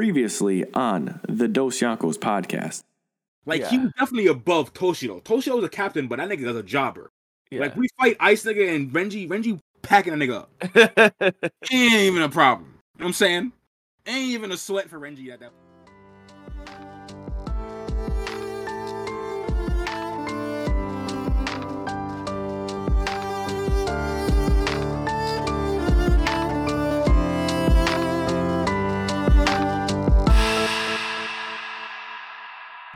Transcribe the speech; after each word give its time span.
previously 0.00 0.64
on 0.72 1.20
the 1.28 1.46
Dos 1.46 1.78
Yankos 1.78 2.16
podcast. 2.16 2.84
Like 3.44 3.60
Yeah. 3.60 3.68
he 3.68 3.78
was 3.80 3.92
definitely 3.98 4.28
above 4.28 4.72
Toshiro. 4.72 5.22
Toshiro 5.22 5.56
was 5.56 5.64
a 5.64 5.68
captain, 5.68 6.08
but 6.08 6.16
that 6.16 6.26
nigga 6.30 6.46
was 6.46 6.56
a 6.56 6.62
jobber. 6.62 7.10
Yeah. 7.50 7.60
Like 7.60 7.76
we 7.76 7.86
fight 7.98 8.16
Ice 8.18 8.42
nigga 8.44 8.74
and 8.74 8.90
Renji, 8.92 9.28
Renji 9.28 9.60
packing 9.82 10.14
a 10.14 10.16
nigga 10.16 10.36
up. 10.36 11.44
Ain't 11.70 11.92
even 11.92 12.22
a 12.22 12.30
problem. 12.30 12.68
You 12.70 13.00
know 13.00 13.04
what 13.04 13.06
I'm 13.08 13.12
saying? 13.12 13.52
Ain't 14.06 14.30
even 14.30 14.50
a 14.52 14.56
sweat 14.56 14.88
for 14.88 14.98
Renji 14.98 15.30
at 15.30 15.40
that. 15.40 15.52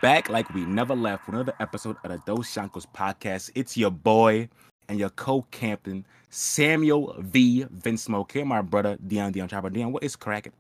Back 0.05 0.29
like 0.29 0.53
we 0.53 0.67
never 0.67 0.95
left 0.95 1.27
with 1.27 1.35
another 1.35 1.55
episode 1.61 1.97
of 2.05 2.11
the 2.11 2.19
Dos 2.27 2.47
Shankos 2.47 2.85
podcast. 2.95 3.51
It's 3.55 3.75
your 3.75 3.91
boy 3.91 4.51
and 4.87 4.99
your 4.99 5.09
co-captain 5.09 6.05
Samuel 6.29 7.17
V. 7.21 7.65
Vince 7.71 8.03
Smoke. 8.03 8.31
Here, 8.33 8.45
my 8.45 8.61
brother 8.61 8.99
Dion 9.07 9.33
Dion 9.33 9.49
Chopper. 9.49 9.71
Dion, 9.71 9.93
what 9.93 10.03
is 10.03 10.15
cracking? 10.15 10.53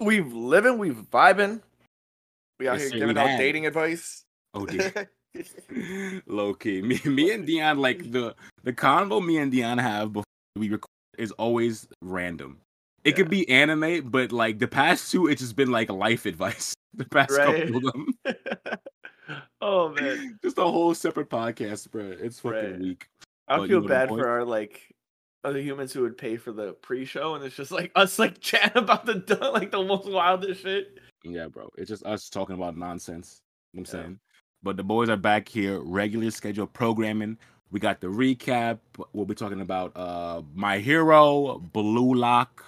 We've 0.00 0.32
living, 0.32 0.78
we've 0.78 1.06
vibing. 1.12 1.60
We 2.58 2.66
out 2.66 2.80
Yes, 2.80 2.90
here 2.90 2.98
giving 2.98 3.16
out 3.16 3.38
dating 3.38 3.64
advice. 3.68 4.24
Oh 4.54 4.66
dear. 4.66 5.08
Low 6.26 6.54
key. 6.54 6.82
Me, 6.82 7.00
me 7.04 7.30
and 7.30 7.46
Dion, 7.46 7.78
like 7.78 8.10
the 8.10 8.34
the 8.64 8.72
convo 8.72 9.24
me 9.24 9.38
and 9.38 9.52
Dion 9.52 9.78
have 9.78 10.14
before 10.14 10.24
we 10.56 10.68
record 10.68 10.88
is 11.16 11.30
always 11.30 11.86
random. 12.02 12.58
It 13.04 13.16
could 13.16 13.30
be 13.30 13.48
anime, 13.48 14.08
but 14.10 14.32
like 14.32 14.58
the 14.58 14.68
past 14.68 15.10
two, 15.10 15.26
it's 15.26 15.40
just 15.40 15.56
been 15.56 15.70
like 15.70 15.90
life 15.90 16.26
advice. 16.26 16.74
The 16.94 17.06
past 17.06 17.38
Right. 17.38 17.66
couple 17.66 17.76
of 17.78 17.82
them, 17.94 18.06
oh 19.62 19.88
man, 19.94 20.38
just 20.44 20.58
a 20.58 20.62
whole 20.62 20.92
separate 20.94 21.30
podcast, 21.30 21.90
bro. 21.90 22.12
It's 22.20 22.40
fucking 22.40 22.72
Right. 22.72 22.78
weak. 22.78 23.08
I 23.48 23.56
But 23.56 23.62
you 23.62 23.68
feel 23.68 23.80
know 23.80 23.88
bad 23.88 24.08
for 24.08 24.28
our 24.28 24.44
like 24.44 24.94
other 25.42 25.58
humans 25.60 25.94
who 25.94 26.02
would 26.02 26.18
pay 26.18 26.36
for 26.36 26.52
the 26.52 26.74
pre-show, 26.74 27.34
and 27.34 27.42
it's 27.44 27.56
just 27.56 27.72
like 27.72 27.92
us 27.96 28.18
like 28.18 28.40
chatting 28.40 28.82
about 28.82 29.06
the 29.06 29.14
like 29.54 29.70
the 29.70 29.82
most 29.82 30.06
wildest 30.06 30.60
shit. 30.60 30.98
Yeah, 31.24 31.48
bro. 31.48 31.70
It's 31.78 31.88
just 31.88 32.04
us 32.04 32.28
talking 32.28 32.56
about 32.56 32.76
nonsense. 32.76 33.40
You 33.72 33.78
know 33.78 33.82
what 33.84 33.94
I'm 33.94 33.98
Yeah. 33.98 34.04
saying? 34.04 34.18
But 34.62 34.76
the 34.76 34.84
boys 34.84 35.08
are 35.08 35.16
back 35.16 35.48
here, 35.48 35.80
regular 35.80 36.30
scheduled 36.30 36.74
programming. 36.74 37.38
We 37.70 37.80
got 37.80 38.02
the 38.02 38.08
recap. 38.08 38.80
We'll 39.14 39.24
be 39.24 39.34
talking 39.34 39.62
about 39.62 39.96
uh 39.96 40.42
My 40.54 40.78
Hero, 40.78 41.58
Blue 41.58 42.14
Lock, 42.14 42.66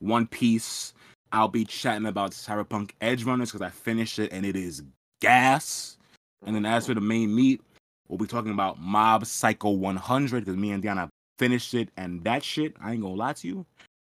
One 0.00 0.26
Piece. 0.26 0.94
I'll 1.32 1.48
be 1.48 1.64
chatting 1.64 2.06
about 2.06 2.30
Cyberpunk 2.30 2.92
Edge 3.00 3.24
Runners 3.24 3.50
because 3.50 3.66
I 3.66 3.70
finished 3.70 4.18
it 4.18 4.32
and 4.32 4.46
it 4.46 4.56
is 4.56 4.82
gas. 5.20 5.98
And 6.46 6.54
then 6.54 6.64
as 6.64 6.86
for 6.86 6.94
the 6.94 7.00
main 7.00 7.34
meat, 7.34 7.60
we'll 8.08 8.18
be 8.18 8.26
talking 8.26 8.52
about 8.52 8.80
Mob 8.80 9.26
Psycho 9.26 9.70
100 9.70 10.44
because 10.44 10.56
me 10.56 10.70
and 10.70 10.82
Diana 10.82 11.08
finished 11.38 11.74
it. 11.74 11.90
And 11.96 12.22
that 12.24 12.44
shit, 12.44 12.74
I 12.80 12.92
ain't 12.92 13.02
gonna 13.02 13.14
lie 13.14 13.32
to 13.34 13.48
you, 13.48 13.66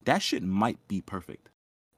that 0.05 0.21
shit 0.21 0.43
might 0.43 0.79
be 0.87 1.01
perfect. 1.01 1.49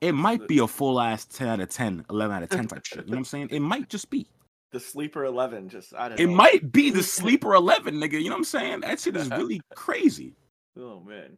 It 0.02 0.12
might 0.12 0.48
be 0.48 0.60
a 0.60 0.68
full 0.68 1.00
ass 1.00 1.26
10 1.26 1.48
out 1.48 1.60
of 1.62 1.70
10, 1.70 2.06
11 2.10 2.36
out 2.36 2.44
of 2.44 2.50
10 2.50 2.68
type 2.68 2.86
shit. 2.86 3.00
You 3.00 3.06
know 3.06 3.12
what 3.12 3.18
I'm 3.20 3.26
saying? 3.26 3.48
It 3.52 3.62
might 3.62 3.90
just 3.90 4.10
be. 4.10 4.28
The 4.72 4.80
sleeper 4.82 5.24
eleven, 5.24 5.70
just 5.70 5.94
I 5.96 6.10
don't 6.10 6.20
It 6.20 6.28
know. 6.28 6.36
might 6.36 6.72
be 6.72 6.92
the 6.92 7.02
sleeper 7.18 7.54
11, 7.54 7.94
nigga. 7.96 8.14
You 8.22 8.26
know 8.26 8.32
what 8.32 8.40
I'm 8.40 8.44
saying? 8.44 8.82
That 8.82 9.00
shit 9.00 9.16
is 9.16 9.30
really 9.30 9.62
crazy. 9.76 10.34
Oh 10.78 11.00
man, 11.00 11.38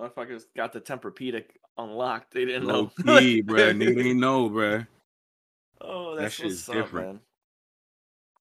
motherfuckers 0.00 0.44
got 0.56 0.72
the 0.72 0.80
Tempur-Pedic 0.80 1.46
unlocked. 1.78 2.32
They 2.32 2.44
didn't 2.44 2.66
Low 2.66 2.90
know. 3.04 3.18
key, 3.18 3.40
bro. 3.40 3.56
Nigga 3.72 4.04
ain't 4.04 4.18
know, 4.18 4.48
bro. 4.48 4.84
Oh, 5.80 6.16
that's 6.16 6.34
shit 6.34 6.46
is 6.46 6.66
what's 6.66 6.68
up, 6.68 6.74
different. 6.84 7.06
man. 7.06 7.20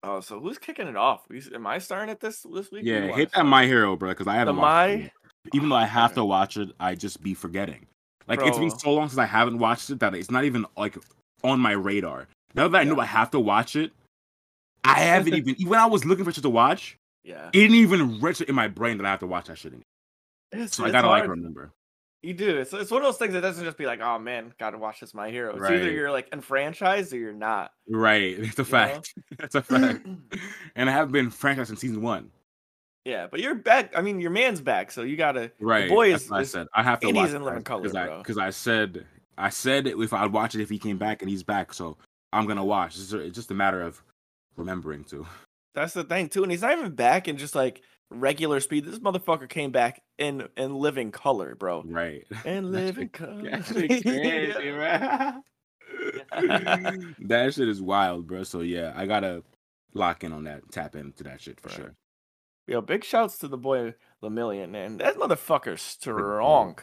Oh, 0.04 0.20
so 0.22 0.40
who's 0.40 0.58
kicking 0.58 0.88
it 0.88 0.96
off? 0.96 1.26
Am 1.54 1.68
I 1.68 1.80
starting 1.80 2.10
at 2.10 2.20
this 2.20 2.42
this 2.54 2.72
week? 2.72 2.84
Yeah, 2.86 3.08
hit 3.16 3.32
that? 3.34 3.46
My 3.46 3.66
Hero, 3.66 3.96
bro, 3.96 4.10
because 4.10 4.28
I 4.28 4.36
haven't 4.36 4.56
The 4.56 4.62
watched 4.62 4.90
it 4.90 4.98
My- 4.98 5.04
yet. 5.04 5.12
Even 5.54 5.70
though 5.70 5.76
I 5.78 5.86
have 5.86 6.14
to 6.16 6.26
watch 6.26 6.58
it, 6.58 6.70
I 6.80 6.94
just 6.96 7.24
be 7.24 7.34
forgetting. 7.34 7.86
Like 8.28 8.42
it's 8.42 8.58
been 8.58 8.70
so 8.70 8.92
long 8.94 9.08
since 9.08 9.18
I 9.18 9.26
haven't 9.26 9.60
watched 9.60 9.90
it 9.90 10.00
that 10.02 10.14
it's 10.14 10.30
not 10.30 10.44
even 10.44 10.66
like 10.76 10.98
on 11.44 11.60
my 11.62 11.72
radar. 11.72 12.28
Now 12.54 12.68
that 12.68 12.78
I 12.78 12.84
know 12.84 12.96
Yeah. 12.96 13.04
I 13.04 13.06
have 13.06 13.32
to 13.32 13.40
watch 13.40 13.78
it, 13.78 13.92
I 14.84 15.00
haven't 15.00 15.34
even 15.34 15.56
when 15.70 15.80
I 15.80 15.86
was 15.86 16.04
looking 16.04 16.26
for 16.26 16.34
shit 16.34 16.42
to 16.44 16.50
watch, 16.50 16.98
Yeah, 17.24 17.48
it 17.48 17.52
didn't 17.54 17.76
even 17.78 18.20
register 18.20 18.44
in 18.46 18.56
my 18.56 18.68
brain 18.68 18.98
that 18.98 19.06
I 19.06 19.10
have 19.12 19.20
to 19.22 19.28
watch 19.28 19.48
that 19.48 19.58
shit. 19.58 19.72
Anymore. 19.72 19.84
it's, 20.52 20.76
So 20.76 20.84
I 20.84 20.92
gotta 20.92 21.08
like 21.08 21.26
remember. 21.28 21.72
You 22.28 22.34
do. 22.34 22.58
It's 22.58 22.74
it's 22.74 22.92
one 22.92 23.02
of 23.02 23.08
those 23.08 23.16
things 23.16 23.32
that 23.36 23.40
doesn't 23.40 23.64
just 23.64 23.78
be 23.78 23.86
like, 23.86 24.02
oh 24.02 24.20
man, 24.20 24.54
gotta 24.60 24.78
watch 24.78 25.00
this 25.00 25.14
My 25.14 25.30
Hero. 25.30 25.56
It's 25.56 25.64
either 25.64 25.90
you're 25.90 26.12
like 26.12 26.28
enfranchised 26.34 27.14
or 27.14 27.18
you're 27.18 27.32
not. 27.32 27.72
Right, 27.90 28.36
it's 28.38 28.60
a 28.60 28.66
fact. 28.66 29.14
It's 29.40 29.56
a 29.56 29.62
fact. 29.62 30.06
and 30.76 30.90
I 30.90 30.92
have 30.92 31.10
been 31.10 31.32
franchised 31.32 31.70
in 31.70 31.78
season 31.78 32.02
one. 32.02 32.30
yeah, 33.06 33.28
but 33.32 33.40
you're 33.40 33.56
back. 33.56 33.94
I 33.96 34.02
mean, 34.02 34.20
your 34.20 34.32
man's 34.32 34.60
back, 34.60 34.92
so 34.92 35.04
you 35.04 35.16
gotta. 35.16 35.54
Right, 35.62 35.88
boy 35.88 36.12
that's 36.12 36.26
is- 36.26 36.32
I 36.34 36.44
said. 36.44 36.68
I 36.76 36.84
have 36.84 37.00
to 37.00 37.08
and 37.08 37.16
watch 37.16 37.28
he's 37.28 37.34
in 37.34 37.44
living 37.46 37.64
color, 37.64 37.84
because 37.84 37.96
I 37.96 38.06
bro. 38.08 38.18
because 38.18 38.38
I 38.38 38.50
said 38.50 39.06
I 39.38 39.48
said 39.48 39.88
if 39.88 40.12
I'd 40.12 40.34
watch 40.34 40.54
it 40.54 40.60
if 40.60 40.70
he 40.70 40.80
came 40.80 40.98
back 40.98 41.22
and 41.22 41.32
he's 41.32 41.44
back. 41.44 41.74
So 41.74 41.96
I'm 42.34 42.46
gonna 42.46 42.66
watch. 42.66 42.98
It's 42.98 43.10
just 43.10 43.52
a 43.52 43.54
matter 43.54 43.82
of 43.82 44.04
remembering 44.58 45.06
to. 45.06 45.26
That's 45.76 45.94
the 45.94 46.04
thing 46.04 46.28
too, 46.28 46.44
and 46.44 46.52
he's 46.52 46.62
not 46.62 46.78
even 46.78 46.92
back 46.92 47.30
and 47.30 47.40
just 47.40 47.56
like 47.56 47.84
regular 48.10 48.60
speed. 48.60 48.86
This 48.86 49.00
motherfucker 49.00 49.50
came 49.50 49.72
back 49.72 50.02
in 50.18 50.48
in 50.58 50.76
living 50.76 51.12
color, 51.12 51.56
bro. 51.56 51.84
Right. 51.86 52.26
And 52.46 52.72
living 52.72 53.10
color. 53.10 53.42
that 53.50 53.66
shit 53.66 54.04
crazy, 54.04 54.72
that 56.32 57.54
shit 57.54 57.68
is 57.70 57.82
wild, 57.82 58.28
bro. 58.28 58.44
So 58.44 58.62
yeah, 58.62 58.94
I 58.96 59.06
gotta 59.06 59.44
lock 59.94 60.24
in 60.24 60.34
on 60.34 60.44
that, 60.46 60.72
tap 60.72 60.96
into 60.96 61.24
that 61.24 61.42
shit 61.42 61.60
for 61.60 61.70
Right. 61.70 61.78
sure. 61.78 61.96
Yo, 62.68 62.82
big 62.82 63.04
shouts 63.04 63.38
to 63.40 63.48
the 63.48 63.58
boy 63.58 63.94
Lemillion, 64.22 64.70
man. 64.72 64.98
That 64.98 65.16
motherfucker's 65.16 65.82
strong. 65.82 66.78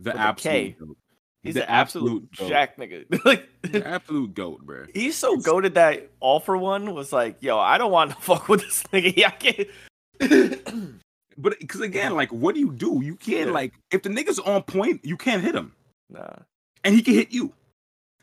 The 0.00 0.16
absolute, 0.16 0.78
goat. 0.78 0.96
He's 1.42 1.54
the 1.54 1.70
absolute 1.70 2.28
goat. 2.36 2.48
jack 2.48 2.76
nigga. 2.76 3.04
like 3.24 3.48
The 3.62 3.86
absolute 3.86 4.34
goat, 4.34 4.64
bro. 4.66 4.86
he's 4.92 5.16
so 5.16 5.36
goaded 5.36 5.74
that 5.74 6.10
all 6.20 6.40
for 6.40 6.56
one 6.56 6.92
was 6.94 7.12
like, 7.12 7.36
yo, 7.40 7.58
I 7.58 7.78
don't 7.78 7.92
want 7.92 8.10
to 8.10 8.16
fuck 8.16 8.48
with 8.48 8.62
this 8.62 8.82
nigga. 8.92 9.24
I 9.24 9.30
can't. 9.30 9.68
But 11.40 11.60
because 11.60 11.80
again, 11.80 12.14
like, 12.16 12.32
what 12.32 12.56
do 12.56 12.60
you 12.60 12.72
do? 12.72 13.00
You 13.02 13.14
can't 13.14 13.46
Yeah. 13.46 13.54
like 13.54 13.72
if 13.92 14.02
the 14.02 14.08
nigga's 14.08 14.40
on 14.40 14.62
point, 14.64 15.04
you 15.04 15.16
can't 15.16 15.40
hit 15.42 15.54
him, 15.54 15.72
nah. 16.10 16.34
and 16.82 16.94
he 16.94 17.00
can 17.00 17.14
hit 17.14 17.30
you. 17.30 17.52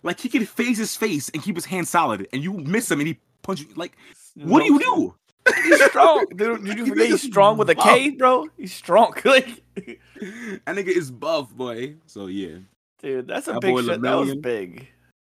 Like 0.04 0.20
he 0.20 0.28
can 0.28 0.46
phase 0.46 0.78
his 0.78 0.98
face 0.98 1.30
and 1.30 1.42
keep 1.42 1.56
his 1.56 1.64
hand 1.66 1.88
solid, 1.88 2.28
and 2.34 2.44
you 2.44 2.54
miss 2.54 2.92
him, 2.92 3.00
and 3.00 3.08
he 3.08 3.18
punch 3.42 3.62
you. 3.62 3.68
Like, 3.76 3.96
what 4.36 4.60
do 4.60 4.66
you 4.66 4.80
do? 4.80 5.16
He's 5.64 5.82
strong. 5.86 6.26
Dude, 6.36 6.66
did 6.66 6.78
you 6.78 6.88
forget 6.88 7.08
he's 7.08 7.22
strong 7.22 7.56
with 7.58 7.70
a 7.70 7.74
a 7.74 7.76
K, 7.76 8.10
bro? 8.10 8.48
He's 8.58 8.74
strong. 8.74 9.14
like, 9.26 9.62
That 9.76 10.76
nigga 10.76 10.88
is 10.88 11.12
buff, 11.12 11.54
boy. 11.56 11.96
So 12.08 12.26
yeah, 12.26 12.58
dude, 13.00 13.28
that's 13.28 13.48
a 13.48 13.54
That 13.54 13.62
big 13.62 13.78
shit. 13.86 14.02
That 14.02 14.16
was 14.16 14.36
big. 14.36 14.88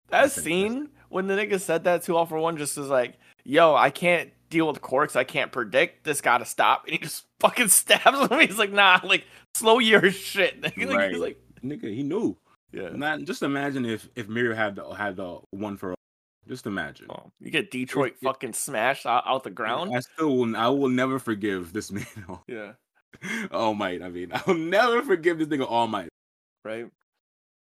That 0.09 0.31
scene 0.31 0.89
when 1.09 1.27
the 1.27 1.33
nigga 1.33 1.59
said 1.59 1.83
that 1.83 2.03
to 2.03 2.15
all 2.15 2.25
for 2.27 2.37
one 2.37 2.57
just 2.57 2.77
was 2.77 2.89
like, 2.89 3.15
yo, 3.43 3.75
I 3.75 3.89
can't 3.89 4.31
deal 4.53 4.67
with 4.67 4.81
quirks. 4.81 5.15
I 5.15 5.23
can't 5.23 5.51
predict. 5.51 6.03
This 6.03 6.21
gotta 6.21 6.45
stop. 6.45 6.83
And 6.85 6.93
he 6.93 6.97
just 6.99 7.25
fucking 7.39 7.67
stabs 7.69 8.29
him. 8.31 8.39
He's 8.47 8.57
like, 8.57 8.71
nah, 8.71 8.99
like, 9.03 9.25
slow 9.55 9.79
your 9.79 10.11
shit. 10.11 10.61
Like, 10.63 10.77
Right. 10.77 11.11
He's 11.11 11.19
like, 11.19 11.41
nigga, 11.63 11.93
he 11.93 12.03
knew. 12.03 12.37
yeah. 12.71 12.89
Not 12.89 13.23
just 13.23 13.43
imagine 13.43 13.85
if 13.85 14.07
if 14.15 14.27
Mirio 14.27 14.55
had 14.55 14.75
the 14.75 14.85
had 14.93 15.15
the 15.17 15.39
one 15.51 15.77
for 15.77 15.89
all. 15.91 15.95
Just 16.47 16.65
imagine. 16.67 17.07
Oh, 17.09 17.31
you 17.39 17.51
get 17.51 17.71
Detroit 17.71 18.15
fucking 18.21 18.51
smashed 18.51 19.05
out, 19.05 19.23
out 19.25 19.43
the 19.45 19.49
ground. 19.49 19.95
I 19.95 20.01
still 20.01 20.35
will. 20.37 20.57
I 20.57 20.67
will 20.67 20.89
never 20.89 21.17
forgive 21.17 21.71
this 21.71 21.89
man. 21.91 22.05
Yeah. 22.47 22.73
All 23.51 23.73
Might. 23.73 24.01
I 24.01 24.09
mean, 24.09 24.31
I'll 24.33 24.53
never 24.53 25.01
forgive 25.03 25.39
this 25.39 25.47
nigga 25.47 25.69
All 25.69 25.87
Might. 25.87 26.09
Right. 26.65 26.87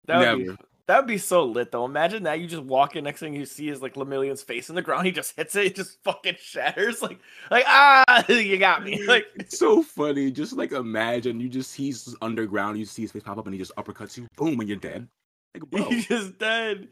That 0.06 0.18
would 0.18 0.38
be 0.38 0.44
Never. 0.44 0.58
That 0.90 0.96
would 0.96 1.06
be 1.06 1.18
so 1.18 1.44
lit 1.44 1.70
though. 1.70 1.84
Imagine 1.84 2.24
that 2.24 2.40
you 2.40 2.48
just 2.48 2.64
walk 2.64 2.96
in, 2.96 3.04
next 3.04 3.20
thing 3.20 3.32
you 3.32 3.46
see 3.46 3.68
is 3.68 3.80
like 3.80 3.94
Lemillion's 3.94 4.42
face 4.42 4.68
in 4.68 4.74
the 4.74 4.82
ground. 4.82 5.06
He 5.06 5.12
just 5.12 5.36
hits 5.36 5.54
it, 5.54 5.66
it 5.66 5.76
just 5.76 6.02
fucking 6.02 6.34
shatters. 6.40 7.00
Like, 7.00 7.20
like 7.48 7.62
ah, 7.68 8.24
you 8.28 8.58
got 8.58 8.82
me. 8.82 9.00
Like, 9.06 9.26
It's 9.36 9.56
so 9.56 9.84
funny. 9.84 10.32
Just 10.32 10.54
like 10.54 10.72
imagine 10.72 11.38
you 11.38 11.48
just 11.48 11.76
he's 11.76 12.12
underground. 12.20 12.76
You 12.76 12.84
see 12.86 13.02
his 13.02 13.12
face 13.12 13.22
pop 13.22 13.38
up 13.38 13.46
and 13.46 13.54
he 13.54 13.58
just 13.60 13.74
uppercuts 13.76 14.16
you. 14.16 14.26
Boom, 14.36 14.58
and 14.58 14.68
you're 14.68 14.78
dead. 14.78 15.06
Like, 15.54 15.70
bro, 15.70 15.84
he's 15.84 16.08
just 16.08 16.38
dead. 16.38 16.88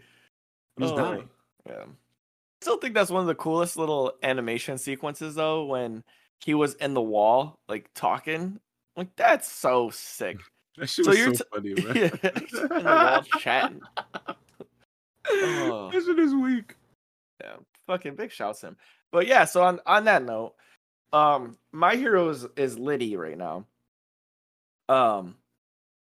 he's 0.79 0.93
Oh, 0.93 0.97
dying. 0.97 1.29
Yeah. 1.67 1.83
I 1.83 2.63
still 2.63 2.79
think 2.79 2.95
that's 2.95 3.11
one 3.11 3.23
of 3.23 3.27
the 3.27 3.35
coolest 3.35 3.77
little 3.77 4.13
animation 4.23 4.79
sequences 4.79 5.35
though, 5.35 5.65
when 5.65 6.05
he 6.45 6.55
was 6.55 6.75
in 6.75 6.95
the 6.95 7.03
wall, 7.03 7.59
like 7.69 7.91
talking. 7.95 8.61
Like 8.97 9.17
that's 9.17 9.51
so 9.51 9.91
sick. 9.91 10.39
That 10.79 10.89
shit 10.89 11.05
So 11.05 11.11
was 11.11 11.19
you're 11.19 11.35
so 11.35 11.45
t- 11.45 11.51
funny, 11.55 11.75
bro. 11.83 11.93
Yeah, 11.93 12.11
he's 12.41 12.55
in 12.55 12.69
the 12.69 12.83
wall 12.85 13.41
chatting. 13.41 13.81
Oh. 15.31 15.91
That 15.93 16.03
shit 16.05 16.19
is 16.19 16.35
weak. 16.35 16.75
Yeah, 17.43 17.57
fucking 17.87 18.15
big 18.15 18.33
shouts 18.33 18.63
him. 18.63 18.77
But 19.13 19.27
yeah, 19.27 19.45
so 19.45 19.63
on 19.63 19.79
on 19.85 20.05
that 20.05 20.23
note, 20.25 20.55
um, 21.13 21.59
my 21.71 21.97
hero 21.97 22.31
is, 22.31 22.47
is 22.57 22.79
Liddy 22.79 23.15
right 23.17 23.37
now. 23.37 23.67
Um, 24.89 25.37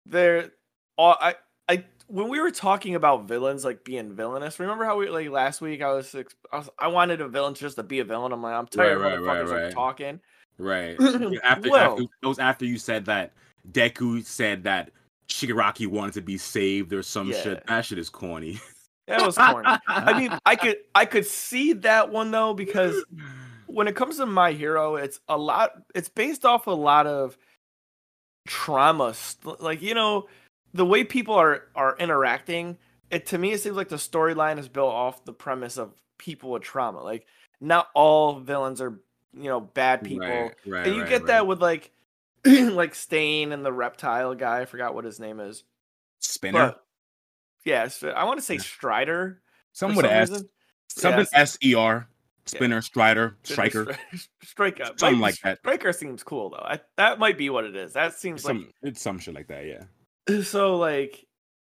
there, 0.06 0.52
all 0.96 1.16
I 1.20 1.34
I 1.68 1.84
when 2.06 2.28
we 2.28 2.38
were 2.40 2.52
talking 2.52 2.94
about 2.94 3.26
villains 3.26 3.64
like 3.64 3.82
being 3.82 4.12
villainous, 4.14 4.60
remember 4.60 4.84
how 4.84 4.96
we 4.98 5.08
like 5.10 5.28
last 5.30 5.60
week 5.60 5.82
I 5.82 5.92
was, 5.92 6.14
I, 6.14 6.56
was, 6.56 6.70
I 6.78 6.86
wanted 6.88 7.20
a 7.20 7.28
villain 7.28 7.54
just 7.54 7.74
to 7.76 7.82
be 7.82 7.98
a 7.98 8.04
villain. 8.04 8.30
I'm 8.32 8.40
like, 8.42 8.54
I'm 8.54 8.66
tired 8.68 8.98
Right, 9.00 9.14
of 9.14 9.22
right, 9.24 9.34
right, 9.36 9.44
motherfuckers 9.44 9.50
like, 9.50 9.62
right. 9.64 9.72
talking. 9.72 10.20
Right. 10.58 10.96
after, 11.44 11.70
Well- 11.70 11.92
after 11.92 12.02
it 12.22 12.26
was 12.26 12.38
after 12.38 12.64
you 12.64 12.78
said 12.78 13.06
that 13.06 13.32
Deku 13.70 14.24
said 14.24 14.64
that 14.64 14.90
Shigaraki 15.28 15.86
wanted 15.86 16.14
to 16.14 16.22
be 16.22 16.38
saved 16.38 16.92
or 16.92 17.02
some 17.02 17.30
Yeah. 17.30 17.42
shit. 17.42 17.66
That 17.66 17.84
shit 17.84 17.98
is 17.98 18.08
corny. 18.10 18.60
That 19.06 19.24
was 19.24 19.36
corny. 19.36 19.70
I 19.86 20.18
mean, 20.18 20.38
I 20.44 20.54
could 20.54 20.76
I 20.94 21.06
could 21.06 21.26
see 21.26 21.72
that 21.74 22.10
one 22.10 22.30
though 22.30 22.52
because 22.54 23.04
when 23.66 23.88
it 23.88 23.96
comes 23.96 24.18
to 24.18 24.26
my 24.26 24.52
hero, 24.52 24.96
it's 24.96 25.20
a 25.28 25.36
lot. 25.36 25.72
It's 25.94 26.08
based 26.10 26.44
off 26.44 26.66
a 26.66 26.72
lot 26.72 27.06
of 27.06 27.38
trauma. 28.46 29.14
Like 29.60 29.80
you 29.82 29.94
know, 29.94 30.28
the 30.74 30.84
way 30.84 31.04
people 31.04 31.34
are 31.34 31.64
are 31.74 31.96
interacting. 31.98 32.76
It 33.10 33.26
to 33.26 33.38
me, 33.38 33.52
it 33.52 33.60
seems 33.62 33.76
like 33.76 33.88
the 33.88 33.96
storyline 33.96 34.58
is 34.58 34.68
built 34.68 34.92
off 34.92 35.24
the 35.24 35.32
premise 35.32 35.78
of 35.78 35.94
people 36.18 36.50
with 36.50 36.62
trauma. 36.62 37.02
Like 37.02 37.26
not 37.60 37.88
all 37.94 38.40
villains 38.40 38.80
are 38.80 39.00
you 39.34 39.48
know 39.48 39.60
bad 39.60 40.04
people, 40.04 40.26
Right, 40.26 40.54
right, 40.66 40.86
and 40.86 40.94
you 40.94 41.02
right, 41.02 41.08
get 41.08 41.26
that 41.26 41.46
with 41.46 41.62
like 41.62 41.92
like 42.46 42.94
Stain 42.94 43.52
and 43.52 43.64
the 43.64 43.72
reptile 43.72 44.34
guy. 44.34 44.60
I 44.60 44.64
forgot 44.64 44.94
what 44.94 45.04
his 45.04 45.20
name 45.20 45.40
is. 45.40 45.64
Spinner. 46.20 46.58
But 46.58 46.84
yes, 47.64 48.02
I 48.02 48.24
want 48.24 48.38
to 48.38 48.44
say 48.44 48.54
Yeah. 48.54 48.60
Strider. 48.60 49.40
Some 49.72 49.94
would 49.94 50.04
some 50.04 50.12
ask 50.12 50.32
reason. 50.32 50.48
something 50.88 51.26
Yeah, 51.32 51.40
S 51.40 51.58
E 51.62 51.74
R. 51.74 52.08
Spinner, 52.46 52.80
Strider, 52.80 53.36
Striker. 53.42 53.84
Stri- 53.84 54.28
Striker. 54.42 54.84
Something 54.96 55.20
like 55.20 55.38
that. 55.42 55.58
Striker 55.58 55.92
seems 55.92 56.22
cool 56.22 56.50
though. 56.50 56.64
I, 56.64 56.80
that 56.96 57.18
might 57.18 57.36
be 57.36 57.50
what 57.50 57.64
it 57.64 57.76
is. 57.76 57.92
That 57.92 58.14
seems 58.14 58.42
Some 58.42 58.70
it's 58.82 59.02
some 59.02 59.18
shit 59.18 59.34
like 59.34 59.48
that, 59.48 59.66
yeah. 59.66 60.42
so. 60.42 60.76
Like 60.78 61.26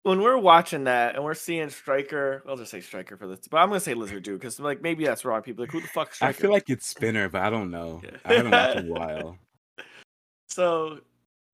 when 0.03 0.21
we're 0.21 0.37
watching 0.37 0.85
that 0.85 1.15
and 1.15 1.23
we're 1.23 1.33
seeing 1.33 1.69
Striker, 1.69 2.43
I'll 2.47 2.57
just 2.57 2.71
say 2.71 2.81
Striker 2.81 3.17
for 3.17 3.27
this, 3.27 3.47
but 3.49 3.57
I'm 3.57 3.67
gonna 3.67 3.79
say 3.79 3.93
Lizard 3.93 4.23
Dude 4.23 4.39
because 4.39 4.59
like 4.59 4.81
maybe 4.81 5.05
that's 5.05 5.25
wrong. 5.25 5.41
People 5.41 5.63
like 5.63 5.71
who 5.71 5.81
the 5.81 5.87
fuck 5.87 6.11
is 6.11 6.21
I 6.21 6.31
feel 6.31 6.51
like 6.51 6.69
it's 6.69 6.87
Spinner, 6.87 7.29
but 7.29 7.41
I 7.41 7.49
don't 7.49 7.69
know. 7.69 8.01
Yeah. 8.03 8.17
I 8.25 8.33
haven't 8.35 8.51
watched 8.51 8.77
in 8.77 8.87
a 8.87 8.91
while. 8.99 9.37
So 10.51 10.99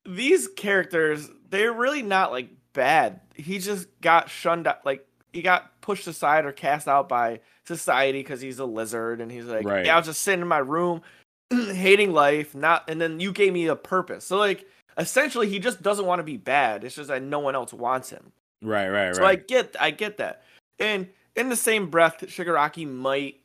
these 0.06 0.48
characters 0.48 1.30
they're 1.50 1.74
really 1.74 2.02
not 2.02 2.32
like 2.32 2.50
bad. 2.74 3.22
He 3.36 3.60
just 3.60 3.88
got 4.02 4.30
shunned 4.30 4.68
out, 4.68 4.86
like 4.86 5.06
he 5.32 5.42
got 5.42 5.80
pushed 5.82 6.08
aside 6.08 6.46
or 6.46 6.52
cast 6.52 6.88
out 6.88 7.08
by 7.08 7.40
society 7.66 8.20
because 8.20 8.42
he's 8.42 8.60
a 8.60 8.66
lizard, 8.66 9.22
and 9.22 9.32
he's 9.32 9.46
like, 9.46 9.66
Right. 9.66 9.86
yeah, 9.86 9.96
I 9.96 9.98
was 9.98 10.08
just 10.08 10.22
sitting 10.22 10.42
in 10.42 10.48
my 10.48 10.58
room, 10.60 11.02
hating 11.50 12.12
life, 12.12 12.56
not, 12.56 12.90
and 12.90 13.00
then 13.00 13.20
you 13.20 13.32
gave 13.32 13.54
me 13.54 13.68
a 13.68 13.76
purpose. 13.76 14.26
So 14.26 14.38
like 14.38 14.66
essentially, 14.98 15.50
he 15.50 15.60
just 15.60 15.82
doesn't 15.82 16.06
want 16.06 16.20
to 16.20 16.24
be 16.24 16.38
bad. 16.38 16.84
It's 16.84 16.96
just 16.96 17.10
that 17.10 17.22
no 17.22 17.40
one 17.40 17.56
else 17.56 17.74
wants 17.74 18.10
him. 18.10 18.32
Right, 18.62 18.90
right, 18.90 19.08
right. 19.08 19.16
So 19.16 19.26
I 19.26 19.36
get, 19.36 19.76
I 19.80 19.92
get 19.92 20.18
that, 20.18 20.44
and 20.80 21.08
in 21.36 21.50
the 21.50 21.56
same 21.56 21.90
breath, 21.90 22.18
Shigaraki 22.22 22.88
might 22.88 23.42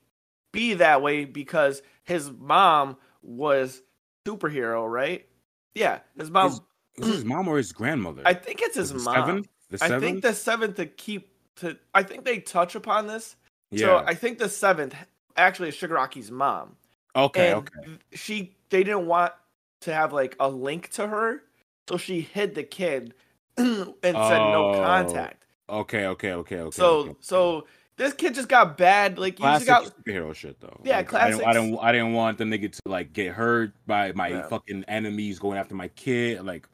be 0.52 0.74
that 0.74 1.02
way 1.02 1.24
because 1.24 1.82
his 2.04 2.30
mom 2.30 2.96
was 3.22 3.82
superhero, 4.26 4.90
right? 4.90 5.26
Yeah, 5.74 6.00
his 6.18 6.30
mom. 6.30 6.50
His- 6.50 6.60
Is 6.98 7.14
his 7.16 7.24
mom 7.24 7.48
or 7.48 7.56
his 7.56 7.72
grandmother? 7.72 8.22
I 8.26 8.34
think 8.34 8.60
it's 8.62 8.76
his 8.76 8.92
The 8.92 8.98
mom. 8.98 9.14
Seventh? 9.14 9.48
The 9.70 9.78
I 9.82 9.98
think 10.00 10.22
the 10.22 10.34
seventh 10.34 10.76
to 10.76 10.86
keep 10.86 11.30
to. 11.56 11.78
I 11.94 12.02
think 12.02 12.24
they 12.24 12.38
touch 12.40 12.74
upon 12.74 13.06
this. 13.06 13.36
yeah. 13.70 13.86
So 13.86 14.04
I 14.06 14.14
think 14.14 14.38
the 14.38 14.48
seventh 14.48 14.94
actually 15.36 15.70
is 15.70 15.74
Shigaraki's 15.76 16.30
mom, 16.30 16.76
okay, 17.16 17.52
and 17.52 17.58
okay. 17.60 17.98
she 18.12 18.54
they 18.68 18.84
didn't 18.84 19.06
want 19.06 19.32
to 19.80 19.94
have 19.94 20.12
like 20.12 20.36
a 20.40 20.48
link 20.48 20.90
to 20.90 21.06
her, 21.06 21.42
so 21.88 21.96
she 21.96 22.20
hid 22.20 22.54
the 22.54 22.62
kid 22.64 23.14
and 23.56 23.94
said 24.02 24.12
no 24.12 24.70
Oh, 24.70 24.74
contact. 24.74 25.46
Okay, 25.70 26.04
okay, 26.06 26.32
okay, 26.34 26.58
okay. 26.60 26.76
so 26.76 26.96
okay. 26.98 27.14
so 27.20 27.66
this 27.96 28.12
kid 28.14 28.34
just 28.34 28.48
got 28.48 28.76
bad. 28.76 29.18
Like 29.18 29.34
just 29.34 29.40
classic 29.66 29.68
got 29.68 29.84
superhero 30.04 30.34
shit 30.34 30.60
though. 30.60 30.80
Yeah, 30.84 30.98
Like, 30.98 31.14
I 31.14 31.30
didn't, 31.30 31.44
I 31.46 31.52
didn't, 31.52 31.78
I 31.80 31.92
didn't 31.92 32.12
want 32.14 32.38
the 32.38 32.44
nigga 32.44 32.72
to 32.72 32.80
like 32.86 33.12
get 33.12 33.32
hurt 33.32 33.72
by 33.86 34.12
my 34.12 34.28
Yeah. 34.28 34.48
fucking 34.48 34.84
enemies 34.88 35.38
going 35.38 35.58
after 35.58 35.74
my 35.74 35.88
kid. 35.88 36.44
Like 36.44 36.68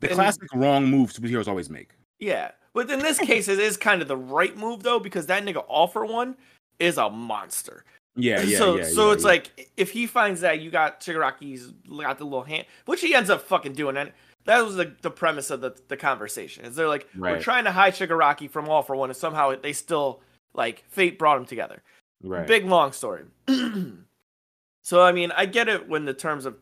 the 0.00 0.08
And- 0.08 0.16
classic 0.16 0.42
wrong 0.54 0.86
move 0.86 1.12
superheroes 1.12 1.48
always 1.48 1.70
make. 1.70 1.90
yeah. 2.18 2.50
But 2.74 2.90
in 2.90 2.98
this 2.98 3.20
case, 3.20 3.46
it 3.46 3.60
is 3.60 3.76
kind 3.76 4.02
of 4.02 4.08
the 4.08 4.16
right 4.16 4.56
move 4.56 4.82
though 4.82 4.98
because 4.98 5.26
that 5.26 5.44
nigga 5.44 5.64
all 5.68 5.86
for 5.86 6.04
one 6.04 6.36
is 6.80 6.98
a 6.98 7.08
monster. 7.08 7.84
Yeah, 8.16 8.42
yeah, 8.42 8.58
so 8.58 8.76
yeah. 8.78 8.84
so 8.84 9.06
yeah, 9.08 9.12
it's 9.14 9.22
yeah. 9.22 9.28
like 9.28 9.70
if 9.76 9.90
he 9.92 10.06
finds 10.08 10.40
that 10.40 10.60
you 10.60 10.70
got 10.72 11.00
Shigaraki's 11.00 11.72
got 11.88 12.18
the 12.18 12.24
little 12.24 12.42
hand, 12.42 12.66
which 12.86 13.00
he 13.00 13.14
ends 13.14 13.30
up 13.30 13.42
fucking 13.42 13.74
doing, 13.74 13.96
and 13.96 14.12
that 14.46 14.64
was 14.64 14.74
the, 14.74 14.92
the 15.02 15.10
premise 15.10 15.50
of 15.50 15.60
the, 15.60 15.76
the 15.88 15.96
conversation. 15.96 16.64
Is 16.64 16.74
they're 16.76 16.88
like 16.88 17.08
we're 17.16 17.40
trying 17.40 17.64
to 17.64 17.72
hide 17.72 17.94
Shigaraki 17.94 18.50
from 18.50 18.68
All 18.68 18.82
for 18.82 18.94
One, 18.96 19.08
and 19.10 19.16
somehow 19.16 19.54
they 19.54 19.72
still 19.72 20.20
like 20.54 20.84
fate 20.88 21.18
brought 21.18 21.36
them 21.36 21.46
together. 21.46 21.82
right. 22.22 22.46
Big 22.46 22.64
long 22.64 22.92
story. 22.92 23.24
so 24.82 25.02
I 25.02 25.12
mean, 25.12 25.32
I 25.32 25.46
get 25.46 25.68
it 25.68 25.88
when 25.88 26.04
the 26.04 26.14
terms 26.14 26.46
of 26.46 26.56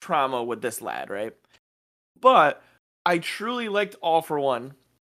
trauma 0.00 0.42
with 0.42 0.62
this 0.62 0.80
lad, 0.80 1.10
right? 1.10 1.34
But 2.20 2.62
I 3.04 3.18
truly 3.18 3.68
liked 3.68 3.96
All 4.00 4.22
for 4.22 4.40
One, 4.40 4.74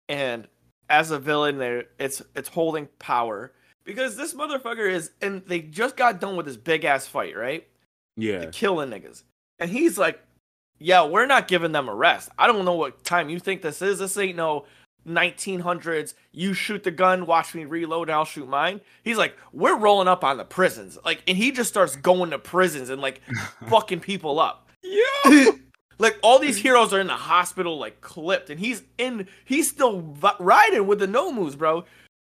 and 0.07 0.47
as 0.89 1.11
a 1.11 1.19
villain, 1.19 1.57
there 1.57 1.85
it's 1.97 2.21
it's 2.35 2.49
holding 2.49 2.87
power 2.99 3.51
because 3.85 4.15
this 4.15 4.33
motherfucker 4.33 4.89
is, 4.89 5.11
and 5.21 5.43
they 5.47 5.61
just 5.61 5.95
got 5.95 6.19
done 6.19 6.35
with 6.35 6.45
this 6.45 6.57
big 6.57 6.85
ass 6.85 7.07
fight, 7.07 7.35
right? 7.37 7.67
yeah. 8.17 8.49
Killing 8.51 8.89
niggas, 8.89 9.23
and 9.59 9.69
he's 9.71 9.97
like, 9.97 10.21
"Yeah, 10.77 11.05
we're 11.05 11.25
not 11.25 11.47
giving 11.47 11.71
them 11.71 11.87
a 11.89 11.95
rest. 11.95 12.29
I 12.37 12.47
don't 12.47 12.65
know 12.65 12.73
what 12.73 13.03
time 13.03 13.29
you 13.29 13.39
think 13.39 13.61
this 13.61 13.81
is. 13.81 13.99
This 13.99 14.17
ain't 14.17 14.35
no." 14.37 14.65
1900s 15.07 16.13
you 16.31 16.53
shoot 16.53 16.83
the 16.83 16.91
gun 16.91 17.25
watch 17.25 17.55
me 17.55 17.65
reload 17.65 18.09
and 18.09 18.15
i'll 18.15 18.25
shoot 18.25 18.47
mine. 18.47 18.81
He's 19.03 19.17
like 19.17 19.35
we're 19.53 19.77
rolling 19.77 20.07
up 20.07 20.23
on 20.23 20.37
the 20.37 20.45
prisons. 20.45 20.97
Like 21.05 21.23
and 21.27 21.37
he 21.37 21.51
just 21.51 21.69
starts 21.69 21.95
going 21.95 22.31
to 22.31 22.39
prisons 22.39 22.89
and 22.89 23.01
like 23.01 23.21
fucking 23.69 23.99
people 24.01 24.39
up. 24.39 24.67
Yeah. 24.83 25.51
like 25.99 26.17
all 26.21 26.39
these 26.39 26.57
heroes 26.57 26.93
are 26.93 26.99
in 26.99 27.07
the 27.07 27.13
hospital 27.13 27.77
like 27.77 28.01
clipped 28.01 28.49
and 28.49 28.59
he's 28.59 28.83
in 28.97 29.27
he's 29.45 29.69
still 29.69 30.01
v- 30.01 30.27
riding 30.39 30.87
with 30.87 30.99
the 30.99 31.07
no 31.07 31.31
moves 31.31 31.55
bro. 31.55 31.85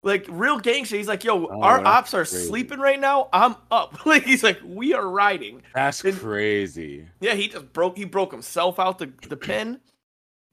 Like 0.04 0.26
real 0.30 0.60
gang 0.60 0.84
shit 0.86 1.00
he's 1.00 1.08
like 1.08 1.24
yo 1.24 1.48
Oh, 1.48 1.62
our 1.62 1.84
ops 1.84 2.14
are 2.14 2.24
crazy. 2.26 2.48
sleeping 2.48 2.80
right 2.80 3.00
now. 3.00 3.30
I'm 3.34 3.56
up. 3.72 3.98
Like 4.06 4.24
he's 4.24 4.44
like 4.44 4.60
we 4.64 4.94
are 4.94 5.08
riding. 5.10 5.64
That's 5.74 6.04
And- 6.04 6.18
crazy. 6.18 7.08
yeah 7.20 7.34
he 7.34 7.48
just 7.48 7.74
broke 7.74 7.98
he 7.98 8.06
broke 8.06 8.32
himself 8.32 8.80
out 8.80 9.00
the, 9.00 9.12
the 9.28 9.38
pin 9.38 9.80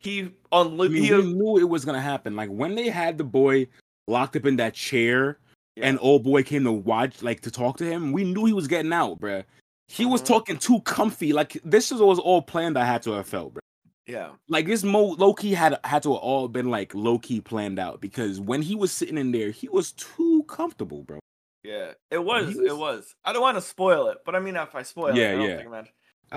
he 0.05 0.31
I 0.53 0.65
mean, 0.65 0.93
he, 1.03 1.13
we 1.13 1.23
knew 1.33 1.59
it 1.59 1.69
was 1.69 1.85
gonna 1.85 2.01
happen. 2.01 2.37
Like 2.37 2.51
when 2.51 2.75
they 2.75 2.89
had 2.89 3.19
the 3.19 3.25
boy 3.25 3.67
locked 4.07 4.37
up 4.37 4.47
in 4.47 4.57
that 4.57 4.75
chair, 4.75 5.39
Yeah. 5.77 5.87
and 5.89 5.99
old 6.01 6.23
boy 6.23 6.43
came 6.43 6.65
to 6.65 6.73
watch, 6.73 7.23
like 7.23 7.41
to 7.41 7.51
talk 7.51 7.79
to 7.79 7.85
him. 7.85 8.13
We 8.13 8.25
knew 8.25 8.45
he 8.45 8.53
was 8.53 8.69
getting 8.69 8.93
out, 8.93 9.19
bruh. 9.21 9.45
He 9.89 10.07
was 10.07 10.23
Mhm. 10.23 10.27
talking 10.27 10.59
too 10.59 10.81
comfy. 10.83 11.33
Like 11.33 11.59
this 11.65 11.91
was 11.91 12.01
was 12.01 12.19
all 12.19 12.43
planned. 12.43 12.79
I 12.79 12.85
had 12.85 13.03
to 13.05 13.13
have 13.13 13.27
felt, 13.27 13.55
bruh. 13.55 13.61
yeah 14.07 14.31
Like 14.49 14.67
this, 14.67 14.85
mo 14.85 15.03
low 15.19 15.33
key 15.35 15.53
had 15.55 15.79
had 15.85 16.03
to 16.05 16.11
have 16.13 16.19
all 16.23 16.47
been 16.49 16.71
like 16.71 16.95
low 16.95 17.19
key 17.19 17.41
planned 17.41 17.79
out 17.79 18.01
because 18.01 18.39
when 18.41 18.61
he 18.63 18.75
was 18.75 18.93
sitting 18.93 19.19
in 19.19 19.33
there, 19.33 19.51
he 19.51 19.69
was 19.69 19.93
too 19.93 20.45
comfortable, 20.49 21.03
bro. 21.03 21.19
yeah 21.65 21.93
it 22.11 22.23
was, 22.23 22.53
He 22.53 22.59
it 22.67 22.77
was- 22.77 22.79
was 22.79 23.15
i 23.25 23.33
don't 23.33 23.41
want 23.41 23.57
to 23.57 23.63
spoil 23.63 24.09
it 24.09 24.19
but 24.27 24.35
i 24.37 24.41
mean 24.41 24.55
if 24.57 24.75
i 24.75 24.83
spoil 24.83 25.17
Yeah, 25.17 25.31
it 25.31 25.35
I 25.35 25.37
don't 25.39 25.49
yeah. 25.49 25.57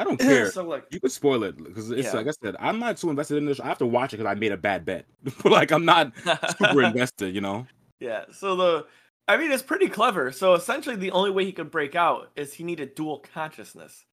Think 0.04 0.22
it 0.22 0.24
matters. 0.24 0.28
I 0.28 0.30
don't 0.34 0.42
care. 0.44 0.52
so 0.52 0.64
like 0.64 0.86
You 0.92 1.00
could 1.00 1.12
spoil 1.12 1.44
it 1.44 1.58
because 1.58 1.92
it's 1.92 2.06
Yeah. 2.08 2.14
like 2.14 2.28
I 2.28 2.32
said, 2.44 2.56
I'm 2.60 2.80
not 2.80 2.98
too 2.98 3.10
invested 3.10 3.38
in 3.38 3.46
this. 3.46 3.60
I 3.60 3.68
have 3.68 3.78
to 3.80 3.86
watch 3.86 4.14
it 4.14 4.18
because 4.18 4.30
I 4.30 4.36
made 4.36 4.52
a 4.52 4.58
bad 4.58 4.86
bet. 4.86 5.06
but 5.24 5.46
like 5.52 5.72
I'm 5.72 5.86
not 5.86 6.14
super 6.58 6.82
invested, 6.84 7.34
you 7.36 7.42
know. 7.42 7.66
Yeah. 8.00 8.26
So 8.32 8.56
the, 8.56 8.86
I 9.28 9.38
mean, 9.38 9.52
it's 9.52 9.64
pretty 9.64 9.88
clever. 9.90 10.32
So 10.32 10.54
essentially, 10.54 10.96
the 10.96 11.12
only 11.12 11.32
way 11.32 11.44
he 11.46 11.52
could 11.52 11.72
break 11.72 11.96
out 11.96 12.30
is 12.36 12.54
he 12.54 12.64
needed 12.64 12.96
dual 12.96 13.20
consciousness 13.34 14.06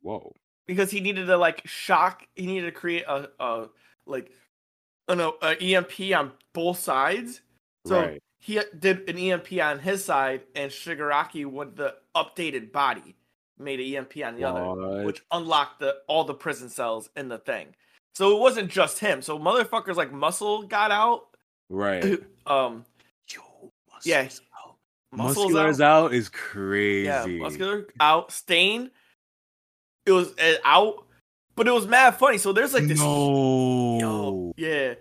Whoa. 0.00 0.34
because 0.66 0.90
he 0.90 1.00
needed 1.00 1.26
to 1.26 1.36
like 1.36 1.66
shock. 1.66 2.26
He 2.34 2.46
needed 2.46 2.66
to 2.66 2.72
create 2.72 3.04
a, 3.06 3.28
a 3.38 3.68
like, 4.06 4.30
I 5.08 5.14
don't 5.14 5.36
a 5.42 5.56
EMP 5.62 6.00
on 6.16 6.32
both 6.52 6.78
sides. 6.78 7.40
So 7.86 8.00
Right. 8.00 8.22
he 8.38 8.60
did 8.78 9.08
an 9.10 9.18
EMP 9.18 9.52
on 9.60 9.78
his 9.80 10.04
side, 10.04 10.42
and 10.54 10.70
Shigaraki 10.70 11.44
with 11.44 11.76
the 11.76 11.96
updated 12.16 12.72
body 12.72 13.16
made 13.58 13.80
an 13.80 13.94
EMP 13.96 14.24
on 14.24 14.36
the 14.36 14.44
other, 14.44 15.04
which 15.04 15.22
unlocked 15.30 15.80
the 15.80 15.96
all 16.08 16.24
the 16.24 16.34
prison 16.34 16.68
cells 16.68 17.10
in 17.16 17.28
the 17.28 17.38
thing. 17.38 17.68
So 18.14 18.36
it 18.36 18.40
wasn't 18.40 18.70
just 18.70 18.98
him. 18.98 19.22
So 19.22 19.38
motherfuckers 19.38 19.96
like 19.96 20.12
Muscle 20.12 20.62
got 20.64 20.90
out. 20.90 21.36
Right. 21.68 22.20
Um, 22.44 22.84
Yo, 23.32 23.70
Yeah. 24.04 24.24
Muscles 24.24 24.40
out. 24.66 24.76
Muscles 25.12 25.36
Muscular's 25.36 25.80
out. 25.80 26.04
out. 26.06 26.12
is 26.14 26.28
crazy. 26.28 27.06
Yeah, 27.06 27.24
muscular 27.26 27.86
out. 28.00 28.32
Stain. 28.32 28.90
It 30.04 30.10
was 30.10 30.36
uh, 30.38 30.54
out, 30.64 31.06
but 31.54 31.68
it 31.68 31.70
was 31.70 31.86
mad 31.86 32.16
funny. 32.16 32.38
So 32.38 32.52
there's 32.52 32.74
like 32.74 32.88
this. 32.88 32.98
no. 32.98 33.98
Yo, 34.00 34.52
yeah. 34.56 34.94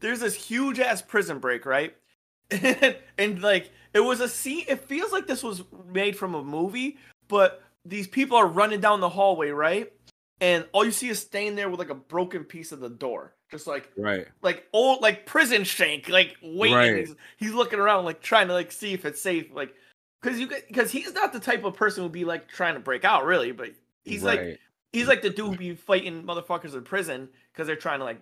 There's 0.00 0.18
this 0.18 0.34
huge 0.34 0.80
ass 0.80 1.02
prison 1.02 1.38
break, 1.38 1.64
right? 1.64 1.94
and, 2.50 2.96
and 3.16 3.40
like 3.40 3.70
it 3.94 4.00
was 4.00 4.20
a 4.20 4.28
scene. 4.28 4.64
It 4.66 4.80
feels 4.80 5.12
like 5.12 5.28
this 5.28 5.44
was 5.44 5.62
made 5.92 6.16
from 6.16 6.34
a 6.34 6.42
movie, 6.42 6.98
but 7.28 7.62
these 7.84 8.06
people 8.06 8.36
are 8.36 8.46
running 8.46 8.80
down 8.80 9.00
the 9.00 9.08
hallway, 9.08 9.50
right? 9.50 9.92
and 10.40 10.64
all 10.72 10.84
you 10.84 10.92
see 10.92 11.08
is 11.08 11.18
Stain 11.18 11.56
there 11.56 11.68
with 11.68 11.80
like 11.80 11.90
a 11.90 11.94
broken 11.96 12.44
piece 12.44 12.70
of 12.70 12.80
the 12.80 12.88
door, 12.88 13.34
just 13.50 13.66
like 13.66 13.90
Right. 13.96 14.26
like 14.42 14.66
old 14.72 15.02
like 15.02 15.26
prison 15.26 15.64
shank, 15.64 16.08
like 16.08 16.36
waiting. 16.42 16.76
Right. 16.76 16.98
He's, 16.98 17.14
he's 17.36 17.52
looking 17.52 17.80
around, 17.80 18.04
like 18.04 18.20
trying 18.22 18.46
to 18.48 18.54
like 18.54 18.70
see 18.70 18.92
if 18.92 19.04
it's 19.04 19.20
safe, 19.20 19.46
like 19.52 19.74
because 20.22 20.38
you 20.38 20.46
because 20.68 20.90
he's 20.90 21.12
not 21.12 21.32
the 21.32 21.40
type 21.40 21.64
of 21.64 21.74
person 21.74 22.02
who'd 22.04 22.12
be 22.12 22.24
like 22.24 22.48
trying 22.48 22.74
to 22.74 22.80
break 22.80 23.04
out, 23.04 23.24
really, 23.24 23.50
but 23.50 23.70
he's 24.04 24.22
like 24.22 24.60
he's 24.92 25.08
like 25.08 25.22
the 25.22 25.30
dude 25.30 25.50
who 25.50 25.56
be 25.56 25.74
fighting 25.74 26.22
motherfuckers 26.22 26.74
in 26.74 26.82
prison 26.82 27.28
because 27.52 27.66
they're 27.66 27.74
trying 27.76 27.98
to 27.98 28.04
like 28.04 28.20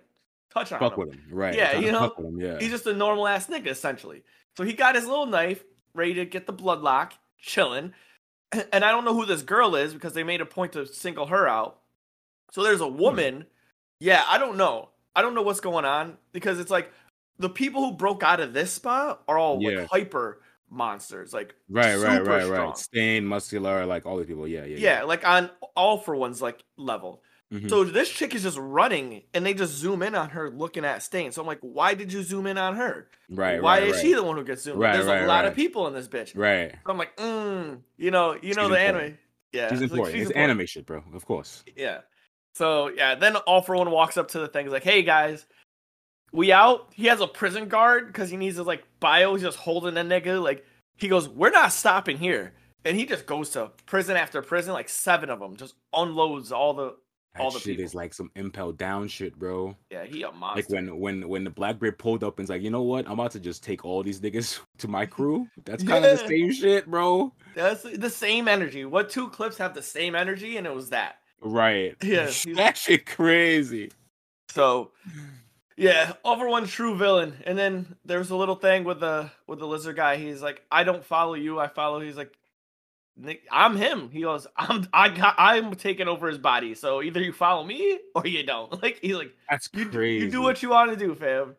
touch 0.51 0.71
on 0.71 0.79
fuck 0.79 0.93
him. 0.93 0.99
with 1.01 1.13
him. 1.13 1.21
Right. 1.29 1.53
Yeah, 1.55 1.77
you 1.77 1.91
know, 1.91 2.13
him, 2.17 2.39
yeah. 2.41 2.57
He's 2.59 2.71
just 2.71 2.87
a 2.87 2.93
normal 2.93 3.27
ass 3.27 3.45
nigga 3.45 3.67
essentially. 3.67 4.23
So 4.55 4.63
he 4.63 4.73
got 4.73 4.95
his 4.95 5.05
little 5.05 5.27
knife 5.27 5.63
ready 5.93 6.15
to 6.15 6.25
get 6.25 6.47
the 6.47 6.53
blood 6.53 6.81
lock, 6.81 7.13
chilling. 7.39 7.93
And 8.71 8.83
I 8.85 8.91
don't 8.91 9.05
know 9.05 9.13
who 9.13 9.25
this 9.25 9.41
girl 9.41 9.75
is 9.75 9.93
because 9.93 10.13
they 10.13 10.23
made 10.23 10.41
a 10.41 10.45
point 10.45 10.73
to 10.73 10.85
single 10.85 11.27
her 11.27 11.47
out. 11.47 11.79
So 12.51 12.63
there's 12.63 12.81
a 12.81 12.87
woman. 12.87 13.45
Yeah, 13.99 14.23
I 14.27 14.37
don't 14.37 14.57
know. 14.57 14.89
I 15.15 15.21
don't 15.21 15.33
know 15.35 15.41
what's 15.41 15.59
going 15.59 15.85
on 15.85 16.17
because 16.31 16.59
it's 16.59 16.71
like 16.71 16.91
the 17.39 17.49
people 17.49 17.83
who 17.85 17.93
broke 17.97 18.23
out 18.23 18.39
of 18.39 18.53
this 18.53 18.71
spot 18.71 19.23
are 19.27 19.37
all 19.37 19.61
Yeah. 19.61 19.81
like 19.81 19.89
hyper 19.89 20.41
monsters, 20.69 21.33
like 21.33 21.55
right, 21.69 21.95
right, 21.97 22.25
right, 22.25 22.43
strong. 22.43 22.67
right. 22.67 22.77
Stain, 22.77 23.25
muscular, 23.25 23.85
like 23.85 24.05
all 24.05 24.17
these 24.17 24.27
people. 24.27 24.47
Yeah, 24.47 24.65
yeah, 24.65 24.77
yeah, 24.77 25.03
like 25.03 25.27
on 25.27 25.49
all 25.75 25.97
for 25.97 26.15
one's 26.15 26.41
like 26.41 26.63
level. 26.77 27.21
Mhm. 27.51 27.69
So 27.69 27.85
this 27.85 28.09
chick 28.09 28.35
is 28.35 28.43
just 28.43 28.57
running, 28.57 29.23
and 29.33 29.45
they 29.45 29.53
just 29.53 29.73
zoom 29.73 30.03
in 30.03 30.15
on 30.15 30.31
her 30.31 30.49
looking 30.49 30.83
at 30.83 31.01
Stain. 31.01 31.31
So 31.31 31.41
I'm 31.41 31.47
like, 31.47 31.59
why 31.61 31.93
did 31.93 32.11
you 32.11 32.21
zoom 32.21 32.45
in 32.45 32.57
on 32.57 32.75
her? 32.75 33.07
right, 33.29 33.61
why 33.61 33.79
right, 33.79 33.87
is 33.87 33.93
right. 33.95 34.01
she 34.01 34.13
the 34.13 34.23
one 34.23 34.35
who 34.35 34.43
gets 34.43 34.63
zoomed? 34.63 34.79
Right, 34.79 34.93
There's 34.93 35.05
right, 35.05 35.23
a 35.23 35.27
lot 35.27 35.45
of 35.45 35.55
people 35.55 35.87
in 35.87 35.93
this 35.93 36.07
bitch. 36.07 36.33
Right. 36.35 36.71
So 36.71 36.91
I'm 36.91 36.97
like, 36.97 37.15
mm, 37.15 37.79
you 37.97 38.11
know, 38.11 38.37
you 38.41 38.53
know 38.53 38.67
the 38.67 38.79
anime. 38.79 39.17
Yeah, 39.53 39.69
She's 39.69 39.79
like, 39.79 39.91
important. 39.91 40.17
she's 40.17 40.27
it's 40.29 40.35
anime 40.37 40.65
shit, 40.65 40.85
bro. 40.85 41.03
Of 41.13 41.25
course. 41.25 41.63
Yeah. 41.75 42.01
So 42.53 42.89
yeah, 42.89 43.15
then 43.15 43.35
all 43.37 43.61
for 43.61 43.75
one 43.75 43.89
walks 43.91 44.17
up 44.17 44.29
to 44.29 44.39
the 44.39 44.47
thing. 44.49 44.65
He's 44.65 44.73
like, 44.73 44.83
"Hey 44.83 45.03
guys, 45.03 45.45
we 46.33 46.51
out." 46.51 46.91
He 46.93 47.05
has 47.05 47.21
a 47.21 47.27
prison 47.27 47.67
guard 47.69 48.07
because 48.07 48.29
he 48.29 48.35
needs 48.35 48.57
his 48.57 48.65
like 48.67 48.83
bio. 48.99 49.33
He's 49.35 49.43
just 49.43 49.57
holding 49.57 49.95
a 49.95 50.01
nigga. 50.01 50.43
Like 50.43 50.65
he 50.97 51.07
goes, 51.07 51.29
"We're 51.29 51.51
not 51.51 51.71
stopping 51.71 52.17
here," 52.17 52.53
and 52.83 52.97
he 52.97 53.05
just 53.05 53.25
goes 53.25 53.51
to 53.51 53.71
prison 53.85 54.17
after 54.17 54.41
prison, 54.41 54.73
like 54.73 54.89
seven 54.89 55.29
of 55.29 55.39
them, 55.39 55.55
just 55.55 55.75
unloads 55.93 56.51
all 56.51 56.73
the. 56.73 56.95
That 57.37 57.43
All 57.43 57.51
the 57.51 57.59
shit 57.59 57.73
people. 57.73 57.85
is 57.85 57.93
like 57.95 58.13
some 58.13 58.31
impel 58.35 58.71
down 58.71 59.07
shit, 59.07 59.37
bro. 59.37 59.75
Yeah, 59.91 60.05
he 60.05 60.23
a 60.23 60.31
monster. 60.31 60.61
Like 60.61 60.69
when 60.69 60.99
when 60.99 61.29
when 61.29 61.43
the 61.43 61.49
Blackbeard 61.49 61.99
pulled 61.99 62.23
up 62.23 62.39
and's 62.39 62.49
like, 62.49 62.61
you 62.63 62.71
know 62.71 62.81
what? 62.81 63.05
I'm 63.05 63.13
about 63.13 63.31
to 63.31 63.39
just 63.39 63.63
take 63.63 63.85
all 63.85 64.01
these 64.01 64.19
niggas 64.19 64.59
to 64.79 64.87
my 64.87 65.05
crew. 65.05 65.47
That's 65.65 65.83
kind 65.87 66.03
of 66.03 66.19
the 66.19 66.27
same 66.27 66.51
shit, 66.51 66.87
bro. 66.87 67.31
That's 67.55 67.83
the 67.83 68.09
same 68.09 68.47
energy. 68.47 68.85
What 68.85 69.09
two 69.09 69.29
clips 69.29 69.57
have 69.57 69.73
the 69.73 69.81
same 69.83 70.15
energy? 70.15 70.57
And 70.57 70.65
it 70.65 70.73
was 70.73 70.89
that. 70.89 71.17
Right. 71.41 71.95
Yeah, 72.03 72.31
that 72.55 72.77
shit 72.77 73.05
crazy. 73.05 73.91
So 74.49 74.91
yeah, 75.77 76.13
over 76.25 76.47
one 76.49 76.65
true 76.65 76.95
villain. 76.97 77.35
And 77.45 77.55
then 77.57 77.95
there's 78.03 78.31
a 78.31 78.35
little 78.35 78.55
thing 78.55 78.83
with 78.83 78.99
the 78.99 79.29
with 79.45 79.59
the 79.59 79.67
lizard 79.67 79.95
guy. 79.95 80.17
He's 80.17 80.41
like, 80.41 80.63
I 80.71 80.83
don't 80.83 81.05
follow 81.05 81.35
you. 81.35 81.59
I 81.59 81.67
follow. 81.67 81.99
He's 81.99 82.17
like, 82.17 82.27
"Nick, 82.27 82.37
I'm 83.51 83.75
him. 83.75 84.09
He 84.11 84.21
goes, 84.21 84.45
I'm 84.57 84.87
I 84.93 85.09
got 85.09 85.35
I'm 85.37 85.73
taking 85.75 86.07
over 86.07 86.27
his 86.27 86.37
body. 86.37 86.75
So 86.75 87.01
either 87.01 87.19
you 87.21 87.31
follow 87.33 87.63
me 87.63 87.99
or 88.15 88.25
you 88.27 88.43
don't. 88.43 88.71
Like 88.81 88.99
he's 89.01 89.15
like, 89.15 89.31
That's 89.49 89.69
you, 89.73 89.89
crazy. 89.89 90.25
you 90.25 90.31
do 90.31 90.41
what 90.41 90.61
you 90.61 90.69
want 90.69 90.91
to 90.91 90.97
do, 90.97 91.15
fam. 91.15 91.55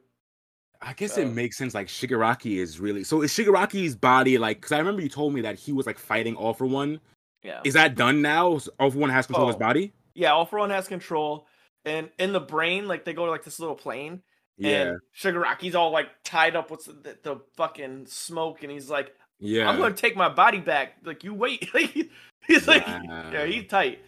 I 0.81 0.93
guess 0.93 1.15
So- 1.15 1.23
it 1.23 1.33
makes 1.33 1.57
sense. 1.57 1.75
Like 1.75 1.89
Shigaraki 1.89 2.59
is 2.59 2.79
really 2.79 3.03
so. 3.05 3.23
Is 3.23 3.33
Shigaraki's 3.33 3.97
body 3.97 4.39
like? 4.39 4.59
Because 4.59 4.73
I 4.73 4.79
remember 4.79 5.03
you 5.03 5.09
told 5.09 5.35
me 5.35 5.41
that 5.41 5.59
he 5.59 5.73
was 5.73 5.87
like 5.87 5.99
fighting 5.99 6.37
All 6.37 6.55
for 6.55 6.67
One. 6.67 7.01
Yeah. 7.43 7.61
Is 7.65 7.75
that 7.75 7.95
done 7.97 8.23
now? 8.23 8.59
All 8.79 8.91
for 8.91 8.99
One 8.99 9.11
has 9.11 9.27
control 9.27 9.49
of 9.49 9.55
Oh. 9.55 9.59
his 9.59 9.61
body. 9.61 9.93
Yeah, 10.15 10.33
all 10.33 10.47
for 10.47 10.59
one 10.59 10.71
has 10.71 10.89
control. 10.89 11.47
And 11.85 12.11
in 12.19 12.33
the 12.33 12.41
brain, 12.41 12.89
like 12.89 13.05
they 13.05 13.13
go 13.13 13.25
to 13.25 13.31
like 13.31 13.45
this 13.45 13.61
little 13.61 13.77
plane. 13.77 14.23
Yeah, 14.57 14.83
And 14.91 14.99
Shigaraki's 15.17 15.77
all 15.77 15.93
like 15.93 16.09
tied 16.25 16.57
up 16.57 16.71
with 16.73 16.85
the, 16.87 17.17
the 17.23 17.41
fucking 17.57 18.07
smoke, 18.07 18.65
and 18.65 18.73
he's 18.73 18.91
like, 18.91 19.15
yeah. 19.41 19.69
I'm 19.69 19.79
gonna 19.79 19.95
take 19.95 20.17
my 20.17 20.29
body 20.29 20.59
back. 20.59 20.97
Like 21.05 21.25
you 21.25 21.35
wait. 21.35 21.69
he's 22.47 22.67
like, 22.69 22.87
yeah, 22.87 23.45
he's 23.45 23.67
tight. 23.69 24.01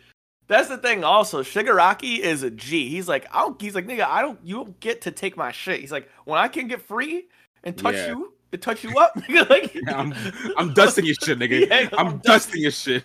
That's 0.48 0.68
the 0.68 0.78
thing. 0.78 1.04
Also, 1.04 1.42
Shigaraki 1.44 2.18
is 2.18 2.42
a 2.42 2.50
G. 2.50 2.88
He's 2.88 3.06
like, 3.08 3.26
I 3.32 3.40
don't. 3.42 3.60
He's 3.60 3.74
like, 3.76 3.86
nigga, 3.86 4.02
I 4.02 4.20
don't. 4.20 4.38
You 4.42 4.56
don't 4.56 4.80
get 4.80 5.00
to 5.02 5.12
take 5.12 5.36
my 5.36 5.52
shit. 5.52 5.80
He's 5.80 5.92
like, 5.92 6.08
when 6.24 6.38
I 6.40 6.48
can 6.48 6.66
get 6.66 6.82
free 6.82 7.28
and 7.62 7.76
touch 7.78 7.94
Yeah. 7.94 8.08
you 8.08 8.32
and 8.52 8.60
touch 8.60 8.82
you 8.82 8.96
up, 8.98 9.14
nigga, 9.16 9.48
like, 9.48 9.76
I'm, 9.94 10.12
I'm 10.56 10.74
dusting 10.74 11.04
your 11.06 11.14
shit, 11.22 11.38
nigga. 11.38 11.68
Yeah, 11.68 11.88
I'm, 11.96 12.18
dusting 12.18 12.62
your 12.62 12.72
shit. 12.72 13.04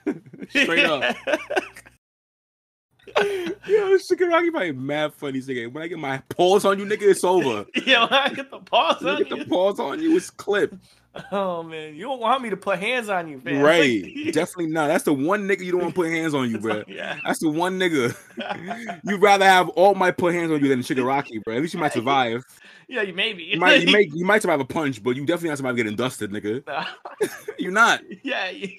Straight 0.50 0.86
up. 0.86 1.16
Yo, 3.18 3.98
Shigaraki 3.98 4.50
probably 4.50 4.72
mad 4.72 5.14
funny, 5.14 5.40
nigga. 5.40 5.72
When 5.72 5.84
I 5.84 5.88
get 5.88 6.00
my 6.00 6.18
paws 6.30 6.66
on 6.66 6.80
you, 6.80 6.86
nigga, 6.86 7.04
it's 7.04 7.24
over. 7.24 7.66
yeah, 7.86 8.02
when 8.10 8.14
I 8.14 8.30
get 8.30 8.50
the 8.50 8.60
paws 8.60 9.02
When 9.02 9.10
I 9.14 9.18
on 9.18 9.24
get 9.24 9.30
the 9.30 9.38
you. 9.38 9.46
paws 9.46 9.80
on 9.80 10.02
you, 10.02 10.18
it's 10.18 10.32
clipped. 10.32 10.76
Oh 11.32 11.64
man, 11.64 11.96
you 11.96 12.04
don't 12.04 12.20
want 12.20 12.42
me 12.42 12.50
to 12.50 12.58
put 12.58 12.80
hands 12.80 13.10
on 13.10 13.28
you, 13.28 13.42
man. 13.44 13.62
Right. 13.62 14.04
Definitely 14.34 14.68
not. 14.68 14.88
That's 14.88 15.04
the 15.04 15.14
one 15.14 15.48
nigga 15.48 15.62
you 15.62 15.72
don't 15.72 15.82
want 15.82 15.96
to 15.96 16.02
put 16.02 16.10
hands 16.10 16.34
on 16.34 16.50
you, 16.50 16.60
bro. 16.60 16.84
yeah. 16.88 17.18
That's 17.26 17.40
the 17.40 17.50
one 17.50 17.80
nigga. 17.80 18.16
You'd 19.04 19.22
rather 19.22 19.46
have 19.46 19.70
All 19.70 19.96
Might 19.96 20.18
put 20.18 20.34
hands 20.34 20.52
on 20.52 20.62
you 20.62 20.68
than 20.68 20.80
Shigaraki, 20.80 21.44
bro. 21.44 21.56
At 21.56 21.62
least 21.62 21.74
you 21.74 21.80
might 21.80 21.94
survive. 21.94 22.44
Yeah, 22.88 23.02
you 23.02 23.14
maybe. 23.14 23.44
You 23.44 23.60
might, 23.60 23.82
you 23.82 23.92
might, 23.92 24.10
you 24.14 24.26
might 24.26 24.42
survive 24.42 24.60
a 24.60 24.66
punch, 24.66 25.02
but 25.02 25.16
you 25.16 25.26
definitely 25.26 25.50
not 25.50 25.58
survive 25.58 25.76
getting 25.76 25.96
dusted, 25.96 26.32
nigga. 26.32 26.64
You're 27.58 27.72
not. 27.72 28.02
yeah. 28.24 28.50
You're 28.50 28.70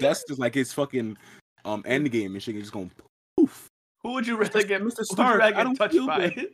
dust 0.00 0.30
is 0.30 0.38
like 0.38 0.54
his 0.54 0.72
fucking 0.72 1.16
um 1.64 1.82
end 1.86 2.10
game 2.10 2.34
and 2.34 2.42
shit. 2.42 2.54
You're 2.54 2.62
just 2.62 2.72
gonna 2.72 2.90
poof. 3.36 3.68
Who 4.02 4.12
would 4.14 4.26
you 4.26 4.36
rather 4.36 4.62
get? 4.62 4.82
Mr. 4.82 5.04
Stark, 5.04 5.42
I 5.42 5.50
get 5.50 5.64
don't 5.64 5.90
feel 5.90 6.06
by? 6.06 6.46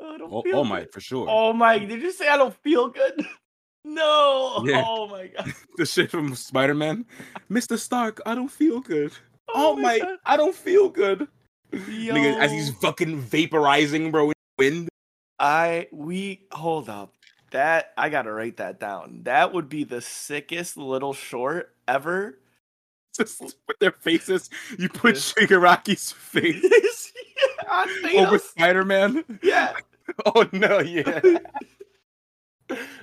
Oh, 0.00 0.02
good. 0.02 0.14
I 0.14 0.18
don't 0.18 0.32
Oh, 0.32 0.42
feel 0.42 0.58
oh 0.58 0.64
my, 0.64 0.84
for 0.86 1.00
sure. 1.00 1.26
Oh 1.28 1.52
my! 1.52 1.78
Did 1.78 2.02
you 2.02 2.12
say 2.12 2.28
I 2.28 2.36
don't 2.36 2.54
feel 2.62 2.88
good? 2.88 3.24
No. 3.82 4.62
Yeah. 4.66 4.84
Oh 4.86 5.08
my 5.08 5.28
god. 5.28 5.54
The 5.78 5.86
shit 5.86 6.10
from 6.10 6.34
Spider 6.34 6.74
Man. 6.74 7.06
Mr. 7.50 7.78
Stark, 7.78 8.20
I 8.26 8.34
don't 8.34 8.50
feel 8.50 8.80
good. 8.80 9.12
Oh, 9.48 9.72
oh 9.72 9.76
my, 9.76 9.98
God. 9.98 10.18
I 10.26 10.36
don't 10.36 10.54
feel 10.54 10.90
good. 10.90 11.26
Yo, 11.72 12.14
Nigga, 12.14 12.38
as 12.38 12.52
he's 12.52 12.70
fucking 12.74 13.22
vaporizing, 13.22 14.12
bro, 14.12 14.26
in 14.26 14.34
wind. 14.58 14.88
I 15.38 15.88
we 15.92 16.46
hold 16.52 16.90
up. 16.90 17.14
That 17.52 17.92
I 17.96 18.10
gotta 18.10 18.30
write 18.30 18.58
that 18.58 18.78
down. 18.80 19.22
That 19.24 19.54
would 19.54 19.70
be 19.70 19.84
the 19.84 20.02
sickest 20.02 20.76
little 20.76 21.14
short 21.14 21.74
ever. 21.88 22.38
Just 23.16 23.40
with 23.40 23.78
their 23.80 23.92
faces. 23.92 24.50
You 24.78 24.88
put 24.90 25.16
Shigaraki's 25.16 26.12
face 26.12 27.12
over 28.14 28.38
Spider 28.38 28.84
Man. 28.84 29.24
Yeah. 29.42 29.72
Oh 30.26 30.46
no, 30.52 30.80
yeah. 30.80 31.20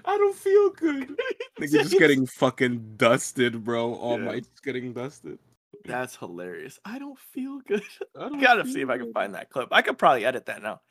I 0.05 0.17
don't 0.17 0.35
feel 0.35 0.69
good. 0.71 1.17
Nigga 1.59 1.71
just 1.83 1.99
getting 1.99 2.25
fucking 2.25 2.93
dusted, 2.97 3.63
bro. 3.63 3.93
All 3.95 4.17
Yeah. 4.19 4.25
my, 4.25 4.39
just 4.39 4.63
getting 4.63 4.93
dusted. 4.93 5.39
That's 5.85 6.15
hilarious. 6.15 6.79
I 6.85 6.99
don't 6.99 7.19
feel 7.19 7.59
good. 7.67 7.83
I 8.17 8.25
I 8.25 8.29
don't 8.29 8.39
gotta 8.41 8.65
see 8.65 8.81
if 8.81 8.89
I 8.89 8.97
can 8.97 9.11
find 9.13 9.35
that 9.35 9.49
clip. 9.49 9.69
I 9.71 9.81
could 9.81 9.97
probably 9.97 10.25
edit 10.25 10.45
that 10.45 10.61
now. 10.61 10.81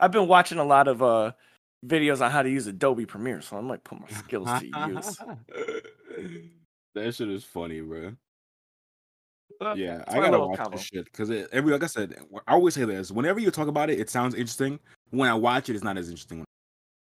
I've 0.00 0.12
been 0.12 0.28
watching 0.28 0.58
a 0.58 0.64
lot 0.64 0.88
of 0.88 1.02
uh 1.02 1.32
videos 1.84 2.24
on 2.24 2.30
how 2.30 2.42
to 2.42 2.48
use 2.50 2.66
Adobe 2.66 3.06
Premiere, 3.06 3.40
so 3.42 3.56
I'm 3.56 3.68
like 3.68 3.84
put 3.84 4.00
my 4.00 4.08
skills 4.08 4.48
to 4.60 4.66
use. 4.88 5.18
that 6.94 7.14
shit 7.14 7.28
is 7.28 7.44
funny, 7.44 7.80
bro. 7.80 8.12
But 9.60 9.76
Yeah, 9.76 10.02
I 10.08 10.20
gotta 10.20 10.38
watch 10.40 10.58
combo. 10.58 10.76
this 10.76 10.86
shit 10.86 11.04
because 11.04 11.30
every 11.52 11.72
like 11.72 11.82
I 11.82 11.86
said, 11.86 12.16
I 12.46 12.52
always 12.54 12.74
say 12.74 12.84
this. 12.84 13.10
Whenever 13.10 13.40
you 13.40 13.50
talk 13.50 13.68
about 13.68 13.90
it, 13.90 14.00
it 14.00 14.08
sounds 14.08 14.34
interesting. 14.34 14.78
When 15.12 15.28
I 15.28 15.34
watch 15.34 15.68
it, 15.68 15.74
it's 15.74 15.84
not 15.84 15.96
as 15.96 16.08
interesting. 16.08 16.44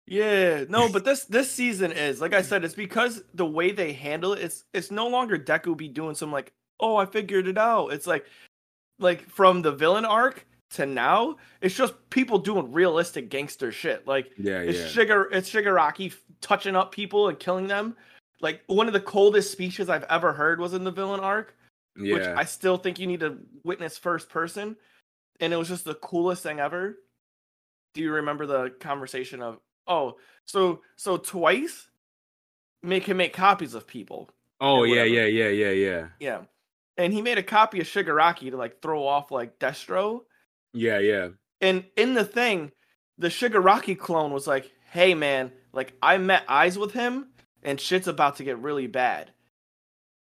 Yeah, 0.06 0.64
no, 0.68 0.88
but 0.92 1.04
this 1.04 1.24
this 1.24 1.50
season 1.50 1.92
is 1.92 2.20
like 2.20 2.34
I 2.34 2.42
said, 2.42 2.64
it's 2.64 2.74
because 2.74 3.22
the 3.32 3.46
way 3.46 3.72
they 3.72 3.92
handle 3.92 4.34
it, 4.34 4.42
it's 4.42 4.64
it's 4.74 4.90
no 4.90 5.08
longer 5.08 5.38
Deku 5.38 5.76
be 5.76 5.88
doing 5.88 6.14
some 6.14 6.30
like, 6.30 6.52
oh, 6.80 6.96
I 6.96 7.06
figured 7.06 7.48
it 7.48 7.58
out. 7.58 7.88
It's 7.88 8.06
like 8.06 8.26
like 8.98 9.28
from 9.28 9.62
the 9.62 9.72
villain 9.72 10.04
arc 10.04 10.46
to 10.70 10.86
now, 10.86 11.36
it's 11.60 11.74
just 11.74 11.94
people 12.10 12.38
doing 12.38 12.72
realistic 12.72 13.30
gangster 13.30 13.72
shit. 13.72 14.06
Like 14.06 14.30
Yeah, 14.36 14.58
it's 14.58 14.78
yeah, 14.78 14.88
Shigar 14.88 15.28
it's 15.32 15.50
Shigaraki 15.50 16.12
touching 16.40 16.76
up 16.76 16.92
people 16.92 17.28
and 17.28 17.38
killing 17.38 17.68
them. 17.68 17.96
Like 18.40 18.62
one 18.66 18.88
of 18.88 18.92
the 18.92 19.00
coldest 19.00 19.52
speeches 19.52 19.88
I've 19.88 20.04
ever 20.04 20.32
heard 20.32 20.60
was 20.60 20.74
in 20.74 20.84
the 20.84 20.90
villain 20.90 21.20
arc, 21.20 21.54
which. 21.96 22.22
I 22.36 22.44
still 22.44 22.76
think 22.76 22.98
you 22.98 23.06
need 23.06 23.20
to 23.20 23.38
witness 23.62 23.96
first 23.96 24.28
person. 24.28 24.76
And 25.40 25.52
it 25.52 25.56
was 25.56 25.68
just 25.68 25.84
the 25.84 25.94
coolest 25.94 26.42
thing 26.42 26.60
ever. 26.60 26.98
Do 27.94 28.02
you 28.02 28.12
remember 28.12 28.46
the 28.46 28.70
conversation 28.80 29.40
of 29.40 29.58
oh, 29.86 30.16
so 30.44 30.82
so 30.96 31.16
twice 31.16 31.88
make 32.82 33.04
him 33.04 33.16
make 33.16 33.32
copies 33.32 33.74
of 33.74 33.86
people. 33.86 34.30
oh 34.60 34.84
yeah, 34.84 35.04
yeah, 35.04 35.26
yeah, 35.26 35.48
yeah, 35.48 35.70
yeah, 35.70 36.06
Yeah. 36.20 36.42
And 36.96 37.12
he 37.12 37.22
made 37.22 37.38
a 37.38 37.42
copy 37.42 37.80
of 37.80 37.86
Shigaraki 37.86 38.50
to 38.50 38.56
like 38.56 38.80
throw 38.80 39.06
off 39.06 39.30
like 39.30 39.58
Destro. 39.58 40.22
yeah, 40.72 40.98
yeah. 40.98 41.28
And 41.60 41.84
in 41.96 42.14
the 42.14 42.24
thing, 42.24 42.72
the 43.18 43.28
Shigaraki 43.28 43.98
clone 43.98 44.32
was 44.32 44.46
like, 44.46 44.70
"Hey 44.90 45.14
man, 45.14 45.52
like 45.72 45.94
I 46.02 46.18
met 46.18 46.44
eyes 46.48 46.78
with 46.78 46.92
him, 46.92 47.28
and 47.62 47.80
shit's 47.80 48.08
about 48.08 48.36
to 48.36 48.44
get 48.44 48.58
really 48.58 48.86
bad." 48.86 49.30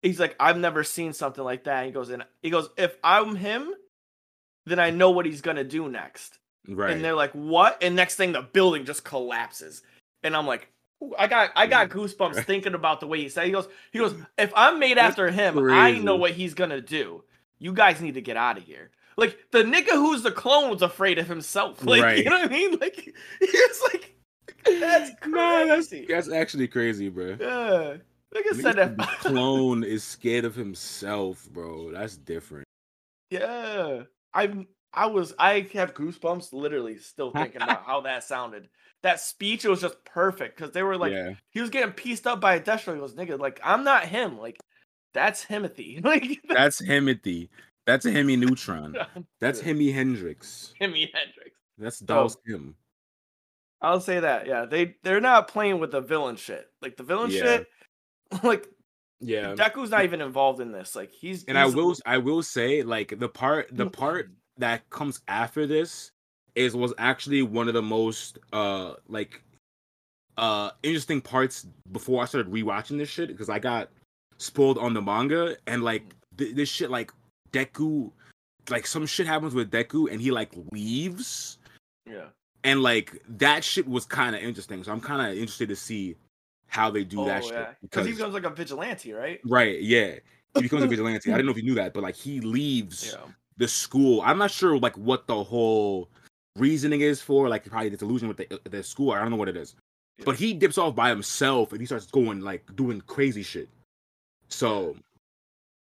he's 0.03 0.19
like, 0.19 0.35
I've 0.39 0.57
never 0.57 0.83
seen 0.83 1.13
something 1.13 1.43
like 1.43 1.63
that. 1.63 1.85
He 1.85 1.91
goes, 1.91 2.09
and 2.09 2.23
he 2.41 2.51
goes, 2.51 2.69
if 2.77 2.95
I'm 3.03 3.35
him, 3.35 3.73
then 4.65 4.79
I 4.79 4.91
know 4.91 5.11
what 5.11 5.25
he's 5.25 5.41
gonna 5.41 5.63
do 5.63 5.89
next. 5.89 6.37
Right. 6.67 6.91
And 6.91 7.03
they're 7.03 7.15
like, 7.15 7.31
what? 7.31 7.81
And 7.81 7.95
next 7.95 8.15
thing, 8.15 8.31
the 8.31 8.41
building 8.41 8.85
just 8.85 9.03
collapses. 9.03 9.81
And 10.23 10.35
I'm 10.35 10.47
like, 10.47 10.69
I 11.17 11.27
got, 11.27 11.51
I 11.55 11.67
got 11.67 11.89
mm. 11.89 11.93
goosebumps 11.93 12.45
thinking 12.45 12.73
about 12.73 12.99
the 12.99 13.07
way 13.07 13.21
he 13.21 13.29
said. 13.29 13.45
He 13.45 13.51
goes, 13.51 13.67
he 13.91 13.99
goes, 13.99 14.15
if 14.37 14.53
I'm 14.55 14.79
made 14.79 14.97
That's 14.97 15.11
after 15.11 15.29
him, 15.29 15.57
I 15.71 15.97
know 15.97 16.15
what 16.15 16.31
he's 16.31 16.53
gonna 16.53 16.81
do. 16.81 17.23
You 17.59 17.73
guys 17.73 17.99
need 17.99 18.13
to 18.13 18.21
get 18.21 18.37
out 18.37 18.57
of 18.57 18.63
here. 18.63 18.91
Like 19.17 19.37
the 19.51 19.63
nigga 19.63 19.91
who's 19.91 20.23
the 20.23 20.31
clone's 20.31 20.81
afraid 20.81 21.19
of 21.19 21.27
himself. 21.27 21.83
Like 21.85 22.03
Right. 22.03 22.17
you 22.17 22.29
know 22.29 22.39
what 22.39 22.49
I 22.49 22.53
mean? 22.53 22.77
Like 22.79 22.95
he's 23.39 23.81
like, 23.91 24.15
that's 24.65 25.11
Nah, 25.27 25.65
that's 25.65 25.89
crazy. 25.89 26.05
that's 26.07 26.31
actually 26.31 26.67
crazy, 26.67 27.09
bro. 27.09 27.35
Yeah. 27.39 27.97
Like 28.33 28.45
I 28.51 28.55
said, 28.55 28.75
that. 28.77 28.97
the 28.97 29.03
clone 29.19 29.83
is 29.83 30.03
scared 30.03 30.45
of 30.45 30.55
himself, 30.55 31.47
bro. 31.51 31.91
That's 31.91 32.17
different. 32.17 32.65
Yeah, 33.29 34.03
I'm. 34.33 34.67
I 34.93 35.07
was. 35.07 35.33
I 35.39 35.67
have 35.73 35.93
goosebumps. 35.93 36.53
Literally, 36.53 36.97
still 36.97 37.31
thinking 37.35 37.61
about 37.61 37.85
how 37.85 38.01
that 38.01 38.23
sounded. 38.23 38.69
That 39.01 39.19
speech 39.19 39.65
it 39.65 39.69
was 39.69 39.81
just 39.81 40.03
perfect 40.05 40.55
because 40.55 40.71
they 40.71 40.83
were 40.83 40.97
like, 40.97 41.11
yeah, 41.11 41.33
he 41.49 41.59
was 41.59 41.69
getting 41.69 41.91
pieced 41.91 42.25
up 42.25 42.39
by 42.39 42.55
a 42.55 42.61
Destro. 42.61 42.93
He 42.93 42.99
goes, 42.99 43.15
"Nigga, 43.15 43.37
like 43.39 43.59
I'm 43.63 43.83
not 43.83 44.05
him. 44.05 44.37
Like 44.39 44.59
that's 45.13 45.45
Timothy. 45.45 45.99
Like 46.03 46.39
that's 46.47 46.81
Himothy. 46.81 47.49
That's 47.85 48.05
a 48.05 48.11
Hemi 48.11 48.37
Neutron. 48.37 48.95
That's 49.41 49.59
Hemi 49.59 49.91
Hendrix. 49.91 50.73
Jimi 50.79 51.09
Hendrix." 51.13 51.51
That's 51.77 51.99
Dolls 51.99 52.37
him. 52.45 52.75
I'll 53.81 53.99
say 53.99 54.21
that. 54.21 54.47
Yeah, 54.47 54.65
they 54.65 54.95
they're 55.03 55.19
not 55.19 55.49
playing 55.49 55.79
with 55.79 55.91
the 55.91 55.99
villain 55.99 56.37
shit. 56.37 56.69
Like 56.81 56.95
the 56.95 57.03
villain 57.03 57.29
Yeah. 57.29 57.41
shit. 57.41 57.67
Like 58.41 58.67
Yeah. 59.19 59.55
Deku's 59.55 59.89
not 59.89 60.05
even 60.05 60.21
involved 60.21 60.61
in 60.61 60.71
this. 60.71 60.95
Like 60.95 61.11
he's 61.11 61.43
And 61.43 61.57
I 61.57 61.65
will 61.65 61.93
I 62.05 62.19
will 62.19 62.41
say 62.41 62.83
like 62.83 63.19
the 63.19 63.27
part 63.27 63.67
the 63.71 63.89
part 63.89 64.31
that 64.57 64.89
comes 64.89 65.21
after 65.27 65.65
this 65.65 66.11
is 66.55 66.75
was 66.75 66.93
actually 66.97 67.41
one 67.41 67.67
of 67.67 67.73
the 67.73 67.81
most 67.81 68.37
uh 68.53 68.93
like 69.07 69.41
uh 70.37 70.71
interesting 70.83 71.21
parts 71.21 71.65
before 71.91 72.21
I 72.21 72.25
started 72.25 72.51
rewatching 72.51 72.97
this 72.97 73.09
shit 73.09 73.29
because 73.29 73.49
I 73.49 73.59
got 73.59 73.89
spoiled 74.37 74.77
on 74.77 74.93
the 74.93 75.01
manga 75.01 75.55
and 75.67 75.83
like 75.83 76.03
th- 76.37 76.55
this 76.55 76.69
shit 76.69 76.89
like 76.89 77.11
Deku 77.51 78.11
like 78.69 78.87
some 78.87 79.05
shit 79.05 79.27
happens 79.27 79.53
with 79.53 79.71
Deku 79.71 80.11
and 80.11 80.19
he 80.21 80.31
like 80.31 80.51
leaves 80.71 81.57
Yeah. 82.09 82.25
and 82.63 82.81
like 82.81 83.21
that 83.29 83.63
shit 83.63 83.87
was 83.87 84.05
kind 84.05 84.35
of 84.35 84.41
interesting 84.41 84.83
so 84.83 84.91
I'm 84.91 85.01
kind 85.01 85.21
of 85.21 85.37
interested 85.37 85.69
to 85.69 85.75
see 85.75 86.15
how 86.67 86.89
they 86.89 87.03
do 87.03 87.23
that 87.25 87.43
shit 87.43 87.67
Because 87.81 88.03
Oh, 88.05 88.07
he 88.07 88.13
becomes 88.13 88.33
like 88.33 88.45
a 88.45 88.49
vigilante, 88.49 89.13
right? 89.13 89.39
right 89.45 89.81
yeah 89.81 90.15
he 90.55 90.61
becomes 90.63 90.83
a 90.83 90.87
vigilante 90.93 91.31
I 91.31 91.35
didn't 91.35 91.45
know 91.45 91.51
if 91.51 91.57
you 91.57 91.63
knew 91.63 91.75
that 91.75 91.93
but 91.93 92.01
like 92.03 92.15
he 92.15 92.39
leaves 92.41 93.13
Yeah. 93.13 93.31
The 93.57 93.67
school. 93.67 94.21
I'm 94.21 94.37
not 94.37 94.51
sure 94.51 94.77
like 94.77 94.97
what 94.97 95.27
the 95.27 95.43
whole 95.43 96.09
reasoning 96.57 97.01
is 97.01 97.21
for, 97.21 97.49
like 97.49 97.65
probably 97.65 97.89
the 97.89 97.97
delusion 97.97 98.27
with 98.27 98.37
the 98.37 98.59
the 98.69 98.83
school. 98.83 99.11
I 99.11 99.19
don't 99.19 99.31
know 99.31 99.37
what 99.37 99.49
it 99.49 99.57
is. 99.57 99.75
Yeah. 100.17 100.25
But 100.25 100.35
he 100.35 100.53
dips 100.53 100.77
off 100.77 100.95
by 100.95 101.09
himself 101.09 101.71
and 101.71 101.81
he 101.81 101.85
starts 101.85 102.05
going 102.05 102.41
like 102.41 102.63
doing 102.75 103.01
crazy 103.01 103.43
shit. 103.43 103.69
So 104.49 104.95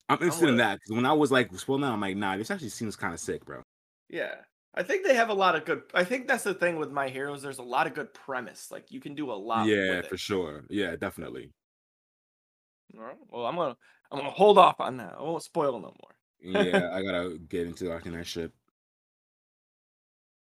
I'm 0.08 0.18
interested 0.18 0.48
in 0.48 0.56
that 0.56 0.80
because 0.80 0.96
when 0.96 1.06
I 1.06 1.12
was 1.12 1.30
like, 1.30 1.50
well, 1.68 1.78
now 1.78 1.92
I'm 1.92 2.00
like, 2.00 2.16
nah, 2.16 2.36
this 2.36 2.50
actually 2.50 2.70
seems 2.70 2.96
kind 2.96 3.12
of 3.12 3.20
sick, 3.20 3.44
bro. 3.44 3.62
Yeah. 4.08 4.34
I 4.76 4.82
think 4.82 5.06
they 5.06 5.14
have 5.14 5.28
a 5.28 5.34
lot 5.34 5.54
of 5.54 5.64
good. 5.64 5.82
I 5.94 6.02
think 6.02 6.26
that's 6.26 6.42
the 6.42 6.54
thing 6.54 6.76
with 6.76 6.90
my 6.90 7.08
heroes. 7.08 7.42
There's 7.42 7.58
a 7.58 7.62
lot 7.62 7.86
of 7.86 7.94
good 7.94 8.12
premise. 8.12 8.70
Like 8.72 8.90
you 8.90 9.00
can 9.00 9.14
do 9.14 9.30
a 9.30 9.34
lot. 9.34 9.66
yeah, 9.66 10.02
for 10.02 10.16
sure. 10.16 10.64
Yeah, 10.68 10.96
definitely. 10.96 11.50
All 12.96 13.04
right. 13.04 13.16
Well, 13.30 13.46
I'm 13.46 13.54
gonna 13.54 13.76
I'm 14.10 14.18
gonna 14.18 14.30
hold 14.30 14.58
off 14.58 14.80
on 14.80 14.96
that. 14.96 15.14
I 15.18 15.22
won't 15.22 15.42
spoil 15.42 15.74
no 15.74 15.94
more. 16.02 16.13
Yeah, 16.44 16.90
I 16.92 17.02
gotta 17.02 17.38
get 17.48 17.66
into 17.66 17.88
watching 17.90 18.12
that 18.12 18.26
shit. 18.26 18.52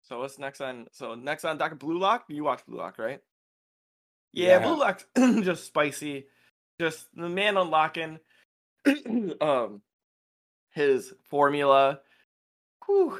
So 0.03 0.19
what's 0.19 0.39
next 0.39 0.59
on? 0.61 0.87
So 0.91 1.15
next 1.15 1.45
on 1.45 1.57
Doctor 1.57 1.75
Blue 1.75 1.97
Lock. 1.97 2.25
You 2.27 2.43
watch 2.43 2.65
Blue 2.65 2.77
Lock, 2.77 2.97
right? 2.97 3.21
Yeah, 4.33 4.59
Yeah. 4.59 4.67
Blue 4.67 4.79
Lock's 4.79 5.05
just 5.15 5.65
spicy. 5.65 6.25
Just 6.79 7.07
the 7.15 7.29
man 7.29 7.57
unlocking 7.57 8.19
um 9.41 9.81
his 10.71 11.13
formula. 11.29 11.99
Whew, 12.85 13.19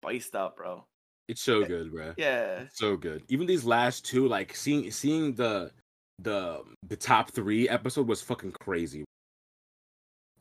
spiced 0.00 0.34
up, 0.34 0.56
bro. 0.56 0.84
It's 1.28 1.42
so 1.42 1.64
good, 1.64 1.92
bro. 1.92 2.14
Yeah. 2.16 2.64
so 2.72 2.96
good. 2.96 3.22
Even 3.28 3.46
these 3.46 3.64
last 3.64 4.04
two, 4.04 4.26
like 4.28 4.54
seeing 4.54 4.90
seeing 4.90 5.34
the 5.34 5.70
the 6.20 6.62
the 6.88 6.96
top 6.96 7.30
three 7.32 7.68
episode 7.68 8.06
was 8.08 8.22
fucking 8.22 8.52
crazy. 8.60 9.04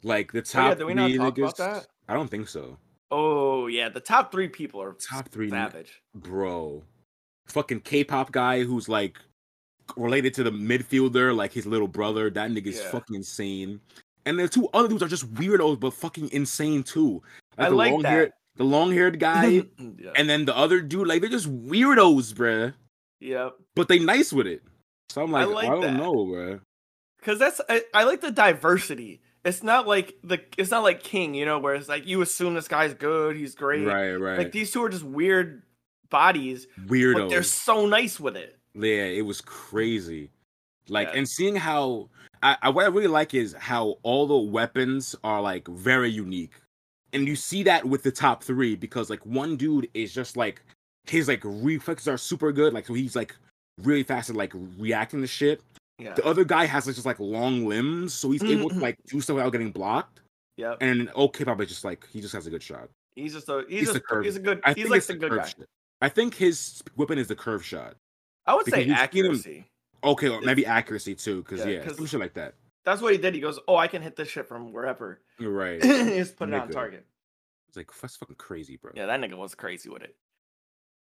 Like 0.04 0.32
the 0.32 0.40
Oh, 0.40 0.42
yeah, 0.46 0.70
top 0.70 0.78
did 0.78 0.84
we 0.86 0.94
not 0.94 1.14
talk 1.14 1.38
about 1.38 1.58
that? 1.58 1.88
I 2.08 2.14
don't 2.14 2.30
think 2.30 2.48
so. 2.48 2.78
Oh 3.12 3.68
yeah, 3.68 3.90
the 3.90 4.00
top 4.00 4.32
three 4.32 4.48
people 4.48 4.82
are 4.82 4.94
Top 4.94 5.30
three, 5.30 5.50
savage. 5.50 6.02
bro. 6.16 6.84
Fucking 7.48 7.82
K-pop 7.82 8.32
guy 8.32 8.64
who's 8.64 8.88
like 8.88 9.18
related 9.98 10.34
to 10.36 10.44
the 10.44 10.52
midfielder, 10.52 11.36
like 11.36 11.52
his 11.52 11.66
little 11.66 11.88
brother. 11.88 12.30
That 12.30 12.52
nigga's 12.52 12.78
Yeah. 12.80 12.92
fucking 12.92 13.16
insane. 13.16 13.82
And 14.26 14.38
the 14.38 14.48
two 14.48 14.70
other 14.74 14.88
dudes 14.88 15.02
are 15.02 15.08
just 15.08 15.34
weirdos, 15.34 15.80
but 15.80 15.94
fucking 15.94 16.30
insane 16.32 16.84
too. 16.84 17.24
I 17.58 17.70
the 17.70 17.76
like 17.76 18.00
that. 18.04 18.34
the 18.58 18.64
long 18.64 18.92
haired 18.92 19.20
guy, 19.20 19.64
yeah. 19.98 20.12
and 20.16 20.30
then 20.30 20.46
the 20.46 20.56
other 20.56 20.80
dude, 20.82 21.08
like 21.08 21.22
they're 21.22 21.30
just 21.30 21.50
weirdos, 21.52 22.34
bruh. 22.34 22.74
Yep. 23.22 23.56
But 23.76 23.88
they 23.88 23.98
nice 24.00 24.32
with 24.32 24.46
it. 24.48 24.62
So 25.10 25.24
I'm 25.24 25.34
I 25.34 25.46
like, 25.46 25.66
I, 25.68 25.70
don't 25.72 25.82
that. 25.82 25.94
know, 25.94 26.14
bruh. 26.26 26.62
Cause 27.24 27.40
that's 27.40 27.60
I, 27.68 27.84
I 27.94 28.04
like 28.04 28.22
the 28.22 28.32
diversity. 28.32 29.22
It's 29.46 29.64
not 29.64 29.88
like 29.88 30.16
the 30.24 30.42
it's 30.58 30.72
not 30.72 30.84
like 30.84 31.02
King, 31.02 31.34
you 31.34 31.46
know, 31.46 31.60
where 31.60 31.76
it's 31.76 31.88
like 31.88 32.06
you 32.06 32.22
assume 32.22 32.54
this 32.56 32.68
guy's 32.68 32.94
good, 32.94 33.36
he's 33.36 33.56
great. 33.56 33.86
Right, 33.86 34.14
right. 34.16 34.38
Like 34.38 34.52
these 34.52 34.72
two 34.72 34.84
are 34.84 34.90
just 34.90 35.04
weird 35.06 35.64
bodies, 36.10 36.68
but 36.78 36.88
Weirdos. 36.88 37.30
they're 37.30 37.44
so 37.44 37.86
nice 37.86 38.20
with 38.20 38.36
it. 38.36 38.58
Yeah, 38.74 39.06
it 39.06 39.26
was 39.26 39.42
crazy. 39.42 40.30
Like, 40.90 41.10
Yeah. 41.10 41.20
and 41.20 41.30
seeing 41.30 41.56
how 41.56 42.10
I, 42.44 42.58
I 42.64 42.70
what 42.70 42.84
I 42.86 42.90
really 42.90 43.08
like 43.08 43.34
is 43.34 43.54
how 43.58 43.98
all 44.04 44.28
the 44.28 44.38
weapons 44.38 45.16
are 45.24 45.42
like 45.42 45.68
very 45.68 46.10
unique, 46.10 46.54
and 47.14 47.28
you 47.28 47.36
see 47.36 47.64
that 47.64 47.86
with 47.86 48.04
the 48.04 48.12
top 48.12 48.44
three 48.44 48.76
because 48.76 49.10
like 49.10 49.26
one 49.26 49.56
dude 49.56 49.90
is 49.94 50.14
just 50.14 50.36
like 50.36 50.62
his 51.08 51.28
like 51.28 51.42
reflexes 51.44 52.08
are 52.08 52.18
super 52.18 52.52
good, 52.52 52.74
like 52.74 52.88
so 52.88 52.94
he's 52.94 53.16
like 53.16 53.36
really 53.84 54.04
fast 54.04 54.30
at 54.30 54.36
like 54.36 54.52
reacting 54.78 55.22
to 55.22 55.28
shit. 55.28 55.62
Yeah. 56.00 56.14
The 56.14 56.26
other 56.26 56.44
guy 56.46 56.66
has 56.66 56.88
like 56.88 56.96
just 56.96 57.06
like 57.06 57.20
long 57.20 57.68
limbs, 57.68 58.14
so 58.14 58.32
he's 58.32 58.44
able 58.44 58.70
to 58.70 58.76
Mhm. 58.76 58.82
like 58.82 58.98
do 59.08 59.20
stuff 59.22 59.36
without 59.36 59.52
getting 59.52 59.72
blocked. 59.72 60.22
Yep. 60.58 60.78
And 60.82 61.10
okay, 61.16 61.44
Papa 61.46 61.66
just 61.66 61.84
like 61.84 62.08
he 62.12 62.22
just 62.22 62.34
has 62.34 62.48
a 62.48 62.50
good 62.50 62.64
shot. 62.64 62.90
He's 63.16 63.34
just 63.34 63.50
a 63.50 63.66
he's, 63.68 63.80
He's 63.82 63.92
just 63.94 64.06
curve. 64.06 64.24
he's 64.26 64.36
a 64.38 64.40
good 64.40 64.62
I 64.64 64.74
he's 64.74 64.90
like 64.90 65.04
the 65.06 65.16
good 65.16 65.32
guy. 65.32 65.46
shot. 65.46 65.68
I 66.02 66.10
think 66.10 66.36
his 66.36 66.82
weapon 66.96 67.18
is 67.18 67.28
the 67.28 67.36
curve 67.36 67.66
shot. 67.66 67.96
I 68.46 68.56
would 68.56 68.66
say 68.66 68.80
you've 68.80 68.88
him- 68.90 68.96
accuracy. 68.96 69.66
Okay, 70.04 70.30
or 70.30 70.40
maybe 70.42 70.66
accuracy 70.66 71.14
too, 71.16 71.44
because 71.44 71.60
Yeah, 71.60 71.84
yeah, 71.84 71.92
some 71.92 72.06
shit 72.06 72.20
like 72.22 72.34
that. 72.36 72.56
That's 72.86 73.02
what 73.02 73.12
he 73.12 73.18
did. 73.18 73.36
He 73.36 73.42
goes, 73.42 73.60
Oh, 73.68 73.76
I 73.76 73.88
can 73.90 74.02
hit 74.02 74.16
this 74.16 74.30
shit 74.30 74.48
from 74.48 74.72
wherever. 74.72 75.20
You're 75.38 75.52
right. 75.52 75.84
he 75.84 76.18
just 76.18 76.38
put 76.38 76.48
it 76.48 76.56
on 76.56 76.70
target. 76.70 77.06
It's 77.68 77.76
like 77.78 77.92
that's 78.02 78.16
fucking 78.16 78.38
crazy, 78.38 78.78
bro. 78.78 78.94
Yeah, 78.96 79.06
that 79.08 79.20
nigga 79.20 79.36
was 79.38 79.54
crazy 79.56 79.90
with 79.90 80.02
it. 80.04 80.16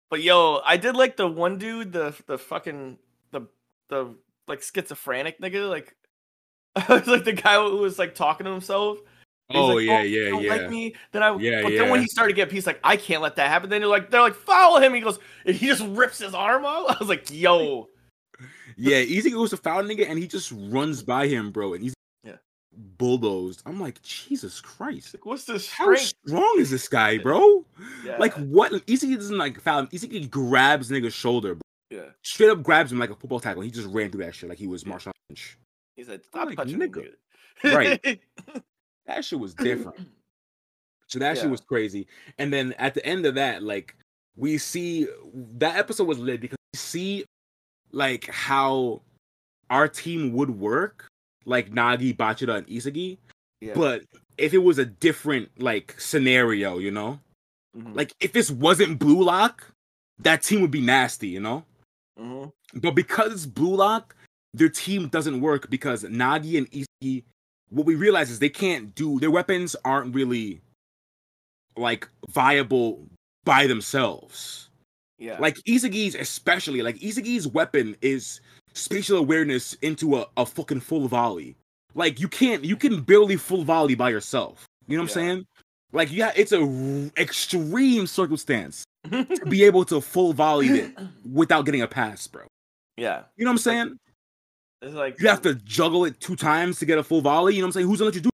But 0.10 0.22
yo, 0.24 0.62
I 0.66 0.78
did 0.78 0.96
like 0.96 1.18
the 1.18 1.28
one 1.28 1.58
dude, 1.58 1.92
the 1.92 2.16
the 2.28 2.38
fucking 2.38 2.98
the 3.32 3.42
the 3.90 4.16
like 4.48 4.62
schizophrenic 4.62 5.40
nigga, 5.42 5.70
like 5.70 5.96
like 7.08 7.24
the 7.24 7.34
guy 7.34 7.56
who 7.56 7.78
was 7.78 7.98
like 7.98 8.16
talking 8.16 8.46
to 8.46 8.52
himself. 8.52 9.00
Oh 9.54 9.76
like, 9.76 9.86
yeah, 9.86 10.00
oh, 10.00 10.02
you 10.02 10.30
yeah, 10.30 10.40
yeah. 10.40 10.50
like 10.50 10.70
me. 10.70 10.96
Then 11.12 11.22
I 11.22 11.36
Yeah, 11.38 11.62
but 11.62 11.70
then 11.78 11.90
when 11.90 12.02
he 12.02 12.08
started 12.08 12.34
to 12.34 12.36
get 12.36 12.50
peace, 12.50 12.66
like 12.66 12.80
I 12.84 12.98
can't 12.98 13.22
let 13.22 13.36
that 13.36 13.50
happen. 13.50 13.70
Then 13.70 13.82
they're 13.82 13.90
like 13.90 14.10
they're 14.10 14.22
like 14.22 14.36
follow 14.36 14.82
him. 14.82 14.94
He 14.94 15.02
goes 15.02 15.20
and 15.46 15.56
he 15.56 15.68
just 15.68 15.84
rips 15.86 16.18
his 16.18 16.34
arm 16.34 16.66
off. 16.66 16.90
I 16.96 16.98
was 17.00 17.10
like, 17.10 17.30
yo, 17.32 17.90
Yeah, 18.76 18.98
Easy 18.98 19.30
goes 19.30 19.52
to 19.52 19.58
foul 19.58 19.84
nigga 19.84 20.10
and 20.10 20.18
he 20.18 20.28
just 20.28 20.52
runs 20.52 21.04
by 21.04 21.28
him, 21.28 21.52
bro, 21.52 21.74
and 21.76 21.84
he's 21.84 21.94
Yeah. 22.24 22.38
bulldozed. 22.98 23.62
I'm 23.68 23.80
like, 23.80 24.02
Jesus 24.02 24.60
Christ. 24.60 25.14
like, 25.14 25.26
what's 25.26 25.46
this 25.46 25.70
How 25.70 25.94
strong 25.96 26.56
is 26.58 26.72
this 26.72 26.88
guy, 26.88 27.20
bro? 27.20 27.64
Yeah, 28.04 28.18
Like 28.18 28.34
what? 28.34 28.74
Easy 28.88 29.16
doesn't 29.16 29.38
like 29.38 29.62
foul. 29.62 29.88
Easy 29.92 30.26
grabs 30.28 30.90
nigga's 30.90 31.14
shoulder, 31.14 31.54
bro. 31.54 31.62
Yeah. 31.92 32.10
straight 32.24 32.50
up 32.50 32.64
grabs 32.64 32.92
him 32.92 33.00
like 33.00 33.12
a 33.12 33.16
football 33.16 33.40
tackle. 33.40 33.62
He 33.62 33.70
just 33.72 33.88
ran 33.88 34.12
through 34.12 34.24
that 34.26 34.34
shit 34.36 34.50
like 34.50 34.58
he 34.58 34.68
was 34.68 34.84
Marshawn 34.84 35.12
Lynch. 35.30 35.58
He 35.96 36.04
said, 36.04 36.24
stop 36.26 36.48
like, 36.48 36.58
touching 36.58 36.80
me, 36.80 36.88
nigga. 36.88 36.94
dude." 37.64 37.74
Right. 37.74 38.20
That 39.08 39.24
shit 39.24 39.40
was 39.40 39.54
different. 39.54 40.00
So 41.08 41.20
that 41.20 41.36
Yeah. 41.36 41.44
shit 41.44 41.52
was 41.52 41.62
crazy. 41.62 42.08
And 42.40 42.52
then 42.52 42.74
at 42.80 42.96
the 42.96 43.06
end 43.06 43.28
of 43.28 43.36
that, 43.36 43.62
like 43.62 43.96
we 44.36 44.58
see 44.58 45.08
that 45.60 45.76
episode 45.78 46.08
was 46.08 46.18
lit 46.18 46.42
because 46.42 46.58
we 46.74 46.78
see 46.78 47.26
like 47.92 48.26
how 48.32 49.04
our 49.70 49.88
team 49.88 50.34
would 50.34 50.50
work, 50.50 51.08
like 51.46 51.70
Nagi, 51.70 52.18
Bachira, 52.18 52.58
and 52.58 52.68
Isagi. 52.68 53.20
yeah. 53.62 53.74
But 53.76 54.06
if 54.40 54.56
it 54.56 54.58
was 54.58 54.80
a 54.80 54.86
different 54.86 55.50
like 55.62 55.94
scenario, 56.00 56.80
you 56.80 56.90
know, 56.90 57.20
Mhm, 57.78 57.96
like 57.96 58.12
if 58.20 58.34
this 58.34 58.50
wasn't 58.50 58.98
Blue 58.98 59.24
Lock, 59.24 59.72
that 60.18 60.42
team 60.42 60.62
would 60.62 60.72
be 60.72 60.82
nasty, 60.82 61.28
you 61.28 61.40
know. 61.42 61.64
Mhm. 62.20 62.52
But 62.76 62.92
because 62.92 63.46
Blue 63.46 63.76
Lock, 63.76 64.16
their 64.54 64.70
team 64.70 65.08
doesn't 65.10 65.42
work 65.42 65.70
because 65.70 66.04
Nagi 66.04 66.58
and 66.58 66.70
Isagi 66.72 67.24
what 67.70 67.86
we 67.86 67.96
realize 67.96 68.30
is 68.30 68.40
they 68.40 68.50
can't 68.50 68.94
do 68.96 69.20
their 69.20 69.32
weapons 69.32 69.76
aren't 69.84 70.14
really 70.14 70.62
like 71.76 72.08
viable 72.30 73.08
by 73.44 73.68
themselves. 73.68 74.70
Yeah. 75.18 75.38
Like 75.40 75.56
Isagi's 75.68 76.16
especially, 76.16 76.82
like 76.82 76.98
Isagi's 76.98 77.48
weapon 77.48 77.96
is 78.02 78.42
spatial 78.74 79.18
awareness 79.18 79.74
into 79.76 80.18
a, 80.18 80.28
a 80.38 80.46
fucking 80.46 80.82
full 80.82 81.08
volley. 81.08 81.56
Like 81.94 82.20
you 82.20 82.28
can't 82.28 82.64
you 82.64 82.76
can 82.76 83.02
barely 83.02 83.38
full 83.38 83.64
volley 83.64 83.96
by 83.96 84.10
yourself. 84.10 84.66
You 84.88 84.98
know 84.98 85.04
what 85.04 85.10
I'm 85.10 85.14
saying? 85.14 85.46
Like 85.96 86.12
yeah, 86.12 86.32
it's 86.36 86.52
a 86.52 86.62
r- 86.62 87.12
extreme 87.18 88.06
circumstance 88.08 88.84
to 89.10 89.26
be 89.50 89.64
able 89.64 89.86
to 89.86 90.02
full 90.02 90.34
volley 90.34 90.68
it 90.68 90.98
without 91.32 91.66
getting 91.66 91.82
a 91.82 91.88
pass, 91.88 92.28
bro. 92.28 92.44
yeah. 92.98 93.24
You 93.38 93.46
know 93.46 93.52
what 93.52 93.54
I'm 93.54 93.58
saying? 93.60 93.98
It's 94.82 94.94
like 94.94 95.20
You 95.20 95.30
have 95.30 95.42
to 95.44 95.56
juggle 95.56 96.06
it 96.06 96.20
two 96.20 96.36
times 96.36 96.80
to 96.80 96.86
get 96.86 96.98
a 96.98 97.04
full 97.04 97.22
volley. 97.22 97.56
You 97.56 97.62
know 97.62 97.66
what 97.66 97.70
I'm 97.70 97.72
saying? 97.74 97.88
Who's 97.88 98.00
gonna 98.00 98.08
let 98.10 98.16
you 98.16 98.22
do 98.22 98.30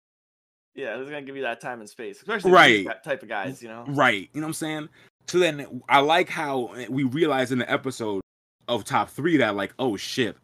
Yeah, 0.74 0.96
who's 0.96 1.08
gonna 1.10 1.22
give 1.22 1.36
you 1.36 1.42
that 1.42 1.60
time 1.60 1.80
and 1.80 1.88
space, 1.88 2.18
especially 2.18 2.52
Right. 2.52 2.86
type 3.04 3.22
of 3.22 3.28
guys, 3.28 3.62
you 3.62 3.68
know. 3.68 3.84
Right. 3.88 4.30
You 4.32 4.40
know 4.40 4.46
what 4.46 4.50
I'm 4.50 4.54
saying? 4.54 4.88
So 5.26 5.38
then 5.38 5.82
I 5.88 6.00
like 6.00 6.28
how 6.30 6.74
we 6.88 7.02
realized 7.02 7.52
in 7.52 7.58
the 7.58 7.70
episode 7.70 8.20
of 8.68 8.84
top 8.84 9.10
three 9.10 9.36
that 9.38 9.56
like, 9.56 9.74
oh 9.78 9.96
shit, 9.96 10.36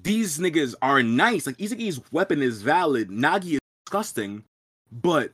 these 0.00 0.38
niggas 0.38 0.74
are 0.80 1.02
nice. 1.02 1.46
Like 1.46 1.56
Isagi's 1.58 2.00
weapon 2.12 2.40
is 2.42 2.62
valid. 2.62 3.08
Nagi 3.10 3.54
is 3.54 3.58
disgusting, 3.86 4.44
but 4.92 5.32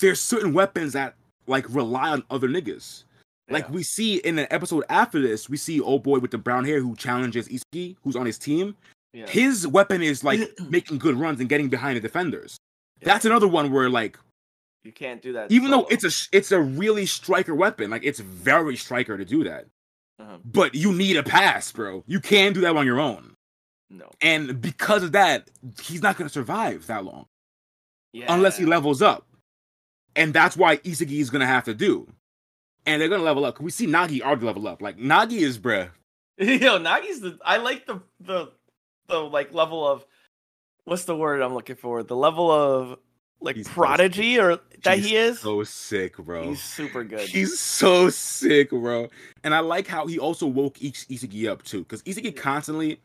there's 0.00 0.20
certain 0.20 0.52
weapons 0.52 0.92
that 0.92 1.14
like 1.46 1.66
rely 1.68 2.10
on 2.10 2.22
other 2.30 2.48
niggas. 2.48 3.04
Like 3.48 3.64
Yeah. 3.66 3.70
we 3.72 3.82
see 3.82 4.16
in 4.18 4.38
an 4.38 4.46
episode 4.50 4.84
after 4.88 5.20
this, 5.20 5.48
we 5.48 5.56
see 5.56 5.80
old 5.80 6.02
boy 6.02 6.18
with 6.18 6.32
the 6.32 6.38
brown 6.38 6.64
hair 6.64 6.80
who 6.80 6.96
challenges 6.96 7.48
Isagi, 7.48 7.96
who's 8.02 8.16
on 8.16 8.26
his 8.26 8.38
team. 8.38 8.74
yeah. 9.12 9.26
His 9.28 9.66
weapon 9.66 10.02
is 10.02 10.24
like 10.24 10.40
making 10.68 10.98
good 10.98 11.16
runs 11.16 11.40
and 11.40 11.48
getting 11.48 11.68
behind 11.68 11.96
the 11.96 12.00
defenders. 12.00 12.56
Yeah. 13.00 13.06
That's 13.06 13.24
another 13.24 13.46
one 13.48 13.70
where 13.72 13.88
like 13.88 14.18
you 14.84 14.92
can't 14.92 15.20
do 15.22 15.32
that. 15.32 15.50
even 15.50 15.70
though 15.70 15.86
it's 15.86 16.04
a 16.04 16.36
it's 16.36 16.52
a 16.52 16.60
really 16.60 17.06
striker 17.06 17.54
weapon 17.56 17.90
like 17.90 18.04
it's 18.04 18.20
very 18.20 18.76
striker 18.76 19.16
to 19.18 19.24
do 19.24 19.42
that 19.42 19.66
Uh-huh. 20.20 20.38
but 20.44 20.76
you 20.76 20.92
need 20.92 21.16
a 21.16 21.24
pass 21.24 21.72
bro 21.72 22.04
you 22.06 22.20
can't 22.20 22.54
do 22.54 22.60
that 22.60 22.76
on 22.76 22.86
your 22.86 23.00
own 23.00 23.34
no, 23.90 24.08
and 24.20 24.60
because 24.60 25.02
of 25.02 25.10
that 25.12 25.50
he's 25.82 26.02
not 26.02 26.16
going 26.16 26.28
to 26.28 26.32
survive 26.32 26.86
that 26.86 27.04
long 27.04 27.26
yeah, 28.12 28.32
unless 28.32 28.56
he 28.56 28.64
levels 28.64 29.02
up 29.02 29.26
and 30.16 30.34
that's 30.34 30.56
why 30.56 30.78
Isagi 30.78 31.20
is 31.20 31.30
going 31.30 31.40
to 31.40 31.46
have 31.46 31.64
to 31.64 31.74
do 31.74 32.08
and 32.86 33.00
they're 33.00 33.08
going 33.08 33.20
to 33.20 33.24
level 33.24 33.44
up 33.44 33.60
we 33.60 33.70
see 33.70 33.86
Nagi 33.86 34.20
already 34.22 34.46
level 34.46 34.66
up 34.66 34.82
like 34.82 34.98
Nagi 34.98 35.38
is 35.38 35.58
bruh 35.58 35.90
Yo, 36.38 36.78
Nagi's 36.78 37.20
the. 37.20 37.38
I 37.44 37.56
like 37.58 37.86
the 37.86 38.00
the 38.20 38.50
the 39.08 39.18
like 39.18 39.54
level 39.54 39.86
of 39.88 40.04
what's 40.84 41.04
the 41.04 41.16
word 41.16 41.40
I'm 41.40 41.54
looking 41.54 41.76
for? 41.76 42.02
The 42.02 42.14
level 42.16 42.50
of 42.50 42.98
like 43.40 43.56
He's 43.56 43.66
so 43.66 43.72
prodigy 43.72 44.38
or 44.38 44.58
that 44.84 44.96
He's 44.98 45.06
he 45.08 45.16
is. 45.16 45.40
so 45.40 45.64
sick 45.64 46.16
bro 46.18 46.48
He's 46.50 46.62
super 46.62 47.04
good. 47.04 47.26
He's 47.28 47.58
so 47.58 48.10
sick, 48.10 48.68
bro. 48.70 49.08
And 49.44 49.54
I 49.54 49.60
like 49.60 49.86
how 49.86 50.06
he 50.06 50.18
also 50.18 50.46
woke 50.46 50.82
Is- 50.82 51.06
Isagi 51.08 51.48
up 51.48 51.62
too, 51.62 51.80
because 51.84 52.02
Isagi 52.02 52.36
constantly 52.36 53.00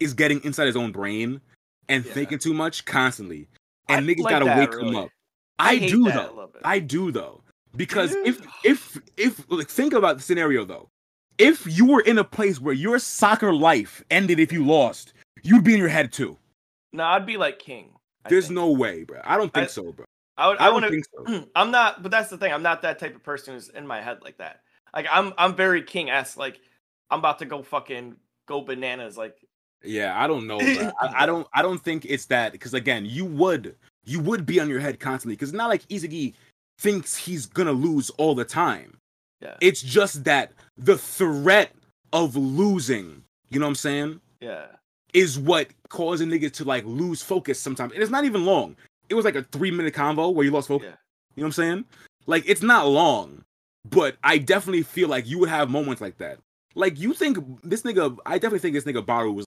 is 0.00 0.14
getting 0.14 0.42
inside 0.44 0.66
his 0.66 0.76
own 0.76 0.90
brain 0.92 1.40
and 1.90 2.02
Yeah. 2.04 2.12
thinking 2.14 2.38
too 2.38 2.54
much 2.54 2.84
constantly, 2.86 3.46
and 3.88 4.08
I 4.08 4.08
niggas 4.14 4.20
like 4.20 4.30
gotta 4.32 4.44
that, 4.46 4.58
wake 4.70 4.80
him 4.80 4.96
up. 4.96 5.10
I, 5.60 5.76
hate 5.76 5.90
do 5.90 6.04
though. 6.04 6.50
I 6.64 6.78
do 6.78 7.10
though, 7.12 7.42
because 7.76 8.14
if 8.24 8.40
if 8.64 9.00
if 9.16 9.44
like 9.50 9.68
think 9.68 9.92
about 9.92 10.16
the 10.16 10.22
scenario 10.22 10.64
though, 10.64 10.88
if 11.38 11.66
you 11.66 11.86
were 11.86 12.00
in 12.00 12.18
a 12.18 12.24
place 12.24 12.60
where 12.60 12.74
your 12.74 12.98
soccer 12.98 13.52
life 13.54 14.02
ended 14.10 14.40
if 14.40 14.52
you 14.52 14.64
lost, 14.64 15.12
you'd 15.42 15.64
be 15.64 15.74
in 15.74 15.78
your 15.78 15.88
head 15.88 16.12
too. 16.12 16.36
no, 16.92 17.04
I'd 17.04 17.26
be 17.26 17.36
like 17.36 17.58
King. 17.58 17.90
I 18.24 18.28
There's 18.30 18.46
think. 18.48 18.56
no 18.56 18.70
way, 18.70 19.04
bro. 19.04 19.20
I 19.24 19.36
don't 19.36 19.52
think 19.52 19.64
I- 19.68 19.70
so, 19.70 19.92
bro. 19.92 20.04
I 20.36 20.48
would. 20.48 20.58
I 20.58 20.66
I, 20.66 20.70
want 20.70 20.84
to. 20.86 20.90
think 20.90 21.04
so. 21.14 21.44
I'm 21.54 21.70
not, 21.70 22.02
but 22.02 22.10
that's 22.10 22.30
the 22.30 22.38
thing. 22.38 22.50
I'm 22.52 22.62
not 22.62 22.80
that 22.82 22.98
type 22.98 23.14
of 23.14 23.22
person 23.22 23.54
who's 23.54 23.68
in 23.68 23.86
my 23.86 24.00
head 24.00 24.18
like 24.22 24.38
that. 24.38 24.60
Like 24.94 25.06
I'm, 25.10 25.34
I'm 25.36 25.54
very 25.54 25.82
King 25.82 26.08
s. 26.10 26.36
Like 26.36 26.60
I'm 27.10 27.18
about 27.18 27.38
to 27.40 27.44
go 27.44 27.62
fucking 27.62 28.16
go 28.46 28.62
bananas. 28.62 29.18
Like 29.18 29.36
Yeah, 29.84 30.18
I 30.18 30.26
don't 30.26 30.46
know. 30.46 30.58
I, 30.60 30.92
I 31.14 31.26
don't. 31.30 31.46
I 31.54 31.60
don't 31.62 31.82
think 31.82 32.06
it's 32.08 32.24
that 32.26 32.52
because 32.52 32.72
again, 32.72 33.04
you 33.04 33.26
would 33.26 33.76
you 34.04 34.20
would 34.20 34.46
be 34.46 34.60
on 34.60 34.68
your 34.68 34.80
head 34.80 34.98
constantly 35.00 35.34
because 35.36 35.50
it's 35.50 35.56
not 35.58 35.68
like 35.68 35.86
Isagi 35.88 36.34
thinks 36.78 37.16
he's 37.16 37.46
gonna 37.46 37.72
lose 37.72 38.10
all 38.10 38.34
the 38.34 38.44
time. 38.44 38.96
yeah, 39.40 39.54
It's 39.60 39.82
just 39.82 40.24
that 40.24 40.52
the 40.78 40.96
threat 40.96 41.72
of 42.12 42.36
losing, 42.36 43.22
you 43.50 43.60
know 43.60 43.66
what 43.66 43.70
I'm 43.70 43.74
saying, 43.76 44.20
yeah, 44.40 44.66
is 45.12 45.38
what 45.38 45.68
causing 45.88 46.28
niggas 46.28 46.52
to 46.54 46.64
like 46.64 46.84
lose 46.84 47.22
focus 47.22 47.60
sometimes. 47.60 47.92
And 47.92 48.02
it's 48.02 48.10
not 48.12 48.24
even 48.24 48.44
long. 48.44 48.76
It 49.08 49.14
was 49.14 49.24
like 49.24 49.34
a 49.34 49.42
three 49.42 49.70
minute 49.70 49.94
convo 49.94 50.32
where 50.32 50.44
you 50.44 50.50
lost 50.50 50.68
focus. 50.68 50.86
yeah. 50.88 50.96
You 51.36 51.42
know 51.42 51.44
what 51.44 51.46
I'm 51.46 51.52
saying? 51.52 51.84
Like 52.26 52.44
it's 52.48 52.62
not 52.62 52.86
long, 52.88 53.42
but 53.88 54.16
I 54.22 54.38
definitely 54.38 54.82
feel 54.82 55.08
like 55.08 55.26
you 55.28 55.38
would 55.40 55.48
have 55.48 55.68
moments 55.70 56.00
like 56.00 56.18
that. 56.18 56.38
Like 56.74 56.98
you 56.98 57.12
think 57.12 57.38
this 57.62 57.82
nigga, 57.82 58.16
I 58.24 58.34
definitely 58.38 58.60
think 58.60 58.74
this 58.74 58.84
nigga 58.84 59.04
Barou 59.04 59.34
was. 59.34 59.44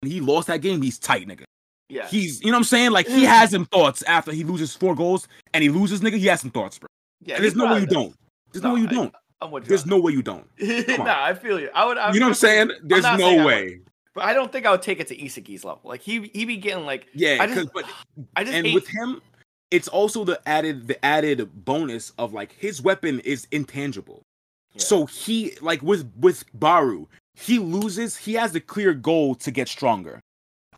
When 0.00 0.10
he 0.10 0.20
lost 0.20 0.48
that 0.48 0.60
game, 0.60 0.82
he's 0.82 0.98
tight, 0.98 1.26
nigga. 1.26 1.44
Yeah, 1.88 2.06
He's, 2.06 2.40
you 2.40 2.46
know 2.46 2.52
what 2.52 2.60
I'm 2.60 2.64
saying? 2.64 2.92
Like 2.92 3.06
he 3.06 3.12
mm-hmm. 3.12 3.24
has 3.26 3.50
some 3.50 3.66
thoughts 3.66 4.02
after 4.04 4.32
he 4.32 4.42
loses 4.42 4.74
four 4.74 4.94
goals 4.94 5.28
and 5.52 5.62
he 5.62 5.68
loses, 5.68 6.00
nigga. 6.00 6.16
He 6.16 6.26
has 6.26 6.40
some 6.40 6.50
thoughts, 6.50 6.78
bro. 6.78 6.88
yeah. 7.20 7.34
And 7.34 7.44
there's 7.44 7.54
no 7.54 7.66
way 7.66 7.80
you 7.80 7.86
probably 7.86 7.94
don't. 7.94 8.16
There's 8.52 8.62
no, 8.62 8.74
way 8.74 8.80
you 8.80 8.88
I- 8.88 8.92
don't. 8.92 9.14
I'm 9.40 9.50
with 9.50 9.64
you. 9.64 9.68
There's 9.68 9.86
no 9.86 10.00
way 10.00 10.12
you 10.12 10.22
don't. 10.22 10.46
nah, 10.98 11.24
I 11.24 11.34
feel 11.34 11.60
you. 11.60 11.68
I 11.74 11.84
would. 11.84 11.98
I 11.98 12.12
You 12.12 12.20
know 12.20 12.26
what 12.26 12.30
I'm 12.30 12.34
saying? 12.34 12.70
There's 12.82 13.02
no 13.02 13.16
saying 13.18 13.44
way. 13.44 13.80
But 14.14 14.24
I 14.24 14.32
don't 14.32 14.50
think 14.52 14.64
I 14.64 14.70
would 14.70 14.82
take 14.82 15.00
it 15.00 15.08
to 15.08 15.16
Isagi's 15.16 15.64
level. 15.64 15.82
Like 15.84 16.00
he, 16.00 16.30
he 16.32 16.44
be 16.44 16.56
getting 16.56 16.86
like. 16.86 17.08
Yeah, 17.14 17.38
I 17.40 17.46
just, 17.46 17.72
but 17.74 17.84
I 18.36 18.44
just 18.44 18.56
and 18.56 18.66
hate. 18.66 18.74
with 18.74 18.88
him, 18.88 19.20
it's 19.70 19.88
also 19.88 20.24
the 20.24 20.40
added 20.48 20.86
the 20.86 21.04
added 21.04 21.64
bonus 21.64 22.10
of 22.16 22.32
like 22.32 22.52
his 22.52 22.80
weapon 22.80 23.20
is 23.20 23.46
intangible. 23.50 24.22
Yeah. 24.72 24.82
So 24.82 25.06
he 25.06 25.56
like 25.60 25.82
with 25.82 26.10
with 26.16 26.44
Barou, 26.58 27.06
he 27.34 27.58
loses. 27.58 28.16
He 28.16 28.34
has 28.34 28.52
the 28.52 28.60
clear 28.60 28.94
goal 28.94 29.34
to 29.36 29.50
get 29.50 29.68
stronger. 29.68 30.20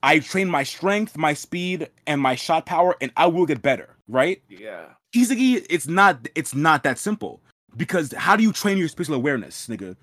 I 0.02 0.18
train 0.20 0.48
my 0.48 0.62
strength, 0.62 1.16
my 1.16 1.34
speed, 1.34 1.88
and 2.06 2.20
my 2.20 2.34
shot 2.34 2.66
power, 2.66 2.96
and 3.00 3.12
I 3.16 3.26
will 3.26 3.46
get 3.46 3.62
better. 3.62 3.90
Right? 4.08 4.40
yeah, 4.48 4.84
Isagi, 5.14 5.66
it's 5.68 5.88
not 5.88 6.28
it's 6.36 6.54
not 6.54 6.82
that 6.84 6.98
simple 6.98 7.40
because 7.76 8.12
how 8.12 8.36
do 8.36 8.42
you 8.44 8.52
train 8.52 8.78
your 8.78 8.88
spatial 8.88 9.14
awareness, 9.14 9.66
nigga? 9.66 9.96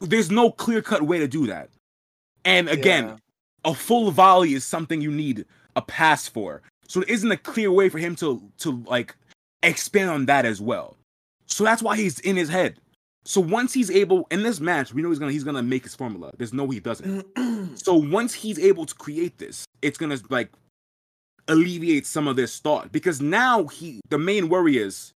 There's 0.00 0.30
no 0.30 0.50
clear 0.50 0.82
cut 0.82 1.02
way 1.02 1.18
to 1.18 1.28
do 1.28 1.46
that. 1.46 1.70
And 2.44 2.68
again, 2.68 3.06
Yeah. 3.06 3.16
a 3.70 3.74
full 3.74 4.10
volley 4.10 4.52
is 4.54 4.66
something 4.66 5.00
you 5.00 5.10
need 5.10 5.46
a 5.76 5.80
pass 5.82 6.28
for. 6.28 6.60
So 6.88 7.00
there 7.00 7.08
isn't 7.08 7.30
a 7.32 7.36
clear 7.38 7.70
way 7.72 7.88
for 7.88 7.98
him 7.98 8.16
to 8.16 8.42
to 8.58 8.82
like 8.86 9.14
expand 9.62 10.10
on 10.10 10.26
that 10.26 10.44
as 10.44 10.60
well. 10.60 10.96
So 11.46 11.64
that's 11.64 11.82
why 11.82 11.96
he's 11.96 12.18
in 12.20 12.36
his 12.36 12.48
head. 12.50 12.76
So 13.24 13.40
once 13.40 13.72
he's 13.72 13.90
able 13.90 14.26
in 14.30 14.42
this 14.42 14.58
match, 14.60 14.92
we 14.92 15.00
know 15.02 15.10
he's 15.10 15.18
gonna 15.20 15.32
he's 15.32 15.44
gonna 15.44 15.62
make 15.62 15.84
his 15.84 15.94
formula. 15.94 16.32
There's 16.38 16.52
no 16.52 16.68
he 16.70 16.80
doesn't. 16.80 17.26
So 17.78 17.94
once 17.94 18.34
he's 18.34 18.58
able 18.58 18.84
to 18.86 18.94
create 18.94 19.38
this, 19.38 19.64
it's 19.80 19.96
gonna 19.96 20.18
like 20.28 20.50
alleviate 21.48 22.06
some 22.06 22.28
of 22.28 22.36
this 22.36 22.58
thought 22.58 22.92
because 22.92 23.20
now 23.20 23.64
he 23.66 24.00
the 24.10 24.18
main 24.18 24.48
worry 24.48 24.76
is 24.78 25.12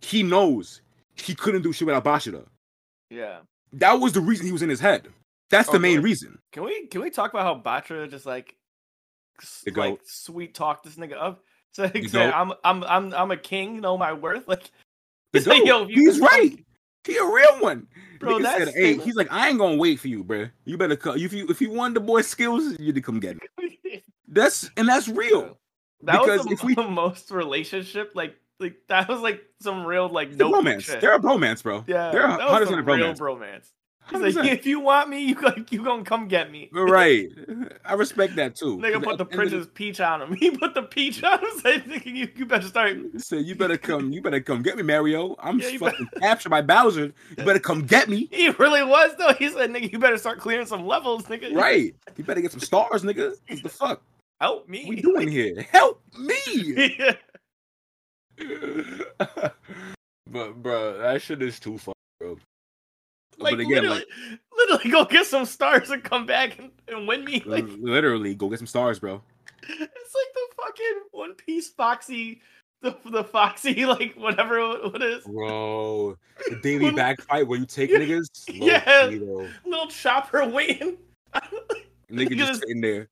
he 0.00 0.22
knows 0.22 0.80
he 1.16 1.34
couldn't 1.34 1.62
do 1.62 1.72
shit 1.72 1.86
without 1.86 2.04
Bachira. 2.04 2.46
yeah. 3.10 3.40
That 3.74 3.94
was 4.00 4.12
the 4.12 4.20
reason 4.20 4.46
he 4.46 4.52
was 4.52 4.62
in 4.62 4.68
his 4.68 4.80
head. 4.80 5.06
That's 5.48 5.68
Oh, 5.68 5.72
the 5.72 5.78
main 5.78 6.00
reason. 6.02 6.38
Can 6.52 6.64
we 6.64 6.86
can 6.88 7.00
we 7.02 7.10
talk 7.10 7.32
about 7.32 7.44
how 7.44 7.60
Bachira 7.60 8.10
just 8.10 8.26
like 8.26 8.54
The 9.64 9.70
like 9.72 9.90
goat. 9.92 10.00
sweet 10.04 10.54
talk 10.54 10.82
this 10.82 10.96
nigga 10.96 11.16
up? 11.20 11.44
So 11.72 11.86
he 11.88 12.06
The. 12.06 12.36
I'm 12.36 12.52
I'm 12.64 12.82
I'm 12.84 13.14
I'm 13.14 13.30
a 13.30 13.36
king, 13.36 13.80
know 13.80 13.96
my 13.96 14.12
worth. 14.12 14.48
Like 14.48 14.70
he's 15.32 15.46
like, 15.46 15.64
yo, 15.64 15.86
he's 15.86 16.18
could 16.18 16.28
come- 16.28 16.38
right. 16.40 16.64
He 17.06 17.16
a 17.16 17.24
real 17.24 17.60
one. 17.60 17.86
Bro, 18.18 18.38
Nigga 18.38 18.42
that's 18.42 18.64
said, 18.64 18.74
hey, 18.74 18.98
he's 18.98 19.14
like, 19.14 19.32
I 19.32 19.48
ain't 19.48 19.58
gonna 19.58 19.76
wait 19.76 19.98
for 20.00 20.08
you, 20.08 20.22
bro. 20.22 20.46
You 20.66 20.76
better 20.76 20.96
come. 20.96 21.16
If 21.16 21.32
you 21.32 21.46
if 21.48 21.60
you 21.60 21.70
want 21.70 21.94
the 21.94 22.00
boy 22.00 22.20
skills, 22.22 22.78
you 22.78 22.92
to 22.92 23.00
come 23.00 23.18
get 23.20 23.36
me. 23.58 24.02
That's 24.28 24.70
and 24.76 24.86
that's 24.88 25.08
real. 25.08 25.58
that 26.02 26.20
Because 26.20 26.46
was 26.46 26.46
the 26.46 26.52
if 26.52 26.62
we- 26.62 26.74
most 26.88 27.30
relationship 27.32 28.12
like 28.14 28.36
like 28.60 28.76
that 28.88 29.08
was 29.08 29.20
like 29.22 29.42
some 29.60 29.84
real 29.84 30.08
like 30.08 30.30
no 30.32 30.52
romance. 30.52 30.84
shit. 30.84 31.00
They're 31.00 31.14
a 31.14 31.18
bromance, 31.18 31.62
bro. 31.64 31.82
yeah, 31.88 32.10
they're 32.12 32.26
a 32.26 32.30
hundred 32.32 32.66
percent 32.68 32.86
real 32.86 33.14
bromance. 33.14 33.72
He's 34.10 34.36
like, 34.36 34.50
if 34.50 34.66
you 34.66 34.80
want 34.80 35.08
me, 35.08 35.20
you 35.24 35.34
gon- 35.34 35.66
you 35.70 35.84
gonna 35.84 36.04
come 36.04 36.28
get 36.28 36.50
me. 36.50 36.68
right. 36.72 37.28
I 37.84 37.94
respect 37.94 38.36
that 38.36 38.54
too. 38.56 38.76
Nigga 38.78 39.02
put 39.02 39.18
the 39.18 39.24
princess 39.24 39.66
peach 39.74 40.00
on 40.00 40.22
him. 40.22 40.34
He 40.40 40.50
put 40.50 40.74
the 40.74 40.82
peach 40.82 41.22
on 41.22 41.38
him. 41.38 41.50
Said, 41.60 41.84
nigga, 41.84 42.06
you, 42.06 42.28
you 42.34 42.46
better 42.46 42.66
start. 42.66 42.96
He 43.12 43.18
said, 43.18 43.44
"You 43.44 43.54
better 43.54 43.76
come. 43.76 44.12
You 44.12 44.22
better 44.22 44.40
come 44.40 44.62
get 44.62 44.76
me, 44.76 44.82
Mario. 44.82 45.36
I'm 45.38 45.58
Yeah, 45.60 45.76
fucking 45.78 46.08
captured 46.20 46.48
by 46.50 46.62
Bowser. 46.62 47.12
You 47.36 47.44
better 47.44 47.58
come 47.60 47.82
get 47.82 48.08
me. 48.08 48.28
He 48.32 48.48
really 48.50 48.82
was 48.82 49.12
though. 49.18 49.32
He 49.34 49.48
said, 49.50 49.70
nigga, 49.70 49.92
you 49.92 49.98
better 49.98 50.18
start 50.18 50.38
clearing 50.38 50.66
some 50.66 50.86
levels, 50.86 51.24
nigga. 51.24 51.54
Right. 51.54 51.94
You 52.16 52.24
better 52.24 52.40
get 52.40 52.52
some 52.52 52.60
stars, 52.60 53.02
nigga. 53.02 53.34
What 53.48 53.62
the 53.62 53.68
fuck 53.68 54.02
Help 54.40 54.68
me. 54.68 54.84
What 54.86 54.92
are 54.92 54.96
we 54.96 55.02
doing 55.02 55.28
here? 55.28 55.66
Help 55.70 56.02
me." 56.18 56.96
Yeah. 56.98 57.14
but 60.30 60.62
bro, 60.62 60.98
that 60.98 61.20
shit 61.20 61.42
is 61.42 61.60
too 61.60 61.76
fun, 61.78 61.94
bro. 62.18 62.38
Like, 63.40 63.52
but 63.52 63.60
again, 63.60 63.82
literally, 63.82 63.98
like 63.98 64.40
literally 64.56 64.90
go 64.90 65.04
get 65.04 65.26
some 65.26 65.44
stars 65.46 65.90
and 65.90 66.02
come 66.04 66.26
back 66.26 66.58
and, 66.58 66.70
and 66.88 67.08
win 67.08 67.24
me. 67.24 67.42
Like 67.44 67.64
literally, 67.78 68.34
go 68.34 68.48
get 68.48 68.58
some 68.58 68.66
stars, 68.66 68.98
bro. 68.98 69.22
it's 69.62 69.78
like 69.78 69.80
the 69.80 70.54
fucking 70.56 71.00
One 71.12 71.34
Piece 71.34 71.68
Foxy, 71.70 72.40
the 72.82 72.96
the 73.10 73.24
Foxy 73.24 73.84
like 73.86 74.14
whatever 74.16 74.60
what 74.90 75.02
is 75.02 75.24
Bro, 75.24 76.16
the 76.48 76.56
Davy 76.62 76.90
Back 76.90 77.20
Fight 77.22 77.46
where 77.46 77.58
you 77.58 77.66
take 77.66 77.90
Yeah. 77.90 77.98
niggas. 77.98 78.28
Yeah. 78.48 79.48
little 79.64 79.88
chopper 79.88 80.46
waiting. 80.48 80.96
Nigga 82.10 82.36
just 82.36 82.60
sitting 82.60 82.80
there, 82.80 83.08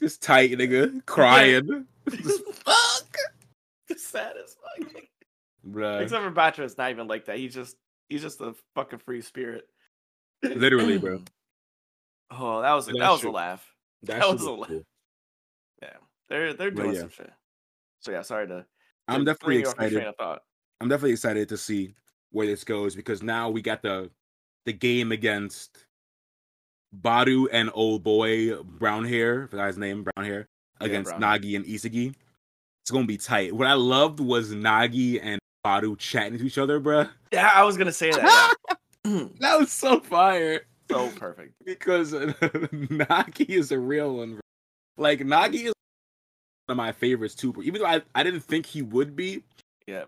just 0.00 0.22
tight, 0.22 0.50
nigga, 0.52 1.04
crying. 1.06 1.86
Just, 2.10 2.42
fuck, 2.54 3.16
the 3.88 3.94
saddest. 3.96 4.56
Fuck. 4.78 4.88
bruh. 5.68 6.00
Except 6.00 6.24
for 6.24 6.30
Bachira, 6.32 6.64
it's 6.64 6.78
not 6.78 6.90
even 6.90 7.06
like 7.06 7.26
that. 7.26 7.36
He's 7.36 7.54
just 7.54 7.76
he's 8.12 8.22
just 8.22 8.40
a 8.40 8.54
fucking 8.74 8.98
free 9.00 9.22
spirit. 9.22 9.66
Literally, 10.42 10.98
bro. 10.98 11.22
Oh, 12.34 12.62
that 12.62 12.72
was 12.72 12.88
a, 12.88 12.92
That 12.92 13.00
that 13.00 13.10
was 13.10 13.24
a 13.24 13.30
laugh. 13.30 13.74
That, 14.04 14.20
That 14.20 14.32
was 14.32 14.40
a 14.40 14.50
lot. 14.52 14.68
cool. 14.68 14.82
Yeah, 15.82 15.96
they're 16.30 16.54
they're 16.54 16.70
doing 16.70 16.94
yeah. 16.94 17.00
some 17.00 17.10
shit. 17.10 17.30
So 18.00 18.10
yeah, 18.10 18.22
sorry 18.22 18.48
to. 18.48 18.64
I'm 19.06 19.26
definitely 19.26 19.56
bring 19.56 19.60
you 19.60 19.66
off 19.68 19.74
your 19.76 19.84
excited. 19.84 19.96
Train 19.96 20.08
of 20.08 20.16
thought. 20.16 20.42
I'm 20.80 20.88
definitely 20.88 21.12
excited 21.12 21.50
to 21.50 21.58
see 21.58 21.94
where 22.30 22.46
this 22.46 22.64
goes 22.64 22.96
because 22.96 23.22
now 23.22 23.50
we 23.50 23.60
got 23.60 23.82
the 23.82 24.08
the 24.64 24.72
game 24.72 25.12
against 25.12 25.84
Barou 27.02 27.48
and 27.52 27.70
old 27.74 28.02
boy 28.02 28.56
brown 28.62 29.04
hair, 29.04 29.46
the 29.50 29.58
guy's 29.58 29.76
name 29.76 30.02
brown 30.02 30.24
hair, 30.24 30.48
Yeah, 30.80 30.86
against 30.86 31.10
brown 31.18 31.38
Nagi 31.38 31.54
and 31.54 31.66
Isagi. 31.66 32.14
It's 32.82 32.90
gonna 32.90 33.04
be 33.04 33.18
tight. 33.18 33.52
What 33.54 33.66
I 33.66 33.74
loved 33.74 34.20
was 34.20 34.54
Nagi 34.54 35.20
and 35.22 35.38
Barou 35.64 35.96
chatting 35.98 36.38
to 36.38 36.46
each 36.46 36.58
other, 36.58 36.80
bruh. 36.80 37.08
Yeah, 37.32 37.50
I 37.54 37.64
was 37.64 37.76
gonna 37.76 37.92
say 37.92 38.10
that. 38.10 38.54
yeah. 39.04 39.24
That 39.40 39.58
was 39.58 39.72
so 39.72 39.98
fire 39.98 40.60
so 40.88 41.08
perfect. 41.10 41.54
because 41.64 42.14
uh, 42.14 42.32
Nagi 42.40 43.48
is 43.50 43.72
a 43.72 43.78
real 43.78 44.16
one. 44.18 44.32
Bro. 44.32 44.40
Like 44.96 45.20
Nagi 45.20 45.64
is 45.66 45.72
one 46.66 46.74
of 46.74 46.76
my 46.76 46.92
favorites 46.92 47.34
too. 47.34 47.52
Even 47.64 47.80
though 47.80 47.88
I, 47.88 48.02
I 48.14 48.22
didn't 48.22 48.42
think 48.44 48.64
he 48.64 48.80
would 48.82 49.16
be, 49.16 49.42
Yeah, 49.88 50.04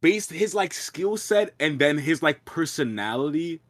based 0.00 0.30
his 0.32 0.54
like 0.54 0.72
skill 0.74 1.16
set 1.16 1.54
and 1.60 1.78
then 1.78 1.98
his 1.98 2.22
like 2.22 2.44
personality 2.44 3.60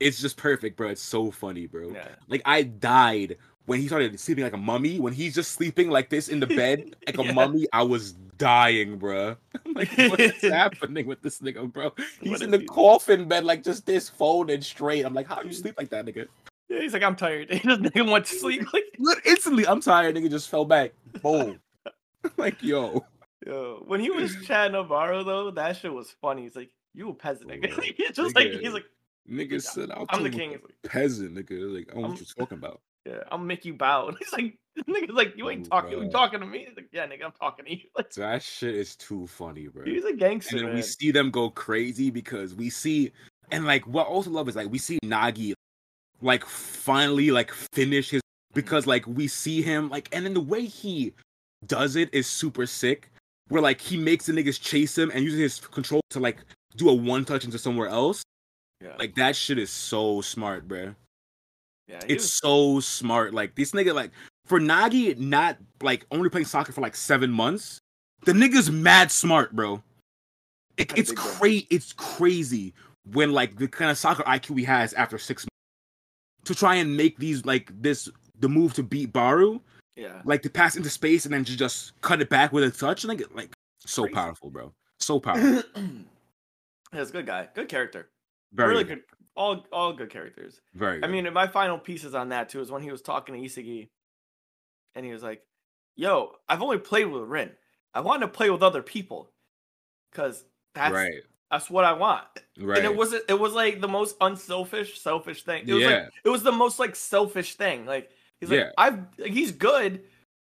it's 0.00 0.20
just 0.20 0.36
perfect 0.36 0.76
bro 0.76 0.88
it's 0.88 1.02
so 1.02 1.30
funny 1.30 1.66
bro 1.66 1.90
yeah. 1.90 2.08
like 2.28 2.42
i 2.44 2.62
died 2.62 3.36
when 3.66 3.80
he 3.80 3.86
started 3.86 4.18
sleeping 4.18 4.42
like 4.42 4.52
a 4.52 4.58
mummy 4.58 4.98
when 4.98 5.12
he's 5.12 5.34
just 5.34 5.52
sleeping 5.52 5.88
like 5.88 6.10
this 6.10 6.28
in 6.28 6.40
the 6.40 6.46
bed 6.46 6.96
like 7.06 7.18
a 7.18 7.32
mummy 7.32 7.66
i 7.72 7.82
was 7.82 8.14
dying 8.42 8.98
bro 8.98 9.36
I'm 9.66 9.72
like 9.74 9.90
what's 9.96 10.42
happening 10.60 11.06
with 11.06 11.22
this 11.22 11.38
nigga 11.40 11.72
bro 11.72 11.92
he's 12.20 12.32
What 12.32 12.42
in 12.42 12.50
the 12.50 12.58
he- 12.58 12.66
coffin 12.66 13.28
bed 13.28 13.44
like 13.44 13.62
just 13.62 13.86
this 13.86 14.08
folded 14.08 14.64
straight 14.64 15.04
i'm 15.04 15.14
like 15.14 15.26
how 15.28 15.40
do 15.42 15.48
you 15.48 15.54
sleep 15.54 15.74
like 15.78 15.90
that 15.90 16.04
nigga 16.06 16.26
Yeah, 16.68 16.80
he's 16.80 16.92
like, 16.94 17.02
I'm 17.02 17.16
tired. 17.16 17.50
He 17.52 17.68
doesn't 17.68 17.86
even 17.86 18.08
want 18.10 18.24
to 18.26 18.34
sleep. 18.34 18.62
Like, 18.72 18.84
instantly 19.24 19.66
i'm 19.66 19.80
tired 19.80 20.16
nigga 20.16 20.30
just 20.30 20.48
fell 20.48 20.64
back 20.64 20.92
boom 21.22 21.60
like 22.36 22.62
yo 22.62 23.04
yo, 23.46 23.82
when 23.86 24.00
he 24.00 24.08
was 24.10 24.34
Chad 24.46 24.72
Navarro 24.72 25.24
though, 25.24 25.50
that 25.50 25.76
shit 25.76 25.92
was 25.92 26.14
funny. 26.20 26.42
He's 26.42 26.54
like, 26.54 26.70
you 26.94 27.08
a 27.10 27.14
peasant, 27.14 27.50
nigga. 27.50 27.72
He's 27.96 28.12
just 28.12 28.36
like, 28.36 28.52
he's 28.52 28.72
like, 28.72 28.84
nigga 29.28 29.60
said 29.60 29.90
I'm 29.90 30.22
the 30.22 30.30
king. 30.30 30.52
what 30.52 30.62
like, 30.62 30.74
peasant 30.84 31.34
nigga 31.34 31.72
like 31.74 31.88
i 31.90 31.94
don't 31.94 32.02
know 32.02 32.08
I'm- 32.08 32.10
what 32.10 32.20
you're 32.20 32.26
talking 32.46 32.58
about 32.58 32.80
yeah, 33.04 33.18
I'll 33.32 33.38
make 33.38 33.64
you 33.64 33.74
bow. 33.74 34.06
And 34.06 34.16
he's 34.18 34.32
like, 34.32 34.56
nigga's 34.88 35.14
like, 35.14 35.34
you 35.36 35.50
ain't 35.50 35.68
talking. 35.68 36.02
You 36.02 36.10
talking 36.10 36.40
to 36.40 36.46
me? 36.46 36.64
He's 36.66 36.76
like, 36.76 36.88
yeah, 36.92 37.06
nigga, 37.06 37.24
I'm 37.24 37.32
talking 37.32 37.64
to 37.66 37.70
you. 37.72 37.80
Like, 37.96 38.10
That 38.14 38.42
shit 38.42 38.74
is 38.74 38.96
too 38.96 39.26
funny, 39.26 39.68
bro. 39.68 39.84
he's 39.84 40.04
a 40.04 40.12
gangster. 40.14 40.56
And 40.58 40.68
then 40.68 40.74
we 40.74 40.82
see 40.82 41.10
them 41.10 41.30
go 41.30 41.50
crazy 41.50 42.10
because 42.10 42.54
we 42.54 42.70
see, 42.70 43.12
and 43.50 43.64
like 43.66 43.86
what 43.86 44.06
I 44.06 44.10
also 44.10 44.30
love 44.30 44.48
is 44.48 44.56
like 44.56 44.70
we 44.70 44.78
see 44.78 44.98
Nagi, 45.04 45.52
like 46.20 46.44
finally 46.46 47.30
like 47.30 47.52
finish 47.74 48.10
his 48.10 48.22
because 48.54 48.86
like 48.86 49.06
we 49.06 49.28
see 49.28 49.60
him 49.62 49.88
like, 49.90 50.08
and 50.12 50.24
then 50.24 50.34
the 50.34 50.40
way 50.40 50.64
he 50.64 51.12
does 51.66 51.96
it 51.96 52.08
is 52.12 52.26
super 52.26 52.66
sick. 52.66 53.08
Where 53.48 53.60
like 53.60 53.80
he 53.80 53.96
makes 53.98 54.26
the 54.26 54.32
niggas 54.32 54.58
chase 54.60 54.96
him 54.96 55.10
and 55.12 55.22
uses 55.24 55.38
his 55.40 55.60
control 55.60 56.00
to 56.10 56.20
like 56.20 56.38
do 56.76 56.88
a 56.88 56.94
one 56.94 57.24
touch 57.26 57.44
into 57.44 57.58
somewhere 57.58 57.88
else. 57.88 58.22
yeah, 58.82 58.94
Like 58.98 59.14
that 59.16 59.36
shit 59.36 59.58
is 59.58 59.68
so 59.70 60.22
smart, 60.22 60.66
bro. 60.66 60.94
yeah, 61.88 62.00
It's 62.08 62.24
was- 62.24 62.32
so 62.34 62.80
smart. 62.80 63.34
Like 63.34 63.54
this 63.54 63.72
nigga, 63.72 63.94
like 63.94 64.10
for 64.52 64.60
Nagi, 64.60 65.16
not 65.16 65.56
like 65.80 66.04
only 66.10 66.28
playing 66.28 66.44
soccer 66.44 66.72
for 66.72 66.82
like 66.82 66.94
seven 66.94 67.30
months. 67.30 67.80
The 68.26 68.32
nigga's 68.32 68.70
mad 68.70 69.10
smart, 69.10 69.56
bro. 69.56 69.82
It, 70.76 70.92
it's 70.94 71.10
crazy. 71.10 71.66
It's 71.70 71.94
crazy 71.94 72.74
when 73.10 73.32
like 73.32 73.56
the 73.56 73.66
kind 73.66 73.90
of 73.90 73.96
soccer 73.96 74.22
IQ 74.24 74.58
he 74.58 74.64
has 74.64 74.92
after 74.92 75.16
six 75.16 75.44
months 75.44 76.44
to 76.44 76.54
try 76.54 76.74
and 76.74 76.94
make 76.94 77.16
these 77.16 77.46
like 77.46 77.72
this 77.80 78.10
the 78.40 78.48
move 78.48 78.74
to 78.74 78.82
beat 78.82 79.10
Barou, 79.14 79.58
yeah. 79.96 80.20
like 80.26 80.42
to 80.42 80.50
pass 80.50 80.76
into 80.76 80.90
space 80.90 81.24
and 81.24 81.32
then 81.32 81.46
to 81.46 81.56
just 81.56 81.98
cut 82.02 82.20
it 82.20 82.28
back 82.28 82.52
with 82.52 82.62
a 82.62 82.70
touch. 82.70 83.06
Like 83.06 83.22
like 83.34 83.54
so 83.78 84.02
Crazy. 84.02 84.14
powerful, 84.14 84.50
bro. 84.50 84.74
So 85.00 85.18
powerful. 85.20 85.62
yeah, 85.74 87.00
it's 87.00 87.08
a 87.08 87.12
good 87.14 87.24
guy, 87.26 87.48
good 87.54 87.70
character, 87.70 88.10
Very 88.52 88.68
really 88.72 88.84
good. 88.84 88.96
good. 88.96 89.04
All 89.34 89.64
all 89.72 89.94
good 89.94 90.10
characters. 90.10 90.60
Very. 90.74 91.02
I 91.02 91.06
mean, 91.06 91.32
my 91.32 91.46
final 91.46 91.78
pieces 91.78 92.14
on 92.14 92.28
that 92.28 92.50
too 92.50 92.60
is 92.60 92.70
when 92.70 92.82
he 92.82 92.90
was 92.90 93.00
talking 93.00 93.34
to 93.34 93.40
Isagi, 93.40 93.88
and 94.94 95.04
he 95.04 95.12
was 95.12 95.22
like, 95.22 95.42
"Yo, 95.96 96.32
I've 96.48 96.62
only 96.62 96.78
played 96.78 97.06
with 97.06 97.22
Rin. 97.24 97.50
I 97.94 98.00
want 98.00 98.22
to 98.22 98.28
play 98.28 98.50
with 98.50 98.62
other 98.62 98.82
people, 98.82 99.30
cause 100.12 100.44
that's 100.74 100.92
right. 100.94 101.22
that's 101.50 101.70
what 101.70 101.84
I 101.84 101.92
want." 101.92 102.24
Right. 102.58 102.78
And 102.78 102.86
it 102.86 102.94
was 102.96 103.12
it 103.12 103.38
was 103.38 103.52
like 103.54 103.80
the 103.80 103.88
most 103.88 104.16
unselfish, 104.20 104.98
selfish 105.00 105.42
thing. 105.44 105.64
It 105.66 105.74
was 105.74 105.82
Yeah. 105.82 105.88
like 106.04 106.10
it 106.24 106.28
was 106.28 106.42
the 106.42 106.52
most 106.52 106.78
like 106.78 106.94
selfish 106.96 107.54
thing. 107.54 107.86
Like 107.86 108.10
he's 108.40 108.50
like, 108.50 108.60
Yeah. 108.60 108.70
I've 108.78 108.98
like, 109.18 109.32
he's 109.32 109.52
good, 109.52 110.02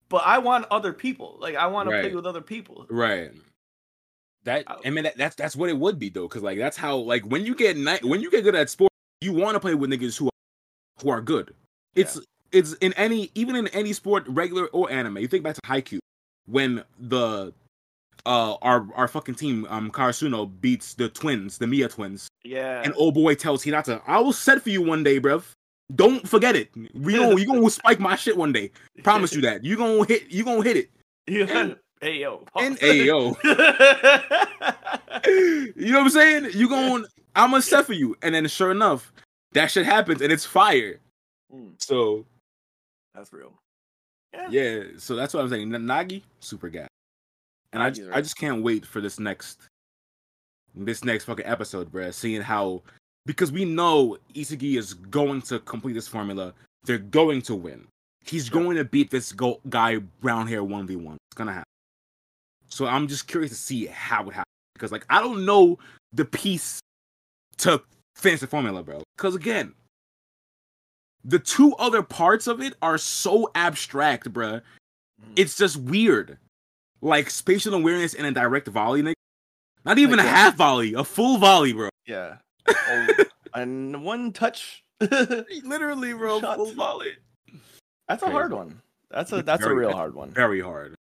but 0.09 0.23
I 0.27 0.39
want 0.39 0.67
other 0.71 0.93
people. 0.93 1.37
Like 1.41 1.55
I 1.55 1.67
want 1.67 1.89
to 1.91 2.01
play 2.01 2.15
with 2.15 2.27
other 2.27 2.41
people. 2.41 2.87
Right. 2.89 3.31
That 4.45 4.65
I- 4.67 4.91
mean 4.91 5.05
that, 5.05 5.17
that's 5.17 5.37
that's 5.37 5.55
what 5.55 5.69
it 5.71 5.79
would 5.79 5.99
be 5.99 6.09
though, 6.09 6.27
because 6.29 6.43
like 6.43 6.59
that's 6.59 6.77
how 6.77 6.97
like 6.97 7.25
when 7.25 7.45
you 7.47 7.55
get 7.55 7.77
ni- 7.77 8.09
when 8.09 8.21
you 8.21 8.31
get 8.31 8.43
good 8.43 8.55
at 8.55 8.71
sport, 8.71 8.91
you 9.21 9.33
want 9.33 9.55
to 9.55 9.61
play 9.61 9.75
with 9.75 9.91
niggas 9.91 10.19
who 10.19 10.27
are 10.27 11.03
who 11.03 11.11
are 11.11 11.21
good. 11.21 11.55
It's 11.95 12.19
it's 12.53 12.75
in 12.75 12.93
any 12.95 13.31
even 13.35 13.57
in 13.57 13.69
any 13.69 13.93
sport, 13.93 14.25
regular 14.29 14.67
or 14.69 14.91
anime. 14.91 15.19
You 15.19 15.29
think 15.29 15.43
back 15.45 15.55
to 15.57 15.61
Haikyuu 15.63 15.99
when 16.47 16.85
the 16.99 17.53
uh 18.27 18.55
our 18.63 18.87
our 18.95 19.09
fucking 19.09 19.35
team 19.35 19.67
um 19.71 19.91
Karasuno 19.91 20.51
beats 20.61 20.95
the 20.95 21.09
twins, 21.09 21.59
the 21.59 21.67
Miya 21.67 21.89
twins, 21.89 22.29
Yeah. 22.45 22.83
and 22.85 22.95
old 22.97 23.15
boy 23.15 23.35
tells 23.35 23.65
Hinata, 23.65 24.01
"I 24.07 24.21
will 24.21 24.33
set 24.33 24.63
for 24.63 24.71
you 24.71 24.83
one 24.83 25.03
day, 25.03 25.19
bruv. 25.21 25.45
Don't 25.95 26.27
forget 26.29 26.55
it. 26.57 26.71
We 26.95 27.15
gonna 27.15 27.39
you 27.39 27.47
gonna 27.47 27.69
spike 27.71 28.01
my 28.01 28.17
shit 28.17 28.37
one 28.37 28.53
day. 28.53 28.71
Promise 29.03 29.35
you 29.35 29.41
that. 29.43 29.65
You 29.65 29.77
gonna 29.77 30.05
hit 30.05 30.31
you 30.31 30.45
gonna 30.45 30.63
hit 30.63 30.77
it." 30.77 30.91
Yeah. 31.29 31.75
hey 32.01 32.19
yo. 32.21 32.45
And 32.57 32.77
hey 32.79 33.05
yo. 33.05 33.37
you 35.27 35.93
know 35.93 35.99
what 35.99 36.05
I'm 36.05 36.11
saying? 36.11 36.51
You 36.55 36.69
gonna. 36.69 37.05
I'm 37.35 37.51
gonna 37.51 37.63
set 37.63 37.87
for 37.87 37.93
you, 37.95 38.17
and 38.23 38.35
then 38.35 38.47
sure 38.49 38.71
enough, 38.71 39.13
that 39.53 39.71
shit 39.71 39.87
happens, 39.87 40.21
and 40.21 40.33
it's 40.33 40.45
fire. 40.45 41.01
Mm, 41.55 41.73
So 41.79 42.27
that's 43.15 43.33
real. 43.33 43.53
yeah, 44.33 44.49
yeah. 44.51 44.83
so 44.99 45.15
that's 45.15 45.35
what 45.35 45.43
I'm 45.43 45.51
saying. 45.51 45.69
Nagi, 45.69 46.23
super 46.41 46.69
guy, 46.69 46.87
and 47.73 47.83
I, 47.83 47.91
Nagi's 47.91 47.99
just, 47.99 48.09
right. 48.11 48.19
I 48.19 48.21
just 48.21 48.37
can't 48.37 48.63
wait 48.63 48.87
for 48.87 49.01
this 49.01 49.19
next, 49.19 49.61
this 50.75 51.05
next 51.05 51.25
fucking 51.25 51.47
episode, 51.47 51.93
bruh. 51.93 52.13
Seeing 52.13 52.43
how, 52.43 52.83
because 53.27 53.53
we 53.53 53.65
know 53.65 54.17
Isagi 54.35 54.79
is 54.79 54.95
going 54.95 55.43
to 55.43 55.59
complete 55.61 55.93
this 55.93 56.09
formula. 56.09 56.55
They're 56.85 56.99
going 56.99 57.43
to 57.43 57.55
win. 57.55 57.87
He's 58.25 58.49
going 58.49 58.77
to 58.77 58.85
beat 58.85 59.11
this 59.11 59.33
go- 59.33 59.61
guy 59.69 59.99
brown 60.21 60.47
hair 60.47 60.65
one 60.65 60.87
v 60.87 60.97
one. 60.97 61.17
It's 61.31 61.37
gonna 61.37 61.53
happen. 61.53 61.65
So 62.69 62.87
I'm 62.87 63.07
just 63.07 63.27
curious 63.29 63.51
to 63.51 63.57
see 63.57 63.87
how 63.87 64.23
it 64.29 64.33
happens 64.33 64.47
because, 64.75 64.93
like, 64.93 65.05
I 65.11 65.21
don't 65.21 65.45
know 65.45 65.79
the 66.13 66.25
piece 66.25 66.81
to 67.59 67.83
finish 68.17 68.41
the 68.41 68.47
formula, 68.47 68.83
bro. 68.83 69.03
Because 69.17 69.35
again, 69.35 69.75
the 71.25 71.39
two 71.39 71.75
other 71.77 72.03
parts 72.03 72.47
of 72.47 72.61
it 72.61 72.75
are 72.83 72.99
so 72.99 73.51
abstract, 73.55 74.33
bro. 74.33 74.55
Mm. 74.55 75.33
It's 75.37 75.57
just 75.57 75.77
weird, 75.77 76.39
like 77.01 77.31
spatial 77.31 77.75
awareness 77.75 78.15
and 78.15 78.27
a 78.27 78.33
direct 78.33 78.69
volley, 78.69 79.03
nigga. 79.03 79.15
Not 79.85 79.99
even 79.99 80.19
Like 80.19 80.27
a 80.27 80.29
what? 80.29 80.37
half 80.37 80.57
volley, 80.57 80.95
a 80.95 81.05
full 81.05 81.39
volley, 81.39 81.73
bro. 81.73 81.89
Yeah. 82.07 82.37
Oh, 82.89 83.07
and 83.55 84.03
one 84.05 84.33
touch. 84.33 84.83
Literally, 85.01 86.13
bro, 86.15 86.41
Shot. 86.41 86.57
full 86.57 86.73
volley. 86.73 87.13
That's 88.09 88.23
a 88.23 88.27
Crazy. 88.27 88.33
hard 88.33 88.53
one. 88.53 88.83
That's 89.11 89.33
a 89.33 89.43
that's 89.43 89.65
a 89.65 89.75
real 89.75 89.93
hard 89.93 90.15
one. 90.15 90.31
Very 90.31 90.61
hard. 90.61 90.95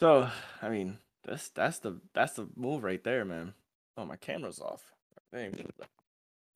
So 0.00 0.28
I 0.60 0.68
mean, 0.68 0.98
that's 1.24 1.48
that's 1.50 1.78
the 1.78 2.00
that's 2.14 2.34
the 2.34 2.48
move 2.56 2.82
right 2.84 3.02
there, 3.02 3.24
man. 3.24 3.54
Oh, 3.96 4.04
my 4.04 4.16
camera's 4.16 4.60
off. 4.60 4.82
Dang. 5.32 5.54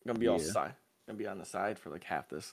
Gonna 0.07 0.19
be 0.19 0.29
all 0.29 0.41
Yeah. 0.41 0.51
side. 0.53 0.75
Gonna 1.07 1.19
be 1.19 1.27
on 1.29 1.39
the 1.39 1.47
side 1.47 1.79
for 1.79 1.91
like 1.91 2.05
half 2.05 2.29
this. 2.29 2.53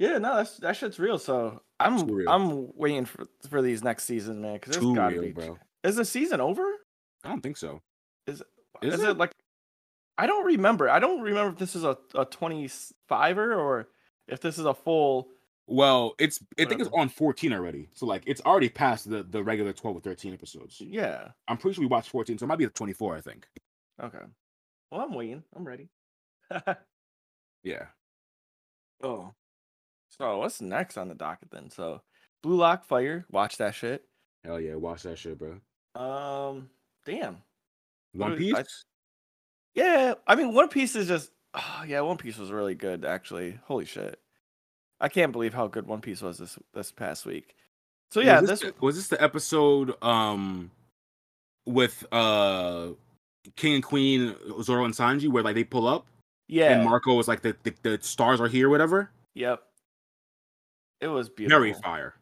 Yeah, 0.00 0.18
no, 0.18 0.36
that's 0.36 0.56
that 0.58 0.76
shit's 0.76 0.98
real. 0.98 1.18
So 1.18 1.60
I'm 1.78 2.08
real. 2.08 2.28
I'm 2.28 2.72
waiting 2.74 3.04
for 3.04 3.26
for 3.50 3.62
these 3.62 3.84
next 3.84 4.04
seasons, 4.04 4.40
man. 4.40 4.54
Because 4.54 4.72
there's 4.72 4.84
Too 4.84 4.94
gotta 4.96 5.12
real, 5.14 5.22
be. 5.24 5.32
bro. 5.32 5.58
Is 5.84 5.96
the 5.96 6.06
season 6.06 6.40
over? 6.40 6.64
I 7.22 7.28
don't 7.28 7.42
think 7.42 7.58
so. 7.58 7.82
Is 8.26 8.42
Is 8.82 9.00
it? 9.00 9.10
it? 9.10 9.18
like? 9.18 9.32
I 10.18 10.26
don't 10.26 10.46
remember. 10.46 10.88
I 10.88 11.00
don't 11.00 11.20
remember 11.20 11.52
if 11.52 11.58
this 11.58 11.76
is 11.76 11.84
a 11.84 11.98
a 12.14 12.24
25er 12.26 13.56
or 13.58 13.88
if 14.26 14.40
this 14.40 14.58
is 14.58 14.64
a 14.64 14.74
full 14.74 15.28
Well, 15.66 16.14
it's 16.18 16.40
I 16.58 16.64
think 16.64 16.80
it's 16.80 16.90
on 16.94 17.10
14 17.10 17.52
already. 17.52 17.90
So 17.94 18.06
like 18.06 18.22
it's 18.26 18.40
already 18.42 18.70
past 18.70 19.10
the, 19.10 19.22
the 19.22 19.44
regular 19.44 19.72
12 19.74 19.98
or 19.98 20.00
13 20.00 20.32
episodes. 20.32 20.80
Yeah. 20.80 21.28
I'm 21.46 21.58
pretty 21.58 21.74
sure 21.74 21.82
we 21.82 21.88
watched 21.88 22.10
14, 22.10 22.38
so 22.38 22.44
it 22.44 22.48
might 22.48 22.56
be 22.58 22.64
the 22.64 22.70
24, 22.70 23.16
I 23.16 23.20
think. 23.20 23.46
Okay. 24.02 24.18
Well, 24.90 25.02
I'm 25.02 25.14
waiting. 25.14 25.42
I'm 25.54 25.66
ready. 25.66 25.88
Yeah. 27.62 27.86
oh. 29.02 29.34
So 30.18 30.38
what's 30.38 30.60
next 30.60 30.96
on 30.98 31.08
the 31.08 31.14
docket 31.14 31.50
then? 31.50 31.70
So 31.70 32.02
Blue 32.42 32.56
Lock 32.56 32.84
Fire. 32.84 33.24
Watch 33.30 33.56
that 33.58 33.74
shit. 33.74 34.04
Hell 34.44 34.60
yeah, 34.60 34.74
watch 34.74 35.02
that 35.04 35.18
shit, 35.18 35.38
bro. 35.38 35.60
Um. 35.94 36.70
Damn. 37.06 37.38
One 38.12 38.36
Piece? 38.36 38.54
I- 38.54 38.64
Yeah. 39.74 40.14
I 40.26 40.34
mean, 40.34 40.54
One 40.54 40.68
Piece 40.68 40.96
is 40.96 41.08
just. 41.08 41.30
Oh, 41.54 41.84
yeah, 41.86 42.00
One 42.00 42.16
Piece 42.16 42.38
was 42.38 42.50
really 42.50 42.74
good. 42.74 43.04
Actually, 43.04 43.58
holy 43.64 43.84
shit. 43.84 44.18
I 45.00 45.08
can't 45.08 45.32
believe 45.32 45.54
how 45.54 45.66
good 45.66 45.86
One 45.86 46.00
Piece 46.00 46.20
was 46.22 46.38
this 46.38 46.58
this 46.74 46.92
past 46.92 47.24
week. 47.24 47.54
So 48.10 48.20
yeah, 48.20 48.40
was 48.40 48.50
this, 48.50 48.60
this, 48.60 48.72
was 48.80 48.96
this 48.96 49.08
the 49.08 49.22
episode 49.22 49.94
um 50.02 50.70
with 51.66 52.04
uh 52.12 52.88
King 53.56 53.74
and 53.76 53.84
Queen 53.84 54.34
Zoro 54.62 54.84
and 54.84 54.92
Sanji 54.92 55.28
where 55.28 55.42
like 55.42 55.54
they 55.54 55.64
pull 55.64 55.86
up 55.86 56.06
yeah, 56.48 56.72
and 56.72 56.84
Marco 56.84 57.14
was 57.14 57.28
like 57.28 57.42
the, 57.42 57.56
the 57.62 57.72
the 57.82 57.98
stars 58.02 58.40
are 58.40 58.48
here, 58.48 58.68
whatever. 58.68 59.10
yep. 59.34 59.62
It 61.00 61.08
was 61.08 61.28
beautiful. 61.28 61.58
Very 61.60 61.72
fire. 61.74 62.14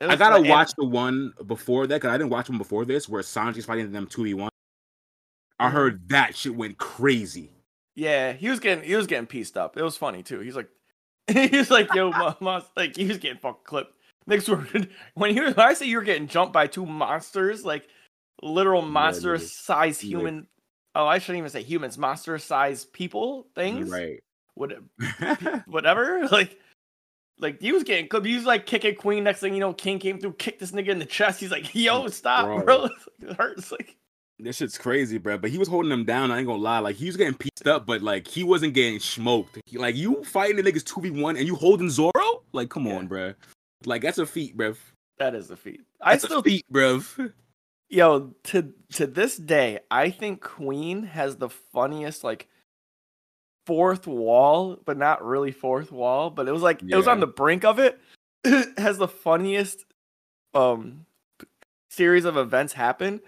I 0.00 0.14
gotta 0.16 0.36
and- 0.36 0.48
watch 0.48 0.72
the 0.76 0.84
one 0.84 1.32
before 1.46 1.86
that 1.86 1.96
because 1.96 2.10
I 2.10 2.18
didn't 2.18 2.30
watch 2.30 2.48
one 2.48 2.58
before 2.58 2.84
this 2.84 3.08
where 3.08 3.22
Sanji's 3.22 3.64
fighting 3.64 3.90
them 3.92 4.06
two 4.06 4.24
v 4.24 4.34
one. 4.34 4.50
I 5.58 5.68
Mhm. 5.68 5.72
heard 5.72 6.08
that 6.10 6.36
shit 6.36 6.54
went 6.54 6.76
crazy. 6.78 7.50
Yeah, 7.94 8.32
he 8.34 8.50
was 8.50 8.60
getting 8.60 8.84
he 8.84 8.94
was 8.94 9.06
getting 9.06 9.26
pieced 9.26 9.56
up. 9.56 9.78
It 9.78 9.82
was 9.82 9.96
funny 9.96 10.22
too. 10.22 10.40
He's 10.40 10.54
like, 10.54 10.68
he's 11.28 11.70
like, 11.70 11.92
yo, 11.94 12.10
ma- 12.40 12.62
like 12.76 12.94
he 12.96 13.06
was 13.06 13.16
getting 13.18 13.38
fucking 13.38 13.62
clipped. 13.64 13.94
Next 14.26 14.48
word, 14.50 14.90
when 15.14 15.32
he 15.32 15.40
was, 15.40 15.56
when 15.56 15.66
I 15.66 15.72
say 15.72 15.86
you 15.86 15.96
were 15.96 16.02
getting 16.02 16.28
jumped 16.28 16.52
by 16.52 16.66
two 16.66 16.84
monsters, 16.84 17.64
like 17.64 17.88
literal 18.42 18.82
monster 18.82 19.38
Like- 19.68 19.96
human. 19.96 20.46
Oh, 20.94 21.06
I 21.06 21.18
shouldn't 21.18 21.38
even 21.38 21.50
say 21.50 21.62
humans, 21.62 21.96
monster 21.98 22.38
size 22.38 22.84
people 22.86 23.48
things. 23.54 23.90
Right. 23.90 24.22
What, 24.54 24.72
whatever. 25.66 26.26
Like, 26.32 26.58
like 27.38 27.60
he 27.60 27.72
was 27.72 27.82
getting 27.82 28.08
clipped. 28.08 28.26
He 28.26 28.34
was 28.34 28.44
like 28.46 28.66
kicking 28.66 28.94
Queen. 28.94 29.24
Next 29.24 29.40
thing 29.40 29.54
you 29.54 29.60
know, 29.60 29.72
King 29.74 29.98
came 29.98 30.18
through, 30.18 30.34
kicked 30.34 30.60
this 30.60 30.72
nigga 30.72 30.88
in 30.88 30.98
the 30.98 31.04
chest. 31.04 31.40
He's 31.40 31.50
like, 31.50 31.74
yo, 31.74 32.08
stop, 32.08 32.46
Bro. 32.46 32.64
bro. 32.64 32.88
It 33.30 33.36
hurts. 33.36 33.72
Like, 33.72 33.96
This 34.38 34.56
shit's 34.56 34.78
crazy, 34.78 35.18
bro. 35.18 35.38
But 35.38 35.50
he 35.50 35.58
was 35.58 35.68
holding 35.68 35.90
him 35.92 36.04
down. 36.04 36.30
I 36.30 36.38
ain't 36.38 36.46
gonna 36.46 36.62
lie. 36.62 36.78
Like 36.80 36.96
he 36.96 37.06
was 37.06 37.16
getting 37.16 37.34
pieced 37.34 37.66
up, 37.66 37.86
but 37.86 38.02
like 38.02 38.26
he 38.28 38.44
wasn't 38.44 38.74
getting 38.74 39.00
smoked. 39.00 39.58
He- 39.66 39.78
like 39.78 39.96
you 39.96 40.22
fighting 40.24 40.56
the 40.56 40.62
niggas 40.62 40.84
two 40.84 41.00
v 41.00 41.10
one 41.10 41.36
and 41.36 41.46
you 41.46 41.54
holding 41.56 41.90
Zoro? 41.90 42.12
Like 42.52 42.68
come 42.70 42.86
Yeah. 42.86 42.96
on, 42.96 43.06
bro. 43.06 43.34
Like 43.84 44.02
that's 44.02 44.18
a 44.18 44.26
feat, 44.26 44.56
bro. 44.56 44.74
that 45.18 45.34
is 45.34 45.50
a 45.50 45.56
feat. 45.56 45.80
I 46.00 46.16
still 46.18 46.38
a 46.40 46.42
feat, 46.42 46.64
bro. 46.70 47.00
Yo, 47.88 48.34
to 48.44 48.72
to 48.94 49.06
this 49.06 49.36
day, 49.36 49.78
I 49.90 50.10
think 50.10 50.40
Queen 50.42 51.04
has 51.04 51.36
the 51.36 51.48
funniest 51.48 52.24
like 52.24 52.48
fourth 53.66 54.06
wall, 54.06 54.78
but 54.84 54.96
not 54.96 55.24
really 55.24 55.50
fourth 55.52 55.92
wall, 55.92 56.30
but 56.30 56.48
it 56.48 56.52
was 56.52 56.62
like 56.62 56.82
it 56.82 56.96
was 56.96 57.08
on 57.08 57.20
the 57.20 57.26
brink 57.26 57.64
of 57.64 57.78
it. 57.78 58.00
has 58.78 58.96
the 58.96 59.08
funniest 59.08 59.84
um 60.54 61.04
series 61.90 62.24
of 62.24 62.36
events 62.36 62.72
happen 62.72 63.20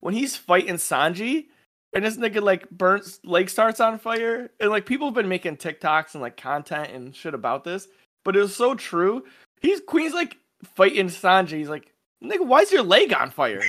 when 0.00 0.14
he's 0.14 0.36
fighting 0.36 0.74
Sanji 0.74 1.46
and 1.94 2.04
this 2.04 2.16
nigga 2.16 2.42
like 2.42 2.68
burns 2.70 3.20
leg 3.24 3.48
starts 3.48 3.80
on 3.80 3.98
fire 3.98 4.50
and 4.60 4.70
like 4.70 4.86
people 4.86 5.06
have 5.06 5.14
been 5.14 5.28
making 5.28 5.56
TikToks 5.56 6.14
and 6.14 6.22
like 6.22 6.36
content 6.36 6.90
and 6.92 7.14
shit 7.14 7.34
about 7.34 7.64
this, 7.64 7.88
but 8.24 8.36
it 8.36 8.40
was 8.40 8.54
so 8.56 8.74
true. 8.74 9.24
He's 9.60 9.80
Queen's 9.80 10.14
like 10.14 10.36
fighting 10.64 11.06
Sanji. 11.06 11.58
He's 11.58 11.68
like, 11.68 11.92
nigga, 12.22 12.46
why 12.46 12.60
is 12.60 12.72
your 12.72 12.82
leg 12.82 13.12
on 13.12 13.30
fire? 13.30 13.62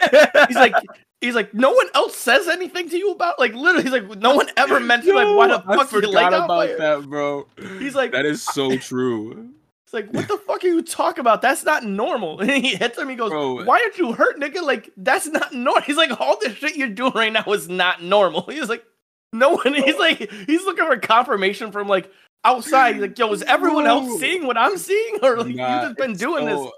he's 0.48 0.56
like 0.56 0.74
he's 1.22 1.34
like 1.34 1.54
no 1.54 1.72
one 1.72 1.86
else 1.94 2.14
says 2.16 2.46
anything 2.48 2.90
to 2.90 2.98
you 2.98 3.10
about 3.12 3.38
like 3.38 3.54
literally 3.54 3.84
he's 3.84 3.92
like 3.92 4.18
no 4.18 4.34
one 4.34 4.48
ever 4.58 4.78
mentioned 4.92 5.14
like 5.14 5.34
why 5.36 5.46
the 5.48 5.62
I 5.66 5.76
fuck 5.76 5.90
your 5.92 6.02
leg 6.02 6.26
about 6.26 6.48
fire? 6.48 6.76
that, 6.76 7.08
bro. 7.08 7.46
He's 7.78 7.94
like 7.94 8.12
That 8.12 8.26
is 8.26 8.42
so 8.42 8.76
true. 8.76 9.48
it's 9.84 9.94
like 9.94 10.10
what 10.12 10.28
the 10.28 10.36
fuck 10.38 10.62
are 10.62 10.66
you 10.66 10.82
talking 10.82 11.20
about? 11.20 11.40
That's 11.40 11.64
not 11.64 11.84
normal. 11.84 12.40
And 12.40 12.50
he 12.50 12.74
hits 12.76 12.98
him. 12.98 13.08
He 13.08 13.14
goes, 13.16 13.30
Bro. 13.30 13.64
why 13.64 13.80
aren't 13.80 13.96
you 13.98 14.12
hurt, 14.12 14.38
nigga? 14.38 14.62
Like 14.62 14.90
that's 14.98 15.26
not 15.26 15.52
normal. 15.54 15.82
He's 15.82 15.96
like 15.96 16.20
all 16.20 16.38
this 16.40 16.54
shit 16.54 16.76
you're 16.76 16.88
doing 16.88 17.12
right 17.14 17.32
now 17.32 17.44
is 17.52 17.68
not 17.68 18.02
normal. 18.02 18.42
He's 18.50 18.68
like 18.68 18.84
no 19.32 19.50
one. 19.50 19.72
He's 19.74 19.96
like 19.96 20.30
he's 20.46 20.64
looking 20.64 20.84
for 20.84 20.96
confirmation 20.98 21.72
from 21.72 21.88
like 21.88 22.10
outside. 22.44 22.96
He's 22.96 23.02
like 23.02 23.18
yo, 23.18 23.32
is 23.32 23.42
everyone 23.44 23.86
else 23.86 24.18
seeing 24.20 24.46
what 24.46 24.58
I'm 24.58 24.76
seeing 24.76 25.18
or 25.22 25.38
like 25.38 25.54
Nah, 25.54 25.80
you 25.82 25.86
just 25.88 25.96
been 25.96 26.14
doing 26.16 26.44
this? 26.46 26.68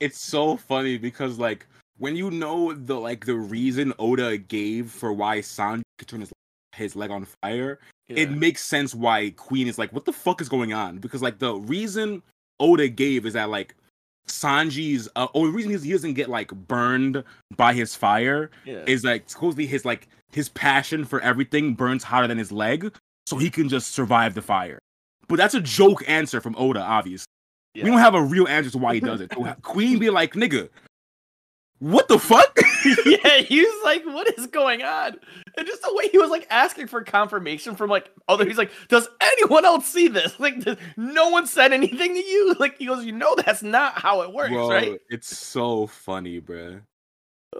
It's 0.00 0.18
so 0.20 0.56
funny 0.56 0.96
because 0.98 1.38
like 1.38 1.66
when 1.98 2.16
you 2.16 2.30
know 2.30 2.72
the 2.72 2.94
like 2.94 3.26
the 3.26 3.36
reason 3.36 3.92
Oda 3.98 4.36
gave 4.36 4.90
for 4.90 5.12
why 5.12 5.38
Sanji 5.38 5.82
could 5.98 6.08
turn 6.08 6.20
his 6.20 6.32
his 6.74 6.96
leg 6.96 7.10
on 7.10 7.26
fire, 7.42 7.78
it 8.08 8.30
makes 8.30 8.62
sense 8.62 8.94
why 8.94 9.30
Queen 9.30 9.68
is 9.68 9.78
like, 9.78 9.92
what 9.92 10.04
the 10.04 10.12
fuck 10.12 10.40
is 10.40 10.48
going 10.48 10.72
on? 10.72 10.98
Because 10.98 11.22
like 11.22 11.38
the 11.38 11.54
reason 11.54 12.22
Oda 12.60 12.88
gave 12.88 13.26
is 13.26 13.34
that 13.34 13.48
like 13.48 13.74
Sanji's 14.26 15.08
uh, 15.16 15.28
only 15.34 15.52
reason 15.52 15.70
he 15.70 15.92
doesn't 15.92 16.14
get 16.14 16.28
like 16.28 16.48
burned 16.48 17.22
by 17.56 17.72
his 17.72 17.94
fire 17.94 18.50
yeah. 18.64 18.84
is 18.86 19.04
like 19.04 19.28
supposedly 19.28 19.66
his 19.66 19.84
like 19.84 20.08
his 20.32 20.48
passion 20.48 21.04
for 21.04 21.20
everything 21.20 21.74
burns 21.74 22.02
hotter 22.02 22.26
than 22.26 22.38
his 22.38 22.50
leg, 22.50 22.94
so 23.26 23.36
he 23.36 23.50
can 23.50 23.68
just 23.68 23.92
survive 23.92 24.34
the 24.34 24.42
fire. 24.42 24.78
But 25.28 25.36
that's 25.36 25.54
a 25.54 25.60
joke 25.60 26.02
answer 26.08 26.40
from 26.40 26.54
Oda, 26.56 26.80
obviously. 26.80 27.26
Yeah. 27.74 27.84
We 27.84 27.90
don't 27.90 28.00
have 28.00 28.14
a 28.14 28.22
real 28.22 28.46
answer 28.48 28.70
to 28.70 28.78
why 28.78 28.94
he 28.94 29.00
does 29.00 29.20
it. 29.20 29.32
So 29.34 29.54
Queen 29.62 29.98
be 29.98 30.10
like, 30.10 30.34
nigga, 30.34 30.68
what 31.84 32.08
the 32.08 32.18
fuck? 32.18 32.58
yeah, 33.04 33.38
he 33.38 33.60
was 33.60 33.84
like, 33.84 34.04
"What 34.06 34.38
is 34.38 34.46
going 34.46 34.82
on?" 34.82 35.16
And 35.56 35.66
just 35.66 35.82
the 35.82 35.94
way 35.94 36.08
he 36.08 36.18
was 36.18 36.30
like 36.30 36.46
asking 36.50 36.86
for 36.86 37.02
confirmation 37.02 37.76
from 37.76 37.90
like 37.90 38.10
other, 38.26 38.46
he's 38.46 38.56
like, 38.56 38.70
"Does 38.88 39.06
anyone 39.20 39.64
else 39.64 39.86
see 39.86 40.08
this? 40.08 40.34
Like, 40.44 40.60
does, 40.60 40.76
no 40.96 41.28
one 41.28 41.46
said 41.46 41.72
anything 41.72 42.14
to 42.14 42.20
you?" 42.20 42.56
Like 42.58 42.78
he 42.78 42.86
goes, 42.86 43.04
"You 43.04 43.12
know, 43.12 43.34
that's 43.34 43.62
not 43.62 43.98
how 44.00 44.22
it 44.22 44.32
works, 44.32 44.50
Bro, 44.50 44.70
right?" 44.70 44.98
it's 45.10 45.36
so 45.36 45.86
funny, 45.86 46.40
bruh. 46.40 46.80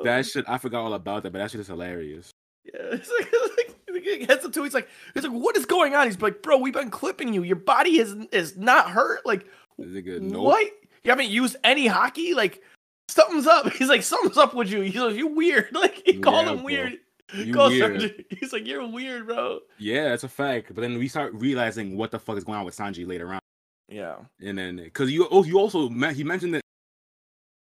That 0.03 0.27
shit, 0.27 0.45
I 0.49 0.59
forgot 0.59 0.85
all 0.85 0.95
about 0.95 1.23
that, 1.23 1.33
but 1.33 1.39
that 1.39 1.51
shit 1.51 1.61
is 1.61 1.69
hilarious. 1.69 2.31
yeah, 2.65 2.81
it's 2.93 3.11
like, 3.19 3.29
it's 3.31 3.57
like 3.95 4.05
he 4.05 4.27
gets 4.27 4.45
into. 4.45 4.63
He's 4.65 4.75
like, 4.75 4.89
he's 5.13 5.25
like, 5.25 5.33
"What 5.33 5.57
is 5.57 5.67
going 5.67 5.95
on?" 5.95 6.07
He's 6.07 6.21
like, 6.21 6.43
"Bro, 6.43 6.59
we've 6.59 6.75
been 6.75 6.91
clipping 6.91 7.35
you. 7.35 7.43
Your 7.43 7.57
body 7.57 7.99
is 7.99 8.15
is 8.33 8.57
not 8.57 8.91
hurt. 8.91 9.25
Like, 9.27 9.47
Nigga, 9.79 10.21
nope. 10.21 10.45
what? 10.45 10.67
You 11.05 11.11
haven't 11.11 11.29
used 11.29 11.57
any 11.65 11.87
Haki? 11.87 12.35
Like, 12.35 12.63
something's 13.09 13.47
up." 13.47 13.71
He's 13.73 13.89
like, 13.89 14.03
"Something's 14.03 14.39
up 14.39 14.55
with 14.55 14.71
you." 14.71 14.81
He's 14.83 14.97
like, 14.97 15.17
you're 15.17 15.35
weird." 15.35 15.69
Like 15.73 16.03
he 16.05 16.19
called 16.19 16.49
him 16.49 16.57
bro. 16.57 16.65
weird. 16.65 16.99
You 17.35 17.53
Calls 17.55 17.73
weird. 17.73 18.03
him- 18.03 18.25
he's 18.31 18.53
like, 18.53 18.67
"You're 18.67 18.87
weird, 18.87 19.27
bro." 19.27 19.61
Yeah, 19.79 20.11
that's 20.11 20.25
a 20.25 20.29
fact. 20.29 20.69
But 20.75 20.83
then 20.83 20.99
we 20.99 21.09
start 21.09 21.33
realizing 21.35 21.97
what 21.97 22.11
the 22.11 22.19
fuck 22.19 22.37
is 22.37 22.45
going 22.45 22.59
on 22.59 22.65
with 22.65 22.77
Sanji 22.77 23.07
later 23.07 23.33
on. 23.33 23.41
Yeah. 23.89 24.17
And 24.43 24.57
then, 24.59 24.77
because 24.77 25.11
you, 25.11 25.27
oh, 25.31 25.43
you 25.43 25.59
also, 25.59 25.89
he 25.89 26.23
mentioned 26.23 26.55
that, 26.55 26.61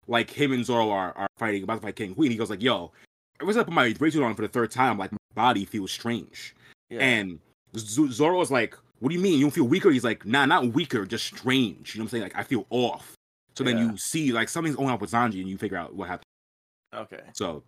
like, 0.07 0.31
him 0.31 0.53
and 0.53 0.65
Zoro 0.67 0.91
are, 0.91 1.13
are 1.17 1.29
fighting, 1.39 1.63
about 1.63 1.77
to 1.77 1.81
fight 1.83 1.97
King 1.97 2.15
Queen. 2.15 2.31
He 2.31 2.37
goes, 2.37 2.51
like, 2.51 2.63
yo, 2.63 2.91
ever 3.41 3.53
since 3.53 3.61
I 3.63 3.65
put 3.65 3.73
my 3.73 3.93
bracelet 3.93 4.25
on 4.25 4.35
for 4.35 4.43
the 4.43 4.49
third 4.49 4.71
time, 4.71 4.99
like, 4.99 5.13
my 5.13 5.19
body 5.35 5.65
feels 5.65 5.91
strange. 5.91 6.55
Yeah. 6.91 7.01
And 7.01 7.39
Zoro 7.77 8.39
was 8.39 8.51
like, 8.51 8.77
what 8.99 9.09
do 9.11 9.15
you 9.15 9.21
mean? 9.21 9.39
You 9.39 9.45
don't 9.45 9.51
feel 9.53 9.65
weaker? 9.69 9.91
He's 9.91 10.05
like, 10.05 10.27
nah, 10.27 10.45
not 10.45 10.67
weaker, 10.73 11.07
just 11.07 11.27
strange. 11.27 11.95
You 11.95 12.01
know 12.01 12.05
what 12.05 12.07
I'm 12.07 12.11
saying? 12.11 12.23
Like, 12.25 12.37
I 12.37 12.43
feel 12.43 12.67
off. 12.71 13.15
So 13.57 13.65
then 13.65 13.79
you 13.79 13.97
see, 13.97 14.33
like, 14.33 14.49
something's 14.49 14.77
going 14.77 14.89
on 14.91 14.99
with 14.99 15.11
Sanji 15.11 15.41
and 15.41 15.49
you 15.49 15.59
figure 15.59 15.77
out 15.77 15.95
what 15.95 16.09
happened. 16.09 16.27
okay. 16.95 17.23
So, 17.35 17.63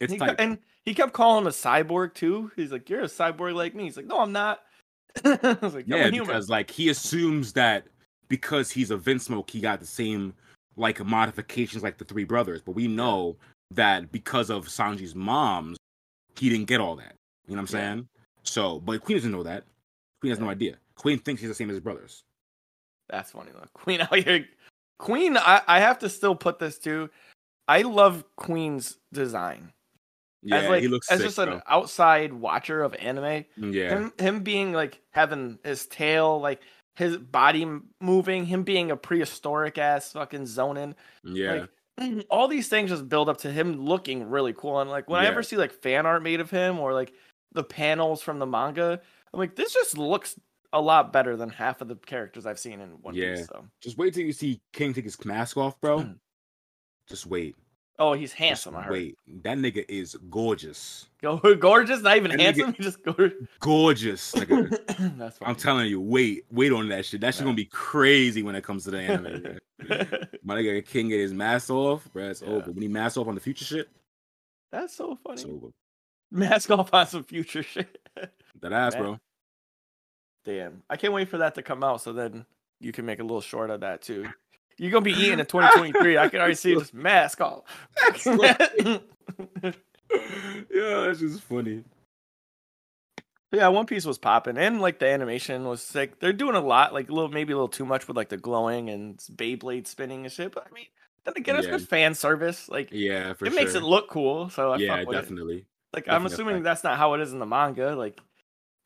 it's 0.00 0.12
He 0.12 0.18
tight. 0.18 0.36
and 0.38 0.58
he 0.84 0.94
kept 0.94 1.12
calling 1.12 1.42
him 1.42 1.46
a 1.46 1.50
cyborg 1.50 2.14
too. 2.14 2.50
He's 2.56 2.72
like, 2.72 2.88
"You're 2.90 3.00
a 3.02 3.04
cyborg 3.04 3.54
like 3.54 3.74
me." 3.74 3.84
He's 3.84 3.96
like, 3.96 4.06
"No, 4.06 4.20
I'm 4.20 4.32
not." 4.32 4.62
I 5.24 5.56
was 5.62 5.74
like, 5.74 5.84
"I'm 5.86 5.92
Yeah, 5.92 6.08
human." 6.10 6.26
because 6.26 6.48
like 6.50 6.70
he 6.70 6.88
assumes 6.90 7.52
that 7.54 7.86
because 8.28 8.70
he's 8.70 8.90
a 8.90 8.96
Vinsmoke, 8.98 9.48
he 9.50 9.60
got 9.60 9.80
the 9.80 9.86
same 9.86 10.34
like 10.76 11.02
modifications 11.04 11.82
like 11.82 11.96
the 11.98 12.04
three 12.04 12.24
brothers. 12.24 12.60
But 12.62 12.72
we 12.72 12.86
know 12.86 13.36
that 13.72 14.12
because 14.12 14.50
of 14.50 14.66
Sanji's 14.68 15.14
moms, 15.14 15.76
he 16.36 16.48
didn't 16.50 16.66
get 16.66 16.80
all 16.80 16.96
that. 16.96 17.14
You 17.48 17.56
know 17.56 17.62
what 17.62 17.70
I'm 17.74 17.78
Yeah. 17.80 17.88
saying? 17.94 18.08
So, 18.44 18.80
but 18.80 19.00
Queen 19.02 19.16
doesn't 19.18 19.32
know 19.32 19.42
that. 19.42 19.64
Queen 20.20 20.30
has 20.30 20.38
no 20.38 20.50
idea. 20.50 20.76
Queen 20.96 21.18
thinks 21.18 21.40
he's 21.40 21.50
the 21.50 21.54
same 21.54 21.70
as 21.70 21.74
his 21.74 21.82
brothers. 21.82 22.22
That's 23.08 23.30
funny 23.30 23.50
though. 23.52 23.64
Queen 23.72 24.00
oh, 24.02 24.04
out 24.04 24.18
here. 24.18 24.46
Queen, 24.98 25.36
I, 25.36 25.62
I 25.66 25.80
have 25.80 26.00
to 26.00 26.08
still 26.08 26.34
put 26.34 26.58
this 26.58 26.78
too. 26.78 27.10
I 27.66 27.82
love 27.82 28.24
Queen's 28.36 28.98
design. 29.12 29.72
Yeah, 30.42 30.56
as 30.58 30.68
like 30.68 30.82
he 30.82 30.88
looks 30.88 31.10
as 31.10 31.18
sick, 31.18 31.26
just 31.26 31.38
an 31.38 31.60
outside 31.66 32.32
watcher 32.32 32.82
of 32.82 32.94
anime. 32.94 33.44
Yeah, 33.56 33.90
Him 33.90 34.12
him 34.18 34.40
being 34.40 34.72
like 34.72 35.00
having 35.10 35.58
his 35.64 35.86
tail, 35.86 36.40
like 36.40 36.60
his 36.96 37.16
body 37.16 37.66
moving, 38.00 38.46
him 38.46 38.62
being 38.62 38.90
a 38.90 38.96
prehistoric 38.96 39.78
ass 39.78 40.12
fucking 40.12 40.46
Zoan. 40.46 40.94
yeah, 41.24 41.66
Like 41.98 42.26
all 42.30 42.48
these 42.48 42.68
things 42.68 42.90
just 42.90 43.08
build 43.08 43.28
up 43.28 43.38
to 43.38 43.50
him 43.52 43.84
looking 43.84 44.28
really 44.28 44.52
cool. 44.52 44.80
And 44.80 44.90
like 44.90 45.08
when 45.08 45.20
I 45.20 45.26
ever 45.26 45.42
see 45.42 45.56
like 45.56 45.72
fan 45.72 46.06
art 46.06 46.22
made 46.22 46.40
of 46.40 46.50
him 46.50 46.78
or 46.78 46.92
like 46.94 47.12
the 47.52 47.64
panels 47.64 48.22
from 48.22 48.38
the 48.38 48.46
manga, 48.46 49.00
I'm 49.32 49.40
like, 49.40 49.56
this 49.56 49.74
just 49.74 49.98
looks 49.98 50.38
a 50.72 50.80
lot 50.80 51.12
better 51.12 51.36
than 51.36 51.48
half 51.48 51.80
of 51.80 51.88
the 51.88 51.96
characters 51.96 52.46
I've 52.46 52.58
seen 52.58 52.80
in 52.80 52.90
One 53.02 53.14
Yeah. 53.14 53.36
Piece. 53.36 53.46
So. 53.46 53.64
Just 53.80 53.96
wait 53.98 54.14
till 54.14 54.24
you 54.24 54.32
see 54.32 54.60
King 54.72 54.92
take 54.92 55.04
his 55.04 55.22
mask 55.24 55.56
off, 55.56 55.80
bro. 55.80 56.00
Mm. 56.00 56.16
Just 57.08 57.26
wait. 57.26 57.56
Oh, 58.00 58.12
he's 58.12 58.30
Just 58.30 58.38
handsome. 58.38 58.76
I 58.76 58.82
heard. 58.82 58.92
wait. 58.92 59.16
That 59.42 59.58
nigga 59.58 59.84
is 59.88 60.16
gorgeous. 60.30 61.08
Go 61.20 61.36
gorgeous, 61.58 62.00
not 62.02 62.16
even 62.16 62.30
That 62.30 62.40
handsome. 62.40 62.72
Just 62.80 63.02
gorgeous. 63.02 63.32
Gorgeous, 63.58 64.32
nigga. 64.36 65.16
That's 65.18 65.38
I'm 65.42 65.56
telling 65.56 65.86
you, 65.88 66.00
wait, 66.00 66.44
wait 66.52 66.70
on 66.72 66.88
that 66.90 67.06
shit. 67.06 67.20
That 67.22 67.34
shit 67.34 67.42
gonna 67.44 67.56
be 67.56 67.64
crazy 67.64 68.42
when 68.44 68.54
it 68.54 68.62
comes 68.62 68.84
to 68.84 68.90
the 68.92 69.00
anime. 69.00 69.58
My 70.44 70.54
nigga 70.56 70.86
King 70.86 71.08
get 71.08 71.18
his 71.20 71.32
mask 71.32 71.70
off, 71.70 72.08
bro. 72.12 72.28
It's 72.30 72.42
Yeah. 72.42 72.48
over. 72.50 72.70
When 72.70 72.82
he 72.82 72.88
mask 72.88 73.16
off 73.16 73.26
on 73.26 73.34
the 73.34 73.40
future 73.40 73.64
shit, 73.64 73.88
That's 74.70 74.94
so 74.94 75.16
funny. 75.24 75.40
it's 75.40 75.44
over. 75.50 75.68
Mask 76.30 76.70
off 76.70 76.92
on 76.94 77.06
some 77.06 77.24
future 77.24 77.62
shit. 77.64 77.98
That 78.60 78.72
ass, 78.72 78.92
Man. 78.94 79.02
bro. 79.02 79.18
Damn, 80.48 80.82
I 80.88 80.96
can't 80.96 81.12
wait 81.12 81.28
for 81.28 81.36
that 81.38 81.54
to 81.56 81.62
come 81.62 81.84
out. 81.84 82.00
So 82.00 82.14
then 82.14 82.46
you 82.80 82.90
can 82.90 83.04
make 83.04 83.18
a 83.18 83.22
little 83.22 83.42
short 83.42 83.68
of 83.68 83.80
that 83.80 84.00
too. 84.00 84.26
You're 84.78 84.90
gonna 84.90 85.02
be 85.04 85.12
eating 85.12 85.38
in 85.40 85.46
2023. 85.46 86.16
I 86.16 86.28
can 86.30 86.40
already 86.40 86.54
see 86.54 86.74
this 86.74 86.94
mask 86.94 87.42
off. 87.42 87.64
yeah, 88.80 89.00
that's 90.70 91.20
just 91.20 91.42
funny. 91.42 91.84
yeah, 93.52 93.68
One 93.68 93.84
Piece 93.84 94.06
was 94.06 94.16
popping, 94.16 94.56
and 94.56 94.80
like 94.80 94.98
the 95.00 95.06
animation 95.08 95.64
was 95.64 95.94
like 95.94 96.18
they're 96.18 96.32
doing 96.32 96.54
a 96.54 96.60
lot, 96.60 96.94
like 96.94 97.10
a 97.10 97.12
little 97.12 97.28
maybe 97.30 97.52
a 97.52 97.56
little 97.56 97.68
too 97.68 97.84
much 97.84 98.08
with 98.08 98.16
like 98.16 98.30
the 98.30 98.38
glowing 98.38 98.88
and 98.88 99.18
Beyblade 99.18 99.86
spinning 99.86 100.24
and 100.24 100.32
shit. 100.32 100.54
But 100.54 100.66
I 100.70 100.74
mean, 100.74 100.86
then 101.24 101.34
again, 101.36 101.56
it's 101.56 101.66
Yeah. 101.66 101.72
good 101.76 101.88
fan 101.88 102.14
service. 102.14 102.70
Like 102.70 102.88
Yeah, 102.90 103.34
for 103.34 103.44
it 103.44 103.50
sure. 103.52 103.60
makes 103.60 103.74
it 103.74 103.82
look 103.82 104.08
cool. 104.08 104.48
So 104.48 104.72
I 104.72 104.78
yeah, 104.78 105.00
with 105.04 105.08
it. 105.10 105.20
definitely. 105.20 105.66
Like 105.92 106.08
I'm 106.08 106.24
assuming 106.24 106.56
fact. 106.56 106.64
that's 106.64 106.84
not 106.84 106.96
how 106.96 107.12
it 107.14 107.20
is 107.20 107.34
in 107.34 107.38
the 107.38 107.46
manga. 107.46 107.94
Like 107.94 108.18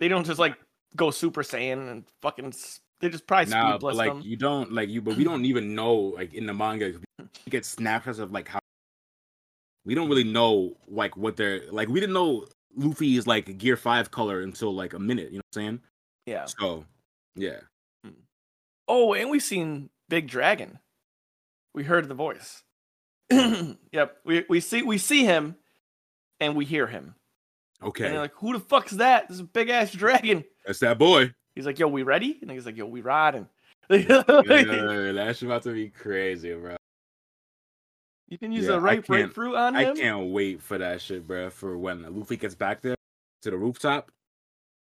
they 0.01 0.09
don't 0.09 0.27
just 0.27 0.41
like 0.41 0.57
go 0.97 1.11
Super 1.11 1.43
Saiyan 1.43 1.91
and 1.91 2.05
fucking. 2.21 2.55
They 3.01 3.09
just 3.09 3.27
probably 3.27 3.51
Nah, 3.53 3.73
speed 3.73 3.81
but 3.81 3.97
like 3.97 4.13
them. 4.13 4.23
you 4.25 4.37
don't 4.37 4.73
like 4.73 4.89
you, 4.89 5.03
but 5.03 5.17
we 5.17 5.25
don't 5.25 5.45
even 5.45 5.75
know 5.75 5.95
like 5.95 6.35
in 6.35 6.47
the 6.47 6.55
manga. 6.55 6.91
You 6.91 7.01
get 7.51 7.65
snapshots 7.65 8.19
of 8.19 8.31
like 8.31 8.49
how 8.49 8.61
we 9.85 9.95
don't 9.95 10.09
really 10.09 10.25
know 10.25 10.77
like 10.87 11.17
what 11.17 11.37
they're 11.37 11.63
like. 11.73 11.89
We 11.89 11.99
didn't 12.01 12.15
know 12.15 12.47
Luffy 12.77 13.17
is 13.17 13.27
like 13.27 13.59
Gear 13.59 13.77
Five 13.77 14.11
color 14.11 14.41
until 14.41 14.73
like 14.73 14.93
a 14.93 14.99
minute. 14.99 15.33
You 15.33 15.39
know 15.39 15.43
what 15.53 15.61
I'm 15.61 15.65
saying? 15.65 15.81
Yeah. 16.27 16.45
So, 16.45 16.85
yeah. 17.35 17.61
Hmm. 18.05 18.11
Oh, 18.87 19.15
and 19.15 19.31
we've 19.31 19.43
seen 19.43 19.91
Big 20.09 20.29
Dragon. 20.29 20.79
We 21.75 21.83
heard 21.85 22.09
the 22.09 22.15
voice. 22.15 22.63
yep. 23.31 24.19
We 24.25 24.45
we 24.49 24.61
see 24.61 24.83
we 24.83 24.99
see 24.99 25.25
him, 25.25 25.57
and 26.39 26.55
we 26.55 26.65
hear 26.65 26.87
him. 26.87 27.15
And 27.81 27.89
Okay, 27.89 28.05
they're 28.05 28.21
like, 28.21 28.35
"Who 28.37 28.53
the 28.53 28.61
fuck's 28.61 28.93
that? 28.93 29.27
This 29.29 29.37
is 29.37 29.41
a 29.41 29.45
big 29.45 29.71
ass 29.71 29.91
dragon." 29.91 30.45
That's 30.65 30.79
that 30.81 30.99
boy. 30.99 31.33
He's 31.55 31.67
like, 31.67 31.79
"Yo, 31.79 31.89
we 31.89 32.03
ready?" 32.03 32.39
And 32.43 32.51
he's 32.51 32.67
like, 32.67 32.77
"Yo, 32.77 32.87
we 32.87 33.01
riding." 33.03 33.49
yeah, 33.91 34.23
that 34.27 35.35
shit 35.37 35.43
about 35.43 35.63
to 35.65 35.73
be 35.73 35.89
crazy, 35.89 36.55
bro. 36.55 36.77
You 38.29 38.39
can 38.39 38.53
use 38.53 38.65
Yeah, 38.65 38.73
the 38.73 38.77
I 38.77 38.81
right 38.81 39.07
grapefruit 39.07 39.55
on 39.55 39.77
I 39.77 39.93
can't 39.93 40.29
wait 40.31 40.63
for 40.63 40.79
that 40.79 41.03
shit, 41.03 41.27
bro. 41.27 41.51
For 41.51 41.77
when 41.77 42.03
Luffy 42.19 42.37
gets 42.37 42.55
back 42.55 42.81
there 42.81 42.95
to 43.43 43.51
the 43.51 43.57
rooftop. 43.59 44.11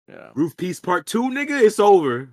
Yeah. 0.09 0.31
Roof 0.35 0.57
piece 0.57 0.79
part 0.81 1.07
two, 1.07 1.23
nigga. 1.25 1.61
It's 1.61 1.81
over. 1.81 2.29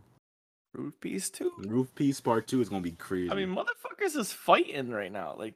Roof 0.76 0.94
piece 1.00 1.30
two. 1.32 1.52
Roof 1.58 1.94
piece 1.96 2.20
part 2.22 2.48
two 2.48 2.62
is 2.62 2.70
gonna 2.70 2.82
be 2.82 2.92
crazy. 2.92 3.32
I 3.32 3.36
mean, 3.36 3.50
motherfuckers 3.50 4.16
is 4.16 4.32
fighting 4.32 4.92
right 4.92 5.12
now. 5.12 5.36
Like, 5.38 5.56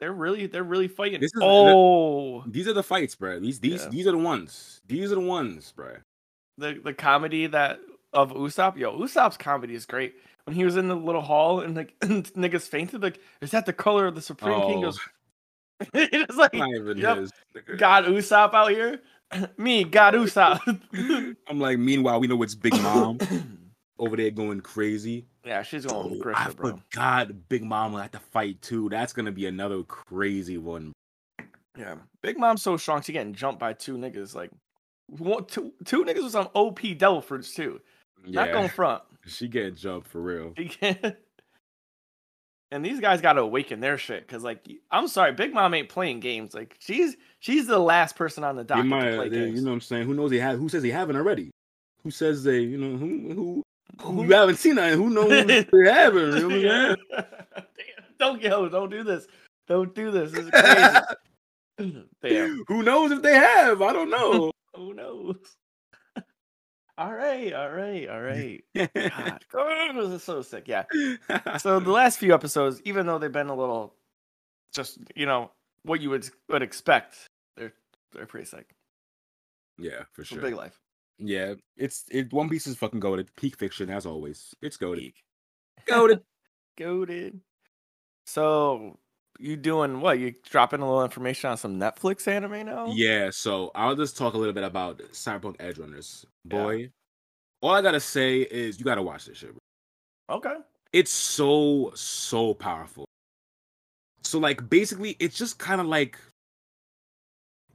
they're 0.00 0.12
really, 0.12 0.46
they're 0.46 0.62
really 0.64 0.88
fighting. 0.88 1.20
This 1.20 1.32
is- 1.34 1.40
oh, 1.42 2.42
these 2.46 2.68
are 2.68 2.72
the 2.74 2.82
fights, 2.82 3.14
bro. 3.14 3.40
These 3.40 3.60
these 3.60 3.84
Yeah. 3.84 3.88
these 3.88 4.06
are 4.06 4.12
the 4.12 4.18
ones. 4.18 4.82
These 4.86 5.10
are 5.12 5.14
the 5.16 5.20
ones, 5.22 5.72
bro. 5.72 5.96
The 6.58 6.80
the 6.84 6.92
comedy 6.92 7.46
that 7.46 7.80
of 8.12 8.32
Usopp. 8.32 8.76
Yo, 8.76 8.98
Usopp's 8.98 9.36
comedy 9.38 9.74
is 9.74 9.86
great. 9.86 10.16
When 10.44 10.54
he 10.56 10.64
was 10.64 10.76
in 10.76 10.88
the 10.88 10.96
little 10.96 11.20
hall 11.22 11.60
and 11.60 11.74
like 11.76 11.98
niggas 12.00 12.68
fainted, 12.68 13.02
like, 13.02 13.20
is 13.40 13.50
that 13.52 13.64
the 13.66 13.72
color 13.72 14.06
of 14.06 14.14
the 14.14 14.22
Supreme 14.22 14.60
King? 14.62 14.78
Oh. 14.78 14.82
Goes, 14.82 14.98
it's 15.94 16.36
like 16.36 16.54
Not 16.54 16.68
even 16.74 16.98
Yep. 16.98 17.28
God 17.78 18.04
Usopp 18.06 18.54
out 18.54 18.70
here. 18.70 19.00
Me, 19.58 19.84
God 19.84 20.14
Usopp. 20.14 21.36
I'm 21.48 21.58
like, 21.60 21.78
meanwhile, 21.78 22.18
we 22.18 22.26
know 22.26 22.42
it's 22.42 22.54
Big 22.54 22.72
Mom 22.82 23.18
over 23.98 24.16
there 24.16 24.30
going 24.30 24.60
crazy. 24.62 25.26
yeah, 25.44 25.62
she's 25.62 25.84
going 25.84 26.12
Oh, 26.12 26.14
I 26.14 26.18
Grisha, 26.46 26.56
bro. 26.56 26.80
forgot 26.90 27.48
Big 27.50 27.62
Mom 27.62 27.92
will 27.92 28.00
have 28.00 28.12
to 28.12 28.18
fight 28.20 28.62
too. 28.62 28.88
That's 28.88 29.12
gonna 29.12 29.32
be 29.32 29.46
another 29.46 29.82
crazy 29.82 30.56
one. 30.56 30.92
Yeah, 31.76 31.96
Big 32.22 32.38
Mom's 32.38 32.62
so 32.62 32.76
strong. 32.78 33.02
She 33.02 33.12
getting 33.12 33.34
jumped 33.34 33.60
by 33.60 33.74
two 33.74 33.96
niggas. 33.98 34.34
Like, 34.34 34.50
one, 35.08 35.44
two, 35.46 35.72
two 35.84 36.04
niggas 36.04 36.22
with 36.22 36.32
some 36.32 36.48
OP 36.54 36.80
devil 36.96 37.20
fruits 37.20 37.54
too. 37.54 37.80
Not 38.26 38.52
going 38.52 38.64
Yeah, 38.64 38.70
front. 38.70 39.02
she 39.26 39.48
getting 39.48 39.74
jumped 39.74 40.08
for 40.08 40.20
real. 40.20 40.52
She 40.56 40.68
can't. 40.68 41.16
And 42.70 42.84
these 42.84 43.00
guys 43.00 43.22
got 43.22 43.32
to 43.32 43.40
awaken 43.40 43.80
their 43.80 43.96
shit 43.96 44.26
because, 44.26 44.44
like, 44.44 44.58
I'm 44.90 45.08
sorry, 45.08 45.32
Big 45.32 45.54
Mom 45.54 45.72
ain't 45.72 45.88
playing 45.88 46.20
games. 46.20 46.52
Like, 46.52 46.76
she's 46.78 47.16
she's 47.40 47.66
the 47.66 47.78
last 47.78 48.14
person 48.14 48.44
on 48.44 48.56
the 48.56 48.64
might, 48.84 49.04
to 49.10 49.16
play 49.16 49.28
they- 49.30 49.36
games. 49.38 49.58
you 49.58 49.64
know 49.64 49.70
what 49.70 49.76
I'm 49.76 49.80
saying? 49.80 50.04
Who 50.06 50.12
knows 50.12 50.30
they 50.30 50.38
have? 50.38 50.58
Who 50.58 50.68
says 50.68 50.82
he 50.82 50.90
haven't 50.90 51.16
already? 51.16 51.50
Who 52.04 52.10
says 52.10 52.44
they? 52.44 52.60
You 52.60 52.76
know 52.76 52.98
who? 52.98 53.32
Who? 53.32 53.62
Who 54.02 54.24
you 54.24 54.34
haven't 54.34 54.56
seen 54.56 54.74
that? 54.74 54.92
Who 54.92 55.08
knows 55.08 55.30
they 55.46 55.64
haven't? 55.90 56.36
You 56.36 56.48
know 56.48 56.48
what 56.48 56.52
I'm 56.52 56.60
saying? 56.60 56.96
Damn, 57.56 58.04
don't 58.18 58.42
go, 58.42 58.68
don't 58.68 58.90
do 58.90 59.02
this, 59.02 59.26
don't 59.66 59.94
do 59.94 60.10
this. 60.10 60.32
This 60.32 60.44
is 60.44 60.50
crazy. 60.50 62.04
Damn, 62.22 62.64
Who 62.68 62.82
knows 62.82 63.12
if 63.12 63.22
they 63.22 63.32
have? 63.34 63.80
I 63.80 63.94
don't 63.94 64.10
know. 64.10 64.52
Who 64.78 64.94
knows? 64.94 65.36
all 66.98 67.12
right, 67.12 67.52
all 67.52 67.70
right, 67.70 68.08
all 68.08 68.20
right. 68.22 68.62
God, 68.74 69.44
oh, 69.54 69.92
this 69.94 70.10
is 70.12 70.22
so 70.22 70.42
sick. 70.42 70.64
Yeah. 70.66 70.84
So 71.58 71.80
the 71.80 71.90
last 71.90 72.18
few 72.18 72.32
episodes, 72.32 72.80
even 72.84 73.06
though 73.06 73.18
they've 73.18 73.30
been 73.32 73.48
a 73.48 73.56
little, 73.56 73.94
just 74.72 74.98
you 75.14 75.26
know 75.26 75.50
what 75.82 76.00
you 76.00 76.10
would 76.10 76.28
would 76.48 76.62
expect, 76.62 77.16
they're 77.56 77.72
they're 78.12 78.26
pretty 78.26 78.46
sick. 78.46 78.74
yeah, 79.78 80.04
for 80.12 80.24
sure. 80.24 80.40
big 80.40 80.54
life. 80.54 80.78
Yeah, 81.18 81.54
it's 81.76 82.04
it. 82.10 82.32
One 82.32 82.48
Piece 82.48 82.66
is 82.66 82.76
fucking 82.76 83.00
goaded. 83.00 83.34
Peak 83.36 83.56
fiction 83.56 83.90
as 83.90 84.06
always. 84.06 84.54
It's 84.62 84.76
goaded. 84.76 85.02
Geek. 85.02 85.24
Goaded. 85.86 86.20
Goated. 86.78 87.40
So 88.26 88.98
you 89.38 89.56
doing 89.56 90.00
what? 90.00 90.18
You 90.18 90.34
dropping 90.48 90.80
a 90.80 90.86
little 90.86 91.04
information 91.04 91.50
on 91.50 91.56
some 91.56 91.78
Netflix 91.78 92.26
anime 92.26 92.66
now? 92.66 92.92
Yeah, 92.92 93.30
so 93.30 93.70
I'll 93.74 93.94
just 93.94 94.16
talk 94.16 94.34
a 94.34 94.38
little 94.38 94.52
bit 94.52 94.64
about 94.64 94.98
Cyberpunk 95.12 95.56
Edgerunners. 95.58 96.24
Yeah. 96.44 96.56
Boy, 96.56 96.90
all 97.60 97.72
I 97.72 97.82
gotta 97.82 98.00
say 98.00 98.40
is 98.40 98.78
you 98.78 98.84
gotta 98.84 99.02
watch 99.02 99.26
this 99.26 99.38
shit. 99.38 99.50
Bro. 99.50 100.36
Okay. 100.36 100.54
It's 100.92 101.10
so 101.10 101.92
so 101.94 102.54
powerful. 102.54 103.04
So 104.22 104.38
like 104.38 104.68
basically, 104.68 105.16
it's 105.18 105.36
just 105.38 105.58
kind 105.58 105.80
of 105.80 105.86
like 105.86 106.18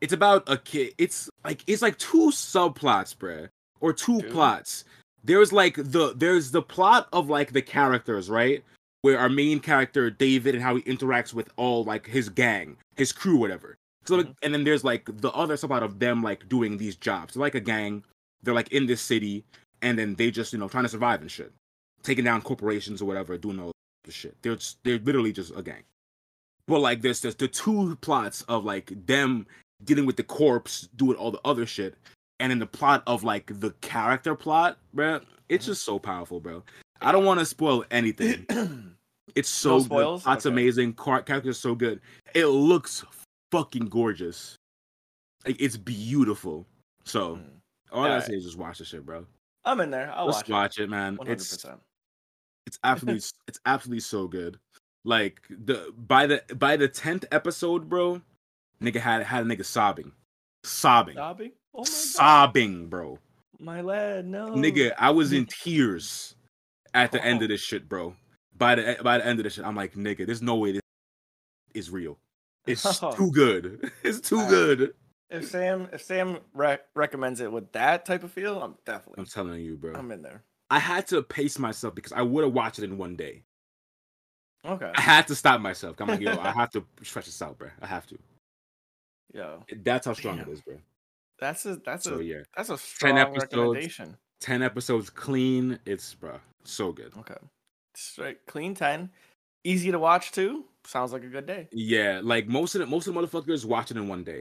it's 0.02 0.14
about 0.14 0.44
a 0.48 0.58
kid. 0.58 0.94
It's 0.98 1.30
like 1.46 1.64
it's 1.66 1.82
like 1.82 1.98
two 1.98 2.30
subplots, 2.30 3.16
bruh, 3.16 3.48
or 3.80 3.94
two 3.94 4.22
Dude. 4.22 4.32
plots. 4.32 4.84
There's 5.24 5.54
like 5.54 5.76
the 5.78 6.14
there's 6.16 6.52
the 6.52 6.62
plot 6.62 7.08
of 7.14 7.30
like 7.30 7.54
the 7.54 7.62
characters, 7.62 8.30
right? 8.30 8.64
Where 9.04 9.20
our 9.20 9.30
main 9.30 9.60
character 9.60 10.10
David 10.10 10.56
and 10.56 10.64
how 10.64 10.76
he 10.78 10.82
interacts 10.84 11.34
with 11.34 11.50
all 11.58 11.84
like 11.84 12.08
his 12.08 12.30
gang, 12.30 12.78
his 12.96 13.12
crew, 13.12 13.38
whatever. 13.38 13.76
So 14.06 14.16
like, 14.16 14.28
and 14.42 14.54
then 14.54 14.64
there's 14.64 14.84
like 14.84 15.06
the 15.22 15.32
other 15.32 15.56
subplot 15.56 15.84
of 15.84 16.00
them 16.00 16.24
like 16.24 16.50
doing 16.50 16.78
these 16.78 16.96
jobs. 16.96 17.36
They're 17.36 17.42
like 17.42 17.56
a 17.56 17.60
gang. 17.62 18.04
They're 18.44 18.54
like 18.56 18.72
in 18.74 18.88
this 18.88 19.02
city, 19.02 19.46
and 19.82 20.00
then 20.00 20.16
they 20.16 20.32
just 20.32 20.52
you 20.54 20.60
know 20.60 20.68
trying 20.68 20.84
to 20.86 20.90
survive 20.90 21.22
and 21.22 21.30
shit, 21.32 21.54
taking 22.02 22.26
down 22.26 22.42
corporations 22.42 23.02
or 23.02 23.06
whatever, 23.06 23.38
doing 23.38 23.60
all 23.60 23.72
this 24.04 24.16
shit. 24.16 24.36
They're 24.42 24.56
just, 24.56 24.78
they're 24.84 25.00
literally 25.00 25.32
just 25.32 25.54
a 25.56 25.62
gang. 25.62 25.84
But 26.68 26.80
like 26.80 27.02
there's 27.02 27.22
there's 27.22 27.36
the 27.36 27.48
two 27.50 27.96
plots 28.02 28.42
of 28.44 28.66
like 28.66 28.92
them 29.06 29.48
dealing 29.84 30.06
with 30.06 30.16
the 30.18 30.24
corpse, 30.24 30.88
doing 30.96 31.18
all 31.18 31.32
the 31.32 31.42
other 31.46 31.66
shit, 31.66 31.96
and 32.40 32.52
then 32.52 32.60
the 32.60 32.66
plot 32.68 33.04
of 33.08 33.24
like 33.24 33.60
the 33.60 33.72
character 33.82 34.34
plot, 34.36 34.78
bro. 34.94 35.20
It's 35.50 35.66
Mhm. 35.66 35.68
just 35.68 35.84
so 35.84 36.00
powerful, 36.00 36.40
bro. 36.40 36.64
I 37.02 37.12
don't 37.12 37.26
want 37.26 37.40
to 37.42 37.46
spoil 37.46 37.84
anything. 37.92 38.46
It's 39.36 39.50
so 39.50 39.80
No 39.80 39.84
good. 40.18 40.22
That's 40.22 40.46
Okay. 40.46 40.54
amazing. 40.54 40.94
Car- 40.94 41.24
character's 41.24 41.60
so 41.60 41.76
good. 41.76 42.02
It 42.34 42.46
looks 42.48 43.04
fucking 43.52 43.88
gorgeous. 43.90 44.56
Like 45.46 45.58
it's 45.60 45.78
beautiful. 45.78 46.66
So 47.06 47.38
Mm. 47.38 47.50
all 47.92 48.04
I 48.06 48.20
say 48.20 48.36
is 48.36 48.44
just 48.44 48.58
watch 48.58 48.78
the 48.80 48.86
shit, 48.86 49.06
bro. 49.06 49.26
I'm 49.66 49.80
in 49.80 49.92
there. 49.92 50.12
I'll 50.12 50.26
Let's 50.26 50.38
watch, 50.40 50.50
watch 50.50 50.80
it, 50.80 50.90
man. 50.90 51.16
100. 51.18 51.32
It's 51.34 51.50
percent 51.56 51.82
it's 52.66 52.80
absolutely 52.84 53.22
it's 53.48 53.60
absolutely 53.66 54.00
so 54.00 54.28
good. 54.28 54.60
Like 55.06 55.42
the 55.50 55.94
by 55.98 56.28
the 56.28 56.44
by 56.56 56.78
the 56.78 56.88
tenth 56.88 57.26
episode, 57.32 57.90
bro, 57.90 58.22
nigga 58.82 59.02
had 59.02 59.24
had 59.24 59.46
a 59.46 59.46
nigga 59.46 59.66
sobbing, 59.66 60.12
sobbing, 60.64 61.16
Sobbing. 61.16 61.52
Oh 61.74 61.80
my 61.80 61.84
god. 61.84 61.88
sobbing, 61.88 62.88
bro. 62.88 63.20
My 63.60 63.82
lad, 63.82 64.26
no. 64.26 64.50
Nigga, 64.52 64.94
I 64.98 65.10
was 65.12 65.34
in 65.34 65.46
tears 65.46 66.36
at 66.94 67.12
the 67.12 67.24
end 67.24 67.42
Oh. 67.42 67.44
of 67.44 67.50
this 67.50 67.62
shit, 67.62 67.90
bro. 67.90 68.16
By 68.58 68.76
the 68.76 68.98
by 69.04 69.18
the 69.18 69.26
end 69.26 69.40
of 69.40 69.44
this 69.44 69.54
shit, 69.54 69.66
I'm 69.66 69.76
like, 69.76 69.94
nigga, 69.96 70.26
there's 70.26 70.42
no 70.42 70.56
way 70.56 70.74
this 70.74 70.82
is 71.74 71.90
real. 71.90 72.18
It's 72.68 73.04
Oh. 73.04 73.12
too 73.16 73.32
good. 73.32 73.92
It's 74.04 74.20
too 74.20 74.38
Alright. 74.38 74.50
good. 74.50 74.94
if 75.30 75.48
Sam 75.50 75.90
if 75.92 76.02
Sam 76.04 76.38
re- 76.54 76.78
recommends 76.96 77.40
it 77.42 77.52
with 77.52 77.72
that 77.74 78.06
type 78.06 78.24
of 78.24 78.32
feel, 78.32 78.62
I'm 78.62 78.76
definitely. 78.86 79.22
I'm 79.22 79.26
telling 79.26 79.62
you, 79.62 79.76
bro. 79.76 79.94
I'm 79.96 80.12
in 80.12 80.22
there. 80.22 80.44
I 80.70 80.80
had 80.80 81.08
to 81.08 81.22
pace 81.22 81.60
myself 81.60 81.94
because 81.96 82.14
I 82.14 82.22
would 82.22 82.44
have 82.44 82.54
watched 82.54 82.80
it 82.80 82.84
in 82.86 82.98
one 82.98 83.16
day. 83.16 83.44
Okay. 84.66 84.92
I 84.96 85.02
had 85.02 85.28
to 85.28 85.36
stop 85.36 85.60
myself. 85.60 86.00
I'm 86.00 86.08
like, 86.08 86.22
yo, 86.22 86.38
I 86.40 86.52
have 86.52 86.72
to 86.72 86.86
stretch 87.04 87.26
this 87.26 87.42
out, 87.42 87.58
bro. 87.58 87.70
I 87.82 87.88
have 87.88 88.08
to. 88.08 88.18
Yo, 89.34 89.64
That's 89.84 90.06
how 90.06 90.14
strong 90.14 90.38
Damn. 90.38 90.48
it 90.48 90.52
is, 90.54 90.62
bro. 90.62 90.78
that's 91.40 91.66
a 91.66 91.76
that's 91.78 92.04
So 92.06 92.20
a 92.20 92.24
yeah, 92.24 92.44
that's 92.56 92.70
a 92.70 92.78
strong 92.78 93.18
episodes. 93.18 93.52
recommendation. 93.52 94.18
ten 94.40 94.62
episodes 94.62 95.10
clean. 95.10 95.80
It's 95.86 96.14
bro, 96.14 96.40
so 96.64 96.92
good. 96.92 97.12
Okay. 97.18 97.36
Straight 97.96 98.46
clean 98.46 98.76
ten. 98.76 99.10
Easy 99.64 99.92
to 99.92 100.00
watch 100.00 100.32
too. 100.32 100.66
Sounds 100.86 101.14
like 101.14 101.24
a 101.24 101.28
good 101.28 101.46
day. 101.46 101.68
Yeah, 101.72 102.20
like 102.24 102.48
most 102.48 102.76
of 102.76 102.80
the 102.80 102.88
most 102.88 103.08
of 103.08 103.14
the 103.14 103.22
motherfuckers 103.22 103.66
watch 103.66 103.92
it 103.92 103.98
in 103.98 104.08
one 104.08 104.24
day. 104.24 104.40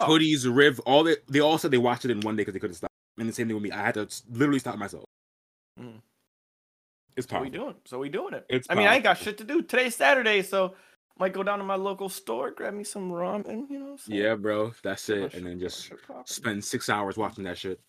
Oh. 0.00 0.06
Hoodies, 0.06 0.44
Riv, 0.52 0.80
all 0.80 1.04
they 1.04 1.16
they 1.28 1.40
all 1.40 1.58
said 1.58 1.70
they 1.70 1.78
watched 1.78 2.04
it 2.04 2.10
in 2.10 2.20
one 2.20 2.36
day 2.36 2.42
because 2.42 2.54
they 2.54 2.60
couldn't 2.60 2.76
stop. 2.76 2.90
And 3.18 3.28
the 3.28 3.32
same 3.32 3.46
thing 3.46 3.54
with 3.54 3.62
me. 3.62 3.70
I 3.70 3.84
had 3.84 3.94
to 3.94 4.08
literally 4.30 4.58
stop 4.58 4.76
myself. 4.76 5.04
Mm. 5.80 6.00
It's 7.16 7.28
So 7.28 7.40
we 7.40 7.50
doing. 7.50 7.74
So 7.84 7.98
we 7.98 8.08
doing 8.08 8.34
it. 8.34 8.44
It's 8.48 8.66
I 8.68 8.74
mean, 8.74 8.86
I 8.86 8.96
ain't 8.96 9.04
got 9.04 9.18
shit 9.18 9.38
to 9.38 9.44
do. 9.44 9.62
Today's 9.62 9.94
Saturday, 9.94 10.42
so 10.42 10.74
might 11.18 11.32
go 11.32 11.42
down 11.42 11.58
to 11.58 11.64
my 11.64 11.76
local 11.76 12.08
store, 12.08 12.50
grab 12.50 12.74
me 12.74 12.82
some 12.82 13.10
ramen, 13.10 13.70
you 13.70 13.78
know. 13.78 13.96
Yeah, 14.06 14.34
bro. 14.34 14.72
That's 14.82 15.08
it. 15.08 15.34
And 15.34 15.46
then 15.46 15.60
just 15.60 15.92
spend 16.24 16.64
six 16.64 16.88
hours 16.88 17.16
watching 17.16 17.44
that 17.44 17.58
shit. 17.58 17.80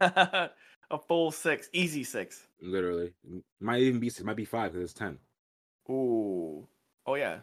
a 0.92 0.98
full 0.98 1.32
six, 1.32 1.68
easy 1.72 2.04
six. 2.04 2.46
Literally, 2.60 3.12
might 3.60 3.80
even 3.80 3.98
be 4.00 4.06
it 4.06 4.24
might 4.24 4.36
be 4.36 4.44
five 4.44 4.72
because 4.72 4.90
it's 4.90 4.98
ten. 4.98 5.18
Ooh. 5.90 6.66
Oh 7.06 7.14
yeah. 7.16 7.38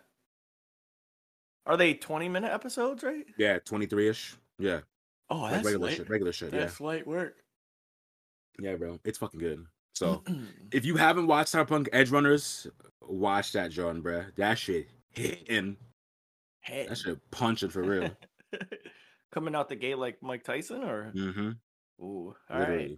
Are 1.66 1.78
they 1.78 1.94
20 1.94 2.30
minute 2.30 2.52
episodes, 2.52 3.04
right? 3.04 3.26
Yeah, 3.38 3.60
twenty 3.60 3.86
three 3.86 4.08
ish. 4.08 4.36
Yeah, 4.58 4.80
Oh, 5.30 5.38
like 5.38 5.52
that's 5.54 5.66
regular 5.66 5.88
light. 5.88 5.98
shit. 5.98 6.10
Regular 6.10 6.32
shit. 6.32 6.54
Yeah, 6.54 6.60
That's 6.62 6.82
light 6.82 7.06
work. 7.06 7.36
yeah, 8.60 8.76
bro. 8.76 9.00
It's 9.04 9.18
fucking 9.18 9.40
good. 9.40 9.66
So 9.94 10.24
if 10.72 10.86
you 10.86 10.96
haven't 10.96 11.28
watched 11.28 11.54
Cyberpunk 11.54 11.90
Edgerunners, 11.90 12.70
watch 13.02 13.52
that, 13.54 13.72
John, 13.72 14.02
bro. 14.02 14.26
That 14.38 14.58
shit 14.58 14.88
hitting. 15.12 15.78
Hey. 16.62 16.88
That 16.88 16.98
shit 16.98 17.20
punching 17.32 17.70
for 17.70 17.84
real. 17.84 18.10
Coming 19.32 19.56
out 19.56 19.70
the 19.70 19.76
gate 19.76 20.00
like 20.00 20.22
Mike 20.24 20.44
Tyson 20.44 20.84
or 20.84 21.12
mm-hmm. 21.16 21.52
ooh. 22.04 22.36
All 22.50 22.60
right. 22.60 22.98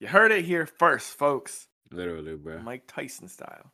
You 0.00 0.06
heard 0.08 0.30
it 0.32 0.44
here 0.44 0.66
first, 0.66 1.12
folks. 1.18 1.66
literally, 1.90 2.36
bro. 2.36 2.58
Mike 2.60 2.84
Tyson 2.86 3.28
style. 3.28 3.72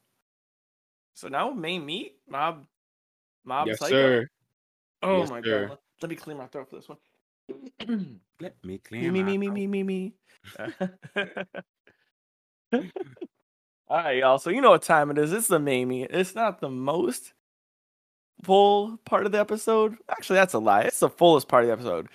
So 1.14 1.28
now 1.28 1.50
main 1.50 1.84
meat, 1.86 2.16
mob 2.28 2.66
mob 3.44 3.66
yes, 3.68 3.78
Psycho? 3.78 3.90
sir. 3.90 4.28
Oh 5.02 5.18
Yes, 5.20 5.30
my 5.30 5.42
sir. 5.42 5.66
god. 5.68 5.78
Let- 6.02 6.10
me 6.10 6.16
clean 6.16 6.36
my 6.36 6.46
throat 6.46 6.68
for 6.68 6.76
this 6.76 6.88
one. 6.88 6.98
Let 8.40 8.54
me 8.64 8.78
clean 8.78 9.02
me, 9.02 9.10
me, 9.10 9.22
my 9.22 9.26
me, 9.36 9.38
me, 9.38 9.50
me, 9.50 9.66
me, 9.66 9.82
me. 9.82 10.14
All 13.88 13.98
right, 13.98 14.18
y'all. 14.18 14.38
So 14.38 14.50
you 14.50 14.60
know 14.60 14.70
what 14.70 14.82
time 14.82 15.10
it 15.10 15.18
is. 15.18 15.32
It's 15.32 15.48
the 15.48 15.58
Mamie. 15.58 16.02
It's 16.04 16.34
not 16.34 16.60
the 16.60 16.68
most 16.70 17.32
full 18.42 18.96
part 19.04 19.24
of 19.26 19.32
the 19.32 19.38
episode. 19.40 19.96
Actually, 20.08 20.36
that's 20.36 20.54
a 20.54 20.58
lie. 20.58 20.82
It's 20.82 21.00
the 21.00 21.08
fullest 21.10 21.48
part 21.48 21.64
of 21.64 21.68
the 21.68 21.72
episode. 21.74 22.08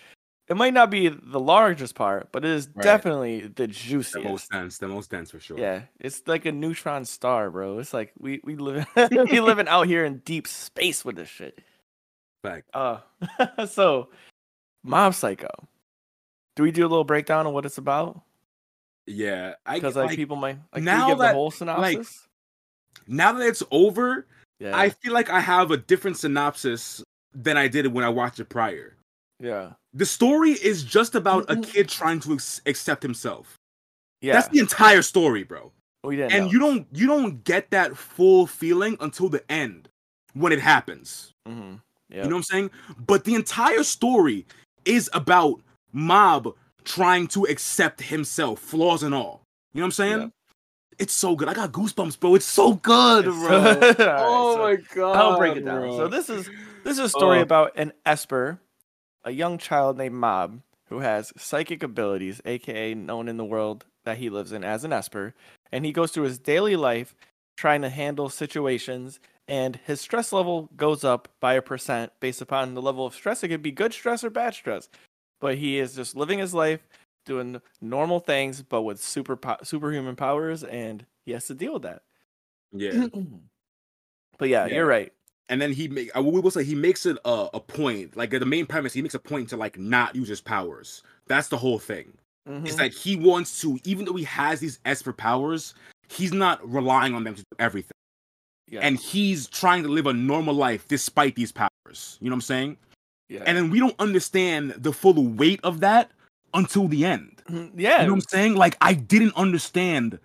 It 0.50 0.58
might 0.58 0.74
not 0.74 0.89
be 0.89 1.10
the 1.10 1.39
largest 1.39 1.93
part, 1.93 2.32
but 2.32 2.43
it 2.43 2.50
is 2.52 2.68
Right. 2.74 2.84
definitely 2.84 3.41
the 3.47 3.68
juiciest. 3.68 4.14
The 4.14 4.22
most 4.22 4.50
dense, 4.50 4.78
the 4.80 4.88
most 4.88 5.12
dense 5.12 5.30
for 5.30 5.39
sure. 5.39 5.60
Yeah, 5.60 5.84
it's 6.00 6.24
like 6.28 6.45
a 6.45 6.52
neutron 6.52 7.06
star, 7.06 7.52
bro. 7.52 7.78
It's 7.78 7.93
like 7.93 8.12
we 8.18 8.41
we 8.43 8.56
live 8.56 8.88
we 9.30 9.39
living 9.39 9.68
out 9.68 9.86
here 9.88 10.04
in 10.06 10.18
deep 10.20 10.47
space 10.47 11.06
with 11.06 11.18
this 11.18 11.30
shit. 11.30 11.60
Fact. 12.43 12.68
Uh, 12.74 13.00
so 13.68 14.10
Mob 14.84 15.14
Psycho. 15.14 15.50
Do 16.56 16.64
we 16.64 16.72
do 16.72 16.82
a 16.82 16.89
little 16.89 17.04
breakdown 17.04 17.45
on 17.47 17.54
what 17.54 17.66
it's 17.66 17.78
about? 17.78 18.22
Yeah, 19.06 19.54
I 19.66 19.76
Because 19.76 19.95
like, 19.95 20.16
people 20.16 20.36
might 20.36 20.58
like 20.74 20.84
now 20.84 21.10
give 21.10 21.18
the 21.20 21.24
that, 21.26 21.36
whole 21.36 21.45
like, 21.47 21.54
synopsis. 21.54 22.28
now 23.08 23.32
that 23.34 23.45
it's 23.47 23.64
over, 23.72 24.28
yeah, 24.60 24.78
I 24.78 24.89
feel 24.89 25.14
like 25.14 25.30
I 25.30 25.39
have 25.39 25.72
a 25.72 25.78
different 25.78 26.18
synopsis 26.18 27.04
than 27.34 27.56
I 27.58 27.68
did 27.68 27.88
when 27.88 28.04
I 28.04 28.10
watched 28.10 28.39
it 28.39 28.50
prior. 28.50 28.97
yeah, 29.39 29.74
The 29.93 30.05
story 30.05 30.51
is 30.51 30.83
just 30.83 31.15
about 31.15 31.45
a 31.49 31.57
kid 31.57 31.89
trying 31.89 32.19
to 32.21 32.33
ex- 32.33 32.61
accept 32.65 33.01
himself. 33.03 33.57
yeah. 34.21 34.33
That's 34.33 34.47
the 34.49 34.59
entire 34.59 35.01
story, 35.01 35.43
bro. 35.43 35.71
we 36.03 36.15
didn't. 36.17 36.33
And 36.33 36.45
know. 36.45 36.51
you 36.51 36.59
don't 36.59 36.87
you 36.93 37.07
don't 37.07 37.43
get 37.43 37.69
that 37.71 37.97
full 37.97 38.45
feeling 38.47 38.97
until 38.99 39.29
the 39.29 39.43
end 39.51 39.89
when 40.33 40.51
it 40.51 40.59
happens. 40.59 41.33
Mm-hmm. 41.47 41.75
You 42.11 42.17
know 42.23 42.27
what 42.27 42.35
I'm 42.35 42.43
saying? 42.43 42.71
But 43.05 43.23
the 43.23 43.35
entire 43.35 43.83
story 43.83 44.45
is 44.85 45.09
about 45.13 45.61
Mob 45.91 46.55
trying 46.83 47.27
to 47.29 47.43
accept 47.45 48.01
himself, 48.01 48.59
flaws 48.59 49.03
and 49.03 49.13
all. 49.13 49.41
You 49.73 49.79
know 49.81 49.83
what 49.83 49.87
I'm 49.87 49.91
saying? 49.91 50.19
Yeah. 50.19 50.27
It's 50.99 51.13
so 51.13 51.35
good. 51.35 51.47
I 51.47 51.53
got 51.53 51.71
goosebumps, 51.71 52.19
bro. 52.19 52.35
It's 52.35 52.45
so 52.45 52.73
good, 52.73 53.25
It's 53.27 53.35
bro. 53.37 53.49
so- 53.49 53.79
Alright, 53.79 53.95
oh 53.99 54.53
so 54.55 54.59
my 54.61 54.75
god. 54.95 55.15
I'll 55.15 55.37
break 55.37 55.55
it 55.57 55.65
down. 55.65 55.81
bro. 55.81 55.97
So 55.97 56.07
this 56.07 56.29
is 56.29 56.49
this 56.83 56.93
is 56.93 56.99
a 56.99 57.09
story 57.09 57.39
Oh. 57.39 57.43
about 57.43 57.71
an 57.75 57.93
Esper, 58.05 58.59
a 59.24 59.32
young 59.32 59.57
child 59.57 59.97
named 59.97 60.15
Mob 60.15 60.61
who 60.88 60.99
has 60.99 61.32
psychic 61.38 61.84
abilities, 61.84 62.41
aka 62.45 62.93
known 62.93 63.28
in 63.28 63.38
the 63.38 63.45
world 63.45 63.86
that 64.05 64.17
he 64.17 64.30
lives 64.30 64.51
in 64.51 64.63
as 64.63 64.84
an 64.84 64.93
Esper, 64.93 65.34
and 65.72 65.86
he 65.86 65.91
goes 65.91 66.11
through 66.11 66.24
his 66.24 66.39
daily 66.39 66.76
life 66.76 67.13
trying 67.57 67.82
to 67.82 67.89
handle 67.89 68.30
situations 68.30 69.20
and 69.47 69.78
his 69.86 69.99
stress 69.99 70.32
level 70.32 70.70
goes 70.78 71.03
up 71.03 71.28
by 71.39 71.55
a 71.55 71.61
percent 71.61 72.11
based 72.20 72.41
upon 72.41 72.76
the 72.76 72.82
level 72.82 73.05
of 73.05 73.15
stress. 73.15 73.43
It 73.43 73.47
could 73.49 73.61
be 73.63 73.72
good 73.72 73.93
stress 73.93 74.24
or 74.24 74.30
bad 74.30 74.53
stress. 74.53 74.89
But 75.41 75.57
he 75.57 75.80
is 75.80 75.95
just 75.95 76.15
living 76.15 76.38
his 76.39 76.53
life 76.53 76.88
doing 77.26 77.59
normal 77.82 78.20
things 78.20 78.61
but 78.61 78.84
with 78.84 79.01
super 79.03 79.36
po- 79.36 79.57
superhuman 79.63 80.15
powers 80.15 80.63
and 80.63 81.05
he 81.26 81.32
has 81.34 81.45
to 81.47 81.53
deal 81.55 81.74
with 81.74 81.82
that. 81.84 82.03
yeah. 82.72 83.07
but 84.38 84.49
yeah, 84.49 84.67
Yeah. 84.67 84.76
you're 84.76 84.86
right. 84.86 85.11
And 85.50 85.62
then 85.62 85.74
he 85.74 85.88
make 85.88 86.16
I 86.16 86.20
will 86.20 86.50
say 86.52 86.64
he 86.64 86.76
makes 86.76 87.06
it 87.06 87.18
a, 87.26 87.50
a 87.56 87.60
point. 87.60 88.16
Like 88.16 88.30
the 88.30 88.45
main 88.45 88.66
premise, 88.66 88.93
he 88.93 89.02
makes 89.02 89.16
a 89.16 89.20
point 89.20 89.50
to 89.50 89.58
like 89.58 89.78
not 89.78 90.16
use 90.16 90.28
his 90.28 90.41
powers. 90.41 91.04
That's 91.28 91.47
the 91.47 91.58
whole 91.58 91.80
thing. 91.80 92.14
Mhm. 92.47 92.66
It's 92.66 92.78
like 92.78 92.93
he 92.93 93.16
wants 93.16 93.60
to, 93.62 93.80
even 93.84 94.06
though 94.06 94.14
he 94.16 94.24
has 94.26 94.60
these 94.60 94.80
Esper 94.86 95.14
powers, 95.14 95.74
he's 96.08 96.32
not 96.32 96.68
relying 96.68 97.14
on 97.14 97.24
them 97.24 97.36
to 97.36 97.41
do 97.41 97.56
everything. 97.60 97.91
yeah. 98.70 98.80
And 98.82 98.97
he's 98.97 99.47
trying 99.47 99.84
to 99.84 99.89
live 99.89 100.06
a 100.08 100.14
normal 100.14 100.54
life 100.56 100.88
despite 100.88 101.36
these 101.36 101.52
powers. 101.52 102.18
You 102.22 102.30
know 102.30 102.34
what 102.34 102.38
I'm 102.38 102.41
saying? 102.41 102.78
yeah. 103.28 103.43
And 103.45 103.58
then 103.58 103.70
we 103.70 103.80
don't 103.80 103.95
understand 104.00 104.72
the 104.78 104.93
full 104.93 105.14
weight 105.28 105.60
of 105.64 105.80
that 105.82 106.12
until 106.54 106.88
the 106.88 107.06
end. 107.06 107.41
Yeah. 107.76 108.02
You 108.02 108.08
know 108.08 108.14
what 108.14 108.18
I'm 108.18 108.22
saying? 108.30 108.56
Like 108.56 108.78
I 108.82 108.93
didn't 108.93 109.36
understand. 109.36 110.18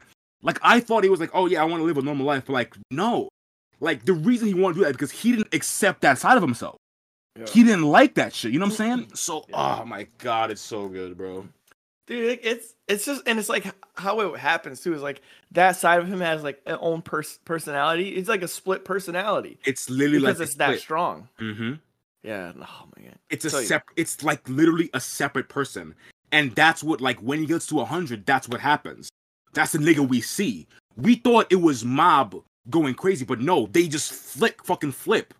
Like 0.43 0.59
I 0.63 0.81
thought 0.81 1.05
he 1.05 1.11
was 1.11 1.21
like, 1.21 1.31
oh 1.35 1.47
yeah, 1.47 1.63
I 1.63 1.65
want 1.65 1.81
to 1.81 1.85
live 1.85 1.99
a 1.99 2.03
normal 2.03 2.27
life, 2.27 2.45
but 2.47 2.53
like 2.53 2.77
no. 2.91 3.29
Like 3.81 4.05
the 4.05 4.13
reason 4.13 4.49
he 4.49 4.55
wanted 4.55 4.75
to 4.75 4.81
do 4.81 4.85
that 4.87 4.93
because 4.93 5.11
he 5.11 5.33
didn't 5.33 5.53
accept 5.55 6.01
that 6.03 6.19
side 6.19 6.37
of 6.37 6.43
himself. 6.43 6.77
Yeah. 7.39 7.47
He 7.51 7.65
didn't 7.65 7.85
like 7.85 8.15
that 8.15 8.33
shit. 8.33 8.53
You 8.53 8.59
know 8.61 8.67
what 8.67 8.73
I'm 8.81 8.99
saying? 8.99 9.11
So 9.15 9.45
Yeah. 9.49 9.79
oh 9.81 9.85
my 9.85 10.07
god, 10.19 10.51
it's 10.51 10.61
so 10.63 10.89
good, 10.89 11.17
bro. 11.19 11.49
dude 12.07 12.39
it's 12.43 12.75
it's 12.87 13.07
just 13.07 13.23
and 13.27 13.39
it's 13.39 13.49
like 13.49 13.65
how 13.95 14.21
it 14.21 14.39
happens 14.39 14.81
too 14.83 14.93
is 14.95 15.01
like 15.03 15.23
that 15.53 15.73
side 15.75 15.99
of 16.01 16.07
him 16.07 16.21
has 16.21 16.43
like 16.43 16.61
an 16.67 16.77
own 16.81 17.01
pers- 17.01 17.39
personality 17.47 18.11
it's 18.11 18.29
like 18.29 18.43
a 18.43 18.49
split 18.49 18.85
personality 18.85 19.59
It's 19.65 19.89
literally 19.89 20.19
because 20.21 20.39
like 20.39 20.47
it's 20.49 20.57
that 20.57 20.79
strong 20.81 21.29
Mm-hmm. 21.41 21.73
yeah 22.23 22.53
oh 22.57 22.85
my 22.97 23.05
god 23.05 23.19
It's 23.31 23.47
a 23.47 23.51
So- 23.51 23.63
separate. 23.63 23.95
It's 23.97 24.23
like 24.23 24.47
literally 24.49 24.91
a 24.93 25.01
separate 25.01 25.49
person, 25.49 25.95
and 26.31 26.55
that's 26.55 26.85
what 26.85 27.01
like 27.01 27.19
when 27.21 27.39
he 27.41 27.47
gets 27.47 27.67
to 27.69 27.83
hundred, 27.85 28.27
that's 28.27 28.49
what 28.49 28.61
happens. 28.61 29.09
That's 29.55 29.73
the 29.73 29.79
nigga 29.79 30.07
we 30.07 30.21
see. 30.21 30.67
We 30.97 31.15
thought 31.17 31.47
it 31.51 31.61
was 31.63 31.85
Mob 31.85 32.43
going 32.71 32.95
crazy, 32.95 33.25
but 33.25 33.41
no, 33.41 33.67
they 33.67 33.89
just 33.89 34.13
flick, 34.13 34.65
fucking 34.65 34.93
flip 34.93 35.35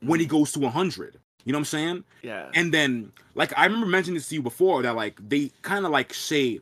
when 0.00 0.20
he 0.20 0.26
mm. 0.26 0.30
goes 0.30 0.52
to 0.52 0.68
hundred. 0.68 1.18
You 1.44 1.52
know 1.52 1.58
what 1.58 1.60
I'm 1.60 1.64
saying? 1.66 2.04
yeah 2.22 2.50
And 2.54 2.74
then, 2.74 3.12
like, 3.34 3.56
I 3.56 3.64
remember 3.64 3.86
mentioning 3.86 4.16
this 4.16 4.28
to 4.30 4.34
you 4.34 4.42
before 4.42 4.82
that, 4.82 4.96
like, 4.96 5.16
they 5.28 5.52
kind 5.62 5.86
of 5.86 5.92
like 5.92 6.12
say, 6.12 6.60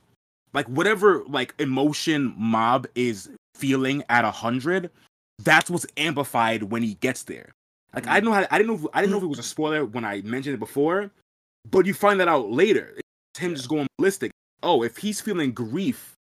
like, 0.53 0.67
whatever 0.67 1.25
like 1.27 1.55
emotion 1.59 2.35
Mob 2.37 2.87
is 2.95 3.31
feeling 3.55 4.05
at 4.11 4.25
a 4.25 4.31
hundred, 4.31 4.91
that's 5.43 5.71
what's 5.71 5.87
amplified 5.97 6.65
when 6.65 6.83
he 6.83 6.95
gets 6.95 7.23
there. 7.23 7.51
Like, 7.95 8.07
I 8.07 8.11
mm. 8.11 8.15
didn't 8.15 8.25
know 8.25 8.33
how 8.33 8.47
I 8.51 8.59
didn't 8.59 8.67
know 8.69 8.75
if, 8.75 8.87
I 8.93 9.01
didn't 9.01 9.13
know 9.13 9.19
if 9.19 9.25
it 9.25 9.29
was 9.29 9.39
a 9.39 9.43
spoiler 9.43 9.85
when 9.85 10.05
I 10.05 10.21
mentioned 10.21 10.55
it 10.55 10.61
before, 10.61 11.11
but 11.71 11.87
you 11.87 11.95
find 11.95 12.21
that 12.21 12.29
out 12.29 12.51
later. 12.51 12.95
It's 13.33 13.41
him 13.41 13.55
just 13.55 13.69
going 13.69 13.87
ballistic. 13.99 14.31
Oh, 14.63 14.83
if 14.83 14.97
he's 14.97 15.21
feeling 15.21 15.53
grief 15.53 16.15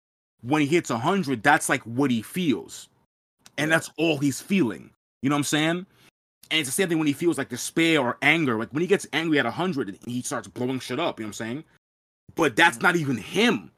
when 0.42 0.62
he 0.62 0.68
hits 0.68 0.90
a 0.90 0.98
hundred, 0.98 1.42
that's 1.42 1.68
like 1.68 1.82
what 1.82 2.10
he 2.10 2.22
feels, 2.22 2.88
and 3.58 3.70
that's 3.70 3.90
all 3.98 4.18
he's 4.18 4.40
feeling. 4.40 4.90
You 5.22 5.30
know 5.30 5.36
what 5.36 5.40
I'm 5.40 5.44
saying? 5.44 5.86
And 6.50 6.60
it's 6.60 6.68
the 6.68 6.72
same 6.72 6.88
thing 6.88 6.98
when 6.98 7.06
he 7.06 7.12
feels 7.12 7.38
like 7.38 7.48
despair 7.48 8.00
or 8.00 8.18
anger. 8.22 8.58
Like 8.58 8.70
when 8.72 8.80
he 8.82 8.86
gets 8.86 9.06
angry 9.12 9.38
at 9.38 9.44
100, 9.44 9.98
he 10.06 10.22
starts 10.22 10.48
blowing 10.48 10.80
shit 10.80 11.00
up. 11.00 11.18
You 11.18 11.24
know 11.24 11.28
what 11.28 11.30
I'm 11.30 11.32
saying? 11.34 11.64
But 12.34 12.56
that's 12.56 12.80
not 12.80 12.96
even 12.96 13.16
him. 13.16 13.70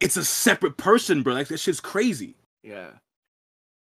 It's 0.00 0.16
a 0.16 0.24
separate 0.24 0.76
person, 0.76 1.22
bro. 1.22 1.34
Like 1.34 1.48
that 1.48 1.58
shit's 1.60 1.80
crazy. 1.80 2.36
yeah 2.62 2.90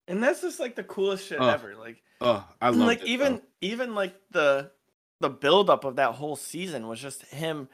and 0.09 0.23
that's 0.23 0.41
just 0.41 0.59
like 0.59 0.75
the 0.75 0.83
coolest 0.85 1.27
shit 1.29 1.39
Ugh, 1.39 1.53
ever 1.53 1.77
like 1.77 2.03
Oh, 2.23 2.43
I 2.63 2.71
love 2.71 2.79
like 2.79 3.05
even 3.05 3.43
even 3.61 3.95
like 3.95 4.15
the 4.31 4.71
the 5.21 5.29
buildup 5.29 5.85
of 5.85 5.97
that 5.97 6.15
whole 6.15 6.35
season 6.35 6.89
was 6.89 6.99
just 6.99 7.23
him 7.27 7.69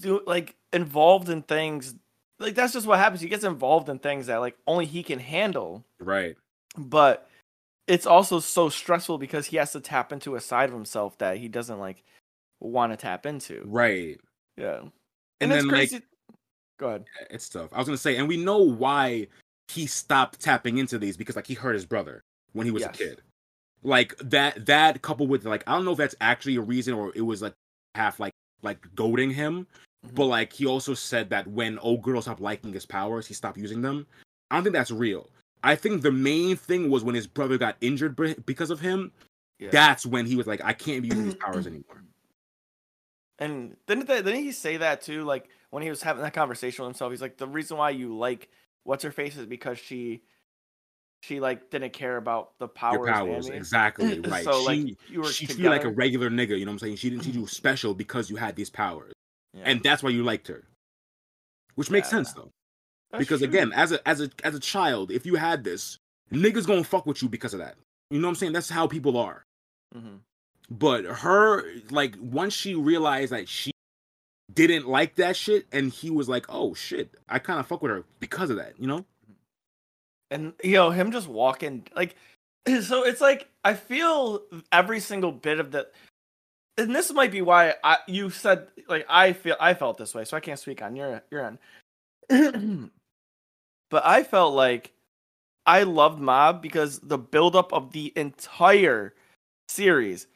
do 0.00 0.20
like 0.26 0.54
involved 0.72 1.28
in 1.30 1.42
things 1.42 1.94
like 2.38 2.54
that's 2.54 2.72
just 2.72 2.86
what 2.86 2.98
happens. 2.98 3.20
He 3.20 3.28
gets 3.28 3.44
involved 3.44 3.88
in 3.88 3.98
things 3.98 4.26
that 4.26 4.36
like 4.38 4.56
only 4.66 4.86
he 4.86 5.02
can 5.02 5.18
handle. 5.18 5.84
Right. 6.00 6.36
But 6.76 7.28
it's 7.86 8.06
also 8.06 8.38
so 8.40 8.68
stressful 8.68 9.18
because 9.18 9.46
he 9.46 9.56
has 9.56 9.72
to 9.72 9.80
tap 9.80 10.12
into 10.12 10.36
a 10.36 10.40
side 10.40 10.68
of 10.68 10.74
himself 10.74 11.16
that 11.18 11.38
he 11.38 11.48
doesn't 11.48 11.78
like 11.78 12.04
want 12.60 12.92
to 12.92 12.96
tap 12.96 13.26
into. 13.26 13.62
Right. 13.66 14.20
Yeah. 14.56 14.80
And, 14.80 14.90
And, 15.40 15.52
then 15.52 15.68
crazy. 15.68 15.96
like 15.96 16.04
Go 16.78 16.88
ahead. 16.88 17.04
it's 17.30 17.48
tough. 17.48 17.70
I 17.72 17.78
was 17.78 17.86
gonna 17.88 17.96
say, 17.96 18.16
and 18.16 18.28
we 18.28 18.36
know 18.36 18.58
why 18.58 19.26
he 19.68 19.86
stopped 19.86 20.40
tapping 20.40 20.78
into 20.78 20.98
these 20.98 21.16
because 21.16 21.34
like 21.36 21.46
he 21.46 21.54
hurt 21.54 21.74
his 21.74 21.84
brother 21.86 22.22
when 22.52 22.66
he 22.66 22.70
was 22.70 22.82
Yes. 22.82 22.94
a 22.94 22.98
kid. 22.98 23.22
Like 23.82 24.16
that 24.18 24.66
that 24.66 25.02
coupled 25.02 25.28
with 25.28 25.44
like 25.44 25.64
I 25.66 25.72
don't 25.72 25.84
know 25.84 25.92
if 25.92 25.98
that's 25.98 26.14
actually 26.20 26.56
a 26.56 26.60
reason 26.60 26.94
or 26.94 27.12
it 27.14 27.20
was 27.22 27.42
like 27.42 27.54
half 27.94 28.20
like 28.20 28.32
like 28.62 28.78
goading 28.94 29.30
him. 29.30 29.66
Mhm. 30.06 30.14
But 30.14 30.26
like 30.26 30.52
he 30.52 30.66
also 30.66 30.94
said 30.94 31.30
that 31.30 31.46
when 31.46 31.78
old 31.80 32.02
girl 32.02 32.22
stopped 32.22 32.40
liking 32.40 32.72
his 32.72 32.86
powers, 32.86 33.26
he 33.26 33.34
stopped 33.34 33.58
using 33.58 33.82
them. 33.82 34.06
I 34.50 34.56
don't 34.56 34.64
think 34.64 34.74
that's 34.74 34.90
real. 34.90 35.28
I 35.62 35.74
think 35.74 36.02
the 36.02 36.12
main 36.12 36.56
thing 36.56 36.90
was 36.90 37.02
when 37.04 37.14
his 37.14 37.26
brother 37.26 37.58
got 37.58 37.76
injured 37.80 38.16
because 38.46 38.70
of 38.70 38.80
him. 38.80 39.12
Yeah. 39.58 39.70
That's 39.72 40.06
when 40.06 40.24
he 40.24 40.36
was 40.36 40.46
like, 40.46 40.62
I 40.64 40.72
can't 40.72 41.02
be 41.02 41.08
using 41.08 41.24
these 41.24 41.34
powers 41.34 41.66
anymore. 41.66 42.04
And 43.40 43.76
didn't 43.86 44.06
they, 44.06 44.22
didn't 44.22 44.42
he 44.42 44.52
say 44.52 44.78
that 44.78 45.02
too? 45.02 45.24
Like 45.24 45.48
when 45.70 45.82
he 45.82 45.90
was 45.90 46.02
having 46.02 46.22
that 46.22 46.32
conversation 46.32 46.84
with 46.84 46.90
himself, 46.90 47.12
he's 47.12 47.22
like, 47.22 47.38
the 47.38 47.46
reason 47.46 47.76
why 47.76 47.90
you 47.90 48.16
like 48.16 48.48
what's 48.84 49.02
her 49.04 49.10
face 49.10 49.36
is 49.36 49.46
because 49.46 49.78
she, 49.78 50.22
she 51.20 51.40
like 51.40 51.70
didn't 51.70 51.92
care 51.92 52.16
about 52.16 52.56
the 52.58 52.68
powers. 52.68 52.94
Your 52.94 53.06
powers, 53.12 53.46
Annie. 53.48 53.56
exactly 53.56 54.20
right. 54.28 54.44
So 54.44 54.62
like 54.62 54.78
she 54.78 54.96
you 55.08 55.20
were 55.20 55.32
she 55.32 55.46
treated 55.46 55.70
like 55.70 55.84
a 55.84 55.90
regular 55.90 56.30
nigga. 56.30 56.56
You 56.58 56.64
know 56.64 56.70
what 56.70 56.74
I'm 56.74 56.78
saying? 56.78 56.96
She 56.96 57.10
didn't 57.10 57.24
treat 57.24 57.34
you 57.34 57.46
special 57.48 57.94
because 57.94 58.30
you 58.30 58.36
had 58.36 58.54
these 58.54 58.70
powers, 58.70 59.12
Yeah. 59.58 59.64
and 59.66 59.82
that's 59.82 60.02
why 60.02 60.10
you 60.10 60.22
liked 60.22 60.48
her. 60.48 60.64
Which 61.74 61.90
makes 61.90 62.08
sense 62.10 62.32
though, 62.32 62.50
That's 63.10 63.22
because 63.22 63.40
true. 63.40 63.48
again, 63.48 63.72
as 63.72 63.92
a 63.92 64.06
as 64.08 64.20
a 64.20 64.30
as 64.44 64.54
a 64.54 64.60
child, 64.60 65.10
if 65.10 65.24
you 65.26 65.36
had 65.36 65.64
this, 65.64 65.98
niggas 66.32 66.66
gonna 66.66 66.84
fuck 66.84 67.06
with 67.06 67.22
you 67.22 67.28
because 67.28 67.52
of 67.54 67.60
that. 67.60 67.76
You 68.10 68.20
know 68.20 68.26
what 68.26 68.32
I'm 68.32 68.36
saying? 68.36 68.52
That's 68.52 68.68
how 68.70 68.86
people 68.86 69.16
are. 69.16 69.42
Mhm. 69.94 70.20
But 70.70 71.04
her, 71.04 71.64
like, 71.90 72.16
once 72.20 72.52
she 72.52 72.74
realized 72.74 73.32
that 73.32 73.48
she 73.48 73.70
didn't 74.52 74.86
like 74.88 75.14
that 75.16 75.36
shit, 75.36 75.66
and 75.72 75.90
he 75.92 76.10
was 76.10 76.28
like, 76.28 76.46
"Oh 76.48 76.74
shit, 76.74 77.14
I 77.28 77.38
kind 77.38 77.60
of 77.60 77.66
fuck 77.66 77.80
with 77.82 77.90
her 77.92 78.04
because 78.20 78.50
of 78.50 78.56
that," 78.56 78.78
you 78.78 78.86
know? 78.86 79.04
and 80.30 80.52
you 80.62 80.72
know 80.72 80.90
him 80.90 81.10
just 81.10 81.26
walking 81.26 81.86
like 81.96 82.14
so 82.82 83.02
it's 83.02 83.22
like 83.22 83.48
i 83.64 83.72
feel 83.72 84.42
every 84.72 85.00
single 85.00 85.32
bit 85.32 85.58
of 85.58 85.70
the 85.70 85.88
and 86.78 86.94
this 86.94 87.12
might 87.12 87.30
be 87.32 87.42
why 87.42 87.74
i 87.84 87.98
you 88.06 88.30
said 88.30 88.68
like 88.88 89.04
i 89.08 89.32
feel 89.32 89.56
i 89.60 89.74
felt 89.74 89.98
this 89.98 90.14
way 90.14 90.24
so 90.24 90.36
i 90.36 90.40
can't 90.40 90.58
speak 90.58 90.80
on 90.82 90.96
your 90.96 91.22
your 91.30 91.44
end 91.44 91.58
but 93.90 94.06
i 94.06 94.22
felt 94.22 94.54
like 94.54 94.92
i 95.66 95.82
loved 95.82 96.20
mob 96.20 96.62
because 96.62 97.00
the 97.00 97.18
buildup 97.18 97.72
of 97.72 97.92
the 97.92 98.12
entire 98.16 99.14
series 99.68 100.26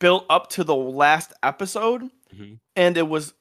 built 0.00 0.26
up 0.28 0.48
to 0.50 0.64
the 0.64 0.74
last 0.74 1.32
episode 1.42 2.10
Mhm. 2.34 2.58
and 2.76 2.96
it 2.98 3.08
was 3.08 3.32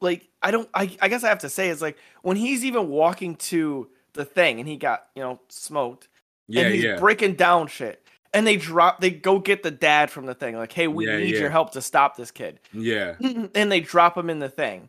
like 0.00 0.28
I 0.40 0.52
don't 0.52 0.68
I, 0.74 0.96
I 1.02 1.08
guess 1.08 1.24
I 1.24 1.28
have 1.28 1.40
to 1.40 1.48
say 1.48 1.68
it's 1.70 1.82
like 1.82 1.98
when 2.22 2.36
he's 2.36 2.64
even 2.64 2.88
walking 2.88 3.34
to 3.36 3.88
the 4.12 4.24
thing 4.24 4.60
and 4.60 4.68
he 4.68 4.76
got, 4.76 5.08
you 5.16 5.22
know, 5.22 5.40
smoked 5.48 6.08
Yeah, 6.46 6.62
and 6.62 6.74
he's 6.74 6.84
yeah, 6.84 6.96
breaking 6.98 7.34
down 7.34 7.66
shit. 7.66 8.06
And 8.34 8.46
they 8.46 8.56
drop 8.56 9.00
they 9.00 9.10
go 9.10 9.38
get 9.38 9.62
the 9.62 9.70
dad 9.70 10.10
from 10.10 10.26
the 10.26 10.34
thing, 10.34 10.56
like, 10.56 10.72
hey, 10.72 10.86
we 10.88 11.06
Yeah, 11.06 11.16
need 11.18 11.34
yeah. 11.34 11.40
your 11.40 11.50
help 11.50 11.72
to 11.72 11.80
stop 11.82 12.16
this 12.16 12.30
kid. 12.30 12.60
yeah, 12.72 13.14
and 13.54 13.72
they 13.72 13.80
drop 13.80 14.16
him 14.16 14.28
in 14.30 14.38
the 14.38 14.48
thing. 14.50 14.88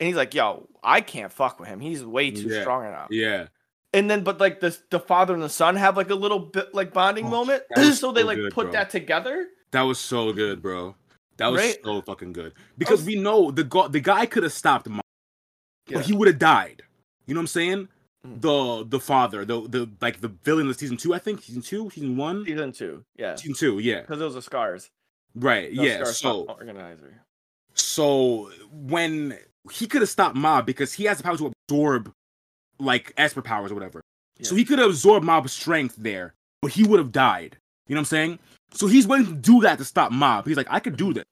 And 0.00 0.06
he's 0.06 0.16
like, 0.16 0.34
yo, 0.34 0.66
I 0.82 1.00
can't 1.02 1.30
fuck 1.30 1.60
with 1.60 1.68
him. 1.68 1.78
He's 1.78 2.04
way 2.04 2.30
too 2.30 2.48
Yeah, 2.48 2.62
strong 2.62 2.84
now. 2.84 3.06
yeah. 3.10 3.46
And 3.92 4.10
then 4.10 4.22
but 4.24 4.40
like 4.40 4.60
the 4.60 4.76
the 4.90 4.98
father 5.00 5.34
and 5.34 5.42
the 5.42 5.48
son 5.48 5.76
have 5.76 5.96
like 5.96 6.10
a 6.10 6.14
little 6.14 6.38
bit 6.38 6.74
like 6.74 6.92
bonding 6.92 7.26
Oh, 7.26 7.30
moment. 7.30 7.62
so 7.76 8.12
they 8.12 8.22
so 8.22 8.26
like 8.26 8.36
good, 8.38 8.52
put 8.52 8.64
bro. 8.66 8.72
that 8.72 8.90
together. 8.90 9.46
That 9.72 9.82
was 9.82 9.98
so 10.00 10.32
good, 10.32 10.60
bro. 10.62 10.94
That 11.36 11.48
was 11.48 11.60
Right? 11.60 11.76
so 11.84 12.02
fucking 12.02 12.32
good 12.32 12.54
because 12.78 13.00
was- 13.00 13.06
we 13.06 13.16
know 13.16 13.50
the 13.50 13.64
go- 13.64 13.88
the 13.88 14.00
guy 14.00 14.26
could 14.26 14.42
have 14.42 14.52
stopped 14.52 14.86
him, 14.86 15.00
but 15.92 16.04
he 16.06 16.12
would 16.12 16.28
have 16.28 16.38
died. 16.38 16.82
You 17.26 17.34
know 17.34 17.38
what 17.38 17.42
I'm 17.44 17.46
saying? 17.48 17.88
Mhm. 18.26 18.40
The 18.42 18.84
the 18.88 19.00
father, 19.00 19.44
the 19.44 19.62
the 19.62 19.90
like 20.00 20.20
the 20.20 20.28
villain 20.28 20.68
of 20.68 20.76
season 20.76 20.96
two, 20.96 21.14
I 21.14 21.18
think 21.18 21.42
season 21.42 21.62
two, 21.62 21.88
season 21.90 22.16
one, 22.16 22.44
Season 22.44 22.72
two. 22.72 23.04
Yeah. 23.16 23.34
season 23.36 23.54
two, 23.54 23.78
yeah, 23.78 24.02
Because 24.02 24.18
those 24.18 24.36
are 24.36 24.42
scars. 24.42 24.90
right, 25.34 25.74
The 25.74 25.82
yeah. 25.82 25.94
Scars 25.96 26.18
So 26.18 26.42
organizer. 26.42 27.22
so 27.74 28.50
when 28.72 29.38
he 29.70 29.86
could 29.86 30.02
have 30.02 30.10
stopped 30.10 30.36
Mob 30.36 30.66
because 30.66 30.92
he 30.92 31.04
has 31.04 31.16
the 31.18 31.24
power 31.24 31.36
to 31.38 31.52
absorb 31.68 32.12
like 32.78 33.12
Esper 33.16 33.42
powers 33.42 33.70
or 33.70 33.74
whatever. 33.74 34.00
So 34.42 34.54
he 34.54 34.64
could 34.64 34.78
have 34.78 34.88
absorbed 34.88 35.24
Mob's 35.24 35.52
strength 35.52 35.96
there, 35.98 36.32
but 36.62 36.72
he 36.72 36.84
would 36.84 36.98
have 36.98 37.12
died. 37.12 37.58
You 37.88 37.94
know 37.94 37.98
what 38.00 38.02
I'm 38.02 38.06
saying? 38.06 38.38
So 38.72 38.86
he's 38.86 39.06
willing 39.06 39.26
to 39.26 39.34
do 39.34 39.60
that 39.62 39.76
to 39.78 39.84
stop 39.84 40.12
Mob. 40.12 40.46
He's 40.46 40.56
like, 40.56 40.66
I 40.70 40.80
could 40.80 40.96
do 40.96 41.12
that. 41.14 41.26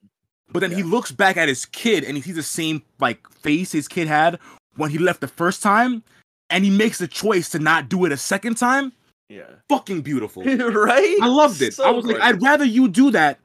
But 0.51 0.59
then 0.59 0.71
he 0.71 0.83
looks 0.83 1.11
back 1.11 1.37
at 1.37 1.47
his 1.47 1.65
kid 1.65 2.03
and 2.03 2.15
he 2.17 2.21
sees 2.21 2.35
the 2.35 2.43
same 2.43 2.83
like 2.99 3.27
face 3.29 3.71
his 3.71 3.87
kid 3.87 4.07
had 4.07 4.39
when 4.75 4.89
he 4.91 4.97
left 4.99 5.21
the 5.21 5.27
first 5.27 5.61
time, 5.63 6.03
and 6.49 6.63
he 6.63 6.69
makes 6.69 6.97
the 6.97 7.07
choice 7.07 7.49
to 7.49 7.59
not 7.59 7.89
do 7.89 8.05
it 8.05 8.11
a 8.11 8.17
second 8.17 8.55
time. 8.55 8.91
Yeah. 9.29 9.43
Fucking 9.69 10.01
beautiful. 10.01 10.43
right? 10.45 11.17
I 11.21 11.27
loved 11.27 11.61
it. 11.61 11.73
So 11.73 11.83
I 11.85 11.91
was 11.91 12.05
like. 12.05 12.19
I'd 12.21 12.41
rather 12.41 12.65
you 12.65 12.87
do 12.87 13.11
that 13.11 13.39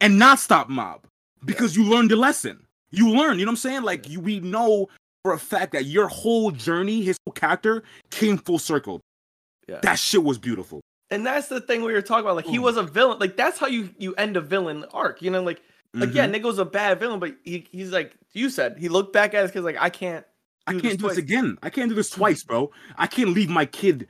and 0.00 0.18
not 0.18 0.38
stop 0.38 0.68
Mob 0.68 1.02
because 1.44 1.76
you 1.76 1.84
learned 1.84 2.10
your 2.10 2.18
lesson. 2.18 2.58
You 2.90 3.08
learned, 3.10 3.38
you 3.40 3.46
know 3.46 3.50
what 3.50 3.54
I'm 3.54 3.56
saying? 3.56 3.82
Like 3.82 4.08
you, 4.08 4.20
we 4.20 4.40
know 4.40 4.88
for 5.24 5.32
a 5.32 5.38
fact 5.38 5.72
that 5.72 5.84
your 5.86 6.08
whole 6.08 6.50
journey, 6.50 7.02
his 7.02 7.16
whole 7.26 7.32
character, 7.32 7.82
came 8.10 8.36
full 8.36 8.58
circle. 8.58 9.00
Yeah. 9.68 9.78
That 9.82 9.98
shit 9.98 10.24
was 10.24 10.38
beautiful. 10.38 10.80
and 11.10 11.24
that's 11.24 11.46
the 11.48 11.60
thing 11.60 11.82
we 11.84 11.92
were 11.92 12.02
talking 12.02 12.24
about. 12.24 12.36
Like 12.36 12.46
he 12.46 12.58
was 12.58 12.76
a 12.76 12.82
villain. 12.82 13.18
Like 13.20 13.36
that's 13.36 13.58
how 13.58 13.68
you 13.68 13.90
you 13.98 14.14
end 14.16 14.36
a 14.36 14.40
villain 14.40 14.84
arc. 14.92 15.22
You 15.22 15.30
know, 15.30 15.42
like 15.42 15.62
like 15.94 16.12
yeah, 16.14 16.26
Mhm. 16.26 16.30
Nick 16.32 16.44
was 16.44 16.58
a 16.58 16.64
bad 16.64 16.98
villain, 16.98 17.20
but 17.20 17.36
he, 17.44 17.66
he's 17.70 17.92
like 17.92 18.12
you 18.32 18.50
said, 18.50 18.76
he 18.78 18.88
looked 18.88 19.12
back 19.12 19.32
at 19.34 19.42
his 19.42 19.52
kids 19.52 19.64
like 19.64 19.76
I 19.78 19.88
can't. 19.88 20.26
I 20.66 20.72
can't 20.72 20.82
this 20.82 20.92
do 20.96 21.02
this 21.08 21.14
twice. 21.14 21.18
again. 21.18 21.58
I 21.62 21.70
can't 21.70 21.88
do 21.88 21.94
this 21.94 22.10
twice, 22.10 22.42
bro. 22.44 22.70
I 22.96 23.06
can't 23.06 23.30
leave 23.30 23.48
my 23.50 23.66
kid 23.66 24.06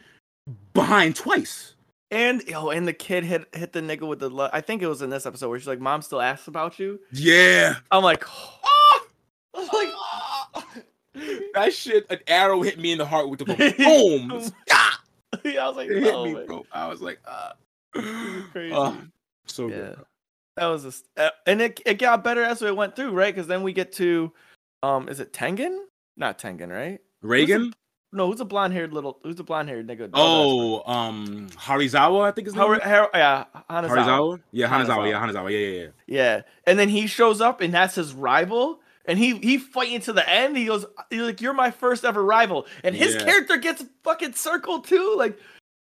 behind 0.75 1.17
twice. 1.17 1.75
And 2.11 2.43
oh, 2.55 2.69
and 2.71 2.87
the 2.87 2.93
kid 2.93 3.25
hit 3.25 3.47
hit 3.55 3.73
the 3.73 3.81
nigga 3.81 4.07
with 4.07 4.19
the. 4.19 4.29
Lo- 4.29 4.51
I 4.53 4.61
think 4.61 4.83
it 4.83 4.87
was 4.87 5.01
in 5.01 5.09
this 5.11 5.25
episode 5.25 5.49
where 5.49 5.59
she's 5.59 5.67
like, 5.69 5.81
"Mom 5.81 6.03
still 6.03 6.21
asks 6.21 6.47
about 6.47 6.79
you." 6.79 7.01
Yeah. 7.11 7.77
I'm 7.91 8.03
like, 8.03 8.25
Ah! 8.29 9.05
I 9.55 9.59
was 9.59 10.65
like, 10.65 10.85
that 11.55 11.73
shit, 11.73 12.07
an 12.11 12.19
arrow 12.27 12.61
hit 12.63 12.79
me 12.79 12.93
in 12.93 12.99
the 12.99 13.07
heart 13.07 13.29
with 13.31 13.39
the 13.41 13.47
boom. 13.47 14.51
Ah! 14.71 15.01
yeah, 15.45 15.65
I 15.65 15.69
was 15.69 15.77
like, 15.79 15.89
It 15.91 16.03
hit 16.03 16.15
oh, 16.15 16.25
me, 16.27 16.35
man. 16.35 16.47
bro. 16.47 16.67
I 16.73 16.87
was 16.89 17.01
like, 17.01 17.19
ah. 17.27 17.53
Crazy. 18.53 18.75
Ah, 18.75 18.97
so 19.47 19.69
Yeah. 19.69 19.77
good. 19.77 19.99
That 20.57 20.67
was 20.67 20.85
a, 20.85 20.93
st- 20.93 21.09
uh, 21.17 21.31
and 21.47 21.63
it 21.63 21.81
it 21.87 21.95
got 21.99 22.23
better 22.23 22.43
as 22.43 22.61
we 22.61 22.71
went 22.73 22.95
through, 22.95 23.13
right? 23.13 23.35
Because 23.35 23.47
then 23.47 23.63
we 23.63 23.73
get 23.73 23.91
to, 23.93 24.31
um, 24.83 25.09
is 25.09 25.19
it 25.19 25.33
Tengen? 25.33 25.79
Not 26.17 26.39
Tengen, 26.39 26.71
right? 26.71 27.01
Reigen? 27.25 27.73
No, 28.15 28.27
who's 28.27 28.41
a 28.41 28.45
blonde 28.45 28.75
haired 28.75 28.93
little? 28.93 29.19
Who's 29.23 29.37
the 29.37 29.45
blonde 29.45 29.71
haired 29.71 29.87
nigga? 29.89 30.11
Oh, 30.13 30.83
um, 30.85 31.49
Harizawa, 31.57 32.25
I 32.25 32.31
think 32.33 32.47
his 32.47 32.55
name. 32.55 32.67
Har- 32.67 32.77
is? 32.77 32.83
Har- 32.83 33.11
yeah, 33.15 33.45
Hanazawa. 33.71 33.89
Harizawa? 33.89 34.41
Yeah, 34.51 34.69
Hanazawa. 34.69 34.87
Hanazawa. 34.87 35.11
Yeah, 35.11 35.27
Hanazawa. 35.27 35.51
Yeah, 35.51 35.59
yeah, 35.59 35.81
yeah. 35.81 35.89
Yeah, 36.07 36.43
and 36.67 36.79
then 36.79 36.91
he 36.91 37.07
shows 37.07 37.41
up, 37.41 37.63
and 37.63 37.73
that's 37.73 37.95
his 37.95 38.13
rival, 38.13 38.81
and 39.07 39.19
he 39.19 39.39
he 39.39 39.57
fighting 39.57 40.01
to 40.03 40.13
the 40.13 40.29
end. 40.29 40.59
He 40.59 40.67
goes, 40.67 40.85
he's 41.09 41.23
like, 41.23 41.41
"You're 41.41 41.55
my 41.55 41.71
first 41.71 42.05
ever 42.05 42.23
rival," 42.23 42.67
and 42.85 42.95
his 42.95 43.15
Yeah. 43.15 43.25
character 43.25 43.57
gets 43.57 43.83
fucking 44.05 44.35
circled 44.35 44.87
too. 44.87 45.15
Like, 45.17 45.39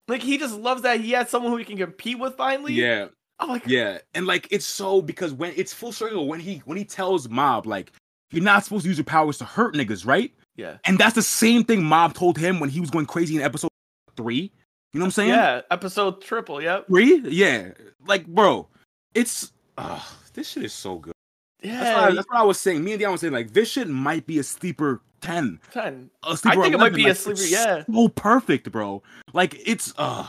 like 0.09 0.21
he 0.21 0.37
just 0.37 0.59
loves 0.59 0.81
that 0.81 0.99
he 0.99 1.11
has 1.11 1.29
someone 1.29 1.53
who 1.53 1.57
he 1.57 1.63
can 1.63 1.77
compete 1.77 2.19
with 2.19 2.35
finally. 2.35 2.73
Yeah, 2.73 3.07
I'm 3.39 3.47
like, 3.47 3.65
yeah. 3.67 3.99
And 4.13 4.27
like, 4.27 4.49
it's 4.51 4.65
so 4.65 5.01
because 5.01 5.31
when 5.31 5.53
it's 5.55 5.71
full 5.73 5.93
circle, 5.93 6.27
when 6.27 6.41
he 6.41 6.57
when 6.65 6.77
he 6.77 6.83
tells 6.83 7.29
Mob 7.29 7.65
like, 7.65 7.93
you're 8.31 8.43
not 8.43 8.63
supposed 8.63 8.83
to 8.83 8.89
use 8.89 8.97
your 8.97 9.05
powers 9.05 9.37
to 9.39 9.45
hurt 9.45 9.73
niggas, 9.75 10.05
right? 10.05 10.31
yeah, 10.55 10.77
And 10.85 10.97
that's 10.97 11.15
the 11.15 11.21
same 11.21 11.63
thing 11.63 11.83
Mob 11.83 12.13
told 12.13 12.37
him 12.37 12.59
when 12.59 12.69
he 12.69 12.79
was 12.79 12.89
going 12.89 13.05
crazy 13.05 13.35
in 13.35 13.41
episode 13.41 13.69
three. 14.15 14.51
You 14.93 14.99
know 14.99 15.03
what 15.03 15.07
I'm 15.07 15.11
saying? 15.11 15.29
yeah. 15.29 15.61
Episode 15.69 16.21
triple. 16.21 16.61
Yep. 16.61 16.87
Three? 16.87 17.19
Yeah. 17.29 17.69
Like, 18.05 18.25
bro, 18.25 18.67
it's 19.13 19.51
uh, 19.77 20.01
this 20.33 20.49
shit 20.49 20.63
is 20.63 20.73
so 20.73 20.97
good. 20.97 21.13
Yeah. 21.61 21.83
That's, 21.83 21.95
what 21.95 22.03
I, 22.11 22.15
that's 22.15 22.27
what 22.29 22.37
I 22.39 22.43
was 22.43 22.59
saying. 22.59 22.83
Me 22.83 22.93
and 22.93 22.99
Dion 22.99 23.11
was 23.11 23.21
saying 23.21 23.33
like 23.33 23.53
this 23.53 23.69
shit 23.69 23.87
might 23.87 24.25
be 24.25 24.39
a 24.39 24.43
sleeper 24.43 25.01
ten. 25.21 25.59
ten. 25.71 26.09
A 26.23 26.35
sleeper 26.35 26.63
think 26.63 26.73
it 26.73 26.77
might 26.77 26.93
11, 26.93 26.95
be 26.95 27.09
a 27.09 27.15
sleeper, 27.15 27.41
it's 27.41 27.51
yeah. 27.51 27.83
So 27.93 28.07
perfect, 28.09 28.71
bro. 28.71 29.03
Like 29.33 29.59
it's 29.65 29.93
uh 29.97 30.27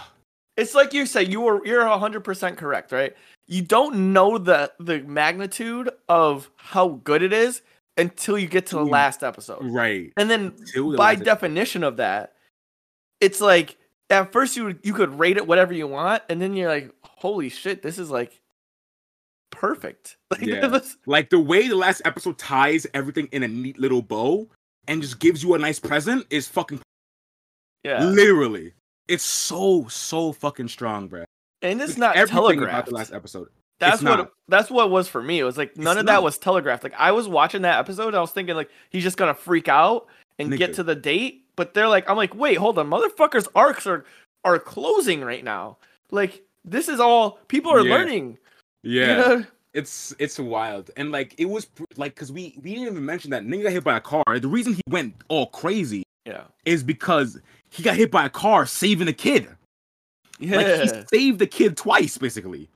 It's 0.56 0.74
like 0.74 0.92
you 0.92 1.06
say, 1.06 1.22
you 1.22 1.40
were 1.40 1.64
you're 1.64 1.86
hundred 1.86 2.24
percent 2.24 2.58
correct, 2.58 2.92
right? 2.92 3.16
You 3.46 3.62
don't 3.62 4.12
know 4.12 4.36
the 4.36 4.72
the 4.78 5.00
magnitude 5.00 5.88
of 6.08 6.50
how 6.56 7.00
good 7.04 7.22
it 7.22 7.32
is 7.32 7.62
until 7.98 8.38
you 8.38 8.46
get 8.46 8.66
to 8.66 8.76
the 8.76 8.84
Mm. 8.84 8.90
last 8.90 9.22
episode. 9.22 9.58
right. 9.70 10.12
And 10.16 10.30
then 10.30 10.54
the 10.74 10.94
by 10.96 11.14
definition 11.14 11.82
of 11.84 11.96
that, 11.98 12.34
it's 13.20 13.40
like 13.40 13.76
at 14.10 14.32
first 14.32 14.56
you 14.56 14.78
you 14.82 14.94
could 14.94 15.18
rate 15.18 15.36
it 15.36 15.46
whatever 15.46 15.72
you 15.74 15.86
want, 15.86 16.22
and 16.28 16.40
then 16.40 16.54
you're 16.54 16.68
like, 16.70 16.90
holy 17.02 17.48
shit, 17.48 17.82
this 17.82 17.98
is 17.98 18.10
like 18.10 18.40
perfect. 19.50 20.16
Like, 20.30 20.42
Yeah. 20.42 20.78
Like 21.06 21.30
the 21.30 21.38
way 21.40 21.68
the 21.68 21.76
last 21.76 22.02
episode 22.04 22.38
ties 22.38 22.86
everything 22.94 23.28
in 23.32 23.42
a 23.42 23.48
neat 23.48 23.78
little 23.78 24.02
bow 24.02 24.48
and 24.86 25.00
just 25.02 25.18
gives 25.18 25.42
you 25.42 25.54
a 25.54 25.58
nice 25.58 25.80
present 25.80 26.26
is 26.30 26.46
fucking 26.48 26.80
yeah. 27.84 28.04
literally. 28.04 28.74
It's 29.08 29.24
so 29.24 29.86
so 29.88 30.32
fucking 30.32 30.68
strong, 30.68 31.08
bro. 31.08 31.24
And 31.62 31.80
it's 31.80 31.96
not 31.96 32.14
Everything 32.16 32.36
telegraphed. 32.36 32.72
about 32.72 32.86
the 32.86 32.94
last 32.94 33.12
episode. 33.12 33.48
That's 33.78 34.02
what 34.02 34.16
not. 34.18 34.32
that's 34.48 34.70
what 34.70 34.86
it 34.86 34.90
was 34.90 35.08
for 35.08 35.22
me. 35.22 35.38
It 35.38 35.44
was 35.44 35.56
like 35.56 35.76
none 35.76 35.96
It's 35.96 36.00
of 36.00 36.06
that 36.06 36.22
was 36.22 36.36
telegraphed. 36.38 36.82
Like 36.84 36.94
I 36.98 37.12
was 37.12 37.28
watching 37.28 37.62
that 37.62 37.78
episode, 37.78 38.08
and 38.08 38.16
I 38.16 38.20
was 38.20 38.32
thinking 38.32 38.56
like 38.56 38.70
he's 38.90 39.02
just 39.04 39.16
gonna 39.16 39.34
freak 39.34 39.68
out 39.68 40.06
and 40.38 40.56
get 40.56 40.74
to 40.74 40.82
the 40.82 40.94
date. 40.94 41.44
But 41.56 41.74
they're 41.74 41.88
like, 41.88 42.08
I'm 42.08 42.16
like, 42.16 42.34
wait, 42.34 42.54
hold 42.58 42.78
on, 42.78 42.88
motherfuckers' 42.88 43.48
arcs 43.54 43.86
are 43.86 44.04
are 44.44 44.58
closing 44.58 45.20
right 45.22 45.44
now. 45.44 45.76
Like 46.10 46.42
this 46.64 46.88
is 46.88 46.98
all 47.00 47.38
people 47.48 47.72
are 47.72 47.80
Yeah. 47.86 47.94
learning. 47.94 48.38
you 48.82 49.00
Yeah. 49.00 49.16
know? 49.16 49.44
It's 49.74 50.14
it's 50.18 50.38
wild. 50.38 50.90
And 50.96 51.12
like 51.12 51.34
it 51.38 51.44
was 51.46 51.66
like 51.96 52.16
cuz 52.16 52.32
we 52.32 52.58
we 52.62 52.74
didn't 52.74 52.88
even 52.88 53.04
mention 53.04 53.30
that 53.32 53.44
nigga 53.44 53.64
got 53.64 53.72
hit 53.72 53.84
by 53.84 53.96
a 53.96 54.00
car. 54.00 54.24
The 54.40 54.48
reason 54.48 54.74
he 54.74 54.82
went 54.88 55.14
all 55.28 55.46
crazy 55.46 56.02
Yeah. 56.24 56.44
is 56.64 56.82
because 56.82 57.38
he 57.70 57.82
got 57.82 57.96
hit 57.96 58.10
by 58.10 58.24
a 58.24 58.30
car 58.30 58.66
saving 58.66 59.06
a 59.08 59.12
kid. 59.12 59.48
Yeah. 60.40 60.56
Like 60.56 60.80
he 60.80 61.02
saved 61.16 61.38
the 61.38 61.46
kid 61.46 61.76
twice 61.76 62.16
basically. 62.18 62.68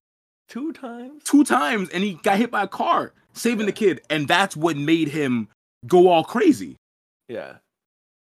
Two 0.52 0.70
times. 0.72 1.24
two 1.24 1.44
times 1.44 1.88
and 1.90 2.04
he 2.04 2.14
got 2.22 2.36
hit 2.36 2.50
by 2.50 2.64
a 2.64 2.68
car 2.68 3.14
saving 3.32 3.64
the 3.64 3.72
kid 3.72 4.02
and 4.10 4.28
that's 4.28 4.54
what 4.54 4.76
made 4.76 5.08
him 5.08 5.48
go 5.86 6.08
all 6.08 6.22
crazy 6.24 6.76
Yeah. 7.28 7.54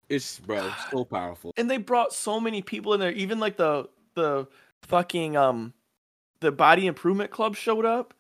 it's 0.09 0.39
bro 0.39 0.70
so 0.93 1.05
powerful 1.05 1.53
and 1.57 1.68
they 1.68 1.76
brought 1.78 2.12
so 2.12 2.39
many 2.39 2.62
people 2.62 2.95
in 2.95 3.01
there 3.01 3.11
even 3.11 3.41
like 3.41 3.57
the 3.57 3.89
the 4.14 4.47
fucking 4.85 5.37
um 5.37 5.72
the 6.41 6.53
body 6.53 6.87
improvement 6.87 7.33
club 7.33 7.57
showed 7.57 7.85
up 7.85 8.14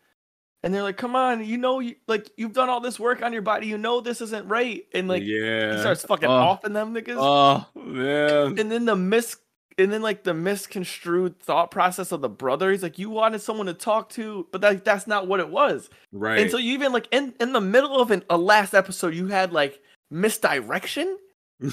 and 0.64 0.74
they're 0.74 0.82
like 0.82 0.96
come 0.96 1.14
on 1.14 1.44
you 1.44 1.56
know 1.56 1.78
you 1.78 1.94
like 2.08 2.28
you've 2.36 2.52
done 2.52 2.68
all 2.68 2.80
this 2.80 2.98
work 2.98 3.22
on 3.22 3.32
your 3.32 3.42
body 3.42 3.68
you 3.68 3.78
know 3.78 4.00
this 4.00 4.20
isn't 4.20 4.46
right 4.48 4.86
and 4.92 5.06
like 5.06 5.22
yeah 5.24 5.74
he 5.74 5.78
starts 5.78 6.04
fucking 6.04 6.28
Oh. 6.28 6.32
offing 6.50 6.72
them 6.72 6.92
niggas 6.94 7.16
oh 7.16 7.64
man 7.80 8.58
and 8.58 8.70
then 8.72 8.84
the 8.86 8.96
mis 8.96 9.36
and 9.78 9.92
then 9.92 10.02
like 10.02 10.24
the 10.24 10.34
misconstrued 10.34 11.38
thought 11.40 11.70
process 11.70 12.12
of 12.12 12.20
the 12.20 12.28
brother 12.28 12.70
he's 12.70 12.82
like 12.82 12.98
you 12.98 13.08
wanted 13.10 13.40
someone 13.40 13.66
to 13.66 13.74
talk 13.74 14.08
to 14.10 14.46
but 14.52 14.60
that, 14.60 14.84
that's 14.84 15.06
not 15.06 15.26
what 15.26 15.40
it 15.40 15.48
was. 15.48 15.90
Right 16.12 16.40
and 16.40 16.50
so 16.50 16.58
you 16.58 16.72
even 16.74 16.92
like 16.92 17.08
in 17.10 17.34
in 17.40 17.52
the 17.52 17.60
middle 17.60 18.00
of 18.00 18.10
an, 18.10 18.22
a 18.30 18.36
last 18.36 18.74
episode 18.74 19.14
you 19.14 19.28
had 19.28 19.52
like 19.52 19.80
misdirection? 20.10 21.18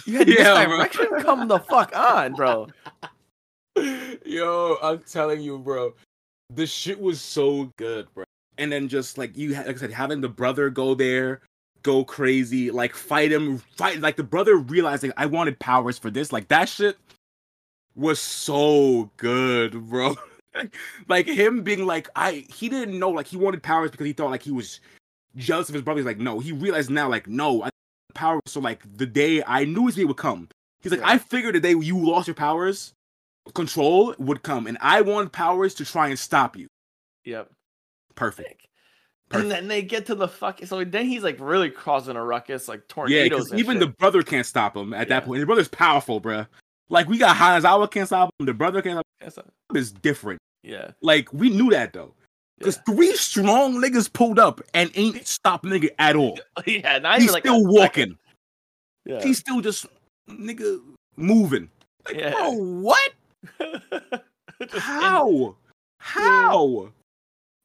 You 0.05 0.17
had 0.19 0.27
Yeah, 0.27 0.65
bro. 0.65 0.77
misdirection? 0.79 1.21
Come 1.21 1.47
the 1.47 1.59
fuck 1.59 1.95
on 1.95 2.33
bro. 2.33 2.67
Yo 4.25 4.77
i'm 4.81 4.99
telling 4.99 5.41
you 5.41 5.57
bro 5.59 5.93
the 6.53 6.65
shit 6.65 6.99
was 6.99 7.21
so 7.21 7.71
good 7.77 8.07
bro. 8.13 8.23
And 8.57 8.71
then 8.71 8.87
just 8.87 9.17
like 9.19 9.37
you 9.37 9.53
had 9.53 9.67
like 9.67 9.75
i 9.75 9.79
said 9.79 9.91
having 9.91 10.19
the 10.21 10.29
brother 10.29 10.69
go 10.69 10.95
there 10.95 11.41
go 11.83 12.03
crazy 12.03 12.71
like 12.71 12.95
fight 12.95 13.31
him 13.31 13.59
fight 13.77 13.99
like 14.01 14.15
the 14.15 14.23
brother 14.23 14.57
realizing 14.57 15.11
i 15.15 15.25
wanted 15.27 15.59
powers 15.59 15.99
for 15.99 16.09
this 16.09 16.31
like 16.33 16.47
that 16.47 16.67
shit 16.67 16.97
was 17.97 18.19
so 18.19 19.09
good 19.17 19.71
bro 19.89 20.15
like 21.09 21.27
him 21.27 21.63
being 21.63 21.85
like 21.85 22.07
i 22.15 22.45
he 22.53 22.69
didn't 22.69 22.97
know 22.97 23.09
like 23.09 23.27
he 23.27 23.37
wanted 23.37 23.61
powers 23.63 23.91
because 23.91 24.05
he 24.05 24.13
thought 24.13 24.31
like 24.31 24.43
he 24.43 24.51
was 24.51 24.79
jealous 25.35 25.67
of 25.69 25.73
his 25.73 25.81
brother 25.83 25.99
he's 25.99 26.05
like 26.05 26.19
no 26.19 26.39
he 26.39 26.51
realized 26.51 26.89
now 26.89 27.09
like 27.09 27.27
no 27.27 27.63
i 27.63 27.69
power 28.13 28.39
so 28.45 28.59
like 28.59 28.81
the 28.97 29.05
day 29.05 29.43
i 29.45 29.65
knew 29.65 29.85
his 29.87 29.95
day 29.95 30.05
would 30.05 30.17
come 30.17 30.47
he's 30.81 30.91
like 30.91 31.01
Yeah. 31.01 31.09
i 31.09 31.17
figured 31.17 31.53
the 31.55 31.59
day 31.59 31.71
you 31.75 31.97
lost 31.97 32.27
your 32.27 32.33
powers 32.35 32.93
control 33.53 34.15
would 34.19 34.43
come 34.43 34.67
and 34.67 34.77
i 34.81 35.01
wanted 35.01 35.31
powers 35.31 35.73
to 35.75 35.85
try 35.85 36.07
and 36.09 36.17
stop 36.19 36.55
you 36.55 36.67
yep 37.25 37.49
perfect 38.15 38.63
Perfect. 39.29 39.43
And 39.43 39.51
then 39.51 39.67
they 39.67 39.81
get 39.81 40.05
to 40.05 40.15
the 40.15 40.29
fuck. 40.29 40.61
So 40.63 40.85
then 40.85 41.05
he's 41.05 41.21
like 41.21 41.35
really 41.41 41.69
causing 41.69 42.15
a 42.15 42.23
ruckus, 42.23 42.69
like 42.69 42.79
yeah 42.79 42.85
tornadoes. 42.87 43.29
because 43.29 43.51
and 43.51 43.59
even 43.59 43.75
shit. 43.75 43.81
the 43.81 43.87
brother 43.97 44.23
can't 44.23 44.45
stop 44.45 44.73
him 44.77 44.93
at 44.93 45.09
Yeah. 45.09 45.19
that 45.19 45.25
point 45.25 45.41
the 45.41 45.45
brother's 45.45 45.67
powerful 45.67 46.21
bruh. 46.21 46.47
Like 46.89 47.07
we 47.07 47.17
got 47.17 47.35
hanazawa 47.35 47.89
can't 47.89 48.07
stop 48.07 48.29
him 48.39 48.45
the 48.45 48.53
brother 48.53 48.81
can't 48.81 49.03
stop 49.29 49.45
him 49.69 49.75
is 49.77 49.91
different 49.91 50.39
yeah, 50.63 50.91
like 51.01 51.31
we 51.33 51.49
knew 51.49 51.69
that 51.69 51.93
though 51.93 52.13
because 52.59 52.77
three 52.85 53.15
strong 53.15 53.75
niggas 53.75 54.11
pulled 54.11 54.39
up 54.39 54.61
and 54.73 54.91
ain't 54.95 55.25
stopped 55.27 55.63
nigga 55.65 55.89
at 55.99 56.15
all 56.15 56.37
yeah. 56.65 56.97
Not 56.99 57.21
he's 57.21 57.31
like 57.31 57.43
still 57.43 57.59
second. 57.61 57.69
walking 57.73 58.17
Yeah. 59.05 59.21
he's 59.23 59.37
still 59.37 59.61
just 59.61 59.85
nigga 60.29 60.81
moving. 61.15 61.69
Like, 62.05 62.17
Yeah. 62.17 62.31
bro, 62.31 62.51
what? 62.51 63.11
Just 64.61 64.73
in- 64.73 64.79
How? 64.81 65.55
How? 65.99 66.89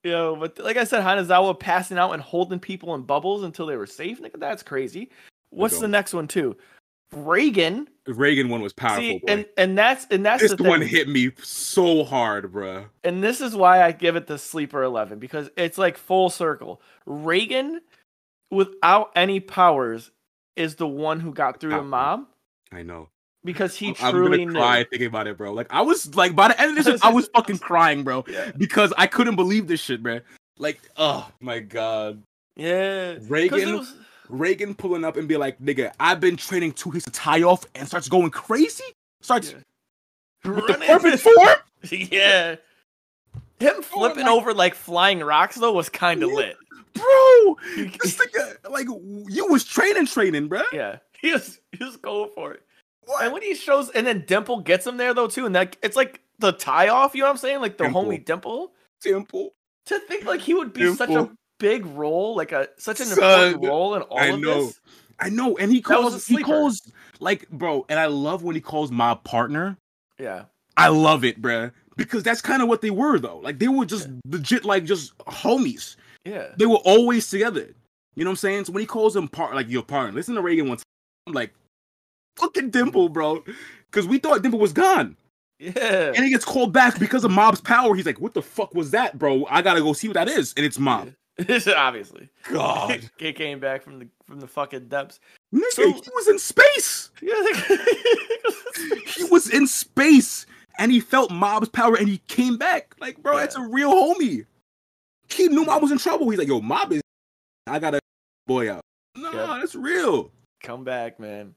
Yo, 0.05 0.37
but 0.37 0.59
like 0.59 0.77
I 0.77 0.85
said, 0.85 1.03
Hanazawa 1.03 1.59
passing 1.59 1.97
out 1.97 2.13
and 2.13 2.23
holding 2.23 2.59
people 2.59 2.95
in 2.95 3.03
bubbles 3.03 3.43
until 3.45 3.67
they 3.67 3.77
were 3.77 3.87
safe. 3.87 4.21
Nigga, 4.21 4.39
that's 4.39 4.63
crazy. 4.63 5.11
What's 5.51 5.79
the 5.79 5.89
next 5.89 6.13
one 6.13 6.29
too? 6.29 6.57
Reigen. 7.13 7.87
Reigen 8.09 8.49
one 8.49 8.63
was 8.63 8.73
powerful. 8.73 9.03
See, 9.03 9.23
and 9.29 9.47
and 9.57 9.77
that's 9.79 10.07
and 10.11 10.25
that's 10.25 10.43
this 10.43 10.55
the 10.55 10.65
one 10.65 10.81
hit 10.81 11.09
me 11.09 11.31
so 11.43 12.05
hard, 12.05 12.53
bruh. 12.53 12.87
and 13.05 13.23
this 13.23 13.41
is 13.41 13.55
why 13.55 13.83
I 13.83 13.93
give 13.93 14.17
it 14.17 14.27
the 14.27 14.39
sleeper 14.39 14.83
11 14.83 15.19
because 15.19 15.51
it's 15.57 15.79
like 15.79 15.97
full 15.99 16.31
circle. 16.31 16.81
Reigen, 17.07 17.79
without 18.51 19.13
any 19.15 19.41
powers, 19.41 20.11
is 20.57 20.77
the 20.77 20.87
one 20.89 21.21
who 21.21 21.33
got 21.33 21.61
through 21.61 21.71
Powerful. 21.71 21.89
mom 21.89 22.27
I 22.73 22.83
know. 22.83 23.09
because 23.45 23.77
he 23.77 23.89
I'm 24.01 24.13
truly 24.13 24.39
gonna 24.39 24.53
knew. 24.53 24.59
cry 24.59 24.85
thinking 24.91 25.07
about 25.09 25.27
it, 25.27 25.37
bro. 25.37 25.53
Like 25.53 25.69
I 25.71 25.83
was 25.83 26.15
like 26.17 26.35
by 26.35 26.49
the 26.49 26.61
end 26.61 26.77
of 26.79 26.85
this, 26.85 27.03
I 27.03 27.11
was 27.13 27.29
fucking 27.35 27.59
crying, 27.61 28.03
bro, 28.05 28.25
Yeah. 28.27 28.51
because 28.57 28.93
I 28.99 29.07
couldn't 29.07 29.37
believe 29.37 29.69
this 29.69 29.81
shit, 29.81 30.03
bro. 30.03 30.21
Like, 30.59 30.81
oh 30.97 31.31
my 31.41 31.61
god, 31.61 32.23
Yeah, 32.57 33.15
Reigen 33.17 33.79
was- 33.79 33.95
Reigen 34.33 34.77
pulling 34.77 35.05
up 35.05 35.17
and 35.17 35.29
be 35.29 35.37
like, 35.37 35.61
nigga, 35.61 35.93
I've 36.01 36.21
been 36.21 36.37
training 36.37 36.73
two 36.73 36.91
hits 36.91 37.05
to 37.05 37.11
tie 37.11 37.43
off 37.43 37.65
and 37.75 37.87
starts 37.87 38.09
going 38.09 38.31
crazy. 38.31 38.85
Starts 39.21 39.51
Yeah. 39.53 39.59
with 40.51 40.67
the 40.67 40.73
Running. 40.75 40.89
perfect 40.89 41.19
form. 41.23 41.49
yeah. 42.11 42.57
Him 43.61 43.75
oh 43.79 43.83
flipping 43.83 44.25
like- 44.25 44.33
over 44.33 44.55
like 44.55 44.75
flying 44.75 45.21
rocks 45.21 45.57
though 45.57 45.73
was 45.73 45.89
kind 45.89 46.23
of 46.23 46.31
Yeah. 46.31 46.37
lit. 46.37 46.57
bro. 46.95 47.57
This 48.03 48.17
nigga, 48.19 48.71
like 48.71 48.87
you 48.87 49.47
was 49.49 49.65
training, 49.65 50.07
training, 50.07 50.49
bro. 50.49 50.63
Yeah, 50.73 50.97
he 51.21 51.33
was 51.33 51.61
he 51.73 51.85
was 51.85 51.97
going 51.97 52.31
for 52.35 52.53
it. 52.55 52.63
What? 53.05 53.25
And 53.25 53.33
when 53.33 53.43
he 53.43 53.55
shows, 53.55 53.91
and 53.91 54.07
then 54.07 54.25
Dimple 54.27 54.61
gets 54.61 54.87
him 54.87 54.97
there 54.97 55.15
though 55.15 55.27
too, 55.29 55.47
and 55.47 55.55
that 55.55 55.77
it's 55.83 55.97
like 55.97 56.21
the 56.39 56.53
tie 56.53 56.89
off. 56.89 57.15
You 57.15 57.21
know 57.21 57.27
what 57.27 57.33
I'm 57.33 57.37
saying? 57.39 57.61
Like 57.61 57.79
the 57.79 57.85
Dimple. 57.85 58.05
homie 58.05 58.25
Dimple. 58.25 58.73
Simple. 59.01 59.55
To 59.87 59.99
think 60.01 60.25
like 60.25 60.41
he 60.41 60.55
would 60.55 60.73
be 60.73 60.93
such 60.95 61.11
a 61.11 61.13
Dimple. 61.13 61.37
Big 61.63 61.87
role, 61.87 62.35
like 62.35 62.51
a 62.51 62.69
such 62.77 62.99
an 62.99 63.07
Son, 63.07 63.45
important 63.47 63.71
role 63.71 63.95
in 63.95 64.03
all 64.03 64.19
I 64.19 64.27
of 64.27 64.41
know. 64.41 64.67
this. 64.67 64.81
I 65.21 65.29
know, 65.29 65.57
and 65.59 65.71
he 65.71 65.81
calls. 65.81 66.27
He 66.27 66.43
calls 66.43 66.91
like, 67.21 67.49
bro, 67.51 67.87
and 67.89 68.01
I 68.01 68.07
love 68.07 68.43
when 68.43 68.57
he 68.57 68.61
calls 68.61 68.91
my 68.91 69.15
partner. 69.15 69.77
Yeah, 70.19 70.47
I 70.77 70.89
love 70.89 71.25
it, 71.25 71.41
bruh. 71.41 71.71
Because 71.97 72.25
that's 72.25 72.41
kind 72.41 72.63
of 72.63 72.69
what 72.69 72.81
they 72.81 72.91
were, 72.91 73.21
though. 73.21 73.39
Like 73.39 73.61
they 73.61 73.69
were 73.69 73.85
just 73.85 74.09
legit, 74.27 74.65
like 74.65 74.85
just 74.85 75.17
homies. 75.19 75.95
yeah, 76.25 76.49
They 76.57 76.67
were 76.67 76.83
always 76.85 77.31
together. 77.31 77.69
You 78.17 78.25
know 78.25 78.31
what 78.31 78.33
I'm 78.33 78.37
saying? 78.39 78.65
So 78.65 78.73
when 78.73 78.81
he 78.81 78.87
calls 78.87 79.15
him 79.15 79.29
part, 79.29 79.55
like 79.55 79.69
your 79.69 79.85
partner, 79.85 80.13
listen 80.13 80.35
to 80.35 80.43
Reigen 80.43 80.69
once. 80.69 80.83
I'm 81.29 81.33
like, 81.35 81.53
fucking 82.39 82.71
Dimple, 82.71 83.09
bro. 83.09 83.45
Because 83.91 84.09
we 84.09 84.19
thought 84.19 84.43
Dimple 84.43 84.59
was 84.59 84.73
gone, 84.73 85.17
yeah. 85.61 86.13
and 86.17 86.25
he 86.25 86.31
gets 86.31 86.45
called 86.45 86.73
back 86.73 86.99
because 86.99 87.23
of 87.23 87.31
Mob's 87.31 87.61
power. 87.61 87.95
He's 87.95 88.07
like, 88.07 88.21
what 88.21 88.35
the 88.35 88.43
fuck 88.43 88.75
was 88.75 88.91
that, 88.91 89.19
bro? 89.19 89.47
I 89.49 89.63
gotta 89.63 89.81
go 89.81 89.93
see 89.93 90.09
what 90.09 90.15
that 90.15 90.29
is, 90.29 90.53
and 90.57 90.67
it's 90.67 90.81
Mob. 90.81 91.13
Obviously, 91.77 92.29
God, 92.51 93.11
he 93.19 93.33
came 93.33 93.59
back 93.61 93.83
from 93.83 93.99
the 93.99 94.09
from 94.27 94.41
the 94.41 94.47
fucking 94.47 94.89
depths. 94.89 95.21
nigga, 95.55 95.63
So- 95.71 95.93
he 95.93 96.11
was 96.15 96.29
in 96.29 96.39
space. 96.39 97.11
He 99.15 99.25
was 99.25 99.51
in 99.51 99.67
space, 99.67 100.47
and 100.79 100.91
he 100.91 101.01
felt 101.01 101.31
Mob's 101.31 101.69
power, 101.69 101.95
and 101.97 102.09
he 102.09 102.19
came 102.29 102.57
back. 102.57 102.95
Like, 102.99 103.23
bro, 103.23 103.35
Yeah. 103.35 103.41
that's 103.41 103.57
a 103.57 103.61
real 103.63 103.93
homie. 103.93 104.47
He 105.29 105.49
knew 105.49 105.65
Mob 105.65 105.83
was 105.83 105.93
in 105.93 105.99
trouble. 105.99 106.29
He's 106.31 106.39
like, 106.39 106.49
yo, 106.49 106.61
Mob 106.61 106.93
is. 106.93 107.03
I 107.67 107.79
gotta 107.79 108.01
boy 108.47 108.71
out. 108.73 108.81
No, 109.17 109.31
Yeah. 109.33 109.59
that's 109.61 109.75
real. 109.75 110.31
come 110.63 110.85
back, 110.85 111.19
man. 111.21 111.55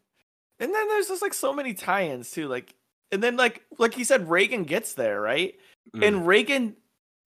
And 0.60 0.74
then 0.74 0.88
there's 0.88 1.08
just 1.08 1.22
like 1.22 1.34
so 1.34 1.54
many 1.54 1.74
tie-ins 1.74 2.32
too, 2.32 2.48
like, 2.48 2.74
and 3.12 3.22
then 3.24 3.38
like 3.38 3.64
like 3.78 3.94
he 3.94 4.04
said, 4.04 4.28
Reigen 4.28 4.66
gets 4.66 4.94
there 4.94 5.22
right, 5.22 5.56
Mm. 5.96 6.08
and 6.08 6.16
Reigen 6.26 6.74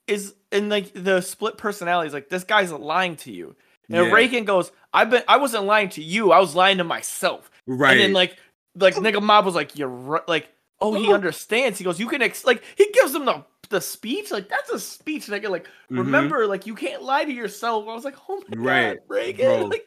is 0.09 0.33
in 0.51 0.69
like 0.69 0.91
the 0.93 1.21
split 1.21 1.57
personalities. 1.57 2.13
Like 2.13 2.29
this 2.29 2.43
guy's 2.43 2.71
lying 2.71 3.15
to 3.17 3.31
you, 3.31 3.55
and 3.89 4.05
Yeah. 4.07 4.11
Reigen 4.11 4.45
goes, 4.45 4.71
"I've 4.93 5.09
been, 5.09 5.23
I 5.27 5.37
wasn't 5.37 5.65
lying 5.65 5.89
to 5.89 6.03
you. 6.03 6.31
I 6.31 6.39
was 6.39 6.55
lying 6.55 6.77
to 6.79 6.83
myself." 6.83 7.49
right. 7.67 7.91
And 7.91 7.99
then 7.99 8.13
like 8.13 8.37
like 8.75 8.95
nigga 8.95 9.21
mob 9.21 9.45
was 9.45 9.55
like, 9.55 9.77
"You're 9.77 9.87
right." 9.87 10.27
Like, 10.27 10.49
oh, 10.81 10.93
he 10.93 11.13
understands. 11.13 11.77
He 11.77 11.83
goes, 11.85 11.99
"You 11.99 12.07
can 12.07 12.21
ex-, 12.21 12.45
like." 12.45 12.63
He 12.75 12.89
gives 12.93 13.13
him 13.13 13.25
the 13.25 13.43
the 13.69 13.79
speech. 13.81 14.31
Like 14.31 14.49
that's 14.49 14.69
a 14.71 14.79
speech, 14.79 15.27
nigga. 15.27 15.49
Like 15.49 15.65
Mhm. 15.91 15.97
remember, 15.99 16.47
like 16.47 16.65
you 16.65 16.75
can't 16.75 17.03
lie 17.03 17.23
to 17.25 17.31
yourself. 17.31 17.87
I 17.87 17.93
was 17.93 18.03
like, 18.05 18.15
oh 18.27 18.41
my 18.49 18.57
Right, 18.57 18.97
god, 19.07 19.15
Reigen. 19.15 19.37
bro. 19.45 19.65
Like, 19.69 19.85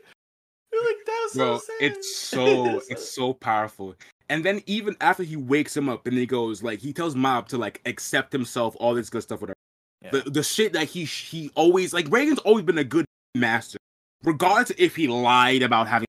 you're 0.73 0.85
like 0.85 1.05
that 1.05 1.21
was 1.25 1.35
bro 1.35 1.59
so 1.59 1.65
sad. 1.67 1.77
it's 1.81 2.17
so 2.17 2.81
it's 2.89 3.11
so 3.11 3.35
powerful 3.35 3.95
and 4.31 4.43
then 4.43 4.63
even 4.65 4.97
after 5.03 5.23
he 5.23 5.37
wakes 5.37 5.77
him 5.77 5.87
up 5.91 6.07
and 6.07 6.17
he 6.17 6.25
goes 6.25 6.63
like 6.63 6.79
he 6.81 6.95
tells 6.95 7.15
mob 7.15 7.47
to 7.49 7.59
like 7.59 7.83
accept 7.85 8.33
himself 8.33 8.75
all 8.81 8.95
this 8.95 9.11
good 9.11 9.23
stuff 9.23 9.43
whatever 9.43 9.57
Yeah. 10.03 10.11
The 10.11 10.31
the 10.31 10.43
shit 10.43 10.73
that 10.75 10.89
he 10.89 11.05
he 11.05 11.51
always 11.55 11.93
like 11.93 12.07
Reigen's 12.07 12.39
always 12.41 12.65
been 12.65 12.79
a 12.79 12.85
good 12.85 13.05
master, 13.35 13.79
regardless 14.25 14.73
if 14.79 14.97
he 14.97 15.07
lied 15.09 15.63
about 15.63 15.87
having. 15.89 16.07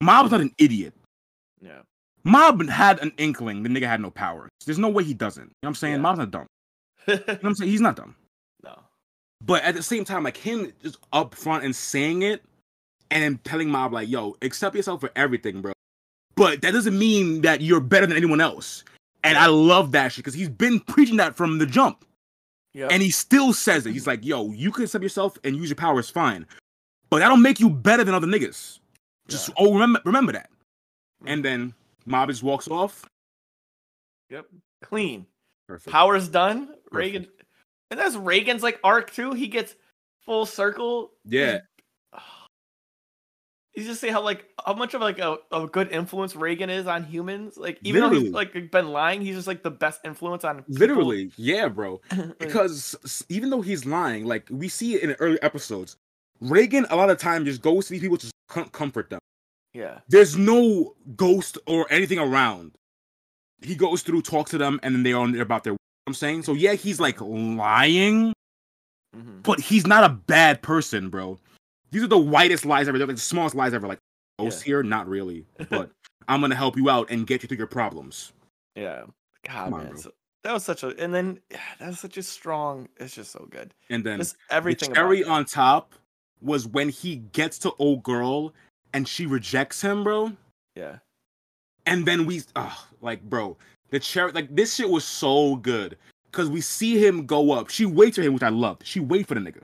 Mob's 0.00 0.30
not 0.30 0.40
an 0.40 0.52
idiot. 0.58 0.94
yeah. 1.60 1.80
Mob 2.24 2.68
had 2.68 3.00
an 3.00 3.12
inkling 3.18 3.62
the 3.62 3.68
nigga 3.68 3.86
had 3.86 4.00
no 4.00 4.10
powers. 4.10 4.50
There's 4.66 4.78
no 4.78 4.88
way 4.88 5.02
he 5.04 5.14
doesn't. 5.14 5.44
You 5.44 5.48
know 5.48 5.52
what 5.62 5.68
I'm 5.70 5.74
saying? 5.76 5.94
Yeah. 5.94 6.00
Mob's 6.00 6.18
not 6.18 6.30
dumb. 6.30 6.46
You 7.08 7.14
know 7.14 7.22
what 7.26 7.44
I'm 7.44 7.54
saying? 7.54 7.70
He's 7.70 7.80
not 7.80 7.96
dumb. 7.96 8.14
no. 8.62 8.78
But 9.44 9.62
at 9.62 9.74
the 9.74 9.82
same 9.82 10.04
time, 10.04 10.24
like 10.24 10.36
him 10.36 10.72
just 10.82 10.98
up 11.12 11.34
front 11.34 11.64
and 11.64 11.74
saying 11.74 12.22
it 12.22 12.42
and 13.10 13.22
then 13.22 13.38
telling 13.44 13.70
Mob, 13.70 13.92
like, 13.94 14.08
yo, 14.08 14.36
accept 14.42 14.76
yourself 14.76 15.00
for 15.00 15.10
everything, 15.16 15.62
bro. 15.62 15.72
But 16.36 16.60
that 16.62 16.72
doesn't 16.72 16.98
mean 16.98 17.40
that 17.42 17.60
you're 17.62 17.80
better 17.80 18.06
than 18.06 18.16
anyone 18.16 18.40
else. 18.40 18.84
And 19.24 19.38
I 19.38 19.46
love 19.46 19.92
that 19.92 20.12
shit 20.12 20.24
because 20.24 20.34
he's 20.34 20.48
been 20.50 20.80
preaching 20.80 21.16
that 21.16 21.34
from 21.34 21.58
the 21.58 21.66
jump. 21.66 22.04
Yeah. 22.78 22.86
And 22.92 23.02
he 23.02 23.10
still 23.10 23.52
says 23.52 23.86
it. 23.86 23.92
He's 23.92 24.06
like, 24.06 24.24
yo, 24.24 24.52
you 24.52 24.70
can 24.70 24.84
accept 24.84 25.02
yourself 25.02 25.36
and 25.42 25.56
use 25.56 25.68
your 25.68 25.74
powers 25.74 26.08
fine. 26.08 26.46
But 27.10 27.18
that 27.18 27.28
don't 27.28 27.42
make 27.42 27.58
you 27.58 27.68
better 27.68 28.04
than 28.04 28.14
other 28.14 28.28
niggas. 28.28 28.78
Just 29.26 29.50
oh 29.56 29.72
remember 29.72 30.00
remember 30.04 30.30
that. 30.30 30.48
Mm. 31.24 31.32
And 31.32 31.44
then 31.44 31.74
Mob 32.06 32.28
just 32.28 32.44
walks 32.44 32.68
off. 32.68 33.04
Yep. 34.30 34.46
Clean. 34.80 35.26
Perfect. 35.66 35.90
Powers 35.90 36.28
done. 36.28 36.68
Reigen. 36.92 37.26
And 37.90 37.98
that's 37.98 38.14
Reigen's 38.14 38.62
like 38.62 38.78
arc 38.84 39.12
too. 39.12 39.32
He 39.32 39.48
gets 39.48 39.74
full 40.20 40.46
circle. 40.46 41.10
Yeah. 41.24 41.58
You 43.74 43.84
just 43.84 44.00
see 44.00 44.08
how 44.08 44.22
like 44.22 44.44
how 44.66 44.74
much 44.74 44.94
of 44.94 45.00
like 45.00 45.18
a, 45.20 45.36
a 45.52 45.66
good 45.68 45.92
influence 45.92 46.34
Reigen 46.34 46.68
is 46.68 46.86
on 46.86 47.04
humans. 47.04 47.56
Like 47.56 47.78
even 47.82 48.00
though 48.02 48.10
he's 48.10 48.30
like 48.32 48.52
been 48.72 48.88
lying, 48.88 49.20
he's 49.20 49.36
just 49.36 49.46
like 49.46 49.62
the 49.62 49.70
best 49.70 50.00
influence 50.04 50.42
on 50.42 50.62
people. 50.64 50.74
Literally, 50.74 51.30
yeah, 51.36 51.68
bro. 51.68 52.00
Because 52.38 53.24
even 53.28 53.50
though 53.50 53.60
he's 53.60 53.86
lying, 53.86 54.24
like 54.24 54.48
we 54.50 54.68
see 54.68 54.94
it 54.94 55.02
in 55.02 55.12
early 55.20 55.40
episodes, 55.42 55.96
Reigen 56.42 56.86
a 56.90 56.96
lot 56.96 57.10
of 57.10 57.18
time 57.18 57.44
just 57.44 57.62
goes 57.62 57.86
to 57.86 57.92
these 57.92 58.00
people 58.00 58.16
to 58.18 58.30
com- 58.48 58.68
comfort 58.70 59.10
them. 59.10 59.20
yeah, 59.74 60.00
There's 60.08 60.36
no 60.36 60.94
ghost 61.14 61.58
or 61.66 61.86
anything 61.90 62.18
around. 62.18 62.72
He 63.62 63.74
goes 63.76 64.02
through, 64.02 64.22
talks 64.22 64.50
to 64.52 64.58
them, 64.58 64.80
and 64.82 64.94
then 64.94 65.02
they're 65.04 65.16
on 65.18 65.32
there 65.32 65.42
about 65.42 65.62
their. 65.64 65.76
I'm 66.06 66.14
saying 66.14 66.42
so. 66.44 66.54
Yeah, 66.54 66.72
he's 66.74 66.98
like 66.98 67.20
lying, 67.20 68.32
Mhm. 69.16 69.42
but 69.42 69.60
he's 69.60 69.86
not 69.86 70.04
a 70.04 70.08
bad 70.08 70.62
person, 70.62 71.10
bro. 71.10 71.38
These 71.90 72.02
are 72.02 72.08
the 72.08 72.18
whitest 72.18 72.64
lies 72.64 72.88
ever. 72.88 72.98
They're 72.98 73.06
like 73.06 73.16
the 73.16 73.22
smallest 73.22 73.54
lies 73.54 73.72
ever. 73.74 73.86
Like 73.88 73.98
ghosts 74.38 74.62
here, 74.62 74.82
not 74.82 75.08
really, 75.08 75.44
but 75.70 75.90
I'm 76.28 76.40
gonna 76.40 76.54
help 76.54 76.76
you 76.76 76.90
out 76.90 77.10
and 77.10 77.26
get 77.26 77.42
you 77.42 77.48
through 77.48 77.58
your 77.58 77.66
problems. 77.66 78.32
yeah. 78.74 79.04
God, 79.46 79.72
on, 79.72 79.84
man, 79.84 79.96
so- 79.96 80.12
that 80.44 80.52
was 80.52 80.64
such 80.64 80.82
a 80.82 80.88
and 81.02 81.12
then 81.14 81.40
yeah, 81.50 81.58
that 81.80 81.88
was 81.88 82.00
such 82.00 82.16
a 82.16 82.22
strong. 82.22 82.88
It's 82.98 83.14
just 83.14 83.32
so 83.32 83.46
good. 83.50 83.72
And 83.90 84.04
then 84.04 84.18
Just 84.18 84.36
everything. 84.50 84.88
the 84.90 84.94
cherry 84.94 85.24
on 85.24 85.44
top 85.44 85.94
was 86.40 86.66
when 86.66 86.88
he 86.88 87.16
gets 87.32 87.58
to 87.60 87.72
old 87.78 88.02
girl 88.02 88.52
and 88.94 89.06
she 89.08 89.26
rejects 89.26 89.80
him, 89.80 90.04
bro. 90.04 90.32
yeah, 90.76 90.98
And 91.86 92.06
then 92.06 92.24
we, 92.26 92.42
oh, 92.56 92.86
like, 93.00 93.22
bro, 93.28 93.56
the 93.90 93.98
cherry, 93.98 94.30
like, 94.32 94.54
this 94.54 94.74
shit 94.76 94.88
was 94.88 95.04
so 95.04 95.56
good 95.56 95.96
because 96.30 96.48
we 96.48 96.60
see 96.60 97.04
him 97.04 97.26
go 97.26 97.50
up. 97.52 97.68
She 97.70 97.84
waits 97.86 98.16
for 98.16 98.22
him, 98.22 98.32
which 98.34 98.42
I 98.44 98.48
loved. 98.50 98.86
She 98.86 99.00
wait 99.00 99.26
for 99.26 99.34
the 99.34 99.40
nigga, 99.40 99.60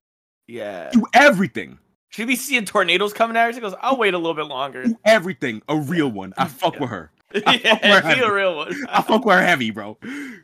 yeah. 0.48 0.90
do 0.90 1.04
everything, 1.14 1.78
She 2.14 2.24
be 2.24 2.36
seeing 2.36 2.64
tornadoes 2.64 3.12
coming 3.12 3.36
at 3.36 3.46
her. 3.46 3.52
She 3.52 3.58
goes, 3.60 3.74
"I'll 3.80 3.96
wait 3.96 4.14
a 4.14 4.18
little 4.18 4.34
bit 4.34 4.46
longer." 4.46 4.84
everything. 5.04 5.60
A 5.68 5.76
real 5.76 6.08
one. 6.08 6.32
I 6.38 6.44
fuck 6.48 6.74
Yeah. 6.74 6.80
with 6.80 6.90
her. 6.90 7.10
I 7.34 7.58
fuck 7.58 7.62
with 7.64 7.64
yeah, 7.82 8.00
her 8.02 8.14
be 8.14 8.20
a 8.20 8.32
real 8.32 8.56
one. 8.56 8.72
I 8.88 9.02
fuck 9.02 9.24
with 9.24 9.34
her 9.34 9.42
heavy, 9.44 9.70
bro. 9.72 9.98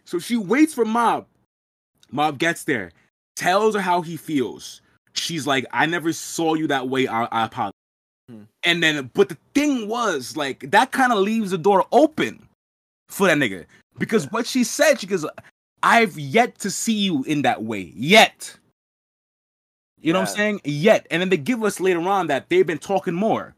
So 0.04 0.18
she 0.18 0.36
waits 0.36 0.74
for 0.74 0.84
Mob. 0.84 1.26
Mob 2.10 2.38
gets 2.40 2.64
there, 2.64 2.90
tells 3.36 3.76
her 3.76 3.80
how 3.80 4.02
he 4.02 4.16
feels. 4.16 4.82
She's 5.12 5.46
like, 5.46 5.64
I 5.70 5.86
never 5.86 6.12
saw 6.12 6.54
you 6.54 6.66
that 6.66 6.88
way. 6.88 7.06
I, 7.06 7.26
I 7.26 7.44
apologize. 7.44 7.72
Hmm. 8.28 8.42
And 8.64 8.82
then, 8.82 9.08
but 9.14 9.28
the 9.28 9.36
thing 9.54 9.86
was, 9.86 10.36
like, 10.36 10.72
that 10.72 10.90
kind 10.90 11.12
of 11.12 11.18
leaves 11.20 11.52
the 11.52 11.58
door 11.58 11.86
open 11.92 12.48
for 13.08 13.28
that 13.28 13.38
nigga. 13.38 13.64
Because 13.96 14.28
what 14.32 14.44
she 14.44 14.64
said, 14.64 14.98
she 14.98 15.06
goes, 15.06 15.24
I've 15.84 16.18
yet 16.18 16.58
to 16.60 16.70
see 16.70 16.94
you 16.94 17.22
in 17.24 17.42
that 17.42 17.62
way. 17.62 17.92
Yet. 17.94 18.56
You 20.00 20.12
know 20.12 20.20
what 20.20 20.28
I'm 20.30 20.34
saying? 20.36 20.60
Yet. 20.64 21.06
And 21.10 21.20
then 21.20 21.28
they 21.28 21.36
give 21.36 21.62
us 21.62 21.78
later 21.80 22.00
on 22.00 22.26
that 22.28 22.48
they've 22.48 22.66
been 22.66 22.78
talking 22.78 23.14
more. 23.14 23.54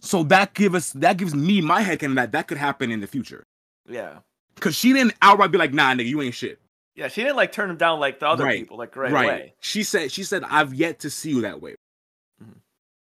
So 0.00 0.22
that 0.24 0.54
give 0.54 0.74
us 0.74 0.92
that 0.92 1.16
gives 1.18 1.34
me 1.34 1.60
my 1.60 1.82
head 1.82 1.98
canon 1.98 2.14
that 2.16 2.32
that 2.32 2.46
could 2.48 2.58
happen 2.58 2.90
in 2.90 3.00
the 3.00 3.06
future. 3.06 3.42
Yeah, 3.88 4.18
Cause 4.60 4.74
she 4.76 4.92
didn't 4.92 5.14
outright 5.20 5.50
be 5.50 5.58
like, 5.58 5.72
nah, 5.74 5.92
nigga, 5.94 6.06
you 6.06 6.22
ain't 6.22 6.34
shit. 6.34 6.58
yeah. 6.94 7.08
She 7.08 7.22
didn't 7.22 7.36
like 7.36 7.50
turn 7.52 7.68
him 7.70 7.76
down 7.76 7.98
like 8.00 8.20
the 8.20 8.28
other 8.28 8.44
Right, 8.44 8.60
people, 8.60 8.78
like 8.78 8.94
right, 8.96 9.12
away. 9.12 9.54
She 9.60 9.82
said, 9.82 10.12
she 10.12 10.22
said, 10.22 10.44
I've 10.48 10.72
yet 10.74 11.00
to 11.00 11.10
see 11.10 11.30
you 11.30 11.40
that 11.42 11.60
way. 11.60 11.74
Mhm. 12.42 12.54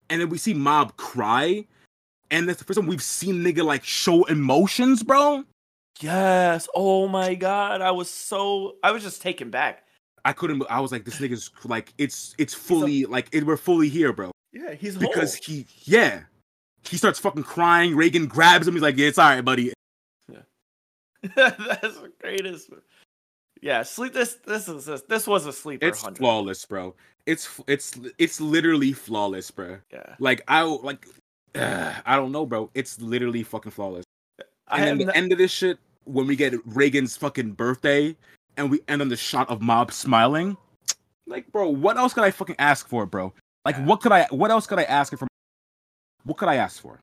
And 0.08 0.20
then 0.20 0.28
we 0.30 0.38
see 0.38 0.54
Mob 0.54 0.96
cry, 0.96 1.66
and 2.30 2.48
that's 2.48 2.58
the 2.58 2.64
first 2.64 2.78
time 2.78 2.88
we've 2.88 3.02
seen 3.02 3.44
nigga 3.44 3.64
like 3.64 3.84
show 3.84 4.24
emotions, 4.24 5.02
bro. 5.02 5.44
Yes. 6.00 6.66
Oh 6.74 7.06
my 7.08 7.34
god. 7.34 7.82
I 7.82 7.90
was 7.90 8.08
so. 8.10 8.76
I 8.82 8.90
was 8.90 9.02
just 9.02 9.20
taken 9.22 9.50
back. 9.50 9.84
I 10.24 10.32
couldn't. 10.32 10.62
I 10.70 10.80
was 10.80 10.92
like, 10.92 11.04
this 11.04 11.18
nigga's 11.18 11.50
like, 11.64 11.92
it's 11.98 12.34
it's 12.38 12.54
fully 12.54 13.04
like 13.04 13.28
it, 13.32 13.44
we're 13.44 13.56
fully 13.56 13.88
here, 13.88 14.12
bro. 14.12 14.30
Yeah, 14.52 14.74
he's 14.74 14.96
Because 14.96 15.34
whole. 15.34 15.54
he, 15.56 15.66
yeah, 15.84 16.22
he 16.84 16.96
starts 16.96 17.18
fucking 17.18 17.44
crying. 17.44 17.92
Reigen 17.92 18.28
grabs 18.28 18.66
him. 18.66 18.74
He's 18.74 18.82
like, 18.82 18.96
yeah, 18.96 19.08
it's 19.08 19.18
all 19.18 19.28
right, 19.28 19.44
buddy. 19.44 19.72
Yeah, 20.28 20.40
that's 21.36 21.98
the 21.98 22.12
greatest. 22.20 22.70
Yeah, 23.62 23.82
sleep. 23.82 24.12
This 24.12 24.38
this 24.46 24.68
is 24.68 24.86
this, 24.86 25.02
this 25.02 25.26
was 25.26 25.46
a 25.46 25.52
sleeper. 25.52 25.86
It's 25.86 26.02
100. 26.02 26.18
flawless, 26.18 26.64
bro. 26.64 26.94
It's 27.26 27.60
it's 27.66 27.92
it's 28.18 28.40
literally 28.40 28.92
flawless, 28.92 29.50
bro. 29.50 29.78
Yeah, 29.92 30.16
Like 30.18 30.42
I 30.48 30.62
like, 30.62 31.06
I 31.54 32.16
don't 32.16 32.32
know, 32.32 32.46
bro. 32.46 32.70
It's 32.74 33.00
literally 33.00 33.42
fucking 33.42 33.72
flawless. 33.72 34.04
I 34.68 34.80
And 34.84 35.00
then 35.00 35.06
the 35.08 35.16
end 35.16 35.32
of 35.32 35.38
this 35.38 35.50
shit, 35.50 35.78
when 36.04 36.26
we 36.26 36.36
get 36.36 36.54
Reigen's 36.66 37.16
fucking 37.16 37.52
birthday, 37.52 38.16
and 38.60 38.70
we 38.70 38.80
end 38.86 39.02
on 39.02 39.08
the 39.08 39.16
shot 39.16 39.48
of 39.50 39.60
Mob 39.60 39.90
smiling, 39.92 40.56
like, 41.26 41.50
bro, 41.50 41.68
what 41.68 41.96
else 41.96 42.12
could 42.14 42.24
I 42.24 42.30
fucking 42.30 42.56
ask 42.58 42.86
for, 42.88 43.06
bro? 43.06 43.32
Like, 43.64 43.76
Yeah. 43.76 43.84
what 43.86 44.00
could 44.00 44.12
I? 44.12 44.26
What 44.30 44.50
else 44.50 44.66
could 44.66 44.78
I 44.78 44.84
ask 44.84 45.16
for? 45.16 45.26
What 46.24 46.36
could 46.36 46.48
I 46.48 46.56
ask 46.56 46.80
for? 46.80 47.00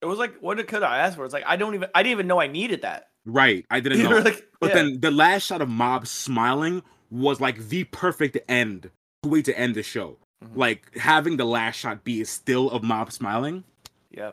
it 0.00 0.06
was 0.06 0.18
like, 0.18 0.36
what 0.38 0.64
could 0.68 0.84
I 0.84 0.98
ask 0.98 1.16
for? 1.16 1.24
It's 1.24 1.34
like 1.34 1.42
I 1.46 1.56
don't 1.56 1.74
even. 1.74 1.88
I 1.94 2.02
didn't 2.04 2.12
even 2.12 2.26
know 2.28 2.40
I 2.40 2.46
needed 2.46 2.82
that. 2.82 3.08
Right, 3.26 3.64
I 3.70 3.80
didn't 3.80 4.02
know. 4.04 4.18
like, 4.18 4.46
but 4.60 4.68
yeah. 4.68 4.74
then 4.76 5.00
the 5.00 5.10
last 5.10 5.44
shot 5.46 5.60
of 5.60 5.68
Mob 5.68 6.06
smiling 6.06 6.82
was 7.10 7.40
like 7.40 7.68
the 7.68 7.84
perfect 7.84 8.38
end 8.48 8.90
way 9.24 9.42
to 9.42 9.58
end 9.58 9.74
the 9.74 9.82
show. 9.82 10.18
Mhm. 10.44 10.56
Like 10.56 10.96
having 10.96 11.36
the 11.36 11.44
last 11.44 11.76
shot 11.76 12.04
be 12.04 12.22
still 12.24 12.70
of 12.70 12.82
Mob 12.84 13.10
smiling. 13.10 13.64
yeah, 14.10 14.32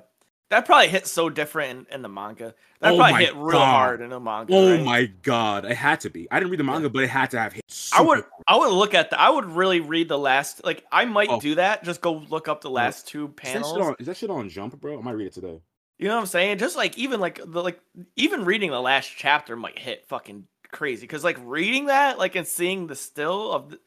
that 0.51 0.65
probably 0.65 0.87
hit 0.89 1.07
so 1.07 1.29
different 1.29 1.87
in, 1.89 1.95
in 1.95 2.01
the 2.01 2.09
manga. 2.09 2.53
That 2.81 2.93
Oh 2.93 2.97
probably 2.97 3.25
hit 3.25 3.35
real 3.35 3.51
God. 3.53 3.65
hard 3.65 4.01
in 4.01 4.09
the 4.09 4.19
manga. 4.19 4.53
Oh 4.53 4.71
right? 4.75 4.83
my 4.83 5.05
god, 5.23 5.65
it 5.65 5.75
had 5.75 5.99
to 6.01 6.09
be. 6.09 6.27
I 6.31 6.39
didn't 6.39 6.51
read 6.51 6.59
the 6.59 6.63
manga, 6.65 6.89
but 6.89 7.03
it 7.03 7.09
had 7.09 7.31
to 7.31 7.39
have 7.39 7.53
hit. 7.53 7.63
I 7.93 8.01
would 8.01 8.19
super 8.19 8.29
I 8.47 8.55
would 8.57 8.71
look 8.71 8.93
at 8.93 9.09
the 9.09 9.19
I 9.19 9.29
would 9.29 9.45
really 9.45 9.79
read 9.79 10.07
the 10.07 10.17
last 10.19 10.63
like 10.63 10.85
I 10.91 11.05
might 11.05 11.29
Oh. 11.29 11.39
do 11.39 11.55
that. 11.55 11.83
Just 11.83 12.01
go 12.01 12.23
look 12.29 12.47
up 12.47 12.61
the 12.61 12.69
last 12.69 13.07
two 13.07 13.25
Is 13.25 13.29
that, 13.29 13.35
panels. 13.37 13.77
on, 13.77 13.95
is 13.99 14.05
that 14.07 14.17
shit 14.17 14.29
on 14.29 14.49
Jump, 14.49 14.79
bro? 14.79 14.99
I 14.99 15.01
might 15.01 15.13
read 15.13 15.27
it 15.27 15.33
today. 15.33 15.59
You 15.97 16.09
know 16.09 16.15
what 16.15 16.21
I'm 16.21 16.27
saying? 16.27 16.57
Just 16.57 16.75
like 16.75 16.97
even 16.97 17.19
like 17.19 17.39
the 17.43 17.63
like 17.63 17.79
even 18.15 18.45
reading 18.45 18.69
the 18.71 18.81
last 18.81 19.11
chapter 19.15 19.55
might 19.55 19.79
hit 19.79 20.05
fucking 20.07 20.45
crazy 20.71 21.01
because 21.01 21.23
like 21.23 21.37
reading 21.41 21.85
that 21.85 22.17
like 22.19 22.35
and 22.35 22.45
seeing 22.45 22.87
the 22.87 22.95
still 22.95 23.51
of 23.53 23.69
the, 23.69 23.79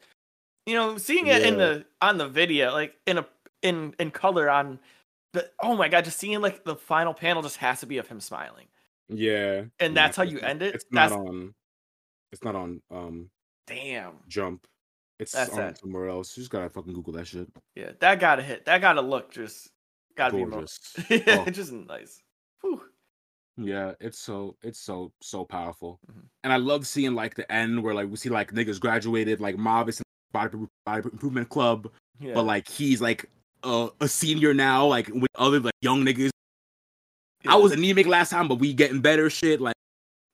you 0.65 0.73
know 0.73 0.97
seeing 0.97 1.27
it 1.27 1.43
in 1.43 1.57
the 1.57 1.85
on 2.01 2.17
the 2.17 2.27
video 2.27 2.71
like 2.73 2.95
in 3.05 3.19
a 3.19 3.25
in 3.61 3.93
in 3.99 4.09
color 4.09 4.49
on 4.49 4.79
the 5.33 5.49
oh 5.61 5.75
my 5.75 5.87
god 5.87 6.05
just 6.05 6.17
seeing 6.19 6.41
like 6.41 6.63
the 6.63 6.75
final 6.75 7.13
panel 7.13 7.41
just 7.41 7.57
has 7.57 7.79
to 7.81 7.85
be 7.85 7.97
of 7.97 8.07
him 8.07 8.19
smiling 8.19 8.67
Yeah, 9.09 9.63
and 9.79 9.95
that's 9.95 10.17
how 10.17 10.23
you 10.23 10.39
end 10.39 10.61
it. 10.61 10.75
It's 10.75 10.85
not 10.91 11.11
on. 11.11 11.53
It's 12.31 12.43
not 12.43 12.55
on 12.55 12.81
um 12.91 13.29
damn 13.67 14.13
Jump. 14.27 14.65
It's 15.19 15.33
That's 15.33 15.51
on 15.57 15.75
somewhere 15.75 16.07
else. 16.09 16.35
You 16.37 16.41
just 16.41 16.51
gotta 16.51 16.69
fucking 16.69 16.93
Google 16.93 17.13
that 17.13 17.27
shit. 17.27 17.47
yeah 17.75 17.91
that 17.99 18.19
gotta 18.19 18.41
hit 18.43 18.65
that 18.65 18.81
gotta 18.81 19.01
look 19.01 19.31
just 19.31 19.69
gotta 20.15 20.37
Gorgeous. 20.37 20.79
be 21.09 21.23
mo- 21.25 21.43
Oh. 21.47 21.49
just 21.49 21.71
nice. 21.73 22.21
Whew. 22.61 22.81
Yeah, 23.57 23.93
it's 23.99 24.17
so 24.19 24.55
it's 24.63 24.79
so 24.79 25.11
so 25.21 25.43
powerful, 25.43 25.99
Mhm. 26.09 26.23
and 26.43 26.53
I 26.53 26.57
love 26.57 26.87
seeing 26.87 27.13
like 27.13 27.35
the 27.35 27.51
end 27.51 27.83
where 27.83 27.93
like 27.93 28.09
we 28.09 28.15
see 28.15 28.29
like 28.29 28.53
niggas 28.53 28.79
graduated, 28.79 29.41
like 29.41 29.57
Mob 29.57 29.89
is 29.89 29.99
in 29.99 30.03
body, 30.31 30.57
body 30.85 31.09
improvement 31.11 31.49
club, 31.49 31.91
Yeah. 32.19 32.33
but 32.35 32.43
like 32.43 32.67
he's 32.69 33.01
like 33.01 33.29
a, 33.63 33.89
a 34.01 34.07
senior 34.07 34.53
now, 34.53 34.85
like 34.85 35.07
with 35.09 35.29
other 35.35 35.59
like 35.59 35.73
young 35.81 36.05
niggas. 36.05 36.29
I 37.47 37.55
was 37.55 37.71
anemic 37.71 38.05
last 38.05 38.31
time, 38.31 38.47
but 38.47 38.55
we 38.55 38.73
getting 38.73 38.99
better 38.99 39.29
shit. 39.29 39.61
Like, 39.61 39.75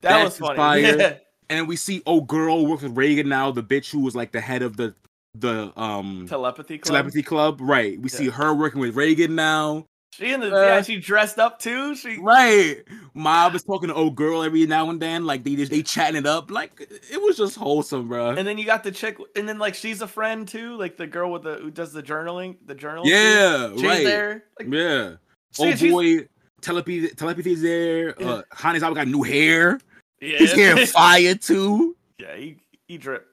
that 0.02 0.24
was 0.24 0.38
funny. 0.38 0.58
fire. 0.58 0.82
Yeah. 0.98 1.18
and 1.50 1.68
we 1.68 1.76
see 1.76 2.02
oh 2.06 2.22
girl 2.22 2.66
works 2.66 2.84
with 2.84 2.96
Reigen 2.96 3.26
now, 3.28 3.52
the 3.52 3.64
bitch 3.64 3.92
who 3.92 4.00
was 4.00 4.16
like 4.16 4.32
the 4.32 4.42
head 4.42 4.62
of 4.62 4.78
the 4.78 4.96
the 5.36 5.72
um 5.80 6.26
Telepathy 6.28 6.78
club. 6.78 6.96
telepathy 6.96 7.24
club. 7.24 7.60
Right, 7.62 8.00
we 8.00 8.10
see 8.10 8.30
her 8.30 8.54
working 8.54 8.80
with 8.82 8.96
Reigen 8.96 9.32
now. 9.32 9.86
She 10.18 10.32
in 10.32 10.40
the 10.40 10.48
Uh, 10.56 10.62
yeah, 10.66 10.82
she 10.82 10.96
dressed 10.98 11.40
up 11.40 11.60
too. 11.60 11.94
She 11.96 12.18
Right. 12.20 12.84
Mob 13.14 13.54
is 13.54 13.64
talking 13.64 13.90
to 13.90 13.96
old 13.96 14.16
girl 14.16 14.44
every 14.44 14.66
now 14.66 14.90
and 14.90 15.02
then. 15.02 15.26
Like 15.26 15.44
they 15.44 15.56
just 15.56 15.72
they 15.72 15.82
chatting 15.84 16.16
it 16.16 16.26
up. 16.26 16.50
Like 16.50 16.80
it 17.12 17.22
was 17.22 17.36
just 17.36 17.58
wholesome, 17.58 18.08
bro. 18.08 18.30
and 18.30 18.48
then 18.48 18.58
you 18.58 18.66
got 18.66 18.84
the 18.84 18.92
chick, 18.92 19.18
and 19.36 19.48
then 19.48 19.60
like 19.60 19.76
she's 19.76 20.02
a 20.02 20.08
friend 20.08 20.48
too, 20.48 20.78
like 20.78 20.96
the 20.96 21.06
girl 21.08 21.32
with 21.32 21.44
the 21.44 21.56
who 21.56 21.70
does 21.70 21.92
the 21.92 22.02
journaling, 22.02 22.56
the 22.66 22.76
journal. 22.76 23.04
yeah, 23.06 23.72
she's 23.74 23.84
right. 23.84 24.04
there. 24.06 24.46
Like, 24.60 24.70
Yeah. 24.72 25.16
she- 25.52 25.64
Old 25.64 25.92
boy 25.92 26.28
telepathy 26.62 27.10
telepathy's 27.10 27.62
there. 27.62 28.16
Yeah. 28.18 28.28
Uh 28.28 28.42
Hanazawa 28.54 28.96
got 28.96 29.08
new 29.10 29.24
hair. 29.24 29.80
yeah, 30.22 30.38
His 30.38 30.54
hair 30.54 30.78
fire 30.88 31.36
too. 31.36 31.96
yeah, 32.20 32.36
he 32.38 32.58
he 32.88 32.98
dripped. 32.98 33.28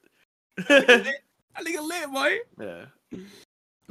I 0.68 1.62
think 1.62 1.76
it 1.76 1.82
lit, 1.82 2.10
boy. 2.12 2.38
yeah, 2.60 3.18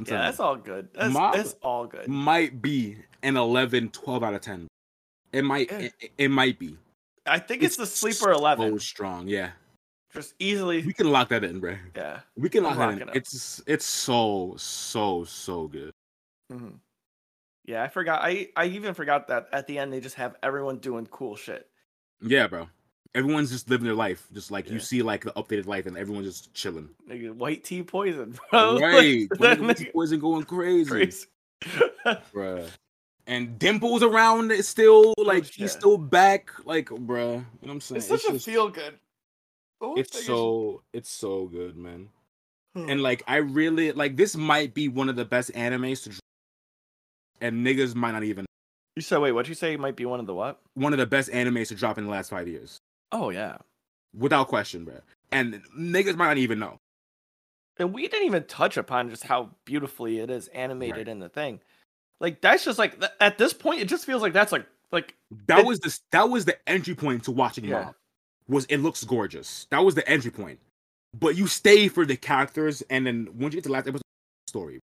I'm 0.08 0.14
yeah, 0.14 0.22
that's 0.22 0.40
all 0.40 0.56
good. 0.56 0.88
That's, 0.94 1.12
Mob- 1.12 1.34
that's 1.34 1.54
all 1.62 1.86
good. 1.86 2.08
might 2.08 2.60
be 2.62 2.96
an 3.22 3.36
11, 3.36 3.90
12 3.90 4.22
out 4.22 4.34
of 4.34 4.40
10. 4.40 4.68
It 5.32 5.44
might 5.44 5.70
Yeah. 5.70 5.78
it, 6.00 6.12
it 6.18 6.28
might 6.30 6.58
be. 6.58 6.76
I 7.24 7.38
think 7.38 7.62
it's, 7.62 7.76
the 7.76 7.86
sleeper. 7.86 8.34
So 8.34 8.78
strong, 8.78 9.28
yeah. 9.28 9.50
Just 10.12 10.34
easily. 10.38 10.82
We 10.84 10.92
can 10.92 11.10
lock 11.10 11.28
that 11.30 11.44
in, 11.44 11.60
bro. 11.60 11.76
Yeah. 11.96 12.20
We 12.36 12.48
can 12.48 12.64
lock 12.64 12.76
that 12.78 12.90
in. 13.00 13.08
up. 13.08 13.16
It's 13.16 13.62
it's 13.66 13.84
so 13.86 14.54
so 14.58 15.24
so 15.24 15.68
good. 15.68 15.92
mhm. 16.52 16.74
Yeah, 17.64 17.82
I 17.82 17.88
forgot. 17.88 18.20
I 18.22 18.48
I 18.56 18.66
even 18.66 18.92
forgot 18.92 19.28
that 19.28 19.46
at 19.52 19.66
the 19.68 19.78
end 19.78 19.92
they 19.92 20.00
just 20.00 20.16
have 20.16 20.34
everyone 20.42 20.78
doing 20.78 21.06
cool 21.06 21.36
shit. 21.36 21.66
Yeah, 22.20 22.46
bro. 22.48 22.68
Everyone's 23.14 23.50
just 23.50 23.68
living 23.68 23.84
their 23.84 23.94
life, 23.94 24.26
just 24.32 24.50
like 24.50 24.70
you 24.70 24.78
see, 24.80 25.02
like 25.02 25.24
the 25.24 25.32
updated 25.32 25.66
life, 25.66 25.84
and 25.86 25.98
everyone's 25.98 26.26
just 26.26 26.54
chilling. 26.54 26.88
Nigga, 27.08 27.34
white 27.34 27.62
tea 27.62 27.82
poison, 27.82 28.38
bro. 28.50 28.78
right, 28.80 29.28
That 29.38 29.58
nigga- 29.58 29.94
wasn't 29.94 30.22
going 30.22 30.44
crazy, 30.44 30.90
crazy. 30.90 31.26
bruh. 32.34 32.68
And 33.26 33.58
Dimple's 33.58 34.02
around 34.02 34.50
it 34.50 34.64
still, 34.64 35.12
like 35.18 35.44
shit. 35.44 35.54
he's 35.54 35.72
still 35.72 35.98
back, 35.98 36.50
like, 36.64 36.86
bruh. 36.88 36.96
You 36.96 37.36
know 37.36 37.44
what 37.60 37.70
I'm 37.72 37.80
saying? 37.82 37.98
it's 37.98 38.08
such 38.08 38.24
a 38.24 38.32
just- 38.32 38.46
feel 38.46 38.68
good. 38.68 38.98
It's 39.96 40.24
so 40.24 40.82
it's 40.92 41.10
so 41.10 41.46
good, 41.46 41.76
man. 41.76 42.08
Hmm. 42.74 42.88
And 42.88 43.02
like, 43.08 43.22
I 43.26 43.36
really 43.36 43.92
like 43.92 44.16
this. 44.16 44.36
Might 44.36 44.72
be 44.74 44.88
one 44.88 45.08
of 45.08 45.16
the 45.16 45.24
best 45.24 45.52
animes 45.52 46.04
to, 46.04 46.12
and 47.40 47.66
niggas 47.66 47.94
might 47.94 48.12
not 48.12 48.22
even 48.22 48.46
you 48.96 49.02
said 49.02 49.18
wait, 49.18 49.32
what'd 49.32 49.48
you 49.48 49.54
say 49.54 49.76
might 49.76 49.96
be 49.96 50.04
one 50.04 50.20
of 50.20 50.26
the 50.26 50.34
what? 50.34 50.60
one 50.74 50.92
of 50.92 50.98
the 50.98 51.06
best 51.06 51.30
animes 51.30 51.68
to 51.68 51.74
drop 51.74 51.98
in 51.98 52.04
the 52.04 52.10
last 52.10 52.30
five 52.30 52.46
years, 52.46 52.78
Oh 53.12 53.30
yeah. 53.30 53.58
without 54.16 54.48
question, 54.48 54.84
bro. 54.84 54.94
And 55.30 55.62
niggas 55.78 56.16
might 56.16 56.26
not 56.28 56.38
even 56.38 56.58
know. 56.58 56.78
And 57.78 57.92
we 57.94 58.06
didn't 58.08 58.26
even 58.26 58.44
touch 58.44 58.76
upon 58.76 59.08
just 59.10 59.24
how 59.24 59.50
beautifully 59.64 60.18
it 60.18 60.30
is 60.30 60.48
animated 60.48 60.96
Right. 60.96 61.08
in 61.08 61.18
the 61.20 61.28
thing. 61.28 61.60
Like 62.20 62.40
that's 62.40 62.64
just 62.64 62.78
like 62.78 62.98
th- 63.00 63.12
at 63.20 63.38
this 63.38 63.52
point, 63.52 63.80
it 63.80 63.88
just 63.88 64.04
feels 64.06 64.22
like 64.22 64.32
that's 64.32 64.52
like 64.52 64.66
like 64.92 65.14
That 65.46 65.60
It- 65.60 65.66
was 65.66 65.80
the 65.80 65.98
that 66.10 66.28
was 66.28 66.44
the 66.44 66.56
entry 66.68 66.94
point 66.94 67.24
to 67.24 67.30
watching 67.30 67.64
Yeah. 67.64 67.84
Mob. 67.84 67.94
Was 68.48 68.64
it 68.66 68.78
looks 68.78 69.02
gorgeous? 69.04 69.66
That 69.70 69.78
was 69.80 69.94
the 69.94 70.06
entry 70.08 70.30
point. 70.30 70.60
But 71.18 71.36
you 71.36 71.46
stay 71.46 71.88
for 71.88 72.04
the 72.06 72.16
characters, 72.16 72.82
and 72.90 73.06
then 73.06 73.28
once 73.38 73.54
you 73.54 73.58
get 73.58 73.64
to 73.64 73.68
the 73.68 73.72
last 73.74 73.86
episode, 73.88 74.02
story. 74.48 74.80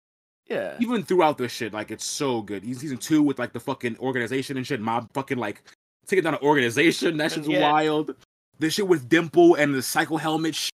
yeah. 0.48 0.76
Even 0.80 1.02
throughout 1.02 1.38
this 1.38 1.50
shit, 1.52 1.72
like 1.72 1.90
it's 1.90 2.04
so 2.04 2.42
good. 2.42 2.64
Even 2.64 2.78
season 2.78 2.98
two 2.98 3.22
with 3.22 3.38
like 3.38 3.52
the 3.52 3.60
fucking 3.60 3.98
organization 3.98 4.56
and 4.56 4.66
shit, 4.66 4.80
Mob 4.80 5.08
fucking 5.12 5.38
like 5.38 5.62
taking 6.06 6.24
down 6.24 6.34
an 6.34 6.40
organization. 6.42 7.16
That 7.16 7.32
shit's 7.32 7.48
Yeah. 7.48 7.70
wild. 7.70 8.14
The 8.58 8.70
shit 8.70 8.88
with 8.88 9.08
Dimple 9.08 9.54
and 9.56 9.74
the 9.74 9.82
psycho 9.82 10.16
helmet. 10.16 10.54
Sh- 10.54 10.70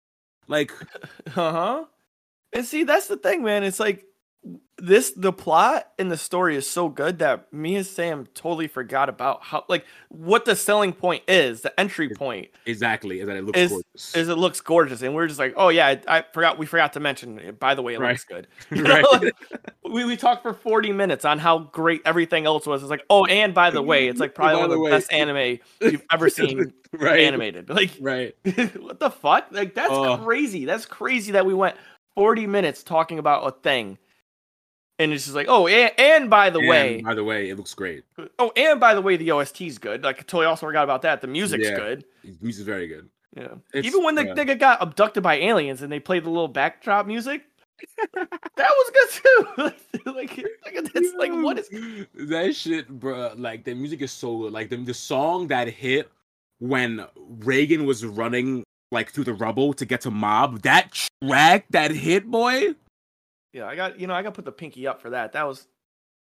like 0.47 0.71
Uh 1.27 1.51
huh. 1.51 1.85
And 2.53 2.65
see, 2.65 2.83
that's 2.83 3.07
the 3.07 3.17
thing, 3.17 3.43
man. 3.43 3.63
It's 3.63 3.79
like 3.79 4.05
this 4.77 5.11
the 5.11 5.33
plot 5.33 5.89
and 5.99 6.09
the 6.09 6.15
story 6.15 6.55
is 6.55 6.67
so 6.67 6.87
good 6.87 7.19
that 7.19 7.51
me 7.51 7.75
and 7.75 7.85
Sam 7.85 8.25
totally 8.33 8.67
forgot 8.69 9.09
about 9.09 9.43
how 9.43 9.65
like 9.67 9.85
what 10.07 10.45
the 10.45 10.55
selling 10.55 10.93
point 10.93 11.23
is, 11.27 11.61
the 11.61 11.77
entry 11.77 12.07
point 12.09 12.47
exactly 12.65 13.19
is 13.19 13.27
that 13.27 13.35
it 13.35 13.43
looks 13.43 13.59
Is- 13.59 13.71
gorgeous. 13.71 14.15
is 14.15 14.29
it 14.29 14.35
looks 14.37 14.61
gorgeous, 14.61 15.01
and 15.01 15.13
we're 15.13 15.27
just 15.27 15.39
like, 15.39 15.53
oh 15.57 15.67
yeah, 15.67 15.87
I, 15.87 16.19
I 16.19 16.23
forgot 16.33 16.57
we 16.57 16.65
forgot 16.65 16.93
to 16.93 17.01
mention. 17.01 17.37
it. 17.39 17.59
By 17.59 17.75
the 17.75 17.81
way, 17.81 17.95
it 17.95 17.99
Right. 17.99 18.11
looks 18.11 18.23
good. 18.23 18.47
You 18.71 18.83
Right. 18.85 19.03
know, 19.03 19.19
like, 19.19 19.33
we 19.91 20.05
we 20.05 20.15
talked 20.15 20.43
for 20.43 20.53
forty 20.53 20.93
minutes 20.93 21.25
on 21.25 21.39
how 21.39 21.59
great 21.59 22.01
everything 22.05 22.45
else 22.45 22.65
was. 22.65 22.81
It's 22.81 22.89
like, 22.89 23.03
oh, 23.09 23.25
and 23.25 23.53
by 23.53 23.71
the 23.71 23.81
way, 23.81 24.07
it's 24.07 24.21
like 24.21 24.33
probably 24.33 24.55
By 24.55 24.61
one 24.61 24.65
of 24.65 24.71
the 24.71 24.79
way. 24.79 24.91
best 24.91 25.11
anime 25.11 25.59
you've 25.81 26.05
ever 26.13 26.29
seen 26.29 26.71
right. 26.93 27.19
animated. 27.19 27.69
Like, 27.69 27.91
Right. 27.99 28.33
what 28.77 29.01
the 29.01 29.09
fuck? 29.09 29.47
Like 29.51 29.75
that's 29.75 30.21
crazy. 30.23 30.63
That's 30.63 30.85
crazy 30.85 31.33
that 31.33 31.45
we 31.45 31.53
went 31.53 31.75
40 32.15 32.47
minutes 32.47 32.81
talking 32.83 33.19
about 33.19 33.45
a 33.45 33.51
thing. 33.61 33.97
And 34.99 35.13
it's 35.13 35.23
just 35.23 35.35
like, 35.35 35.47
oh, 35.49 35.67
and, 35.67 35.91
and 35.97 36.29
by 36.29 36.49
the 36.49 36.59
And 36.59 36.67
way, 36.67 37.01
by 37.01 37.13
the 37.15 37.23
way, 37.23 37.49
it 37.49 37.55
looks 37.57 37.73
great. 37.73 38.03
oh, 38.37 38.51
and 38.57 38.79
by 38.79 38.93
the 38.93 39.01
way, 39.01 39.15
the 39.15 39.31
OST's 39.31 39.77
good. 39.77 40.03
Like, 40.03 40.17
I 40.17 40.21
totally 40.21 40.45
also 40.45 40.65
forgot 40.67 40.83
about 40.83 41.01
that. 41.03 41.21
The 41.21 41.27
music's 41.27 41.69
Yeah. 41.69 41.75
good. 41.77 42.05
The 42.23 42.35
music's 42.41 42.65
very 42.65 42.87
good. 42.87 43.09
Yeah. 43.35 43.53
It's- 43.73 43.85
Even 43.85 44.03
when 44.03 44.15
the 44.15 44.25
yeah. 44.25 44.33
nigga 44.33 44.59
got 44.59 44.81
abducted 44.81 45.23
by 45.23 45.35
aliens 45.35 45.81
and 45.81 45.91
they 45.91 45.99
played 45.99 46.25
the 46.25 46.29
little 46.29 46.47
backdrop 46.49 47.05
music, 47.07 47.43
that 48.03 48.27
was 48.57 48.91
good 48.91 49.09
too. 49.23 49.63
like, 50.11 50.37
like, 50.37 50.91
it's 50.95 51.13
like, 51.15 51.31
what 51.31 51.57
is. 51.59 51.69
that 52.15 52.53
shit, 52.55 52.89
bro? 52.89 53.33
Like 53.37 53.63
the 53.63 53.73
music 53.73 54.01
is 54.01 54.11
so 54.11 54.37
good. 54.39 54.51
Like 54.53 54.69
the 54.69 54.77
the 54.77 54.93
song 54.93 55.47
that 55.47 55.69
hit 55.69 56.09
when 56.59 57.05
Reigen 57.39 57.85
was 57.85 58.05
running 58.05 58.63
like 58.91 59.11
through 59.11 59.23
the 59.25 59.33
rubble 59.33 59.73
to 59.75 59.85
get 59.85 60.01
to 60.01 60.11
Mob. 60.11 60.61
That 60.63 60.91
track 61.23 61.67
that 61.69 61.91
hit, 61.91 62.29
boy. 62.29 62.75
Yeah, 63.53 63.65
I 63.65 63.75
got, 63.75 63.99
you 63.99 64.07
know, 64.07 64.13
I 64.13 64.21
got 64.21 64.29
to 64.29 64.35
put 64.35 64.45
the 64.45 64.51
pinky 64.51 64.85
up 64.87 65.01
for 65.01 65.09
that. 65.11 65.31
That 65.33 65.47
was. 65.47 65.67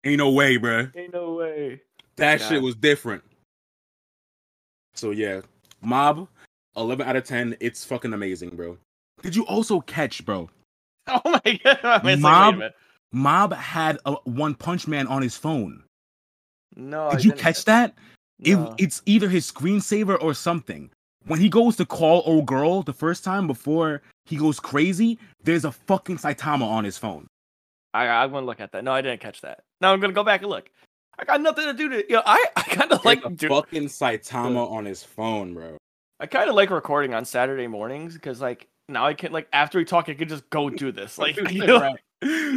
Ain't 0.03 0.17
no 0.19 0.31
way, 0.31 0.57
bro. 0.57 0.87
Ain't 0.95 1.13
no 1.13 1.33
way. 1.33 1.81
That 2.15 2.41
shit 2.41 2.61
was 2.61 2.75
different. 2.75 3.23
So 4.93 5.11
yeah, 5.11 5.41
Mob, 5.81 6.27
eleven 6.75 7.07
out 7.07 7.15
of 7.15 7.23
ten. 7.23 7.55
It's 7.59 7.85
fucking 7.85 8.13
amazing, 8.13 8.49
bro. 8.55 8.77
Did 9.21 9.35
you 9.35 9.45
also 9.45 9.81
catch, 9.81 10.25
bro? 10.25 10.49
Oh 11.07 11.21
my 11.25 11.59
God. 11.63 11.79
I 11.83 12.03
mean, 12.03 12.13
it's 12.15 12.21
like, 12.23 12.55
Mob- 12.55 12.71
Mob 13.11 13.53
had 13.53 13.97
a 14.05 14.13
One 14.25 14.53
Punch 14.53 14.87
Man 14.87 15.07
on 15.07 15.21
his 15.23 15.35
phone. 15.35 15.83
No, 16.75 17.07
I 17.07 17.15
Did 17.15 17.25
you 17.25 17.31
didn't 17.31 17.41
catch 17.41 17.65
that? 17.65 17.95
It, 18.41 18.55
No. 18.55 18.75
it's 18.77 19.01
either 19.07 19.27
his 19.27 19.51
screensaver 19.51 20.21
or 20.21 20.35
something. 20.35 20.91
When 21.25 21.39
he 21.39 21.49
goes 21.49 21.75
to 21.77 21.85
call 21.85 22.23
old 22.25 22.45
girl 22.45 22.81
the 22.81 22.93
first 22.93 23.23
time 23.23 23.45
before 23.47 24.01
he 24.25 24.37
goes 24.37 24.59
crazy, 24.59 25.19
there's 25.43 25.65
a 25.65 25.71
fucking 25.71 26.17
Saitama 26.17 26.63
on 26.63 26.83
his 26.83 26.97
phone. 26.97 27.27
I, 27.93 28.07
I'm 28.07 28.31
gonna 28.31 28.45
look 28.45 28.59
at 28.59 28.71
that. 28.71 28.83
No, 28.83 28.91
I 28.91 29.01
didn't 29.01 29.19
catch 29.19 29.41
that. 29.41 29.61
Now 29.81 29.93
I'm 29.93 29.99
gonna 29.99 30.13
go 30.13 30.23
back 30.23 30.41
and 30.41 30.49
look. 30.49 30.69
I 31.17 31.25
got 31.25 31.41
nothing 31.41 31.65
to 31.65 31.73
do 31.73 31.89
to. 31.89 31.97
You 32.07 32.15
know, 32.17 32.23
I, 32.25 32.45
I 32.55 32.61
kind 32.63 32.91
of 32.91 33.03
like. 33.03 33.23
Like 33.23 33.33
a 33.33 33.35
do- 33.35 33.49
fucking 33.49 33.85
Saitama 33.85 34.69
on 34.71 34.85
his 34.85 35.03
phone, 35.03 35.53
bro. 35.53 35.77
I 36.19 36.25
kind 36.25 36.49
of 36.49 36.55
like 36.55 36.69
recording 36.69 37.13
on 37.13 37.25
Saturday 37.25 37.67
mornings 37.67 38.13
because 38.13 38.41
like 38.41 38.67
now 38.87 39.05
I 39.05 39.13
can 39.13 39.31
like 39.31 39.47
after 39.53 39.77
we 39.77 39.85
talk, 39.85 40.07
I 40.09 40.13
can 40.13 40.29
just 40.29 40.49
go 40.49 40.69
do 40.69 40.91
this. 40.91 41.17
Like 41.17 41.35
you 41.51 41.65
know, 41.65 41.79
Right. 41.79 41.99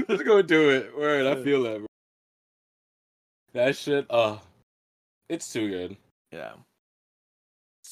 Let's 0.09 0.23
go 0.23 0.43
do 0.43 0.71
it. 0.71 0.97
Word, 0.97 1.27
I 1.27 1.43
feel 1.43 1.63
that. 1.65 1.79
Bro. 1.79 1.87
That 3.55 3.77
shit, 3.77 4.07
uh, 4.11 4.39
it's 5.29 5.53
too 5.53 5.69
good. 5.69 5.97
yeah. 6.33 6.53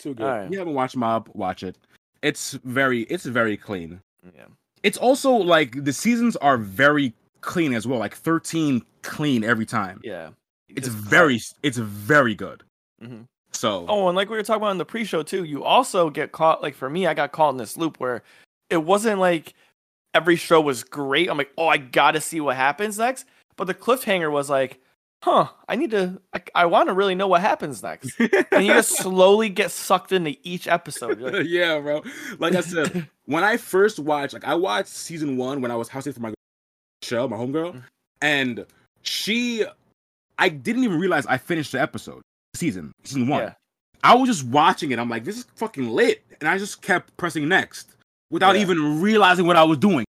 Too 0.01 0.15
good. 0.15 0.25
Alright. 0.25 0.51
You 0.53 0.59
haven't 0.59 0.75
watched 0.75 0.97
Mob? 0.97 1.29
Watch 1.35 1.63
it. 1.63 1.77
It's 2.23 2.53
very, 2.65 3.03
it's 3.03 3.25
very 3.27 3.57
clean. 3.57 4.01
Yeah. 4.35 4.47
It's 4.83 4.99
also 4.99 5.33
like 5.33 5.85
the 5.85 5.93
seasons 5.93 6.37
are 6.37 6.57
very 6.57 7.13
clean 7.41 7.75
as 7.75 7.87
well. 7.87 7.99
Like 7.99 8.15
13 8.15 8.83
clean 9.03 9.45
every 9.45 9.67
time. 9.67 10.01
Yeah. 10.03 10.31
It's 10.69 10.87
Just 10.87 10.99
very, 10.99 11.41
it's 11.63 11.79
very 11.79 12.35
good. 12.35 12.63
Mhm. 13.03 13.25
So, 13.53 13.85
Oh, 13.89 14.09
and 14.09 14.17
like 14.17 14.31
we 14.31 14.37
were 14.37 14.43
talking 14.43 14.63
about 14.63 14.71
in 14.71 14.79
the 14.79 14.85
pre-show 14.85 15.23
too, 15.23 15.45
you 15.45 15.65
also 15.65 16.09
get 16.09 16.33
caught. 16.33 16.63
Like 16.63 16.75
for 16.75 16.89
me, 16.89 17.07
I 17.07 17.15
got 17.15 17.33
caught 17.33 17.51
in 17.51 17.57
this 17.57 17.77
loop 17.77 17.99
where 17.99 18.23
it 18.69 18.79
wasn't 18.79 19.19
like 19.19 19.55
every 20.15 20.37
show 20.37 20.61
was 20.61 20.85
great. 20.85 21.29
I'm 21.29 21.37
like, 21.39 21.53
oh, 21.59 21.69
I 21.69 21.77
gotta 21.79 22.21
see 22.21 22.41
what 22.41 22.57
happens 22.57 22.99
next. 22.99 23.27
But 23.57 23.67
the 23.67 23.75
cliffhanger 23.75 24.31
was 24.31 24.49
like, 24.49 24.81
huh, 25.23 25.49
I 25.69 25.77
need 25.77 25.91
to, 25.93 26.21
I, 26.33 26.43
I 26.55 26.67
want 26.67 26.89
to 26.89 26.95
really 26.95 27.15
know 27.15 27.29
what 27.29 27.41
happens 27.43 27.83
next. 27.83 28.19
and 28.19 28.65
you 28.65 28.73
just 28.73 28.97
slowly 29.03 29.49
get 29.49 29.71
sucked 29.71 30.13
into 30.13 30.37
each 30.43 30.67
episode. 30.69 31.21
Like, 31.21 31.47
yeah, 31.47 31.79
bro. 31.79 32.03
Like 32.39 32.55
I 32.55 32.61
said, 32.63 33.09
when 33.27 33.45
I 33.45 33.57
first 33.59 33.99
watched, 33.99 34.33
like 34.33 34.45
I 34.47 34.55
watched 34.55 34.89
season 34.89 35.37
one 35.37 35.61
when 35.61 35.71
I 35.71 35.77
was 35.77 35.89
house 35.89 36.05
sitting 36.05 36.21
for 36.21 36.29
my 36.29 36.35
show, 37.03 37.29
my 37.29 37.37
homegirl, 37.37 37.73
Mm. 37.75 37.83
and 38.23 38.67
she, 39.03 39.65
I 40.39 40.49
didn't 40.49 40.85
even 40.85 40.99
realize 40.99 41.27
I 41.27 41.37
finished 41.39 41.73
the 41.73 41.81
episode, 41.81 42.23
season, 42.55 42.93
season 43.05 43.29
one. 43.29 43.43
Yeah. 43.43 43.53
I 44.03 44.15
was 44.15 44.29
just 44.29 44.45
watching 44.47 44.91
it. 44.93 44.99
I'm 44.99 45.11
like, 45.11 45.25
this 45.25 45.37
is 45.37 45.45
fucking 45.57 45.89
lit, 45.91 46.25
and 46.41 46.49
I 46.49 46.57
just 46.57 46.81
kept 46.81 47.15
pressing 47.19 47.47
next 47.49 47.95
without 48.31 48.55
Yeah. 48.57 48.63
even 48.63 49.03
realizing 49.03 49.47
what 49.47 49.57
I 49.57 49.65
was 49.65 49.77
doing. 49.79 50.07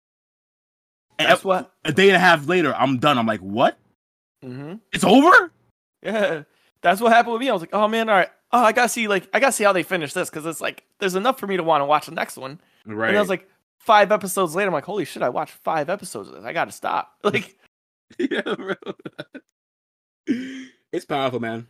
And 1.18 1.28
That's 1.30 1.44
what. 1.44 1.72
a 1.84 1.92
day 1.92 2.08
and 2.08 2.16
a 2.16 2.18
half 2.18 2.48
later, 2.48 2.74
I'm 2.74 2.98
done. 2.98 3.18
I'm 3.18 3.26
like, 3.26 3.40
what? 3.40 3.78
Hmm 4.44 4.74
It's 4.92 5.04
over? 5.04 5.52
Yeah, 6.02 6.42
that's 6.82 7.00
what 7.00 7.12
happened 7.12 7.32
with 7.32 7.40
me. 7.40 7.48
I 7.48 7.52
was 7.52 7.62
like, 7.62 7.70
oh 7.72 7.88
man, 7.88 8.08
all 8.08 8.16
right. 8.16 8.28
Oh, 8.52 8.62
I 8.62 8.72
gotta 8.72 8.88
see 8.88 9.08
like 9.08 9.28
I 9.32 9.40
gotta 9.40 9.52
see 9.52 9.64
how 9.64 9.72
they 9.72 9.82
finish 9.82 10.12
this 10.12 10.28
because 10.30 10.44
it's 10.46 10.60
like 10.60 10.84
there's 10.98 11.14
enough 11.14 11.38
for 11.40 11.46
me 11.46 11.56
to 11.56 11.62
want 11.62 11.80
to 11.80 11.86
watch 11.86 12.06
the 12.06 12.12
next 12.12 12.36
one. 12.36 12.60
Right. 12.86 13.08
And 13.08 13.16
I 13.16 13.20
was 13.20 13.30
like, 13.30 13.48
five 13.78 14.12
episodes 14.12 14.54
later, 14.54 14.68
I'm 14.68 14.74
like, 14.74 14.84
holy 14.84 15.04
shit, 15.06 15.22
I 15.22 15.30
watched 15.30 15.54
five 15.54 15.88
episodes 15.88 16.28
of 16.28 16.34
this. 16.34 16.44
I 16.44 16.52
gotta 16.52 16.72
stop. 16.72 17.12
Like, 17.24 17.56
yeah, 18.18 18.42
bro. 18.42 18.74
it's 20.92 21.04
powerful, 21.06 21.40
man. 21.40 21.66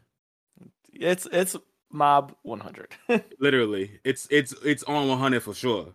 It's 0.92 1.26
it's 1.30 1.56
Mob 1.90 2.34
100. 2.42 2.94
Literally, 3.38 4.00
it's 4.04 4.26
it's 4.30 4.52
it's 4.64 4.82
on 4.84 5.08
100 5.08 5.42
for 5.42 5.54
sure. 5.54 5.86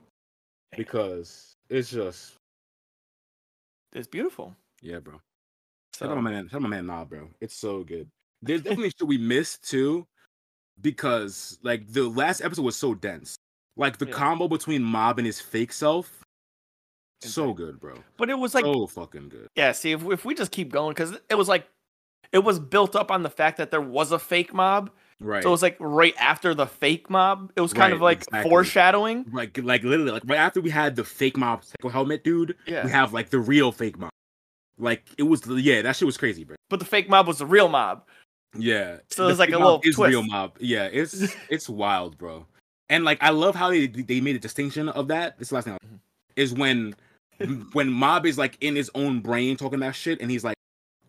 Because 0.78 1.56
it's 1.70 1.90
just 1.92 2.36
it's 3.94 4.08
beautiful. 4.08 4.56
yeah, 4.82 5.00
bro. 5.00 5.20
So 6.00 6.06
Shout 6.06 6.18
out 6.18 6.24
my 6.24 6.32
man, 6.32 6.47
shout 6.47 6.56
out 6.56 6.62
my 6.62 6.70
man, 6.70 6.86
nah, 6.86 7.04
bro. 7.04 7.28
It's 7.41 7.56
so 7.56 7.84
good. 7.84 8.08
There's 8.41 8.62
definitely 8.62 8.91
shit 8.97 9.06
we 9.06 9.18
missed 9.18 9.70
too, 9.70 10.08
because 10.80 11.60
like 11.62 11.91
the 11.91 12.04
last 12.10 12.39
episode 12.41 12.62
was 12.64 12.78
so 12.78 12.93
dense. 12.93 13.36
Like 13.76 13.97
the 13.97 14.06
Yeah. 14.08 14.14
combo 14.14 14.47
between 14.47 14.82
Mob 14.82 15.20
and 15.20 15.26
his 15.26 15.41
fake 15.41 15.74
self, 15.74 16.24
so 17.22 17.54
good, 17.54 17.82
bro. 17.82 17.95
but 18.18 18.30
it 18.30 18.36
was 18.39 18.56
like 18.56 18.64
so 18.64 18.88
fucking 18.88 19.28
good. 19.28 19.47
yeah, 19.56 19.74
see 19.74 19.91
if 19.91 20.04
if 20.06 20.24
we 20.24 20.34
just 20.34 20.52
keep 20.52 20.72
going 20.72 20.95
cuz 20.95 21.12
it 21.30 21.36
was 21.36 21.50
like 21.50 21.68
it 22.32 22.39
was 22.39 22.60
built 22.60 22.95
up 22.95 23.12
on 23.12 23.24
the 23.24 23.30
fact 23.30 23.58
that 23.58 23.70
there 23.72 23.82
was 23.82 24.12
a 24.14 24.20
fake 24.20 24.54
mob. 24.54 24.91
Right. 25.20 25.43
So 25.43 25.50
it 25.50 25.52
was 25.52 25.62
like 25.62 25.76
right 25.82 26.16
after 26.18 26.54
the 26.54 26.66
fake 26.68 27.10
mob. 27.10 27.52
It 27.58 27.62
was 27.62 27.74
kind 27.74 27.91
of 27.91 28.00
like 28.00 28.20
exactly. 28.20 28.50
foreshadowing. 28.50 29.26
like 29.34 29.58
like 29.58 29.84
literally 29.84 30.12
like 30.12 30.24
right 30.26 30.39
after 30.39 30.62
we 30.62 30.70
had 30.70 30.95
the 30.95 31.04
fake 31.04 31.36
mob 31.38 31.66
psycho 31.66 31.89
helmet 31.89 32.24
dude, 32.24 32.56
Yeah. 32.66 32.86
we 32.86 32.91
have 32.91 33.12
like 33.12 33.30
the 33.32 33.39
real 33.39 33.74
fake 33.74 33.97
mob. 33.97 34.12
Like 34.80 35.04
it 35.18 35.24
was 35.24 35.46
yeah, 35.48 35.82
that 35.82 35.96
shit 35.96 36.06
was 36.06 36.18
crazy, 36.18 36.44
bro. 36.44 36.56
But 36.70 36.80
the 36.80 36.86
fake 36.86 37.10
mob 37.10 37.28
was 37.28 37.40
the 37.40 37.46
real 37.46 37.68
mob. 37.70 38.04
Yeah. 38.58 38.98
So 39.10 39.28
it's 39.28 39.38
like, 39.40 39.50
a 39.50 39.58
little 39.58 39.82
is 39.84 39.98
real 39.98 40.24
mob. 40.24 40.56
Yeah, 40.60 40.86
it's 40.86 41.36
it's 41.50 41.70
wild, 41.70 42.18
bro. 42.18 42.46
And 42.90 43.04
like 43.04 43.22
I 43.22 43.30
love 43.30 43.56
how 43.56 43.70
they 43.70 43.88
they 43.88 44.22
made 44.22 44.36
a 44.36 44.40
distinction 44.40 44.90
of 44.90 45.10
that. 45.10 45.38
This 45.38 45.50
the 45.50 45.56
last 45.56 45.66
thing 45.66 45.74
Mhm. 45.86 46.00
is 46.36 46.54
when 46.54 46.96
when 47.74 47.90
Mob 47.92 48.26
is 48.26 48.38
like 48.38 48.58
in 48.62 48.76
his 48.76 48.90
own 48.96 49.20
brain 49.20 49.56
talking 49.58 49.80
that 49.82 49.96
shit, 49.96 50.22
and 50.22 50.30
he's 50.32 50.44
like, 50.44 50.56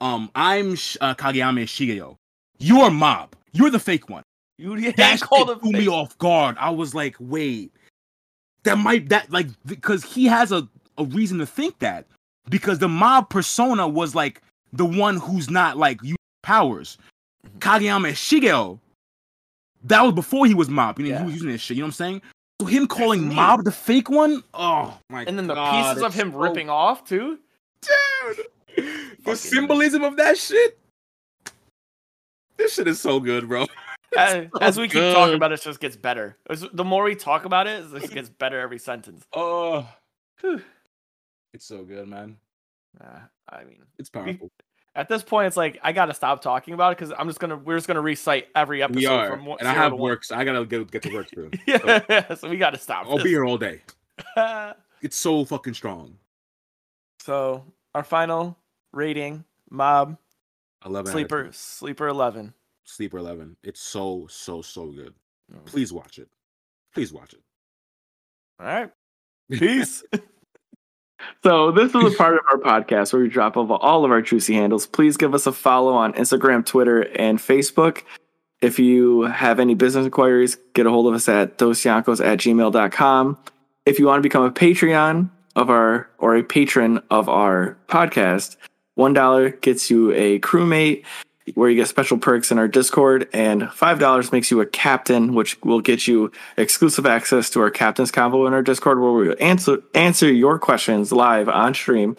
um, 0.01 0.31
I'm 0.35 0.75
Sh- 0.77 0.97
uh, 1.01 1.15
Kageyama 1.15 1.65
Shigeo. 1.65 2.17
You're 2.59 2.91
Mob. 2.91 3.35
You're 3.53 3.71
the 3.71 3.79
fake 3.81 4.09
one. 4.09 4.23
You 4.59 4.77
yeah, 4.77 4.93
That 4.97 5.21
called 5.23 5.49
shit 5.49 5.61
threw 5.61 5.73
me 5.73 5.89
off 5.89 6.17
guard. 6.19 6.57
I 6.61 6.71
was 6.71 6.95
like, 6.95 7.17
wait, 7.19 7.73
that 8.65 8.77
might 8.79 9.09
that 9.09 9.31
like 9.31 9.47
because 9.65 10.05
he 10.05 10.27
has 10.27 10.53
a 10.53 10.69
a 10.99 11.05
reason 11.05 11.39
to 11.39 11.47
think 11.47 11.79
that 11.79 12.07
because 12.51 12.79
the 12.79 12.89
mob 12.89 13.31
persona 13.31 13.89
was 13.89 14.15
like 14.15 14.43
the 14.75 14.85
one 14.85 15.17
who's 15.17 15.49
not 15.49 15.79
like 15.79 16.03
you 16.03 16.17
powers. 16.43 16.99
Mhm. 17.47 17.59
Kageyama 17.61 18.11
Shigeo, 18.13 18.79
that 19.85 20.03
was 20.03 20.13
before 20.13 20.45
he 20.47 20.53
was 20.55 20.69
mob. 20.69 20.99
You 20.99 21.07
know, 21.07 21.11
Yeah. 21.13 21.19
he 21.21 21.25
was 21.25 21.35
using 21.35 21.49
this 21.51 21.63
shit. 21.63 21.79
You 21.79 21.83
know 21.83 21.87
what 21.87 21.89
I'm 21.89 21.93
saying? 21.95 22.23
So 22.61 22.67
him 22.67 22.87
calling 22.87 23.35
mob 23.35 23.65
the 23.65 23.73
fake 23.73 24.11
one, 24.11 24.43
oh 24.53 24.99
my! 25.09 25.25
And 25.25 25.39
then 25.39 25.47
the 25.47 25.55
God, 25.55 25.73
pieces 25.95 26.03
of 26.03 26.13
him 26.13 26.33
so- 26.33 26.39
ripping 26.39 26.69
off 26.69 27.05
too. 27.09 27.39
dude. 27.81 28.47
The 29.25 29.35
symbolism 29.37 30.05
of 30.05 30.17
that 30.19 30.37
shit. 30.37 30.79
This 32.57 32.75
shit 32.75 32.87
is 32.89 33.01
so 33.01 33.21
good, 33.21 33.49
bro. 33.49 33.67
As, 34.19 34.33
so 34.33 34.49
as 34.61 34.77
we 34.77 34.89
keep 34.89 35.15
talking 35.15 35.37
about 35.37 35.53
it, 35.53 35.61
it 35.61 35.63
just 35.63 35.79
gets 35.81 35.95
better. 35.97 36.37
As- 36.51 36.67
The 36.73 36.83
more 36.85 37.05
we 37.05 37.15
talk 37.15 37.45
about 37.45 37.67
it, 37.69 37.85
it 37.85 38.01
just 38.01 38.13
gets 38.15 38.29
better 38.29 38.59
every 38.61 38.79
sentence. 38.79 39.25
Oh, 39.33 39.89
Whew. 40.41 40.61
It's 41.53 41.67
so 41.67 41.85
good, 41.85 42.09
man. 42.09 42.37
Uh, 43.01 43.21
I 43.49 43.65
mean, 43.65 43.83
It's 43.99 44.11
powerful. 44.11 44.51
at 44.97 45.09
this 45.09 45.23
point, 45.23 45.47
it's 45.47 45.57
like 45.57 45.79
I 45.83 45.93
gotta 45.93 46.15
stop 46.15 46.43
talking 46.43 46.75
about 46.75 46.93
it 46.93 46.99
because 46.99 47.15
I'm 47.17 47.29
just 47.29 47.39
gonna 47.39 47.57
we're 47.57 47.77
just 47.77 47.87
gonna 47.87 48.01
recite 48.01 48.49
every 48.55 48.83
episode 48.83 48.99
We 48.99 49.07
are, 49.07 49.29
from 49.31 49.47
one, 49.47 49.59
and 49.61 49.69
I 49.69 49.73
have 49.75 49.93
work, 49.93 50.25
so 50.25 50.35
I 50.37 50.45
gotta 50.45 50.65
get 50.67 50.91
get 50.91 51.03
to 51.03 51.13
work 51.15 51.29
through. 51.31 51.51
Yeah, 51.67 52.35
so 52.35 52.49
we 52.49 52.57
gotta 52.57 52.79
stop. 52.79 53.07
I'll 53.07 53.17
this. 53.17 53.25
be 53.25 53.31
here 53.31 53.45
all 53.45 53.59
day. 53.59 53.83
It's 55.03 55.17
so 55.17 55.47
fucking 55.47 55.73
strong. 55.75 56.19
so 57.23 57.65
our 57.95 58.05
final 58.05 58.59
rating, 58.93 59.45
Mob 59.71 60.19
Eleven. 60.85 61.11
Sleeper 61.13 61.49
Sleeper 61.53 62.09
Eleven. 62.09 62.53
Sleeper 62.85 63.17
Eleven. 63.19 63.57
It's 63.63 63.81
so 63.81 64.27
so 64.29 64.61
so 64.63 64.89
good. 64.89 65.15
Mm. 65.51 65.65
Please 65.65 65.91
watch 65.93 66.19
it. 66.19 66.29
Please 66.93 67.13
watch 67.15 67.33
it. 67.33 67.41
All 68.59 68.67
right, 68.67 68.91
peace. 69.51 70.05
So 71.43 71.71
this 71.73 71.95
is 71.95 72.15
a 72.15 72.17
part 72.17 72.35
of 72.35 72.41
our 72.51 72.59
podcast 72.59 73.13
where 73.13 73.23
we 73.23 73.29
drop 73.29 73.57
off 73.57 73.71
all 73.83 74.05
of 74.05 74.11
our 74.11 74.23
juicy 74.23 74.55
handles. 74.55 74.87
Please 74.87 75.17
give 75.17 75.35
us 75.35 75.47
a 75.47 75.53
follow 75.53 75.95
on 75.95 76.13
Instagram, 76.15 76.65
Twitter, 76.65 77.03
and 77.17 77.39
Facebook. 77.39 78.03
If 78.61 78.79
you 78.79 79.23
have 79.23 79.59
any 79.59 79.75
business 79.75 80.05
inquiries, 80.05 80.59
get 80.75 80.87
a 80.87 80.91
hold 80.91 81.07
of 81.07 81.15
us 81.15 81.29
at 81.29 81.57
dosyankos 81.57 82.25
at 82.25 82.39
gmail.com. 82.39 83.39
If 83.87 83.99
you 83.99 84.07
want 84.07 84.19
to 84.19 84.23
become 84.23 84.45
a 84.45 84.51
Patreon 84.51 85.31
of 85.57 85.71
our 85.71 86.09
or 86.19 86.37
a 86.37 86.43
patron 86.43 87.01
of 87.11 87.29
our 87.29 87.77
podcast, 87.89 88.57
one 88.95 89.15
dollar 89.15 89.51
gets 89.51 89.91
you 89.91 90.13
a 90.13 90.39
crewmate 90.41 91.05
where 91.55 91.71
you 91.71 91.77
get 91.77 91.89
special 91.89 92.19
perks 92.19 92.51
in 92.51 92.59
our 92.59 92.69
Discord, 92.69 93.29
and 93.33 93.71
five 93.73 93.99
dollars 93.99 94.33
makes 94.33 94.51
you 94.51 94.61
a 94.61 94.67
captain, 94.67 95.35
which 95.35 95.61
will 95.63 95.81
get 95.81 96.07
you 96.07 96.31
exclusive 96.57 97.07
access 97.07 97.51
to 97.51 97.61
our 97.61 97.71
captain's 97.71 98.13
convo 98.13 98.47
in 98.47 98.53
our 98.53 98.63
Discord, 98.63 99.01
where 99.01 99.13
we 99.13 99.37
answer 99.37 99.83
answer 99.95 100.31
your 100.33 100.59
questions 100.59 101.13
live 101.13 101.49
on 101.49 101.75
stream 101.75 102.17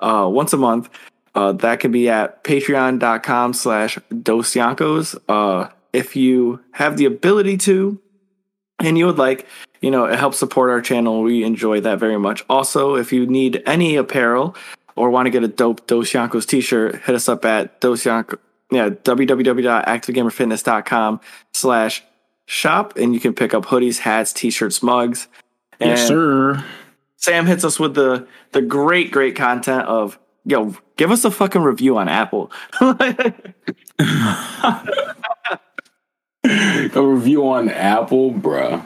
uh, 0.00 0.28
once 0.30 0.52
a 0.52 0.56
month. 0.56 0.88
Uh, 1.34 1.52
that 1.52 1.80
can 1.80 1.90
be 1.90 2.10
at 2.10 2.44
patreon.com 2.44 3.54
slash 3.54 3.98
dosyankos. 4.10 5.18
Uh, 5.28 5.70
if 5.92 6.14
you 6.14 6.60
have 6.72 6.96
the 6.96 7.06
ability 7.06 7.56
to, 7.56 7.98
and 8.78 8.98
you 8.98 9.06
would 9.06 9.18
like, 9.18 9.46
you 9.80 9.90
know, 9.90 10.04
it 10.04 10.18
helps 10.18 10.38
support 10.38 10.70
our 10.70 10.80
channel. 10.80 11.22
We 11.22 11.42
enjoy 11.44 11.80
that 11.80 11.98
very 11.98 12.18
much. 12.18 12.44
Also, 12.50 12.96
if 12.96 13.12
you 13.12 13.26
need 13.26 13.62
any 13.64 13.96
apparel 13.96 14.54
or 14.96 15.10
want 15.10 15.26
to 15.26 15.30
get 15.30 15.44
a 15.44 15.48
dope 15.48 15.86
Dos 15.86 16.10
Yankos 16.12 16.46
t-shirt, 16.46 16.96
hit 17.02 17.14
us 17.14 17.28
up 17.28 17.44
at 17.44 17.80
Dos 17.80 18.04
Yanko, 18.04 18.38
yeah, 18.70 18.88
www.activegamerfitness.com 18.90 21.20
slash 21.52 22.02
shop, 22.46 22.96
and 22.96 23.14
you 23.14 23.20
can 23.20 23.34
pick 23.34 23.54
up 23.54 23.66
hoodies, 23.66 23.98
hats, 23.98 24.32
t-shirts, 24.32 24.82
mugs. 24.82 25.28
Yes, 25.80 26.00
And 26.00 26.08
sir. 26.08 26.64
Sam 27.16 27.46
hits 27.46 27.64
us 27.64 27.78
with 27.78 27.94
the 27.94 28.26
the 28.52 28.62
great, 28.62 29.10
great 29.12 29.36
content 29.36 29.86
of 29.86 30.18
yo, 30.44 30.74
give 30.96 31.10
us 31.10 31.24
a 31.24 31.30
fucking 31.30 31.62
review 31.62 31.96
on 31.98 32.08
Apple. 32.08 32.50
A 36.44 37.00
review 37.00 37.48
on 37.48 37.68
Apple, 37.68 38.32
bruh. 38.32 38.84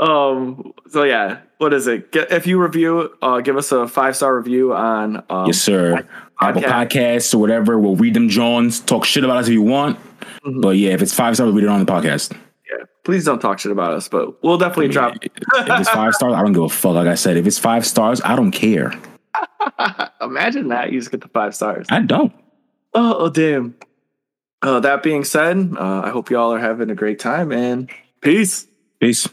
Um, 0.00 0.72
so 0.88 1.04
yeah, 1.04 1.40
what 1.58 1.72
is 1.72 1.86
it? 1.86 2.10
Get, 2.12 2.32
if 2.32 2.46
you 2.46 2.60
review, 2.60 3.14
uh, 3.22 3.40
give 3.40 3.56
us 3.56 3.70
a 3.70 3.86
five 3.86 4.16
star 4.16 4.36
review 4.36 4.74
on 4.74 5.22
um, 5.28 5.46
yes, 5.46 5.60
sir. 5.60 6.06
Apple 6.40 6.62
podcast. 6.62 6.88
Podcasts 6.88 7.34
or 7.34 7.38
whatever. 7.38 7.78
We'll 7.78 7.96
read 7.96 8.14
them, 8.14 8.28
Johns. 8.28 8.80
Talk 8.80 9.04
shit 9.04 9.24
about 9.24 9.36
us 9.38 9.46
if 9.48 9.52
you 9.52 9.62
want. 9.62 9.98
Mhm. 10.44 10.62
But 10.62 10.70
yeah, 10.70 10.92
if 10.92 11.02
it's 11.02 11.12
five 11.14 11.34
stars, 11.34 11.46
we'll 11.48 11.54
read 11.56 11.64
it 11.64 11.70
on 11.70 11.84
the 11.84 11.90
podcast. 11.92 12.32
Yeah, 12.70 12.84
please 13.04 13.24
don't 13.24 13.40
talk 13.40 13.58
shit 13.58 13.72
about 13.72 13.92
us, 13.92 14.08
but 14.08 14.42
we'll 14.42 14.56
definitely 14.58 14.88
drop. 14.88 15.16
If 15.22 15.30
it's 15.54 15.90
five 15.90 16.14
stars, 16.14 16.32
I 16.34 16.40
don't 16.40 16.52
give 16.52 16.62
a 16.62 16.68
fuck. 16.68 16.94
Like 16.94 17.08
I 17.08 17.14
said, 17.14 17.36
if 17.36 17.46
it's 17.46 17.58
five 17.58 17.84
stars, 17.86 18.22
I 18.24 18.36
don't 18.36 18.52
care. 18.52 18.92
Imagine 20.22 20.68
that 20.68 20.92
you 20.92 20.98
just 20.98 21.10
get 21.10 21.20
the 21.20 21.28
five 21.28 21.54
stars. 21.54 21.86
I 21.90 22.00
don't. 22.00 22.32
Oh, 22.94 23.16
oh 23.18 23.28
damn. 23.28 23.74
Uh, 24.62 24.80
that 24.80 25.02
being 25.02 25.24
said, 25.24 25.74
uh, 25.78 26.02
I 26.04 26.10
hope 26.10 26.30
you 26.30 26.38
all 26.38 26.52
are 26.52 26.58
having 26.58 26.90
a 26.90 26.94
great 26.94 27.18
time 27.18 27.52
and 27.52 27.90
peace. 28.20 28.66
Peace. 29.00 29.28